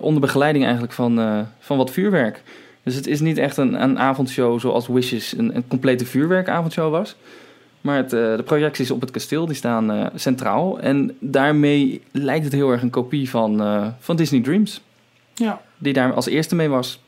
onder 0.00 0.20
begeleiding 0.20 0.64
eigenlijk 0.64 0.92
van, 0.94 1.46
van 1.58 1.76
wat 1.76 1.90
vuurwerk. 1.90 2.42
Dus 2.82 2.94
het 2.94 3.06
is 3.06 3.20
niet 3.20 3.38
echt 3.38 3.56
een, 3.56 3.82
een 3.82 3.98
avondshow 3.98 4.60
zoals 4.60 4.86
Wishes 4.86 5.36
een, 5.36 5.56
een 5.56 5.68
complete 5.68 6.06
vuurwerkavondshow 6.06 6.90
was. 6.90 7.16
Maar 7.80 7.96
het, 7.96 8.12
eh, 8.12 8.36
de 8.36 8.42
projecties 8.44 8.90
op 8.90 9.00
het 9.00 9.10
kasteel 9.10 9.46
die 9.46 9.54
staan 9.56 9.90
eh, 9.90 10.06
centraal. 10.14 10.78
En 10.80 11.16
daarmee 11.18 12.02
lijkt 12.12 12.44
het 12.44 12.52
heel 12.52 12.70
erg 12.70 12.82
een 12.82 12.90
kopie 12.90 13.30
van, 13.30 13.60
eh, 13.60 13.86
van 13.98 14.16
Disney 14.16 14.40
Dreams. 14.40 14.80
Ja. 15.34 15.60
Die 15.78 15.92
daar 15.92 16.12
als 16.12 16.26
eerste 16.26 16.54
mee 16.54 16.68
was. 16.68 17.00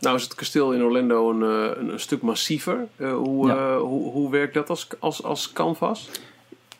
Nou 0.00 0.16
is 0.16 0.22
het 0.22 0.34
kasteel 0.34 0.72
in 0.72 0.82
Orlando 0.82 1.30
een, 1.30 1.40
een, 1.40 1.92
een 1.92 2.00
stuk 2.00 2.22
massiever. 2.22 2.86
Eh, 2.96 3.12
hoe, 3.12 3.46
Ja. 3.46 3.54
eh, 3.56 3.76
hoe, 3.80 4.10
hoe 4.12 4.30
werkt 4.30 4.54
dat 4.54 4.70
als, 4.70 4.88
als, 4.98 5.22
als 5.22 5.52
canvas? 5.52 6.08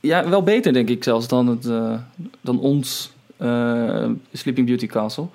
Ja, 0.00 0.28
wel 0.28 0.42
beter 0.42 0.72
denk 0.72 0.88
ik 0.88 1.04
zelfs 1.04 1.28
dan, 1.28 1.46
het, 1.46 1.66
eh, 1.66 1.98
dan 2.40 2.60
ons 2.60 3.12
eh, 3.36 4.06
Sleeping 4.32 4.66
Beauty 4.66 4.86
Castle. 4.86 5.26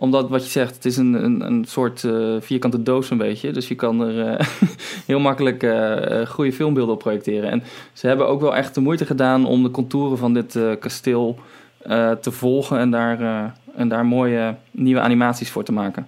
Omdat 0.00 0.28
wat 0.28 0.44
je 0.44 0.50
zegt, 0.50 0.74
het 0.74 0.84
is 0.84 0.96
een, 0.96 1.24
een, 1.24 1.46
een 1.46 1.64
soort 1.64 2.04
eh, 2.04 2.36
vierkante 2.40 2.82
doos 2.82 3.10
een 3.10 3.18
beetje. 3.18 3.50
Dus 3.50 3.68
je 3.68 3.74
kan 3.74 4.00
er 4.00 4.26
eh, 4.26 4.46
heel 5.06 5.20
makkelijk 5.20 5.62
eh, 5.62 6.26
goede 6.26 6.52
filmbeelden 6.52 6.94
op 6.94 7.00
projecteren. 7.00 7.50
En 7.50 7.62
ze 7.92 8.06
hebben 8.06 8.28
ook 8.28 8.40
wel 8.40 8.56
echt 8.56 8.74
de 8.74 8.80
moeite 8.80 9.06
gedaan 9.06 9.46
om 9.46 9.62
de 9.62 9.70
contouren 9.70 10.18
van 10.18 10.34
dit 10.34 10.58
kasteel 10.80 11.38
te 12.20 12.30
volgen. 12.30 12.78
En 12.78 12.90
daar, 12.90 13.20
en 13.74 13.88
daar 13.88 14.06
mooie 14.06 14.54
nieuwe 14.70 15.00
animaties 15.00 15.50
voor 15.50 15.64
te 15.64 15.72
maken. 15.72 16.06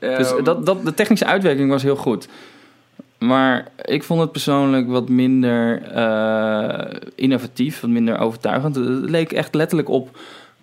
Dus 0.00 0.32
Ehm, 0.32 0.44
dat, 0.44 0.66
dat, 0.66 0.84
de 0.84 0.94
technische 0.94 1.26
uitwerking 1.26 1.70
was 1.70 1.82
heel 1.82 1.96
goed. 1.96 2.28
Maar 3.18 3.68
ik 3.82 4.02
vond 4.02 4.20
het 4.20 4.32
persoonlijk 4.32 4.88
wat 4.88 5.08
minder 5.08 5.82
innovatief, 7.14 7.80
wat 7.80 7.90
minder 7.90 8.18
overtuigend. 8.18 8.74
Het 8.74 9.10
leek 9.10 9.32
echt 9.32 9.54
letterlijk 9.54 9.88
op, 9.88 10.18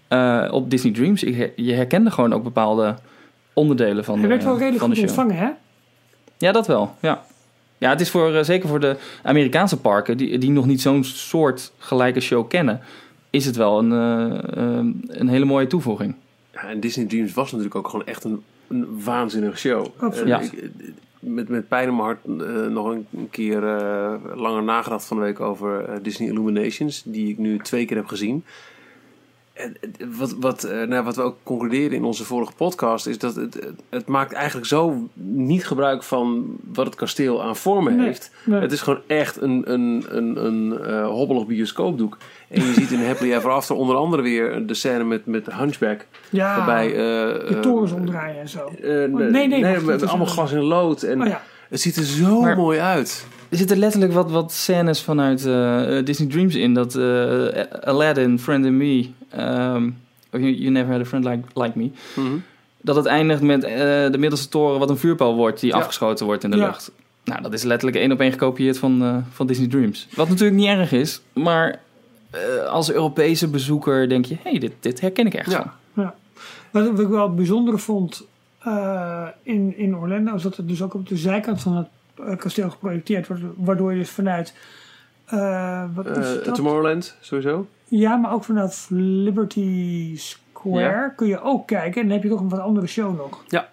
eh, 0.10 0.47
op 0.51 0.70
Disney 0.70 0.93
Dreams. 0.93 1.22
Je 1.55 1.74
herkende 1.74 2.12
gewoon 2.12 2.34
ook 2.34 2.43
bepaalde 2.43 2.95
onderdelen 3.53 4.03
van 4.05 4.14
Hij 4.14 4.24
de, 4.24 4.28
werd 4.30 4.43
wel 4.43 4.53
redelijk 4.57 4.84
de 4.84 4.89
goed 4.89 4.99
ontvangen, 4.99 5.36
hè? 5.36 5.49
Ja, 6.38 6.51
dat 6.51 6.68
wel. 6.68 6.95
Ja, 6.99 7.24
ja 7.78 7.89
het 7.89 8.01
is 8.01 8.10
voor, 8.10 8.36
eh, 8.36 8.43
zeker 8.43 8.70
voor 8.70 8.80
de 8.80 8.95
Amerikaanse 9.24 9.78
parken, 9.80 10.18
die, 10.18 10.38
die 10.38 10.51
nog 10.51 10.66
niet 10.66 10.82
zo'n 10.82 11.03
soort 11.03 11.72
gelijke 11.78 12.20
show 12.20 12.47
kennen, 12.49 12.82
is 13.30 13.45
het 13.45 13.55
wel 13.55 13.80
een, 13.80 13.91
eh, 13.91 14.57
eh, 14.57 14.86
een 15.07 15.28
hele 15.30 15.45
mooie 15.45 15.68
toevoeging. 15.68 16.16
Ja, 16.53 16.62
en 16.70 16.80
Disney 16.80 17.05
Dreams 17.05 17.34
was 17.34 17.47
natuurlijk 17.51 17.76
ook 17.76 17.88
gewoon 17.89 18.05
echt 18.05 18.24
een, 18.24 18.43
een 18.68 19.03
waanzinnige 19.03 19.57
show. 19.57 19.86
Absoluut. 19.97 20.28
Ja. 20.28 20.39
ik- 20.39 20.72
met, 21.20 21.49
met 21.49 21.68
pijn 21.68 21.88
in 21.88 21.95
mijn 21.95 22.05
hart 22.07 22.20
eh, 22.26 22.68
nog 22.74 22.88
een, 22.88 23.07
keer 23.32 23.64
eh, 23.68 24.14
langer 24.36 24.64
nagedacht 24.64 25.05
van 25.05 25.18
de 25.18 25.24
week 25.24 25.39
over 25.39 25.99
Disney 26.01 26.30
Illuminations, 26.30 27.01
die 27.05 27.30
ik 27.30 27.38
nu 27.38 27.57
twee 27.60 27.86
keer 27.86 27.97
heb 27.97 28.05
gezien. 28.07 28.43
Wat, 30.18 30.36
wat, 30.39 30.64
eh, 30.64 30.88
nou, 30.88 31.03
wat 31.03 31.16
we 31.16 31.22
ook 31.22 31.36
concluderen 31.43 31.91
in 31.97 32.03
onze 32.03 32.26
vorige 32.26 32.51
podcast 32.57 33.07
is 33.07 33.18
dat 33.18 33.36
het, 33.36 33.60
het, 33.89 34.07
maakt 34.07 34.34
eigenlijk 34.34 34.68
zo 34.68 35.07
niet 35.24 35.66
gebruik 35.68 36.03
van 36.03 36.45
wat 36.74 36.86
het 36.86 36.95
kasteel 36.95 37.43
aan 37.43 37.55
vormen 37.55 37.95
Nee, 37.95 38.05
heeft. 38.05 38.32
nee. 38.45 38.62
Het 38.62 38.72
is 38.72 38.82
gewoon 38.82 38.99
echt 39.07 39.41
een, 39.41 39.72
een, 39.72 40.05
een, 40.10 40.45
een 40.45 40.80
eh, 40.84 41.07
hobbelig 41.07 41.45
bioscoopdoek. 41.45 42.18
En 42.47 42.66
je 42.66 42.74
ziet 42.74 42.91
in 42.91 43.05
Happily 43.05 43.34
Ever 43.36 43.49
After 43.51 43.76
onder 43.76 43.95
andere 43.95 44.22
weer 44.22 44.66
de 44.68 44.74
scène 44.74 45.03
met, 45.03 45.26
met 45.26 45.53
Hunchback. 45.53 46.05
Ja, 46.30 46.55
waarbij 46.57 46.88
eh, 46.88 47.47
de 47.47 47.57
torens 47.62 47.91
omdraaien 47.91 48.39
en 48.39 48.49
zo. 48.49 48.68
eh, 48.82 48.88
nee, 48.91 49.47
nee, 49.47 49.47
nee, 49.62 49.80
met 49.80 50.07
allemaal 50.07 50.26
glas 50.28 50.51
in 50.51 50.60
lood. 50.64 51.03
En 51.03 51.22
Oh 51.22 51.28
ja, 51.28 51.41
het 51.70 51.82
ziet 51.82 51.95
er 51.95 52.03
zo 52.03 52.41
Maar- 52.41 52.57
mooi 52.57 52.80
uit. 52.80 53.26
Er 53.49 53.57
zitten 53.57 53.78
letterlijk 53.78 54.14
wat, 54.14 54.32
wat 54.32 54.51
scènes 54.51 55.01
vanuit 55.01 55.38
Disney 56.05 56.28
Dreams 56.30 56.55
in. 56.55 56.74
Dat 56.74 56.95
eh, 56.95 57.47
Aladdin, 57.82 58.39
Friend 58.39 58.66
in 58.66 58.78
Me, 58.78 59.10
ehm, 59.30 59.89
you, 60.32 60.43
You 60.51 60.69
Never 60.69 60.91
Had 60.91 61.01
a 61.01 61.05
Friend 61.05 61.25
Like, 61.25 61.41
like 61.53 61.77
Me. 61.77 61.91
Mhm. 62.15 62.36
Dat 62.82 62.95
het 62.95 63.05
eindigt 63.05 63.41
met 63.41 63.63
eh, 63.63 63.71
de 64.11 64.17
middelste 64.17 64.49
toren 64.49 64.80
wat 64.80 64.89
een 64.89 64.97
vuurpijl 64.97 65.36
wordt 65.36 65.59
die 65.59 65.69
Ja. 65.71 65.77
afgeschoten 65.77 66.25
wordt 66.25 66.43
in 66.43 66.51
de 66.51 66.57
Ja. 66.57 66.65
lucht. 66.65 66.91
Nou, 67.23 67.41
dat 67.41 67.53
is 67.53 67.63
letterlijk 67.63 67.97
één 68.01 68.11
op 68.11 68.19
één 68.19 68.32
gekopieerd 68.32 68.77
van, 68.77 69.01
eh, 69.03 69.17
van 69.32 69.47
Disney 69.47 69.67
Dreams. 69.67 70.07
Wat 70.15 70.30
natuurlijk 70.30 70.57
niet 70.57 70.67
erg 70.67 70.91
is, 70.91 71.21
maar 71.34 71.80
eh, 72.32 72.65
als 72.65 72.91
Europese 72.91 73.47
bezoeker 73.47 74.09
denk 74.09 74.25
je... 74.25 74.36
hé, 74.43 74.49
hey, 74.49 74.59
dit, 74.59 74.71
dit 74.80 75.01
herken 75.01 75.25
ik 75.25 75.34
ergens 75.34 75.55
Ja. 75.55 75.61
van. 75.61 76.11
Wat, 76.71 76.89
wat 76.91 76.99
ik 76.99 77.07
wel 77.07 77.23
het 77.27 77.36
bijzondere 77.36 77.77
vond 77.77 78.25
eh, 78.59 79.27
in, 79.43 79.77
in 79.77 79.95
Orlando 79.95 80.36
is 80.36 80.41
dat 80.41 80.57
het 80.57 80.67
dus 80.67 80.82
ook 80.82 80.93
op 80.93 81.07
de 81.07 81.17
zijkant 81.17 81.61
van 81.61 81.88
het 82.21 82.39
kasteel 82.39 82.69
geprojecteerd 82.69 83.27
wordt, 83.27 83.43
waardoor 83.55 83.91
je 83.93 83.99
dus 83.99 84.09
vanuit 84.09 84.53
Eh, 85.25 85.84
wat 85.93 86.05
is 86.17 86.43
dat? 86.43 86.55
Tomorrowland, 86.55 87.15
sowieso. 87.21 87.67
Ja, 87.90 88.16
maar 88.16 88.34
ook 88.34 88.44
vanaf 88.44 88.88
Liberty 88.90 90.14
Square 90.18 90.80
Ja. 90.80 91.10
kun 91.16 91.28
je 91.28 91.42
ook 91.42 91.68
kijken. 91.68 92.02
En 92.02 92.08
dan 92.08 92.16
heb 92.18 92.24
je 92.24 92.30
toch 92.30 92.40
een 92.40 92.50
wat 92.50 92.60
andere 92.60 92.88
show 92.88 93.18
nog. 93.18 93.44
Ja. 93.48 93.70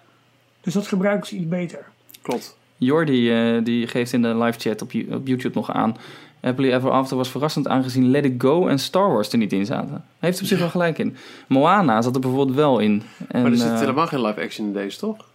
Dus 0.61 0.73
dat 0.73 0.87
gebruiken 0.87 1.27
ze 1.27 1.35
iets 1.35 1.47
beter. 1.47 1.85
Klopt. 2.21 2.57
Jordi 2.77 3.31
eh, 3.31 3.63
die 3.63 3.87
geeft 3.87 4.13
in 4.13 4.21
de 4.21 4.35
live 4.37 4.59
chat 4.59 4.81
op, 4.81 4.91
Yo- 4.91 5.15
op 5.15 5.27
YouTube 5.27 5.55
nog 5.55 5.71
aan. 5.71 5.95
Happily 6.41 6.73
Ever 6.73 6.91
After 6.91 7.17
was 7.17 7.29
verrassend 7.29 7.67
aangezien 7.67 8.09
Let 8.11 8.25
It 8.25 8.33
Go 8.37 8.67
en 8.67 8.79
Star 8.79 9.11
Wars 9.11 9.31
er 9.31 9.37
niet 9.37 9.53
in 9.53 9.65
zaten. 9.65 9.89
Hij 9.91 10.01
heeft 10.29 10.41
op 10.41 10.45
zich 10.47 10.59
wel 10.59 10.69
gelijk 10.69 10.97
in. 10.97 11.15
Moana 11.47 12.01
zat 12.01 12.15
er 12.15 12.21
bijvoorbeeld 12.21 12.55
wel 12.57 12.79
in. 12.79 13.03
En, 13.27 13.41
maar 13.41 13.51
er 13.51 13.57
zit 13.57 13.71
eh, 13.71 13.79
helemaal 13.79 14.07
geen 14.07 14.21
live 14.21 14.41
action 14.41 14.65
in 14.67 14.73
deze, 14.73 14.97
toch? 14.99 15.25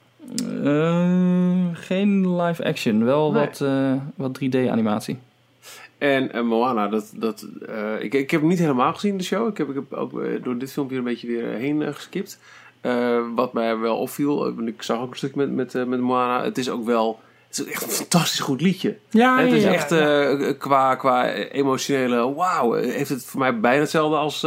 eh, 0.65 1.67
geen 1.73 2.37
live 2.43 2.65
action, 2.65 3.05
wel 3.05 3.33
Nee. 3.33 3.45
wat, 3.47 3.61
eh, 3.61 3.93
wat 4.15 4.35
3D 4.35 4.69
En 6.03 6.47
Moana, 6.47 6.89
dat, 6.89 7.13
dat, 7.17 7.47
eh, 7.67 8.03
ik, 8.03 8.15
ik 8.15 8.31
heb 8.31 8.41
hem 8.41 8.49
niet 8.49 8.59
helemaal 8.59 8.95
gezien, 8.95 9.17
de 9.17 9.25
show. 9.25 9.49
Ik 9.49 9.59
heb, 9.59 9.69
ik 9.69 9.75
heb 9.75 9.93
ook 9.93 10.23
eh, 10.23 10.43
door 10.43 10.59
dit 10.59 10.73
filmpje 10.73 10.97
een 10.97 11.05
beetje 11.05 11.27
weer 11.27 11.47
heen 11.47 11.83
eh, 11.83 11.95
geskipt. 11.95 12.39
Eh, 12.81 13.21
wat 13.35 13.53
mij 13.53 13.79
wel 13.79 13.97
opviel, 13.97 14.59
ik 14.67 14.83
zag 14.83 15.01
ook 15.01 15.11
een 15.11 15.17
stuk 15.17 15.35
met, 15.35 15.53
met, 15.53 15.73
met 15.87 16.01
Moana. 16.01 16.45
Het 16.45 16.59
is 16.59 16.71
ook 16.71 16.85
wel, 16.85 17.21
het 17.49 17.59
is 17.59 17.67
echt 17.67 17.83
een 17.83 17.89
fantastisch 17.89 18.41
goed 18.41 18.61
liedje. 18.61 18.97
Ja, 19.11 19.39
het 19.39 19.53
is 19.53 19.63
ja, 19.63 19.73
echt 19.73 19.91
ja. 19.91 20.53
qua, 20.53 20.95
qua 20.95 21.33
emotionele, 21.33 22.35
wauw, 22.35 22.73
heeft 22.73 23.11
het 23.11 23.25
voor 23.25 23.41
mij 23.41 23.61
bijna 23.61 23.81
hetzelfde 23.81 24.17
als, 24.17 24.47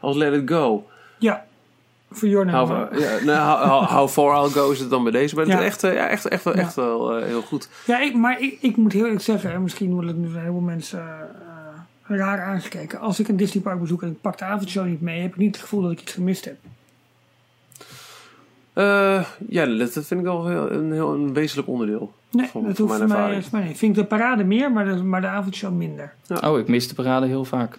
als 0.00 0.16
Let 0.16 0.34
It 0.34 0.50
Go. 0.50 0.88
Ja, 1.18 1.46
voor 2.10 2.28
Jordan. 2.28 2.54
How, 2.54 2.98
ja, 2.98 3.18
nou, 3.24 3.68
how, 3.68 3.88
how 3.88 4.08
far 4.08 4.42
I'll 4.44 4.50
go 4.50 4.70
is 4.70 4.78
het 4.80 4.90
dan 4.90 5.02
bij 5.02 5.12
deze. 5.12 5.34
Maar 5.34 5.44
het 5.44 5.52
Ja. 5.52 5.60
is 5.60 5.64
echt, 5.66 5.84
eh, 5.84 5.94
ja, 5.94 6.08
echt, 6.08 6.28
echt, 6.28 6.44
wel, 6.44 6.54
Ja. 6.56 6.60
echt 6.60 6.74
wel 6.74 7.16
eh, 7.18 7.24
heel 7.26 7.42
goed. 7.42 7.68
Ja, 7.86 8.00
ik, 8.00 8.14
maar 8.14 8.40
ik, 8.40 8.58
ik 8.60 8.76
moet 8.76 8.92
heel 8.92 9.04
eerlijk 9.04 9.22
zeggen, 9.22 9.52
en 9.52 9.62
misschien 9.62 9.90
worden 9.90 10.10
het 10.10 10.18
nu 10.18 10.26
heel 10.38 10.42
veel 10.52 10.60
mensen 10.60 10.98
eh, 12.08 12.16
raar 12.16 12.42
aangekeken. 12.42 12.98
Als 13.00 13.20
ik 13.20 13.28
een 13.28 13.36
Disney 13.36 13.62
park 13.62 13.80
bezoek 13.80 14.02
en 14.02 14.08
ik 14.08 14.20
pak 14.20 14.38
de 14.38 14.44
avondshow 14.44 14.86
niet 14.86 15.00
mee, 15.00 15.20
heb 15.20 15.30
ik 15.30 15.36
niet 15.36 15.54
het 15.54 15.62
gevoel 15.64 15.82
dat 15.82 15.90
ik 15.90 16.00
iets 16.00 16.12
gemist 16.12 16.44
heb. 16.44 16.56
Eh, 18.72 19.24
ja, 19.48 19.66
dat 19.66 19.92
vind 19.92 20.10
ik 20.10 20.22
wel 20.22 20.46
heel, 20.46 20.70
een 20.70 20.92
heel 20.92 21.14
een 21.14 21.32
wezenlijk 21.32 21.68
onderdeel. 21.68 22.12
Nee, 22.30 22.46
Van- 22.46 22.64
dat 22.64 22.76
van 22.76 22.86
hoeft 22.86 22.98
mijn 22.98 23.42
voor 23.42 23.58
mij, 23.58 23.66
niet. 23.68 23.78
Vind 23.78 23.96
ik 23.96 24.02
de 24.02 24.08
parade 24.08 24.44
meer, 24.44 24.72
maar 24.72 24.84
de, 24.84 24.94
maar 25.02 25.20
de 25.20 25.26
avondshow 25.26 25.74
minder. 25.76 26.12
Oh, 26.44 26.58
ik 26.58 26.68
mis 26.68 26.88
de 26.88 26.94
parade 26.94 27.26
heel 27.26 27.44
vaak. 27.44 27.78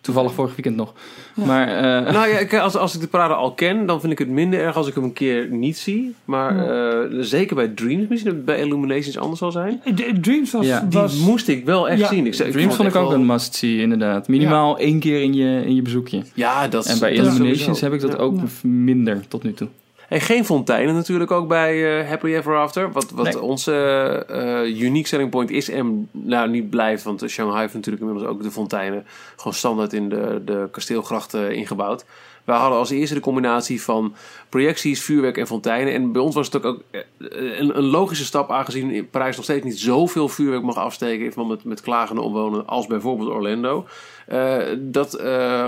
Toevallig 0.00 0.32
vorig 0.32 0.50
weekend 0.54 0.76
nog. 0.76 0.92
Maar 1.34 1.68
eh, 1.68 2.12
Nou 2.14 2.28
ja, 2.28 2.38
ik- 2.38 2.54
als, 2.54 2.76
als 2.76 2.94
ik 2.94 3.00
de 3.00 3.06
parade 3.06 3.34
al 3.34 3.52
ken, 3.54 3.86
dan 3.86 4.00
vind 4.00 4.12
ik 4.12 4.18
het 4.18 4.28
minder 4.28 4.60
erg 4.60 4.76
als 4.76 4.86
ik 4.88 4.94
hem 4.94 5.04
een 5.04 5.12
keer 5.12 5.48
niet 5.50 5.78
zie. 5.78 6.14
Maar 6.24 6.68
eh, 6.68 7.06
zeker 7.20 7.56
bij 7.56 7.68
Dreams, 7.68 8.06
misschien 8.08 8.28
dat 8.30 8.36
het 8.38 8.44
bij 8.44 8.60
Illuminations 8.60 9.18
anders 9.18 9.38
zal 9.38 9.52
zijn. 9.52 9.80
Eh, 9.84 9.96
de- 9.96 10.20
Dreams 10.20 10.52
was... 10.52 10.66
Ja, 10.66 10.80
Die 10.88 10.98
was 11.00 11.16
moest 11.18 11.48
ik 11.48 11.64
wel 11.64 11.88
echt 11.88 12.00
Ja. 12.00 12.08
zien. 12.08 12.26
Ik, 12.26 12.32
Dreams 12.34 12.74
vond 12.76 12.88
ik 12.88 12.96
ook 12.96 13.12
een 13.12 13.26
must-see, 13.26 13.80
inderdaad. 13.80 14.28
Minimaal 14.28 14.78
één 14.78 14.98
keer 14.98 15.22
in 15.22 15.34
je, 15.34 15.62
in 15.64 15.74
je 15.74 15.82
bezoekje. 15.82 16.22
Ja, 16.34 16.68
dat 16.68 16.84
is 16.84 16.92
En 16.92 16.98
bij 16.98 17.12
Illuminations 17.12 17.60
sowieso. 17.78 17.84
heb 17.84 17.94
ik 17.94 18.00
dat 18.00 18.12
Ja. 18.12 18.16
ook 18.16 18.36
Ja. 18.36 18.68
minder 18.68 19.28
tot 19.28 19.42
nu 19.42 19.52
toe. 19.52 19.68
En 20.10 20.20
geen 20.20 20.44
fonteinen 20.44 20.94
natuurlijk 20.94 21.30
ook 21.30 21.48
bij 21.48 22.00
eh, 22.00 22.08
Happily 22.08 22.34
Ever 22.36 22.56
After. 22.56 22.92
Wat, 22.92 23.10
wat 23.10 23.24
Nee. 23.24 23.40
onze 23.40 23.74
eh 24.28 24.80
unique 24.80 25.08
selling 25.08 25.30
point 25.30 25.50
is 25.50 25.68
en 25.68 26.08
nou, 26.12 26.48
niet 26.48 26.70
blijft. 26.70 27.02
Want 27.02 27.24
Shanghai 27.26 27.60
heeft 27.60 27.74
natuurlijk 27.74 28.04
inmiddels 28.04 28.30
ook 28.30 28.42
de 28.42 28.50
fonteinen 28.50 29.06
gewoon 29.36 29.52
standaard 29.54 29.92
in 29.92 30.08
de, 30.08 30.42
de 30.44 30.68
kasteelgrachten 30.70 31.54
ingebouwd. 31.54 32.04
We 32.44 32.52
hadden 32.52 32.78
als 32.78 32.90
eerste 32.90 33.14
de 33.14 33.20
combinatie 33.20 33.82
van 33.82 34.14
projecties, 34.48 35.02
vuurwerk 35.02 35.36
en 35.36 35.46
fonteinen. 35.46 35.94
En 35.94 36.12
bij 36.12 36.22
ons 36.22 36.34
was 36.34 36.46
het 36.46 36.56
ook, 36.56 36.64
ook 36.64 36.82
eh, 36.90 37.00
een, 37.58 37.76
een 37.78 37.84
logische 37.84 38.24
stap, 38.24 38.50
aangezien 38.50 39.08
Parijs 39.10 39.36
nog 39.36 39.44
steeds 39.44 39.64
niet 39.64 39.78
zoveel 39.78 40.28
vuurwerk 40.28 40.62
mag 40.62 40.76
afsteken. 40.76 41.24
In 41.24 41.32
verband 41.32 41.54
met, 41.54 41.64
met 41.64 41.80
klagende 41.80 42.22
omwonenden 42.22 42.66
als 42.66 42.86
bijvoorbeeld 42.86 43.30
Orlando. 43.30 43.86
Dat 44.78 45.20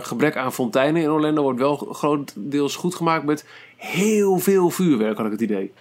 gebrek 0.02 0.36
aan 0.36 0.52
fonteinen 0.52 1.02
in 1.02 1.10
Orlando 1.10 1.42
wordt 1.42 1.58
wel 1.58 1.76
grotendeels 1.76 2.76
goed 2.76 2.94
gemaakt 2.94 3.24
met 3.24 3.44
heel 3.82 4.38
veel 4.38 4.70
vuurwerk, 4.70 5.16
had 5.16 5.26
ik 5.26 5.32
het 5.32 5.40
idee. 5.40 5.72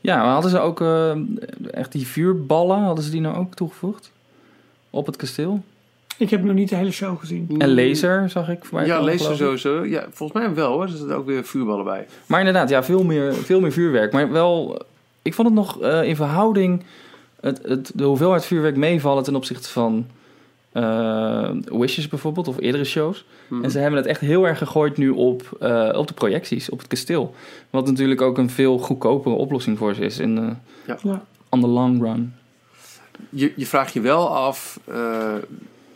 Ja, 0.00 0.16
maar 0.16 0.32
hadden 0.32 0.50
ze 0.50 0.58
ook 0.58 0.80
eh, 0.80 1.16
echt 1.70 1.92
die 1.92 2.06
vuurballen, 2.06 2.78
hadden 2.78 3.04
ze 3.04 3.10
die 3.10 3.20
nou 3.20 3.36
ook 3.36 3.54
toegevoegd? 3.54 4.12
Op 4.90 5.06
het 5.06 5.16
kasteel? 5.16 5.62
Ik 6.18 6.30
heb 6.30 6.42
nog 6.42 6.54
niet 6.54 6.68
de 6.68 6.76
hele 6.76 6.90
show 6.90 7.18
gezien. 7.18 7.54
En 7.58 7.74
laser 7.74 8.30
zag 8.30 8.48
ik 8.48 8.64
voorbij 8.64 8.86
Ja, 8.86 8.96
komen, 8.96 9.12
laser 9.12 9.36
sowieso. 9.36 9.84
Ja, 9.84 10.06
volgens 10.10 10.38
mij 10.38 10.54
wel 10.54 10.72
hoor. 10.72 10.82
Er 10.82 10.88
zitten 10.88 11.16
ook 11.16 11.26
weer 11.26 11.44
vuurballen 11.44 11.84
bij. 11.84 12.06
Maar 12.26 12.38
inderdaad, 12.38 12.68
ja, 12.68 12.84
veel 12.84 13.04
meer, 13.04 13.34
veel 13.34 13.60
meer 13.60 13.72
vuurwerk. 13.72 14.12
Maar 14.12 14.30
wel, 14.30 14.82
ik 15.22 15.34
vond 15.34 15.48
het 15.48 15.56
nog 15.56 15.80
eh, 15.80 16.02
in 16.02 16.16
verhouding... 16.16 16.84
Het, 17.40 17.60
het, 17.62 17.92
de 17.94 18.04
hoeveelheid 18.04 18.44
vuurwerk 18.44 18.76
meevallen 18.76 19.22
ten 19.22 19.34
opzichte 19.34 19.68
van 19.68 20.06
eh, 20.76 21.50
Wishes 21.78 22.08
bijvoorbeeld, 22.08 22.48
of 22.48 22.60
eerdere 22.60 22.84
shows. 22.84 23.24
Mhm. 23.48 23.64
En 23.64 23.70
ze 23.70 23.78
hebben 23.78 23.98
het 23.98 24.08
echt 24.08 24.20
heel 24.20 24.46
erg 24.46 24.58
gegooid 24.58 24.96
nu 24.96 25.08
op, 25.10 25.56
eh, 25.60 25.90
op 25.94 26.06
de 26.06 26.14
projecties, 26.14 26.70
op 26.70 26.78
het 26.78 26.86
kasteel. 26.86 27.34
Wat 27.70 27.86
natuurlijk 27.86 28.20
ook 28.20 28.38
een 28.38 28.50
veel 28.50 28.78
goedkopere 28.78 29.34
oplossing 29.34 29.78
voor 29.78 29.94
ze 29.94 30.04
is 30.04 30.18
in 30.18 30.34
de, 30.34 30.52
Ja. 31.02 31.22
on 31.48 31.60
the 31.60 31.66
long 31.66 32.02
run. 32.02 32.34
Je, 33.30 33.52
je 33.56 33.66
vraagt 33.66 33.92
je 33.92 34.00
wel 34.00 34.28
af. 34.36 34.80
eh, 34.84 34.94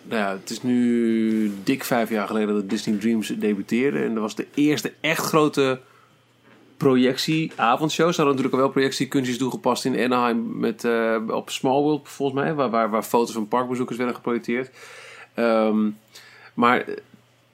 nou 0.03 0.23
ja, 0.23 0.31
het 0.41 0.51
is 0.51 0.63
nu 0.63 1.53
dik 1.65 1.85
vijf 1.85 2.11
jaar 2.11 2.27
geleden 2.27 2.55
dat 2.55 2.71
Disney 2.71 2.99
Dreams 2.99 3.29
debuteerde. 3.39 3.99
En 3.99 4.13
dat 4.15 4.23
was 4.23 4.35
de 4.35 4.47
eerste 4.55 4.93
echt 5.01 5.25
grote 5.25 5.81
projectie-avondshow. 6.81 8.11
Ze 8.11 8.17
hadden 8.17 8.27
natuurlijk 8.27 8.55
al 8.55 8.61
wel 8.61 8.71
projectiekunstjes 8.71 9.39
toegepast 9.39 9.85
in 9.85 10.05
Anaheim 10.05 10.59
met, 10.59 10.85
eh, 10.85 11.17
op 11.27 11.51
Small 11.51 11.83
World 11.83 12.09
volgens 12.09 12.41
mij. 12.41 12.55
Waar, 12.55 12.71
waar, 12.71 12.91
waar 12.91 13.03
foto's 13.03 13.35
van 13.35 13.49
parkbezoekers 13.49 13.99
werden 13.99 14.15
geprojecteerd. 14.15 14.71
Ehm, 15.35 15.89
maar 16.55 16.85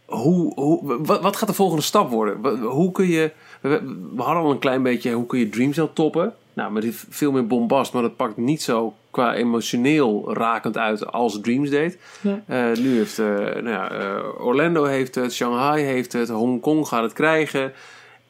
hoe, 0.04 0.54
hoe, 0.54 1.04
wat, 1.04 1.20
wat 1.20 1.36
gaat 1.36 1.48
de 1.48 1.54
volgende 1.54 1.82
stap 1.82 2.10
worden? 2.10 2.60
Hoe 2.62 2.92
kun 2.92 3.06
je... 3.06 3.30
We, 3.60 3.96
we 4.16 4.22
hadden 4.22 4.42
al 4.42 4.50
een 4.50 4.58
klein 4.58 4.82
beetje... 4.82 5.12
Hoe 5.12 5.26
kun 5.26 5.38
je 5.38 5.48
Dreams 5.48 5.76
nou 5.76 5.88
toppen? 5.92 6.34
Nou, 6.52 6.72
met 6.72 7.04
veel 7.08 7.32
meer 7.32 7.46
bombast. 7.46 7.92
Maar 7.92 8.02
dat 8.02 8.16
pakt 8.16 8.36
niet 8.36 8.62
zo 8.62 8.94
qua 9.10 9.34
emotioneel 9.34 10.34
rakend 10.34 10.78
uit 10.78 11.12
als 11.12 11.40
Dreams 11.40 11.70
deed. 11.70 11.98
Eh, 12.46 12.72
nu 12.72 12.96
heeft... 12.96 13.18
eh, 13.18 13.26
nou 13.36 13.68
ja, 13.68 13.90
eh, 13.90 14.46
Orlando 14.46 14.84
heeft 14.84 15.14
het. 15.14 15.32
Shanghai 15.34 15.82
heeft 15.82 16.12
het. 16.12 16.28
Hongkong 16.28 16.88
gaat 16.88 17.02
het 17.02 17.12
krijgen. 17.12 17.72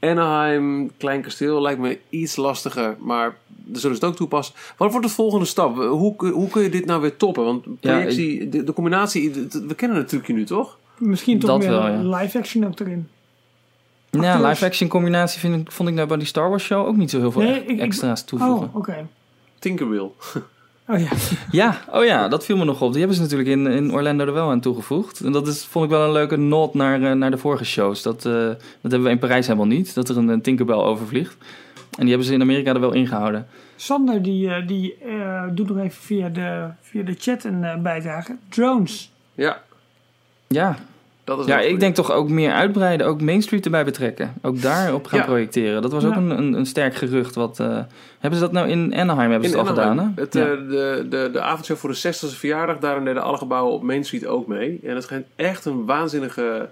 Anaheim, 0.07 0.91
Klein 0.97 1.23
Kasteel, 1.23 1.61
lijkt 1.63 1.81
me 1.81 1.99
iets 2.09 2.37
lastiger. 2.37 2.97
Maar 3.01 3.37
daar 3.47 3.81
zullen 3.81 3.97
ze 3.97 4.03
het 4.03 4.13
ook 4.13 4.17
toepassen. 4.17 4.55
Wat 4.77 4.91
wordt 4.93 5.07
de 5.07 5.13
volgende 5.13 5.45
stap? 5.45 5.77
Hoe, 5.77 6.17
kun- 6.17 6.31
hoe 6.33 6.49
kun 6.49 6.63
je 6.63 6.69
dit 6.71 6.85
nou 6.87 7.01
weer 7.01 7.17
toppen? 7.17 7.45
Want 7.45 7.65
Ja, 7.65 7.73
projectie, 7.93 8.49
de, 8.49 8.65
de 8.65 8.73
combinatie... 8.73 9.31
de- 9.31 9.65
we 9.67 9.75
kennen 9.75 9.99
het 9.99 10.09
trucje 10.09 10.33
nu, 10.33 10.45
toch? 10.45 10.79
Misschien 10.99 11.39
toch 11.39 11.51
Dat 11.51 11.59
meer 11.59 11.69
wel, 11.69 11.87
ja. 11.89 12.19
live 12.21 12.39
action 12.39 12.67
ook 12.67 12.81
erin. 12.81 13.09
Ja, 14.11 14.33
Acteurs. 14.35 14.49
live-action 14.51 14.89
combinatie 14.89 15.41
vind 15.41 15.61
ik, 15.61 15.73
vond 15.73 15.89
ik 15.89 15.95
nou 15.95 16.09
bij 16.09 16.17
die 16.17 16.27
Star 16.27 16.49
Wars 16.49 16.65
show 16.65 16.87
ook 16.87 16.97
niet 16.97 17.11
zo 17.11 17.19
heel 17.19 17.33
veel 17.33 17.43
Nee, 17.43 17.51
echt 17.53 17.63
ik- 17.63 17.69
ik- 17.69 17.81
extra's 17.81 18.25
toevoegen. 18.25 18.67
Oh, 18.67 18.77
oké. 18.77 19.07
Tinkerbell. 19.59 20.11
Oh 20.89 20.99
ja. 20.99 21.09
Ja, 21.51 21.81
oh 21.91 22.05
ja, 22.05 22.29
dat 22.29 22.45
viel 22.45 22.57
me 22.57 22.65
nog 22.65 22.83
op. 22.83 22.91
Die 22.91 22.99
hebben 22.99 23.17
ze 23.17 23.23
natuurlijk 23.23 23.49
in, 23.49 23.67
in 23.67 23.93
Orlando 23.93 24.27
er 24.27 24.33
wel 24.33 24.51
aan 24.51 24.61
toegevoegd. 24.61 25.21
En 25.21 25.33
dat 25.33 25.49
is, 25.49 25.65
vond 25.65 25.85
ik 25.85 25.91
wel 25.91 26.05
een 26.05 26.13
leuke 26.13 26.37
nod 26.37 26.75
naar, 26.75 27.03
eh, 27.03 27.13
naar 27.13 27.31
de 27.31 27.39
vorige 27.39 27.65
shows. 27.65 28.03
Dat, 28.03 28.25
eh, 28.25 28.33
dat 28.33 28.59
hebben 28.81 29.03
we 29.03 29.11
in 29.11 29.19
Parijs 29.19 29.47
helemaal 29.47 29.67
niet, 29.67 29.95
dat 29.95 30.09
er 30.09 30.17
een, 30.17 30.29
een 30.29 30.43
Tinkerbell 30.43 30.77
overvliegt. 30.77 31.37
En 31.97 32.03
die 32.03 32.09
hebben 32.09 32.27
ze 32.27 32.33
in 32.35 32.41
Amerika 32.41 32.75
er 32.75 32.81
wel 32.81 32.93
ingehouden. 32.93 33.47
Sander 33.77 34.23
die, 34.23 34.51
eh, 34.51 34.67
die 34.67 34.97
eh, 35.05 35.45
doet 35.53 35.69
nog 35.69 35.79
even 35.79 36.03
via 36.03 36.29
de, 36.29 36.69
via 36.81 37.03
de 37.03 37.15
chat 37.19 37.45
een 37.45 37.65
eh, 37.65 37.77
bijdrage. 37.77 38.37
Drones. 38.49 39.13
Ja, 39.35 39.63
Ja, 40.47 40.77
dat 41.27 41.39
is 41.39 41.47
ja 41.47 41.61
ik 41.61 41.81
denk 41.81 41.95
toch 41.95 42.13
ook 42.13 42.29
meer 42.29 42.53
uitbreiden, 42.53 43.07
ook 43.07 43.21
Main 43.21 43.43
Street 43.43 43.65
erbij 43.65 43.85
betrekken. 43.85 44.35
Ook 44.43 44.63
daarop 44.63 45.07
gaan 45.07 45.19
Ja. 45.19 45.25
projecteren. 45.25 45.83
Dat 45.83 45.93
was 45.93 46.05
ook 46.05 46.17
een, 46.17 46.31
een, 46.31 46.53
een 46.53 46.67
sterk 46.67 46.95
gerucht. 46.95 47.35
Wat, 47.35 47.61
eh, 47.61 47.79
hebben 48.19 48.39
ze 48.39 48.45
dat 48.45 48.53
nou 48.55 48.69
in 48.69 48.95
Anaheim 48.95 49.31
hebben 49.31 49.49
ze 49.51 49.57
al 49.59 49.65
gedaan, 49.65 49.99
hè? 49.99 50.07
Het, 50.15 50.35
Ja. 50.35 50.41
eh, 50.45 50.51
de, 50.51 51.07
de, 51.09 51.29
de 51.33 51.41
avondshow 51.41 51.77
voor 51.77 51.91
de 51.91 51.97
60e 51.97 52.37
verjaardag, 52.37 52.79
daarin 52.79 53.05
deden 53.05 53.23
alle 53.23 53.37
gebouwen 53.39 53.73
op 53.75 53.83
Main 53.83 54.05
Street 54.05 54.27
ook 54.27 54.47
mee. 54.47 54.81
En 54.85 54.95
het 54.95 55.03
schijnt 55.05 55.27
echt 55.37 55.65
een 55.65 55.85
waanzinnige 55.85 56.69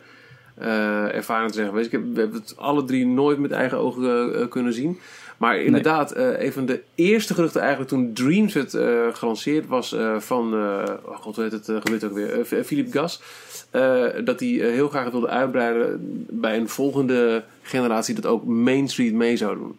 eh, 0.54 1.14
ervaring 1.14 1.48
te 1.50 1.54
zijn 1.56 1.68
geweest. 1.68 1.86
Ik 1.86 1.92
heb, 1.92 2.02
we 2.14 2.20
hebben 2.20 2.40
het 2.40 2.54
alle 2.58 2.84
drie 2.84 3.06
nooit 3.06 3.38
met 3.38 3.50
eigen 3.50 3.78
ogen 3.78 4.48
kunnen 4.48 4.72
zien. 4.72 4.98
Maar 5.36 5.56
inderdaad, 5.58 6.12
eh, 6.12 6.40
een 6.44 6.52
van 6.52 6.66
de 6.66 6.82
eerste 6.94 7.34
geruchten 7.34 7.60
eigenlijk 7.60 7.90
toen 7.90 8.12
Dreams 8.12 8.52
werd 8.54 8.74
eh, 8.74 9.06
gelanceerd 9.12 9.66
was 9.66 9.92
eh, 9.92 10.16
van, 10.18 10.54
eh 10.54 10.82
oh 11.04 11.16
god, 11.16 11.34
hoe 11.34 11.44
heet 11.44 11.52
het 11.52 11.68
uh, 11.68 11.76
gebeurt 11.80 12.04
ook 12.04 12.12
weer, 12.12 12.40
Eh, 12.40 12.64
Philip 12.64 12.92
Gas. 12.92 13.22
eh, 13.70 14.04
dat 14.24 14.40
hij 14.40 14.48
heel 14.48 14.88
graag 14.88 15.10
wilde 15.10 15.28
uitbreiden 15.28 15.98
bij 16.30 16.56
een 16.56 16.68
volgende 16.68 17.44
generatie 17.62 18.14
dat 18.14 18.26
ook 18.26 18.44
Main 18.44 18.88
Street 18.88 19.12
mee 19.14 19.36
zou 19.36 19.56
doen. 19.58 19.78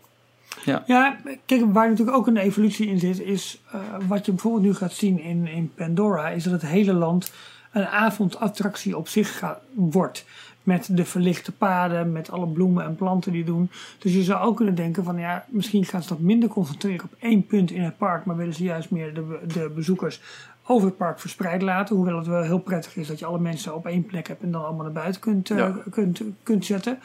Ja, 0.88 1.18
kijk, 1.46 1.62
waar 1.74 1.90
natuurlijk 1.90 2.18
ook 2.18 2.28
een 2.28 2.38
evolutie 2.38 2.88
in 2.88 3.00
zit, 3.00 3.20
is 3.20 3.62
eh, 3.72 3.80
wat 4.08 4.26
je 4.26 4.32
bijvoorbeeld 4.32 4.64
nu 4.64 4.74
gaat 4.74 4.94
zien 4.94 5.20
in, 5.20 5.48
in 5.48 5.72
Pandora, 5.76 6.30
is 6.30 6.44
dat 6.44 6.54
het 6.54 6.66
hele 6.66 6.94
land 6.94 7.32
een 7.72 7.86
avondattractie 7.86 8.98
op 8.98 9.08
zich 9.08 9.38
gaat, 9.38 9.60
wordt. 9.74 10.26
Met 10.66 10.88
de 10.92 11.06
verlichte 11.06 11.52
paden, 11.52 12.12
met 12.12 12.32
alle 12.32 12.48
bloemen 12.48 12.84
en 12.84 12.96
planten 12.96 13.32
die 13.32 13.44
doen. 13.44 13.70
Dus 14.00 14.14
je 14.14 14.24
zou 14.24 14.46
ook 14.46 14.56
kunnen 14.56 14.76
denken 14.76 15.04
van 15.04 15.18
ja, 15.18 15.46
misschien 15.50 15.86
gaan 15.86 16.02
ze 16.02 16.10
dat 16.10 16.20
minder 16.20 16.50
concentreren 16.50 17.06
op 17.06 17.16
één 17.20 17.46
punt 17.46 17.72
in 17.72 17.82
het 17.82 17.98
park, 17.98 18.26
maar 18.26 18.36
willen 18.36 18.54
ze 18.54 18.64
juist 18.64 18.92
meer 18.92 19.14
de, 19.14 19.40
de 19.48 19.72
bezoekers 19.76 20.22
over 20.66 20.88
het 20.88 20.98
park 20.98 21.20
verspreid 21.20 21.62
laten. 21.62 21.96
Hoewel 21.96 22.18
het 22.18 22.28
wel 22.28 22.42
heel 22.42 22.60
prettig 22.60 22.96
is 22.96 23.08
dat 23.08 23.20
je 23.20 23.26
alle 23.26 23.40
mensen 23.40 23.76
op 23.76 23.86
één 23.86 24.06
plek 24.06 24.28
hebt 24.28 24.44
en 24.44 24.52
dan 24.52 24.66
allemaal 24.66 24.84
naar 24.84 24.94
buiten 24.94 25.22
kunt, 25.22 25.50
eh, 25.50 25.76
kunt, 25.90 26.22
kunt 26.44 26.66
zetten. 26.66 27.00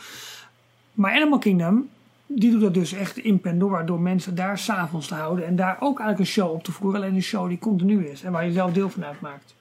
Maar 0.93 1.15
Animal 1.15 1.39
Kingdom, 1.39 1.89
die 2.27 2.51
doet 2.51 2.61
dat 2.61 2.75
dus 2.75 2.93
echt 2.93 3.19
in 3.19 3.41
Pandora 3.41 3.83
door 3.83 4.01
mensen 4.01 4.35
daar 4.35 4.59
s'avonds 4.59 5.07
te 5.07 5.15
houden. 5.15 5.47
En 5.47 5.57
daar 5.57 5.77
ook 5.81 5.99
eigenlijk 5.99 6.19
een 6.19 6.35
show 6.35 6.53
op 6.53 6.65
te 6.65 6.73
voeren. 6.73 7.01
Alleen 7.01 7.15
een 7.15 7.23
show 7.23 7.49
die 7.49 7.59
continu 7.59 8.07
is 8.07 8.23
en 8.23 8.33
waar 8.33 8.45
je 8.45 8.53
zelf 8.53 8.73
deel 8.73 8.91
van 8.91 9.05
uitmaakt. 9.05 9.55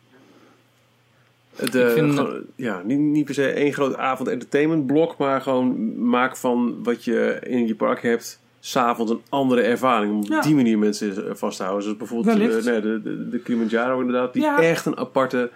De, 1.71 1.81
Ik 1.81 1.89
vind- 1.91 2.13
gewoon, 2.15 2.41
ja, 2.55 2.81
niet, 2.85 2.99
niet 2.99 3.25
per 3.25 3.33
se 3.33 3.49
één 3.49 3.73
groot 3.73 3.95
avond 3.97 4.29
entertainment 4.29 4.85
blok, 4.87 5.17
maar 5.17 5.41
gewoon 5.41 5.95
maak 6.09 6.37
van 6.37 6.75
wat 6.83 7.03
je 7.03 7.39
in 7.43 7.67
je 7.67 7.75
park 7.75 8.01
hebt, 8.01 8.39
s'avonds 8.59 9.11
een 9.11 9.21
andere 9.29 9.61
ervaring. 9.61 10.11
Om 10.13 10.17
op 10.19 10.25
Ja. 10.27 10.41
die 10.41 10.55
manier 10.55 10.77
mensen 10.77 11.27
eh, 11.29 11.35
vast 11.35 11.57
te 11.57 11.63
houden. 11.63 11.83
Zoals 11.83 11.97
bijvoorbeeld 11.97 12.39
eh, 12.39 12.65
nee, 12.71 12.81
de, 12.81 13.01
de, 13.01 13.29
de 13.29 13.39
Kilimanjaro 13.39 13.99
inderdaad, 13.99 14.33
die 14.33 14.41
Ja. 14.41 14.59
echt 14.61 14.85
een 14.85 14.97
aparte... 14.97 15.49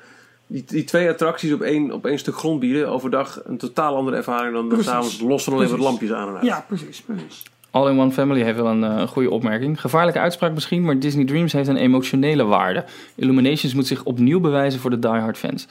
Die, 0.48 0.64
die 0.68 0.84
twee 0.84 1.10
attracties 1.10 1.54
op 1.54 1.62
één, 1.62 1.92
op 1.92 2.06
één 2.06 2.20
stuk 2.20 2.36
grond 2.36 2.60
bieden, 2.60 2.88
overdag 2.90 3.42
een 3.46 3.58
totaal 3.58 3.96
andere 3.96 4.18
ervaring 4.18 4.54
dan 4.54 4.68
Precies. 4.68 4.86
s'avonds 4.86 5.20
los 5.22 5.44
van 5.44 5.54
alleen 5.54 5.70
wat 5.70 5.80
lampjes 5.80 6.12
aan 6.12 6.28
en 6.28 6.34
uit. 6.36 6.46
Ja, 6.46 6.66
precies. 6.68 7.02
precies. 7.02 7.44
All 7.74 7.90
in 7.92 8.00
One 8.00 8.12
Family 8.12 8.42
heeft 8.42 8.58
wel 8.58 8.68
een 8.68 8.84
eh, 8.84 9.08
goede 9.08 9.32
opmerking. 9.32 9.82
Gevaarlijke 9.82 10.20
uitspraak 10.20 10.54
misschien, 10.54 10.82
maar 10.84 11.00
Disney 11.00 11.26
Dreams 11.26 11.54
heeft 11.54 11.68
een 11.68 11.78
emotionele 11.78 12.44
waarde. 12.44 12.84
Illuminations 13.16 13.74
moet 13.74 13.88
zich 13.88 14.04
opnieuw 14.04 14.40
bewijzen 14.40 14.80
voor 14.80 14.90
de 14.90 15.00
diehard 15.00 15.38
fans. 15.38 15.68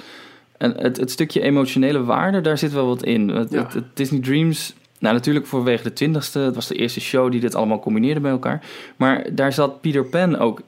En 0.58 0.74
het, 0.76 0.96
het 0.96 1.10
stukje 1.10 1.40
emotionele 1.40 2.04
waarde, 2.04 2.40
daar 2.40 2.58
zit 2.58 2.72
wel 2.72 2.86
wat 2.86 3.04
in. 3.04 3.28
Het, 3.28 3.52
Ja. 3.52 3.58
het- 3.62 3.74
het 3.74 3.84
Disney 3.94 4.20
Dreams, 4.20 4.74
nou 4.98 5.14
natuurlijk 5.14 5.46
vanwege 5.46 5.82
de 5.82 5.92
twintigste, 5.92 6.38
het 6.38 6.54
was 6.54 6.66
de 6.66 6.74
eerste 6.74 7.00
show 7.00 7.30
die 7.30 7.40
dit 7.40 7.54
allemaal 7.54 7.80
combineerde 7.80 8.20
bij 8.20 8.30
elkaar. 8.30 8.62
Maar 8.96 9.26
daar 9.32 9.52
zat 9.52 9.80
Peter 9.80 10.04
Pan 10.04 10.38
ook 10.38 10.60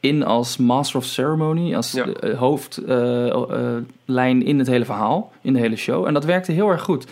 in 0.00 0.24
als 0.24 0.56
Master 0.56 0.98
of 0.98 1.04
Ceremony, 1.04 1.74
als 1.74 1.92
Ja. 1.92 2.06
eh, 2.06 2.38
hoofdlijn 2.38 4.44
in 4.44 4.58
het 4.58 4.66
hele 4.66 4.84
verhaal, 4.84 5.32
in 5.40 5.52
de 5.52 5.58
hele 5.58 5.76
show. 5.76 6.06
En 6.06 6.14
dat 6.14 6.24
werkte 6.24 6.52
heel 6.52 6.68
erg 6.68 6.82
goed. 6.82 7.06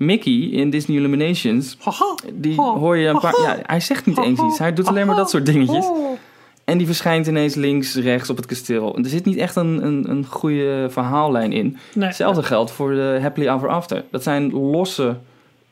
Mickey 0.00 0.32
in 0.50 0.70
Disney 0.70 0.96
Illuminations, 0.96 1.76
Haha. 1.80 2.14
die 2.34 2.54
hoor 2.54 2.96
je 2.96 3.08
een 3.08 3.18
paar... 3.18 3.40
Ja, 3.42 3.58
hij 3.62 3.80
zegt 3.80 4.06
niet 4.06 4.18
eens 4.18 4.40
iets. 4.40 4.58
Hij 4.58 4.72
doet 4.72 4.86
alleen 4.86 5.06
maar 5.06 5.16
dat 5.16 5.30
soort 5.30 5.46
dingetjes. 5.46 5.84
Oh. 5.86 6.18
En 6.64 6.78
die 6.78 6.86
verschijnt 6.86 7.26
ineens 7.26 7.54
links, 7.54 7.94
rechts 7.94 8.30
op 8.30 8.36
het 8.36 8.46
kasteel. 8.46 8.96
En 8.96 9.02
er 9.04 9.10
zit 9.10 9.24
niet 9.24 9.36
echt 9.36 9.56
een, 9.56 9.84
een, 9.84 10.10
een 10.10 10.26
goede 10.26 10.86
verhaallijn 10.90 11.52
in. 11.52 11.76
Nee. 11.94 12.06
Hetzelfde 12.06 12.42
geldt 12.42 12.70
voor 12.70 12.90
de 12.90 13.18
Happily 13.22 13.48
Ever 13.48 13.68
After. 13.68 14.04
Dat 14.10 14.22
zijn 14.22 14.50
losse 14.52 15.16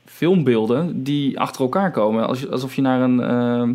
filmbeelden 0.04 1.02
die 1.02 1.40
achter 1.40 1.60
elkaar 1.60 1.90
komen. 1.90 2.26
Als 2.26 2.40
je- 2.40 2.48
Alsof 2.48 2.74
je 2.74 2.82
naar 2.82 3.00
een, 3.00 3.20
eh, 3.20 3.68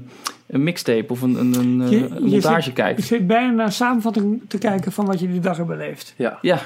een 0.47 0.63
mixtape 0.63 1.05
of 1.07 1.21
een, 1.21 1.35
een, 1.35 1.53
een, 1.53 1.89
Je- 1.89 1.97
een 2.09 2.23
je 2.25 2.31
montage 2.31 2.61
zit- 2.61 2.73
kijkt. 2.73 2.99
Ik 2.99 3.05
zit 3.05 3.27
bijna 3.27 3.51
naar 3.51 3.65
een 3.65 3.71
samenvatting 3.71 4.41
te 4.47 4.57
kijken 4.57 4.91
van 4.91 5.05
wat 5.05 5.19
je 5.19 5.27
die 5.31 5.39
dag 5.39 5.57
hebt 5.57 5.69
beleefd. 5.69 6.13
Ja. 6.17 6.37
Ja. 6.41 6.59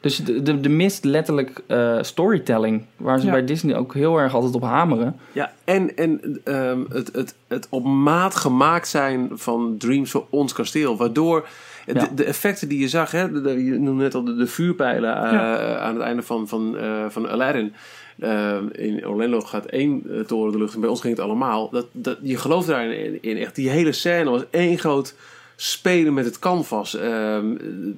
Dus 0.00 0.16
de, 0.16 0.42
de, 0.42 0.60
de 0.60 0.68
mist 0.68 1.04
letterlijk 1.04 1.62
eh, 1.66 1.98
storytelling. 2.00 2.84
Waar 2.96 3.18
ze 3.20 3.26
Ja. 3.26 3.32
bij 3.32 3.44
Disney 3.44 3.76
ook 3.76 3.94
heel 3.94 4.18
erg 4.18 4.34
altijd 4.34 4.54
op 4.54 4.62
hameren. 4.62 5.16
Ja, 5.32 5.52
en, 5.64 5.96
en 5.96 6.40
ehm, 6.44 6.80
het, 6.88 7.10
het, 7.12 7.34
het 7.48 7.66
op 7.70 7.84
maat 7.84 8.34
gemaakt 8.34 8.88
zijn 8.88 9.28
van 9.32 9.74
Dreams 9.78 10.10
voor 10.10 10.26
ons 10.30 10.52
kasteel. 10.52 10.96
Waardoor 10.96 11.48
de, 11.86 11.94
Ja. 11.94 12.08
de 12.14 12.24
effecten 12.24 12.68
die 12.68 12.78
je 12.80 12.88
zag, 12.88 13.10
hè, 13.10 13.42
de, 13.42 13.64
je 13.64 13.78
noemde 13.78 14.02
net 14.02 14.14
al 14.14 14.24
de, 14.24 14.34
de 14.36 14.46
vuurpijlen 14.46 15.16
eh, 15.24 15.32
Ja. 15.32 15.78
aan 15.78 15.94
het 15.94 16.02
einde 16.02 16.22
van, 16.22 16.48
van, 16.48 16.78
eh, 16.78 17.04
van 17.08 17.28
Aladdin. 17.28 17.72
Ehm, 18.20 18.64
in 18.72 19.06
Orlando 19.06 19.40
gaat 19.40 19.64
één 19.66 20.02
toren 20.26 20.52
de 20.52 20.58
lucht 20.58 20.74
en 20.74 20.80
bij 20.80 20.90
ons 20.90 21.00
ging 21.00 21.16
het 21.16 21.24
allemaal. 21.24 21.70
Dat, 21.70 21.86
dat, 21.92 22.18
je 22.22 22.36
gelooft 22.36 22.66
daarin 22.66 23.04
in, 23.04 23.18
in 23.20 23.36
echt. 23.36 23.54
Die 23.54 23.68
hele 23.70 23.92
scène 23.92 24.30
was 24.30 24.42
één 24.50 24.78
groot 24.78 25.14
spelen 25.62 26.14
met 26.14 26.24
het 26.24 26.38
canvas. 26.38 26.96
Ehm, 26.96 27.46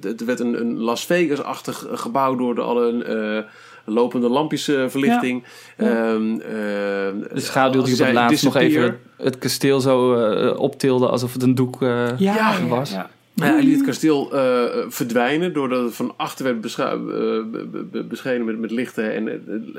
het 0.01 0.19
er 0.19 0.25
werd 0.25 0.39
een, 0.39 0.59
een 0.59 0.79
Las 0.79 1.05
Vegas-achtig 1.05 1.85
gebouw 1.91 2.35
door 2.35 2.55
de 2.55 2.61
alle 2.61 3.03
eh, 3.03 3.93
lopende 3.93 4.29
lampjesverlichting. 4.29 5.43
Ja. 5.77 5.85
Ehm, 6.13 6.37
De 6.37 7.29
schaduw 7.33 7.81
die 7.83 7.93
op 7.93 7.99
het 7.99 8.13
laatst 8.13 8.43
nog 8.43 8.55
even 8.55 8.99
het 9.17 9.37
kasteel 9.37 9.79
zo 9.79 10.15
eh, 10.15 10.59
optilde 10.59 11.07
alsof 11.07 11.33
het 11.33 11.43
een 11.43 11.55
doek 11.55 11.81
eh, 11.81 12.07
Ja, 12.17 12.67
was. 12.67 12.91
ja. 12.91 13.09
Ja, 13.35 13.43
hij 13.45 13.63
liet 13.63 13.75
het 13.77 13.85
kasteel 13.85 14.33
eh, 14.35 14.85
verdwijnen 14.89 15.53
doordat 15.53 15.83
het 15.83 15.95
van 15.95 16.13
achter 16.17 16.45
werd 16.45 16.75
eh, 16.77 18.05
beschenen 18.07 18.45
met, 18.45 18.59
met 18.59 18.71
lichten 18.71 19.13
en 19.13 19.27
eh, 19.27 19.33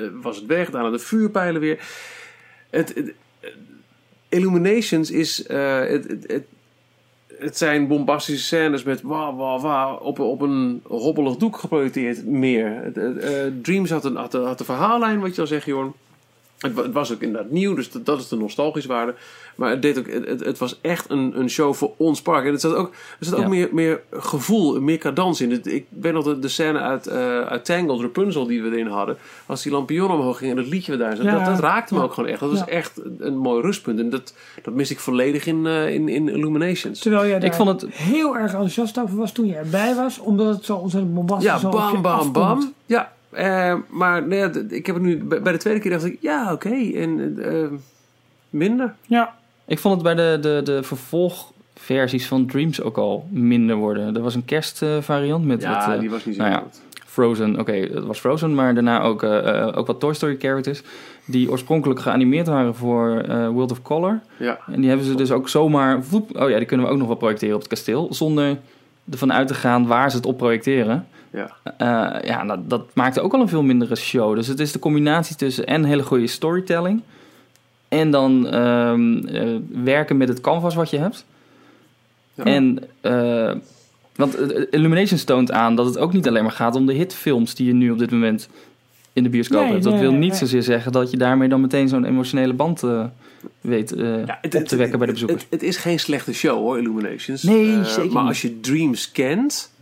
eh, 0.05 0.11
was 0.23 0.37
het 0.37 0.47
weg. 0.47 0.71
Daarna 0.71 0.91
de 0.91 0.99
vuurpijlen 0.99 1.61
weer. 1.61 1.79
Het, 2.71 2.95
het- 2.95 3.13
eh, 3.41 3.51
Illuminations 4.29 5.11
is. 5.11 5.47
eh, 5.47 5.79
het, 5.79 6.07
het, 6.27 6.45
het, 7.39 7.59
zijn 7.59 7.87
bombastische 7.87 8.45
scènes 8.45 8.83
met 8.83 9.03
wauw, 9.03 9.37
wauw, 9.37 9.61
wauw 9.61 9.99
op, 9.99 10.19
op 10.19 10.41
een 10.41 10.81
hobbelig 10.85 11.37
doek 11.37 11.57
geprojecteerd 11.57 12.27
meer. 12.27 12.93
Eh, 12.97 13.53
Dreams 13.63 13.91
had 13.91 14.05
een, 14.05 14.17
had, 14.17 14.35
een, 14.35 14.45
had 14.45 14.65
verhaallijn, 14.65 15.21
wat 15.21 15.35
je 15.35 15.41
al 15.41 15.47
zegt, 15.47 15.67
Jorn. 15.67 15.93
Het, 16.65 16.77
het 16.77 16.93
was 16.93 17.13
ook 17.13 17.21
inderdaad 17.21 17.51
nieuw, 17.51 17.75
dus 17.75 17.91
dat, 17.91 18.07
dat 18.07 18.21
is 18.21 18.29
de 18.29 18.37
nostalgische 18.37 18.89
waarde. 18.89 19.15
Maar 19.55 19.71
het, 19.71 19.83
deed 19.83 19.99
ook, 19.99 20.11
het, 20.11 20.27
het- 20.29 20.45
het 20.45 20.59
was 20.59 20.79
echt 20.81 21.11
een, 21.11 21.39
een 21.41 21.51
show 21.51 21.75
voor 21.75 21.93
ons 21.97 22.23
park. 22.23 22.45
En 22.47 22.53
het 22.53 22.61
zat 22.61 22.75
ook, 22.75 22.91
er 23.21 23.27
zat 23.27 23.35
ook 23.35 23.43
Ja. 23.43 23.49
meer, 23.49 23.69
meer 23.73 24.01
gevoel, 24.13 24.81
meer 24.81 24.99
cadans 24.99 25.41
in. 25.41 25.51
Het, 25.51 25.67
ik 25.67 25.87
weet 25.89 26.13
nog 26.13 26.25
de, 26.25 26.39
de 26.39 26.49
scène 26.49 26.79
uit, 26.79 27.07
eh 27.07 27.41
uit 27.41 27.65
Tangled, 27.65 28.01
Rapunzel, 28.01 28.47
die 28.47 28.63
we 28.63 28.69
erin 28.71 28.87
hadden. 28.87 29.17
Als 29.47 29.63
die 29.63 29.73
lampion 29.73 30.11
omhoog 30.11 30.39
ging 30.39 30.51
en 30.51 30.57
dat 30.57 30.67
liedje 30.67 30.91
wat 30.93 31.01
daar 31.01 31.17
zat. 31.17 31.25
Ja. 31.25 31.37
Dat, 31.37 31.45
dat 31.45 31.59
raakte 31.59 31.95
me 31.95 32.01
Ja. 32.01 32.07
ook 32.07 32.13
gewoon 32.13 32.31
echt. 32.31 32.41
Dat 32.41 32.51
was 32.51 32.59
Ja. 32.59 32.67
echt 32.69 33.01
een, 33.19 33.37
mooi 33.37 33.63
rustpunt. 33.63 33.99
En 33.99 34.11
dat, 34.11 34.35
dat 34.63 34.75
mis 34.75 34.91
ik 34.91 34.99
volledig 34.99 35.47
in, 35.47 35.67
eh, 35.67 35.89
in, 35.95 36.09
in 36.09 36.29
Illuminations. 36.29 36.99
Terwijl 37.01 37.27
jij 37.29 37.39
daar 37.39 37.49
Ik 37.49 37.55
vond 37.57 37.69
het- 37.83 37.95
heel 37.95 38.37
erg 38.37 38.51
enthousiast 38.53 39.01
over 39.01 39.17
was 39.17 39.33
toen 39.33 39.47
je 39.47 39.55
erbij 39.55 39.95
was. 39.95 40.19
Omdat 40.19 40.55
het 40.55 40.65
zo 40.65 40.75
ontzettend 40.77 41.15
bombastisch 41.15 41.47
Ja, 41.51 41.59
zo 41.59 41.67
op 41.67 41.73
je 41.73 41.79
bam, 41.79 42.03
bam, 42.03 42.13
afkomt. 42.13 42.33
bam. 42.33 42.73
Ja, 42.87 43.13
eh, 43.35 43.75
maar 43.89 44.29
ja, 44.29 44.51
d- 44.51 44.73
ik 44.73 44.87
heb 44.87 44.95
het 44.95 45.05
nu 45.05 45.25
bij 45.25 45.53
de 45.53 45.59
tweede 45.59 45.81
keer 45.81 45.91
dacht 45.91 46.05
ik, 46.05 46.17
ja, 46.21 46.53
oké. 46.53 46.75
En 46.95 47.39
eh, 47.43 47.67
minder. 48.51 48.95
Ja, 49.07 49.35
Ik 49.67 49.79
vond 49.79 49.95
het 49.95 50.03
bij 50.03 50.15
de, 50.15 50.39
de, 50.41 50.61
de 50.65 50.83
vervolgversies 50.83 52.27
van 52.27 52.47
Dreams 52.47 52.83
ook 52.83 52.97
al 52.99 53.27
minder 53.31 53.77
worden. 53.77 54.17
Er 54.17 54.23
was 54.23 54.35
een 54.35 54.45
kerstvariant 54.45 55.45
met 55.45 55.63
Ja, 55.63 55.87
wat, 55.87 55.95
eh, 55.95 56.01
die 56.01 56.11
was 56.11 56.25
niet 56.25 56.35
zo 56.37 56.41
nou 56.43 56.55
ja. 56.55 56.61
goed. 56.61 56.81
Frozen. 57.07 57.59
Oké, 57.61 57.73
het 57.73 58.05
was 58.05 58.19
Frozen, 58.19 58.55
maar 58.55 58.75
daarna 58.75 59.01
ook, 59.01 59.23
eh, 59.23 59.59
eh, 59.61 59.77
ook 59.77 59.87
wat 59.87 60.01
Toy 60.01 60.15
Story 60.15 60.37
characters. 60.39 60.83
Die 61.27 61.51
oorspronkelijk 61.51 62.01
geanimeerd 62.01 62.47
waren 62.47 62.75
voor 62.75 63.19
eh, 63.19 63.49
World 63.49 63.71
of 63.71 63.83
Color. 63.83 64.21
Ja, 64.39 64.59
En 64.73 64.81
die 64.81 64.89
hebben 64.89 65.07
ze 65.07 65.15
dus 65.15 65.31
ook 65.33 65.49
zomaar... 65.49 66.03
voep, 66.03 66.41
oh 66.41 66.51
ja, 66.51 66.57
die 66.57 66.67
kunnen 66.67 66.87
we 66.87 66.93
ook 66.93 66.99
nog 66.99 67.07
wel 67.07 67.17
projecteren 67.17 67.55
op 67.55 67.61
het 67.61 67.71
kasteel. 67.71 68.15
Zonder 68.15 68.57
ervan 69.11 69.33
uit 69.33 69.49
te 69.49 69.55
gaan 69.55 69.87
waar 69.87 70.11
ze 70.11 70.17
het 70.17 70.27
op 70.27 70.37
projecteren. 70.37 71.07
Ja. 71.35 71.57
Eh, 71.63 72.29
ja, 72.29 72.45
dat, 72.45 72.71
dat 72.71 72.87
maakte 72.95 73.21
ook 73.21 73.35
al 73.35 73.41
een 73.41 73.49
veel 73.49 73.63
mindere 73.63 73.97
show. 73.97 74.35
Dus 74.35 74.47
het 74.47 74.61
is 74.61 74.73
de 74.73 74.79
combinatie 74.79 75.37
tussen 75.37 75.67
en 75.67 75.85
hele 75.85 76.03
goede 76.03 76.27
storytelling... 76.27 77.03
en 77.89 78.11
dan 78.11 78.47
ehm, 78.49 79.27
eh, 79.27 79.57
werken 79.85 80.17
met 80.17 80.29
het 80.29 80.41
canvas 80.41 80.75
wat 80.75 80.91
je 80.91 80.99
hebt. 80.99 81.25
Ja. 82.35 82.45
En... 82.45 82.79
eh, 83.01 83.53
want 84.17 84.37
Illuminations 84.71 85.25
toont 85.25 85.53
aan 85.53 85.77
dat 85.77 85.87
het 85.87 85.99
ook 85.99 86.13
niet 86.13 86.29
alleen 86.29 86.43
maar 86.43 86.53
gaat 86.53 86.75
om 86.75 86.87
de 86.87 86.93
hitfilms... 86.93 87.55
die 87.55 87.67
je 87.67 87.73
nu 87.73 87.91
op 87.91 87.99
dit 87.99 88.11
moment 88.11 88.49
in 89.15 89.23
de 89.23 89.29
bioscoop 89.29 89.61
Nee, 89.61 89.71
hebt. 89.71 89.85
Dat 89.85 89.93
nee, 89.93 90.03
wil 90.03 90.13
niet 90.13 90.31
nee. 90.31 90.39
zozeer 90.39 90.63
zeggen 90.63 90.93
dat 90.93 91.11
je 91.11 91.17
daarmee 91.17 91.49
dan 91.49 91.61
meteen 91.61 91.89
zo'n 91.89 92.05
emotionele 92.05 92.53
band 92.53 92.83
eh, 92.83 93.05
weet 93.61 93.93
eh, 93.93 94.27
Ja, 94.27 94.39
op 94.43 94.51
te 94.51 94.77
wekken 94.77 94.99
bij 94.99 95.07
de 95.07 95.13
bezoekers. 95.13 95.43
Het, 95.43 95.51
het 95.51 95.63
is 95.63 95.77
geen 95.77 96.01
slechte 96.01 96.33
show 96.33 96.57
hoor, 96.57 96.79
Illuminations. 96.79 97.43
Nee, 97.43 97.85
zeker 97.85 98.13
Maar 98.13 98.23
niet. 98.23 98.31
als 98.31 98.43
je 98.43 98.61
Dreams 98.61 99.13
kent, 99.13 99.73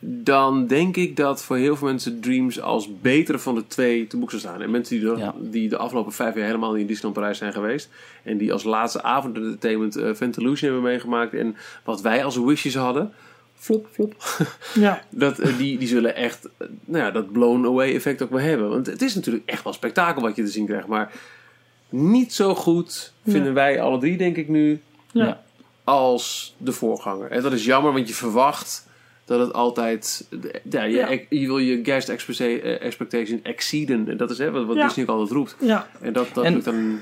dan 0.00 0.66
denk 0.66 0.96
ik 0.96 1.16
dat 1.16 1.42
voor 1.42 1.56
heel 1.56 1.76
veel 1.76 1.86
mensen 1.86 2.20
Dreams 2.20 2.60
als 2.60 3.00
betere 3.00 3.38
van 3.38 3.54
de 3.54 3.66
twee 3.66 4.06
te 4.06 4.16
boek 4.16 4.30
zou 4.30 4.42
staan. 4.42 4.62
En 4.62 4.70
mensen 4.70 4.98
die 5.00 5.08
de, 5.08 5.16
Ja. 5.18 5.34
die 5.38 5.68
de 5.68 5.76
afgelopen 5.76 6.12
vijf 6.12 6.34
jaar 6.34 6.44
helemaal 6.44 6.72
niet 6.72 6.80
in 6.80 6.86
Disneyland 6.86 7.14
Parijs 7.14 7.38
zijn 7.38 7.52
geweest. 7.52 7.88
En 8.22 8.38
die 8.38 8.52
als 8.52 8.64
laatste 8.64 9.02
avond 9.02 9.36
entertainment 9.36 9.96
uh, 9.96 10.60
hebben 10.60 10.82
meegemaakt. 10.82 11.34
En 11.34 11.56
wat 11.84 12.00
wij 12.00 12.24
als 12.24 12.36
wishes 12.36 12.74
hadden. 12.74 13.12
Flop, 13.54 13.88
flop. 13.92 14.14
ja. 14.74 15.02
Dat, 15.10 15.38
eh, 15.38 15.56
die, 15.58 15.78
die 15.78 15.88
zullen 15.88 16.14
echt 16.14 16.48
eh, 16.56 16.66
nou 16.84 17.04
ja, 17.04 17.10
dat 17.10 17.32
blown 17.32 17.66
away 17.66 17.94
effect 17.94 18.22
ook 18.22 18.30
wel 18.30 18.40
hebben. 18.40 18.68
Want 18.68 18.86
het 18.86 19.02
is 19.02 19.14
natuurlijk 19.14 19.48
echt 19.48 19.64
wel 19.64 19.72
spektakel 19.72 20.22
wat 20.22 20.36
je 20.36 20.42
te 20.42 20.50
zien 20.50 20.66
krijgt. 20.66 20.86
Maar 20.86 21.12
niet 21.88 22.32
zo 22.32 22.54
goed 22.54 23.12
vinden 23.26 23.54
wij 23.54 23.80
alle 23.80 23.98
drie, 23.98 24.16
denk 24.16 24.36
ik 24.36 24.48
nu. 24.48 24.80
Ja. 25.12 25.42
als 25.84 26.54
de 26.58 26.72
voorganger. 26.72 27.30
En 27.30 27.42
dat 27.42 27.52
is 27.52 27.64
jammer, 27.64 27.92
want 27.92 28.08
je 28.08 28.14
verwacht 28.14 28.85
dat 29.26 29.40
het 29.40 29.52
altijd... 29.52 30.28
Ja, 30.70 30.82
je, 30.82 30.96
Ja. 30.96 31.08
je 31.30 31.46
wil 31.46 31.58
je 31.58 31.80
guest 31.82 32.08
eh, 32.08 32.82
expectation 32.82 33.40
exceeden. 33.42 34.08
En 34.08 34.16
dat 34.16 34.30
is 34.30 34.38
hè, 34.38 34.50
wat, 34.50 34.66
wat 34.66 34.76
Ja. 34.76 34.86
Disney 34.86 35.04
ook 35.04 35.10
altijd 35.10 35.30
roept. 35.30 35.56
ja. 35.60 35.86
En 36.00 36.12
dat, 36.12 36.28
dat 36.34 36.44
En- 36.44 36.52
lukt 36.52 36.64
dan... 36.64 36.98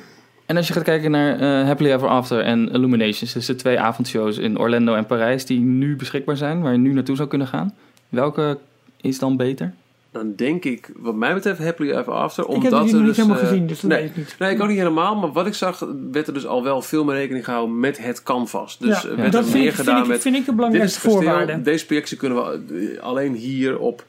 En 0.46 0.56
als 0.56 0.66
je 0.66 0.72
gaat 0.72 0.82
kijken 0.82 1.10
naar 1.10 1.40
eh, 1.40 1.66
Happily 1.66 1.92
Ever 1.92 2.08
After 2.08 2.40
en 2.40 2.68
Illuminations, 2.70 3.32
dus 3.32 3.46
de 3.46 3.54
twee 3.54 3.80
avondshows 3.80 4.38
in 4.38 4.58
Orlando 4.58 4.94
en 4.94 5.06
Parijs 5.06 5.46
die 5.46 5.60
nu 5.60 5.96
beschikbaar 5.96 6.36
zijn, 6.36 6.62
waar 6.62 6.72
je 6.72 6.78
nu 6.78 6.92
naartoe 6.92 7.16
zou 7.16 7.28
kunnen 7.28 7.46
gaan, 7.46 7.74
welke 8.08 8.58
is 9.00 9.18
dan 9.18 9.36
beter? 9.36 9.74
Dan 10.14 10.34
denk 10.34 10.64
ik, 10.64 10.90
wat 10.96 11.14
mij 11.14 11.34
betreft, 11.34 11.58
Happily 11.58 11.90
Ever 11.90 12.12
After. 12.12 12.44
Ik 12.44 12.50
Omdat 12.50 12.72
heb 12.72 12.82
die 12.82 12.90
er 12.90 12.94
nog 12.94 13.06
niet 13.06 13.06
dus, 13.06 13.16
helemaal 13.16 13.42
eh, 13.42 13.48
gezien, 13.48 13.66
dus 13.66 13.80
dat 13.80 13.90
nee, 13.90 14.00
weet 14.00 14.10
ik 14.10 14.16
niet. 14.16 14.36
Nee, 14.38 14.54
ik 14.54 14.60
ook 14.60 14.68
niet 14.68 14.78
helemaal. 14.78 15.16
Maar 15.16 15.32
wat 15.32 15.46
ik 15.46 15.54
zag, 15.54 15.88
werd 16.10 16.26
er 16.26 16.34
dus 16.34 16.46
al 16.46 16.62
wel 16.62 16.82
veel 16.82 17.04
meer 17.04 17.14
rekening 17.14 17.44
gehouden 17.44 17.80
met 17.80 17.98
het 17.98 18.22
canvas. 18.22 18.78
Dus 18.78 19.02
ja, 19.02 19.16
werd 19.16 19.32
dat 19.32 19.44
er 19.44 19.50
vind 19.50 19.62
meer 19.62 19.72
ik, 19.72 19.74
gedaan 19.74 20.04
vind, 20.04 20.16
ik, 20.16 20.22
vind 20.22 20.36
ik 20.36 20.44
de 20.44 20.52
belangrijkste 20.52 21.00
voorwaarde. 21.00 21.62
Deze 21.62 21.86
projectie 21.86 22.16
kunnen 22.16 22.38
we 22.38 22.94
eh, 22.94 23.02
alleen 23.02 23.34
hier 23.34 23.78
op... 23.78 24.04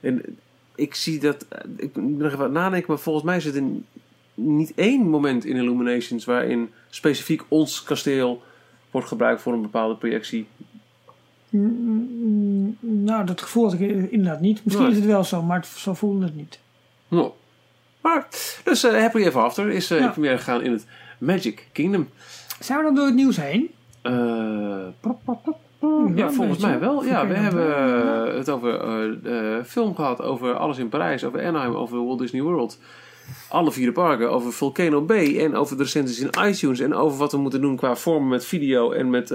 En 0.00 0.22
ik 0.74 0.94
zie 0.94 1.20
dat... 1.20 1.46
eh, 1.48 1.58
Ik 1.76 1.92
ben 1.92 2.16
nog 2.16 2.26
even 2.26 2.38
aan 2.38 2.44
het 2.44 2.52
nadenken, 2.52 2.86
maar 2.88 2.98
volgens 2.98 3.24
mij 3.24 3.40
zit 3.40 3.54
er 3.54 3.64
niet 4.34 4.72
één 4.74 5.08
moment 5.08 5.44
in 5.44 5.56
Illuminations... 5.56 6.24
waarin 6.24 6.70
specifiek 6.90 7.42
ons 7.48 7.82
kasteel 7.82 8.42
wordt 8.90 9.08
gebruikt 9.08 9.42
voor 9.42 9.52
een 9.52 9.62
bepaalde 9.62 9.94
projectie. 9.94 10.46
Nou, 12.80 13.26
dat 13.26 13.42
gevoel 13.42 13.64
had 13.64 13.72
ik 13.72 13.80
inderdaad 14.10 14.40
niet. 14.40 14.64
Misschien 14.64 14.86
Nee. 14.86 14.94
is 14.96 15.00
het 15.00 15.10
wel 15.10 15.24
zo, 15.24 15.42
maar 15.42 15.56
het, 15.56 15.66
zo 15.66 15.94
voelde 15.94 16.24
het 16.24 16.36
niet. 16.36 16.58
Nou, 17.08 17.30
maar, 18.00 18.26
dus 18.64 18.84
eh 18.84 19.00
Happily 19.00 19.24
Ever 19.26 19.40
After 19.42 19.70
is 19.70 19.90
eh 19.90 19.98
Ja. 19.98 20.04
in 20.04 20.10
première 20.12 20.36
gegaan 20.38 20.62
in 20.62 20.72
het 20.72 20.86
Magic 21.18 21.68
Kingdom. 21.72 22.08
Zijn 22.60 22.78
we 22.78 22.84
dan 22.84 22.94
door 22.94 23.06
het 23.06 23.14
nieuws 23.14 23.36
heen? 23.36 23.70
Eh, 24.02 24.12
Ja, 26.14 26.30
volgens 26.30 26.48
beetje. 26.58 26.66
mij 26.66 26.78
wel. 26.78 27.04
Ja, 27.04 27.26
we 27.26 27.34
hebben 27.34 28.36
het 28.36 28.48
over 28.50 28.80
eh, 29.26 29.64
film 29.64 29.94
gehad, 29.94 30.22
over 30.22 30.54
alles 30.54 30.78
in 30.78 30.88
Parijs, 30.88 31.24
over 31.24 31.44
Anaheim, 31.46 31.74
over 31.74 32.04
Walt 32.06 32.18
Disney 32.18 32.42
World. 32.42 32.78
Alle 33.48 33.72
vier 33.72 33.86
de 33.86 33.92
parken, 33.92 34.30
over 34.30 34.52
Volcano 34.52 35.00
Bay 35.02 35.38
en 35.38 35.54
over 35.54 35.76
de 35.76 35.82
recensies 35.82 36.18
in 36.20 36.30
iTunes 36.48 36.80
en 36.80 36.94
over 36.94 37.18
wat 37.18 37.32
we 37.32 37.38
moeten 37.38 37.60
doen 37.60 37.76
qua 37.76 37.96
vormen 37.96 38.28
met 38.28 38.44
video 38.44 38.92
en 38.92 39.10
met 39.10 39.30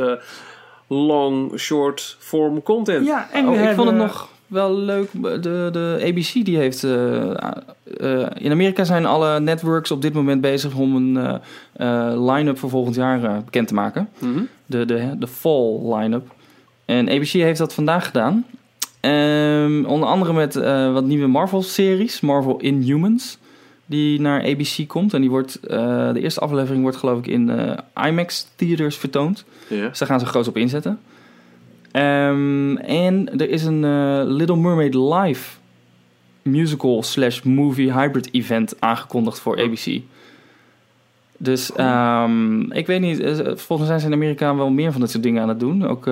long, 0.87 1.59
short 1.59 2.15
form 2.19 2.63
content. 2.63 3.05
Ja, 3.05 3.27
en 3.31 3.45
Oh, 3.47 3.51
ik 3.53 3.57
hebben, 3.57 3.75
vond 3.75 3.87
het 3.89 3.97
nog 3.97 4.29
wel 4.47 4.75
leuk. 4.77 5.09
De, 5.21 5.69
de 5.71 5.97
ABC 6.07 6.45
die 6.45 6.57
heeft. 6.57 6.83
eh, 6.83 7.31
eh, 7.31 8.27
in 8.33 8.51
Amerika 8.51 8.83
zijn 8.83 9.05
alle 9.05 9.39
networks 9.39 9.91
op 9.91 10.01
dit 10.01 10.13
moment 10.13 10.41
bezig 10.41 10.75
om 10.75 10.95
een 10.95 11.17
eh, 11.17 12.09
eh, 12.11 12.25
line-up 12.33 12.59
voor 12.59 12.69
volgend 12.69 12.95
jaar 12.95 13.41
bekend 13.45 13.67
te 13.67 13.73
maken. 13.73 14.09
Mhm. 14.19 14.39
De, 14.65 14.85
de, 14.85 15.15
de 15.19 15.27
fall 15.27 15.79
line-up. 15.95 16.27
En 16.85 17.09
ABC 17.09 17.27
heeft 17.27 17.59
dat 17.59 17.73
vandaag 17.73 18.05
gedaan. 18.05 18.45
Ehm, 18.99 19.83
onder 19.85 20.09
andere 20.09 20.33
met 20.33 20.55
eh, 20.55 20.93
wat 20.93 21.03
nieuwe 21.05 21.27
Marvel-series. 21.27 22.21
Marvel 22.21 22.57
Inhumans. 22.59 23.37
Die 23.85 24.21
naar 24.21 24.43
ABC 24.43 24.87
komt. 24.87 25.13
En 25.13 25.21
die 25.21 25.29
wordt, 25.29 25.59
eh, 25.59 26.13
de 26.13 26.21
eerste 26.21 26.39
aflevering 26.39 26.81
wordt 26.81 26.97
geloof 26.97 27.17
ik 27.19 27.27
in 27.27 27.49
eh, 27.49 28.07
IMAX 28.07 28.47
theaters 28.55 28.97
vertoond. 28.97 29.45
Ja. 29.67 29.87
Dus 29.87 29.99
daar 29.99 30.07
gaan 30.07 30.19
ze 30.19 30.25
groot 30.25 30.47
op 30.47 30.57
inzetten. 30.57 30.99
Ehm, 31.91 32.75
en 32.77 33.39
er 33.39 33.49
is 33.49 33.63
een 33.63 33.83
eh, 33.83 34.21
Little 34.25 34.55
Mermaid 34.55 34.93
live 34.93 35.57
musical 36.41 37.03
slash 37.03 37.41
movie 37.41 37.93
hybrid 37.93 38.29
event 38.33 38.81
aangekondigd 38.81 39.39
voor 39.39 39.59
ABC. 39.59 40.01
Dus 41.37 41.73
ehm, 41.73 42.71
ik 42.71 42.87
weet 42.87 43.01
niet, 43.01 43.17
volgens 43.55 43.67
mij 43.67 43.87
zijn 43.87 43.99
ze 43.99 44.05
in 44.05 44.13
Amerika 44.13 44.55
wel 44.55 44.69
meer 44.69 44.91
van 44.91 45.01
dit 45.01 45.09
soort 45.09 45.23
dingen 45.23 45.41
aan 45.41 45.49
het 45.49 45.59
doen. 45.59 45.87
Ook 45.87 46.09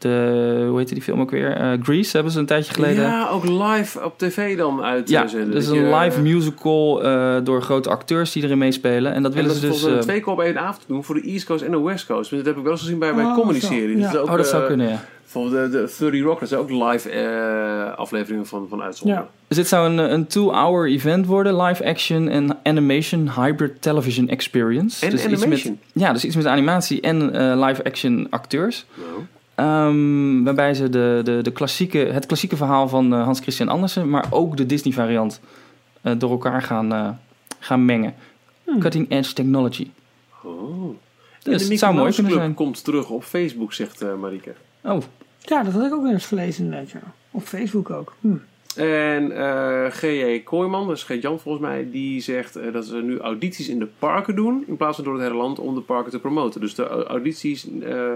de, 0.00 0.64
hoe 0.68 0.78
heette 0.78 0.94
die 0.94 1.02
film 1.02 1.20
ook 1.20 1.30
weer? 1.30 1.56
Eh, 1.56 1.72
Grease 1.82 2.10
hebben 2.12 2.32
ze 2.32 2.38
een 2.38 2.46
tijdje 2.46 2.72
geleden. 2.74 3.02
Ja, 3.04 3.28
ook 3.28 3.44
live 3.44 4.04
op 4.04 4.18
tv 4.18 4.56
dan 4.56 4.82
uit 4.82 5.08
Ja, 5.08 5.26
zenden. 5.26 5.50
dus 5.50 5.66
een 5.68 5.74
je- 5.88 5.96
live 5.96 6.20
musical 6.20 7.02
eh, 7.04 7.36
door 7.44 7.62
grote 7.62 7.88
acteurs 7.90 8.32
die 8.32 8.42
erin 8.42 8.58
meespelen. 8.58 9.12
En 9.12 9.22
dat 9.22 9.30
En 9.34 9.36
willen 9.42 9.60
dat 9.62 9.76
ze 9.78 9.86
dus... 9.86 9.94
eh, 9.94 9.98
twee 9.98 10.20
keer 10.20 10.32
op 10.32 10.40
één 10.40 10.58
avond 10.60 10.84
doen 10.86 11.04
voor 11.04 11.14
de 11.14 11.22
East 11.22 11.44
Coast 11.46 11.62
en 11.64 11.70
de 11.70 11.80
West 11.80 12.06
Coast. 12.06 12.30
Dat 12.30 12.46
heb 12.46 12.56
ik 12.56 12.62
wel 12.62 12.72
eens 12.72 12.80
gezien 12.80 12.98
bij, 12.98 13.14
bij 13.14 13.24
Oh, 13.24 13.34
comedy-series. 13.34 14.10
ja. 14.12 14.22
oh, 14.22 14.36
dat 14.36 14.46
zou 14.46 14.62
eh, 14.62 14.68
kunnen, 14.68 14.88
ja. 14.88 15.00
Bijvoorbeeld 15.32 15.72
de, 15.72 15.78
de 15.78 15.94
30 16.10 16.22
Rock, 16.22 16.40
dat 16.40 16.50
is 16.50 16.56
ook 16.56 16.70
live 16.70 17.10
eh, 17.10 17.98
afleveringen 17.98 18.46
van, 18.46 18.66
van 18.68 18.82
uitzonderen. 18.82 19.22
Ja. 19.22 19.30
Dus 19.48 19.56
dit 19.56 19.68
zou 19.68 19.88
een, 19.90 19.98
een 20.12 20.26
two-hour 20.26 20.88
event 20.88 21.26
worden, 21.26 21.62
live 21.62 21.84
action 21.84 22.28
en 22.28 22.56
animation 22.62 23.30
hybrid 23.36 23.82
television 23.82 24.28
experience. 24.28 25.04
En 25.04 25.10
dus 25.10 25.24
Iets 25.24 25.42
animation. 25.42 25.78
met, 25.92 26.02
ja, 26.02 26.12
dus 26.12 26.24
iets 26.24 26.36
met 26.36 26.46
animatie 26.46 27.00
en 27.00 27.32
eh, 27.34 27.66
live 27.66 27.84
action 27.84 28.26
acteurs. 28.30 28.86
Nou, 28.94 29.08
Ehm, 29.60 30.42
waarbij 30.44 30.74
ze 30.74 30.88
de, 30.88 31.20
de, 31.24 31.38
de 31.42 31.52
klassieke, 31.52 31.98
het 31.98 32.26
klassieke 32.26 32.56
verhaal 32.56 32.88
van 32.88 33.12
eh, 33.14 33.24
Hans 33.24 33.40
Christian 33.40 33.68
Andersen, 33.68 34.10
maar 34.10 34.26
ook 34.30 34.56
de 34.56 34.66
Disney 34.66 34.92
variant 34.92 35.40
eh, 36.00 36.12
door 36.18 36.30
elkaar 36.30 36.62
gaan, 36.62 36.92
eh, 36.92 37.08
gaan 37.58 37.84
mengen. 37.84 38.14
Hmm. 38.64 38.78
Cutting 38.80 39.10
edge 39.10 39.32
technology. 39.32 39.90
oh. 40.42 40.96
Dus 41.42 41.62
de 41.66 41.68
het 41.70 41.78
zou 41.78 41.94
mooi 41.94 42.12
kunnen 42.14 42.32
zijn. 42.32 42.54
Komt 42.54 42.84
terug 42.84 43.10
op 43.10 43.22
Facebook, 43.24 43.72
zegt 43.72 44.02
eh 44.02 44.14
Marieke. 44.14 44.52
Oh, 44.82 45.00
Ja, 45.40 45.62
dat 45.62 45.72
had 45.72 45.84
ik 45.86 45.92
ook 45.92 46.06
eens 46.06 46.26
gelezen 46.26 46.64
inderdaad, 46.64 46.90
ja. 46.90 47.00
Op 47.30 47.42
Facebook 47.42 47.90
ook. 47.90 48.14
Hm. 48.20 48.36
En 48.76 49.36
eh 49.36 49.90
G.J. 49.90 50.40
Kooijman, 50.44 50.86
dat 50.86 50.96
is 50.96 51.02
G.Jan 51.02 51.38
volgens 51.40 51.64
mij, 51.64 51.88
die 51.90 52.20
zegt 52.20 52.56
eh, 52.56 52.72
dat 52.72 52.84
ze 52.86 52.96
nu 52.96 53.18
audities 53.18 53.68
in 53.68 53.78
de 53.78 53.88
parken 53.98 54.34
doen. 54.36 54.64
In 54.66 54.76
plaats 54.76 54.94
van 54.96 55.04
door 55.04 55.14
het 55.14 55.22
hele 55.22 55.34
land 55.36 55.58
om 55.58 55.74
de 55.74 55.80
parken 55.80 56.10
te 56.10 56.18
promoten. 56.18 56.60
Dus 56.60 56.74
de 56.74 56.88
au- 56.88 57.02
audities 57.02 57.66
eh, 57.80 58.12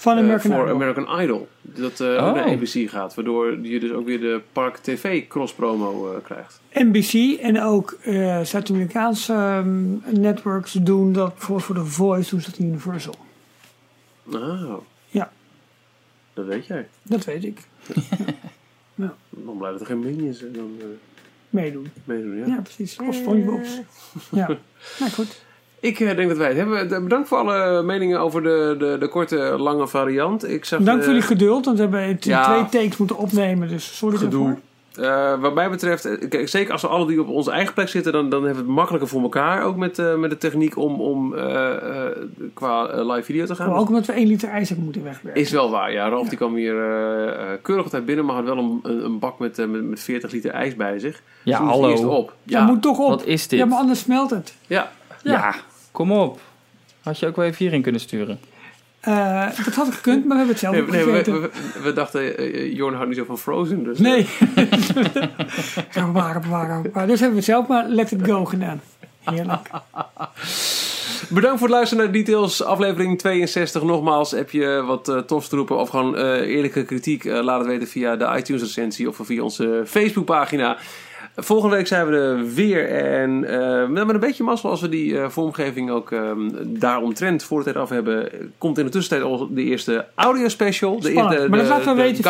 Van 0.00 0.16
eh, 0.16 0.22
American 0.22 0.50
voor 0.52 0.62
Idol. 0.64 0.74
American 0.74 1.20
Idol. 1.20 1.48
Dat 1.62 2.00
Oh. 2.00 2.06
ook 2.28 2.34
naar 2.34 2.44
ABC 2.44 2.90
gaat. 2.90 3.14
Waardoor 3.14 3.66
je 3.66 3.80
dus 3.80 3.90
ook 3.92 4.06
weer 4.06 4.20
de 4.20 4.40
Park 4.52 4.76
TV 4.76 5.26
cross-promo 5.26 6.12
eh, 6.12 6.24
krijgt. 6.24 6.60
NBC 6.72 7.40
en 7.40 7.62
ook 7.62 7.90
eh 8.02 8.40
Zuid-Amerikaanse 8.40 9.32
ehm, 9.32 10.20
networks 10.20 10.72
doen 10.72 11.12
dat 11.12 11.32
voor, 11.36 11.60
voor 11.60 11.74
The 11.74 11.84
Voice, 11.84 12.30
doen 12.30 12.40
ze 12.40 12.50
dat 12.50 12.58
in 12.58 12.66
Universal. 12.66 13.14
Nou. 14.22 14.80
Ja. 15.08 15.32
Dat 16.34 16.46
weet 16.46 16.66
jij. 16.66 16.88
Dat 17.02 17.24
weet 17.24 17.44
ik. 17.44 17.60
Dan 19.30 19.56
blijven 19.58 19.80
er 19.80 19.86
geen 19.86 19.98
minions 20.00 20.38
dan 20.52 20.76
Meedoen. 21.50 21.90
meedoen. 22.04 22.36
Ja. 22.36 22.46
Ja, 22.46 22.60
precies. 22.60 22.96
Of 22.98 23.14
SpongeBob's. 23.14 23.80
Ja. 24.30 24.46
Nou 24.98 25.10
goed. 25.12 25.42
Ik 25.80 26.00
eh, 26.00 26.16
denk 26.16 26.28
dat 26.28 26.36
wij 26.38 26.48
het 26.48 26.56
hebben. 26.56 26.90
Eh, 26.90 27.02
Bedankt 27.02 27.28
voor 27.28 27.38
alle 27.38 27.82
meningen 27.82 28.20
over 28.20 28.42
de, 28.42 28.74
de, 28.78 28.96
de 29.00 29.08
korte, 29.08 29.36
lange 29.58 29.88
variant. 29.88 30.48
Ik 30.50 30.64
zag, 30.64 30.80
Dank 30.80 30.98
eh, 30.98 31.04
voor 31.04 31.12
jullie 31.12 31.28
geduld, 31.28 31.64
want 31.64 31.76
we 31.76 31.82
hebben 31.82 32.02
het 32.08 32.24
in 32.26 32.30
ja. 32.32 32.44
twee 32.66 32.82
takes 32.82 32.96
moeten 32.98 33.16
opnemen, 33.16 33.68
dus 33.68 33.96
sorry 33.96 34.16
Gedoe. 34.16 34.44
daarvoor. 34.44 34.62
Eh, 34.98 35.40
wat 35.40 35.54
mij 35.54 35.70
betreft, 35.70 36.04
eh, 36.04 36.28
kijk, 36.28 36.48
zeker 36.48 36.72
als 36.72 36.82
we 36.82 36.88
alle 36.88 37.06
drie 37.06 37.20
op 37.20 37.28
onze 37.28 37.50
eigen 37.50 37.74
plek 37.74 37.88
zitten, 37.88 38.12
dan, 38.12 38.28
dan 38.28 38.44
hebben 38.44 38.62
we 38.62 38.66
het 38.68 38.76
makkelijker 38.76 39.08
voor 39.08 39.22
elkaar. 39.22 39.62
Ook 39.64 39.76
met, 39.76 39.98
eh, 39.98 40.14
met 40.14 40.30
de 40.30 40.38
techniek 40.38 40.76
om, 40.76 41.00
om 41.00 41.34
eh, 41.34 41.70
eh, 42.06 42.10
qua 42.54 42.86
eh, 42.88 43.06
live 43.06 43.22
video 43.22 43.44
te 43.46 43.54
gaan. 43.54 43.68
Maar 43.70 43.78
ook 43.78 43.88
omdat 43.88 44.06
we 44.06 44.12
één 44.12 44.26
liter 44.26 44.48
ijs 44.48 44.66
hebben 44.68 44.84
moeten 44.84 45.04
wegwerken. 45.04 45.40
Is 45.42 45.50
wel 45.50 45.70
waar, 45.70 45.92
ja. 45.92 46.08
Ralf 46.08 46.28
die 46.28 46.38
kwam 46.38 46.54
hier 46.54 46.74
eh, 46.78 47.28
eh, 47.52 47.58
keurig 47.62 47.84
op 47.84 47.90
tijd 47.90 48.04
binnen, 48.04 48.24
maar 48.24 48.34
had 48.34 48.44
wel 48.44 48.58
een, 48.58 48.80
een, 48.82 49.18
bak 49.18 49.38
met, 49.38 49.58
eh, 49.58 49.66
met, 49.66 49.84
met 49.84 50.00
40 50.00 50.30
liter 50.30 50.50
ijs 50.50 50.76
bij 50.76 50.98
zich. 50.98 51.22
ja, 51.42 51.58
Dus 51.58 51.68
hij 51.76 51.88
eerst 51.90 52.02
hallo. 52.02 52.16
op. 52.16 52.32
Ja, 52.42 52.58
Ja, 52.58 52.64
moet 52.66 52.82
toch 52.82 52.98
op. 52.98 53.08
Wat 53.08 53.24
is 53.24 53.48
dit? 53.48 53.58
Ja, 53.58 53.66
maar 53.66 53.78
anders 53.78 53.98
smelt 54.00 54.30
het. 54.30 54.54
ja. 54.66 54.90
Ja, 55.22 55.54
kom 55.98 56.12
op. 56.12 56.40
Had 57.02 57.18
je 57.18 57.26
ook 57.26 57.36
wel 57.36 57.44
even 57.44 57.58
hierin 57.58 57.82
kunnen 57.82 58.00
sturen. 58.00 58.40
Eh, 59.00 59.46
dat 59.64 59.74
had 59.74 59.94
gekund, 59.94 60.24
maar 60.24 60.36
we 60.36 60.44
hebben 60.44 60.48
het 60.48 60.58
zelf 60.58 60.74
Nee, 60.74 60.82
ook 60.82 60.90
nee, 60.90 61.04
we, 61.04 61.10
gegeten. 61.10 61.40
we, 61.40 61.80
we 61.82 61.92
dachten, 61.92 62.38
eh, 62.38 62.74
Jorn 62.76 62.94
houdt 62.94 63.08
niet 63.08 63.18
zo 63.18 63.24
van 63.24 63.38
Frozen. 63.38 63.84
Dus, 63.84 63.98
Nee. 63.98 64.26
ja, 65.94 66.06
bewaren, 66.06 66.42
bewaren, 66.42 66.82
bewaren. 66.82 67.08
Dus 67.08 67.20
hebben 67.20 67.38
we 67.38 67.44
het 67.44 67.44
zelf 67.44 67.66
maar 67.66 67.88
let 67.88 68.10
it 68.10 68.24
go 68.24 68.44
gedaan. 68.44 68.80
Heerlijk. 69.24 69.70
Bedankt 71.28 71.58
voor 71.58 71.68
het 71.68 71.76
luisteren 71.76 72.04
naar 72.04 72.12
Details, 72.12 72.62
aflevering 72.62 73.18
62. 73.18 73.82
Nogmaals, 73.82 74.30
heb 74.30 74.50
je 74.50 74.82
wat 74.86 75.08
eh 75.08 75.18
tofs 75.18 75.48
te 75.48 75.56
roepen 75.56 75.76
of 75.78 75.88
gewoon 75.88 76.16
eh, 76.16 76.24
eerlijke 76.24 76.84
kritiek, 76.84 77.24
eh, 77.24 77.42
laat 77.42 77.58
het 77.58 77.68
weten 77.68 77.88
via 77.88 78.16
de 78.16 78.34
iTunes 78.36 78.62
recensie 78.62 79.08
of 79.08 79.20
via 79.22 79.42
onze 79.42 79.82
Facebookpagina. 79.86 80.76
Volgende 81.40 81.76
week 81.76 81.86
zijn 81.86 82.06
we 82.06 82.16
er 82.16 82.54
weer 82.54 82.88
en 82.90 83.44
eh, 83.44 83.86
met 83.88 84.08
een 84.08 84.20
beetje 84.20 84.44
mazzel 84.44 84.70
als 84.70 84.80
we 84.80 84.88
die 84.88 85.18
eh, 85.20 85.28
vormgeving 85.28 85.90
ook 85.90 86.12
eh, 86.12 86.30
daaromtrent 86.66 87.42
voor 87.42 87.56
het 87.56 87.66
tijd 87.66 87.76
af 87.76 87.88
hebben, 87.88 88.28
komt 88.58 88.78
in 88.78 88.84
de 88.84 88.90
tussentijd 88.90 89.30
al 89.30 89.48
de 89.54 89.62
eerste 89.62 90.06
audio 90.14 90.48
special. 90.48 91.00
De, 91.00 91.08
de, 91.08 91.14
maar 91.14 91.28
dat 91.30 91.50
de- 91.50 91.54
laten 91.56 91.78
we 91.78 91.84
de 91.84 91.94
weten 92.02 92.22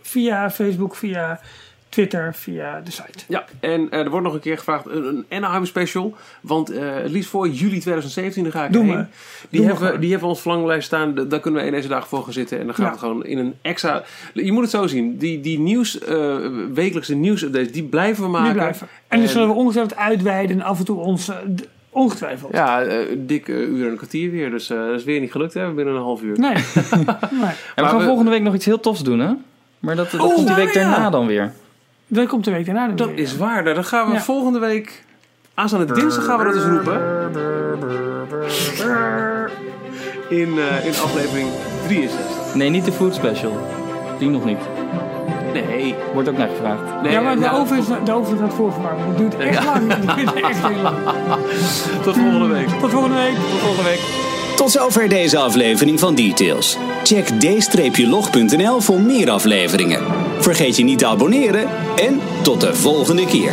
via 0.00 0.50
Facebook, 0.50 0.94
via 0.96 1.40
Twitter, 1.88 2.34
via 2.34 2.80
de 2.84 2.90
site. 2.90 3.18
Ja, 3.28 3.44
en 3.60 3.90
eh, 3.90 3.98
er 4.00 4.10
wordt 4.10 4.24
nog 4.26 4.34
een 4.34 4.40
keer 4.40 4.58
gevraagd 4.58 4.86
een, 4.86 5.04
een 5.06 5.24
Anaheim 5.30 5.66
special. 5.66 6.14
Want 6.40 6.70
eh, 6.70 6.94
het 6.94 7.10
liefst 7.10 7.30
voor 7.30 7.48
juli 7.48 7.78
2017, 7.80 8.42
daar 8.42 8.52
ga 8.52 8.64
ik 8.64 8.72
Doe 8.72 8.84
heen. 8.84 8.94
Die, 8.96 9.06
Doe 9.50 9.60
hebben, 9.68 9.76
gewoon. 9.86 10.00
die 10.00 10.10
hebben 10.10 10.28
we 10.28 10.34
ons 10.34 10.42
verlanglijst 10.42 10.86
staan. 10.86 11.14
Da- 11.14 11.22
Daar 11.24 11.40
kunnen 11.40 11.60
we 11.60 11.66
in 11.66 11.72
deze 11.72 11.88
dagen 11.88 12.08
voor 12.08 12.22
gaan 12.24 12.32
zitten. 12.32 12.58
En 12.60 12.66
dan 12.66 12.74
gaan 12.74 12.84
Ja. 12.86 12.92
we 12.92 12.98
gewoon 12.98 13.24
in 13.24 13.38
een 13.38 13.54
extra... 13.62 14.02
Je 14.34 14.52
moet 14.52 14.62
het 14.62 14.70
zo 14.70 14.86
zien. 14.86 15.16
Die, 15.18 15.40
die 15.40 15.58
nieuws, 15.58 15.98
eh, 15.98 16.36
wekelijkse 16.74 17.14
nieuwsupdates, 17.14 17.72
die 17.72 17.82
blijven 17.84 18.24
we 18.24 18.30
maken. 18.30 18.46
Die 18.52 18.58
blijven. 18.58 18.88
En 19.08 19.20
dus 19.20 19.32
zullen 19.32 19.48
we 19.48 19.54
ongetwijfeld 19.54 19.98
uitweiden 19.98 20.56
en 20.60 20.62
af 20.62 20.78
en 20.78 20.84
toe 20.84 20.98
ons... 20.98 21.30
ongetwijfeld. 21.90 22.52
Ja, 22.52 22.82
eh, 22.82 22.96
dik 23.16 23.48
uur 23.48 23.84
en 23.84 23.90
een 23.90 23.96
kwartier 23.96 24.30
weer. 24.30 24.50
Dus 24.50 24.70
eh, 24.70 24.78
dat 24.86 24.98
is 24.98 25.04
weer 25.04 25.20
niet 25.20 25.30
gelukt 25.32 25.54
hè, 25.54 25.70
binnen 25.72 25.94
een 25.94 26.00
half 26.02 26.22
uur. 26.22 26.38
Nee. 26.38 26.52
nee. 26.54 26.64
En 27.74 27.84
we 27.84 27.84
gaan 27.84 27.98
we- 27.98 28.04
volgende 28.04 28.30
week 28.30 28.42
nog 28.42 28.54
iets 28.54 28.64
heel 28.64 28.80
tofs 28.80 29.02
doen, 29.02 29.18
hè? 29.18 29.32
Maar 29.78 29.96
dat, 29.96 30.10
dat 30.10 30.20
Oh, 30.20 30.34
komt 30.34 30.46
die 30.46 30.56
week 30.56 30.74
ja. 30.74 30.90
daarna 30.90 31.10
dan 31.10 31.26
weer. 31.26 31.52
Dat 32.08 32.28
komt 32.28 32.44
de 32.44 32.50
week 32.50 32.66
daarna 32.66 32.88
Dat 32.88 33.10
is 33.14 33.36
waar. 33.36 33.62
Nou, 33.62 33.74
dan 33.74 33.84
gaan 33.84 34.10
we 34.10 34.20
volgende 34.20 34.58
week... 34.58 35.04
Aanstaande 35.54 35.92
dinsdag 35.92 36.24
gaan 36.24 36.38
we 36.38 36.44
dat 36.44 36.54
eens 36.54 36.64
roepen. 36.64 37.00
In, 40.28 40.58
eh, 40.58 40.86
in 40.86 40.92
aflevering 41.02 41.48
63. 41.86 42.54
Nee, 42.54 42.68
niet 42.68 42.84
de 42.84 42.92
food 42.92 43.14
special. 43.14 43.52
Die 44.18 44.28
nog 44.28 44.44
niet. 44.44 44.58
Nee. 45.52 45.94
Wordt 46.12 46.28
ook 46.28 46.36
naar 46.36 46.48
gevraagd. 46.48 47.02
Nee, 47.02 47.12
ja, 47.12 47.20
maar 47.20 47.34
de, 47.34 47.40
nou, 47.40 47.60
over 47.60 47.76
oven 47.78 47.96
is, 47.96 48.04
de 48.04 48.12
oven 48.12 48.38
gaat 48.38 48.56
Dat 48.56 48.72
Het 49.08 49.18
duurt 49.18 49.36
echt 49.36 49.64
lang. 49.64 49.92
Het 50.06 50.34
echt 50.34 50.62
lang. 50.82 50.96
Tot 52.04 52.16
volgende 52.16 52.46
week. 52.46 52.68
Tot 52.68 52.90
volgende 52.90 53.16
week. 53.16 53.34
Tot 53.34 53.60
volgende 53.60 53.90
week. 53.90 54.00
Tot 54.56 54.70
zover 54.70 55.08
deze 55.08 55.38
aflevering 55.38 56.00
van 56.00 56.14
Details. 56.14 56.78
Check 57.08 57.40
d-log.nl 57.40 58.80
voor 58.80 59.00
meer 59.00 59.30
afleveringen. 59.30 60.02
Vergeet 60.38 60.76
je 60.76 60.84
niet 60.84 60.98
te 60.98 61.06
abonneren 61.06 61.68
en 61.96 62.20
tot 62.42 62.60
de 62.60 62.74
volgende 62.74 63.26
keer. 63.26 63.52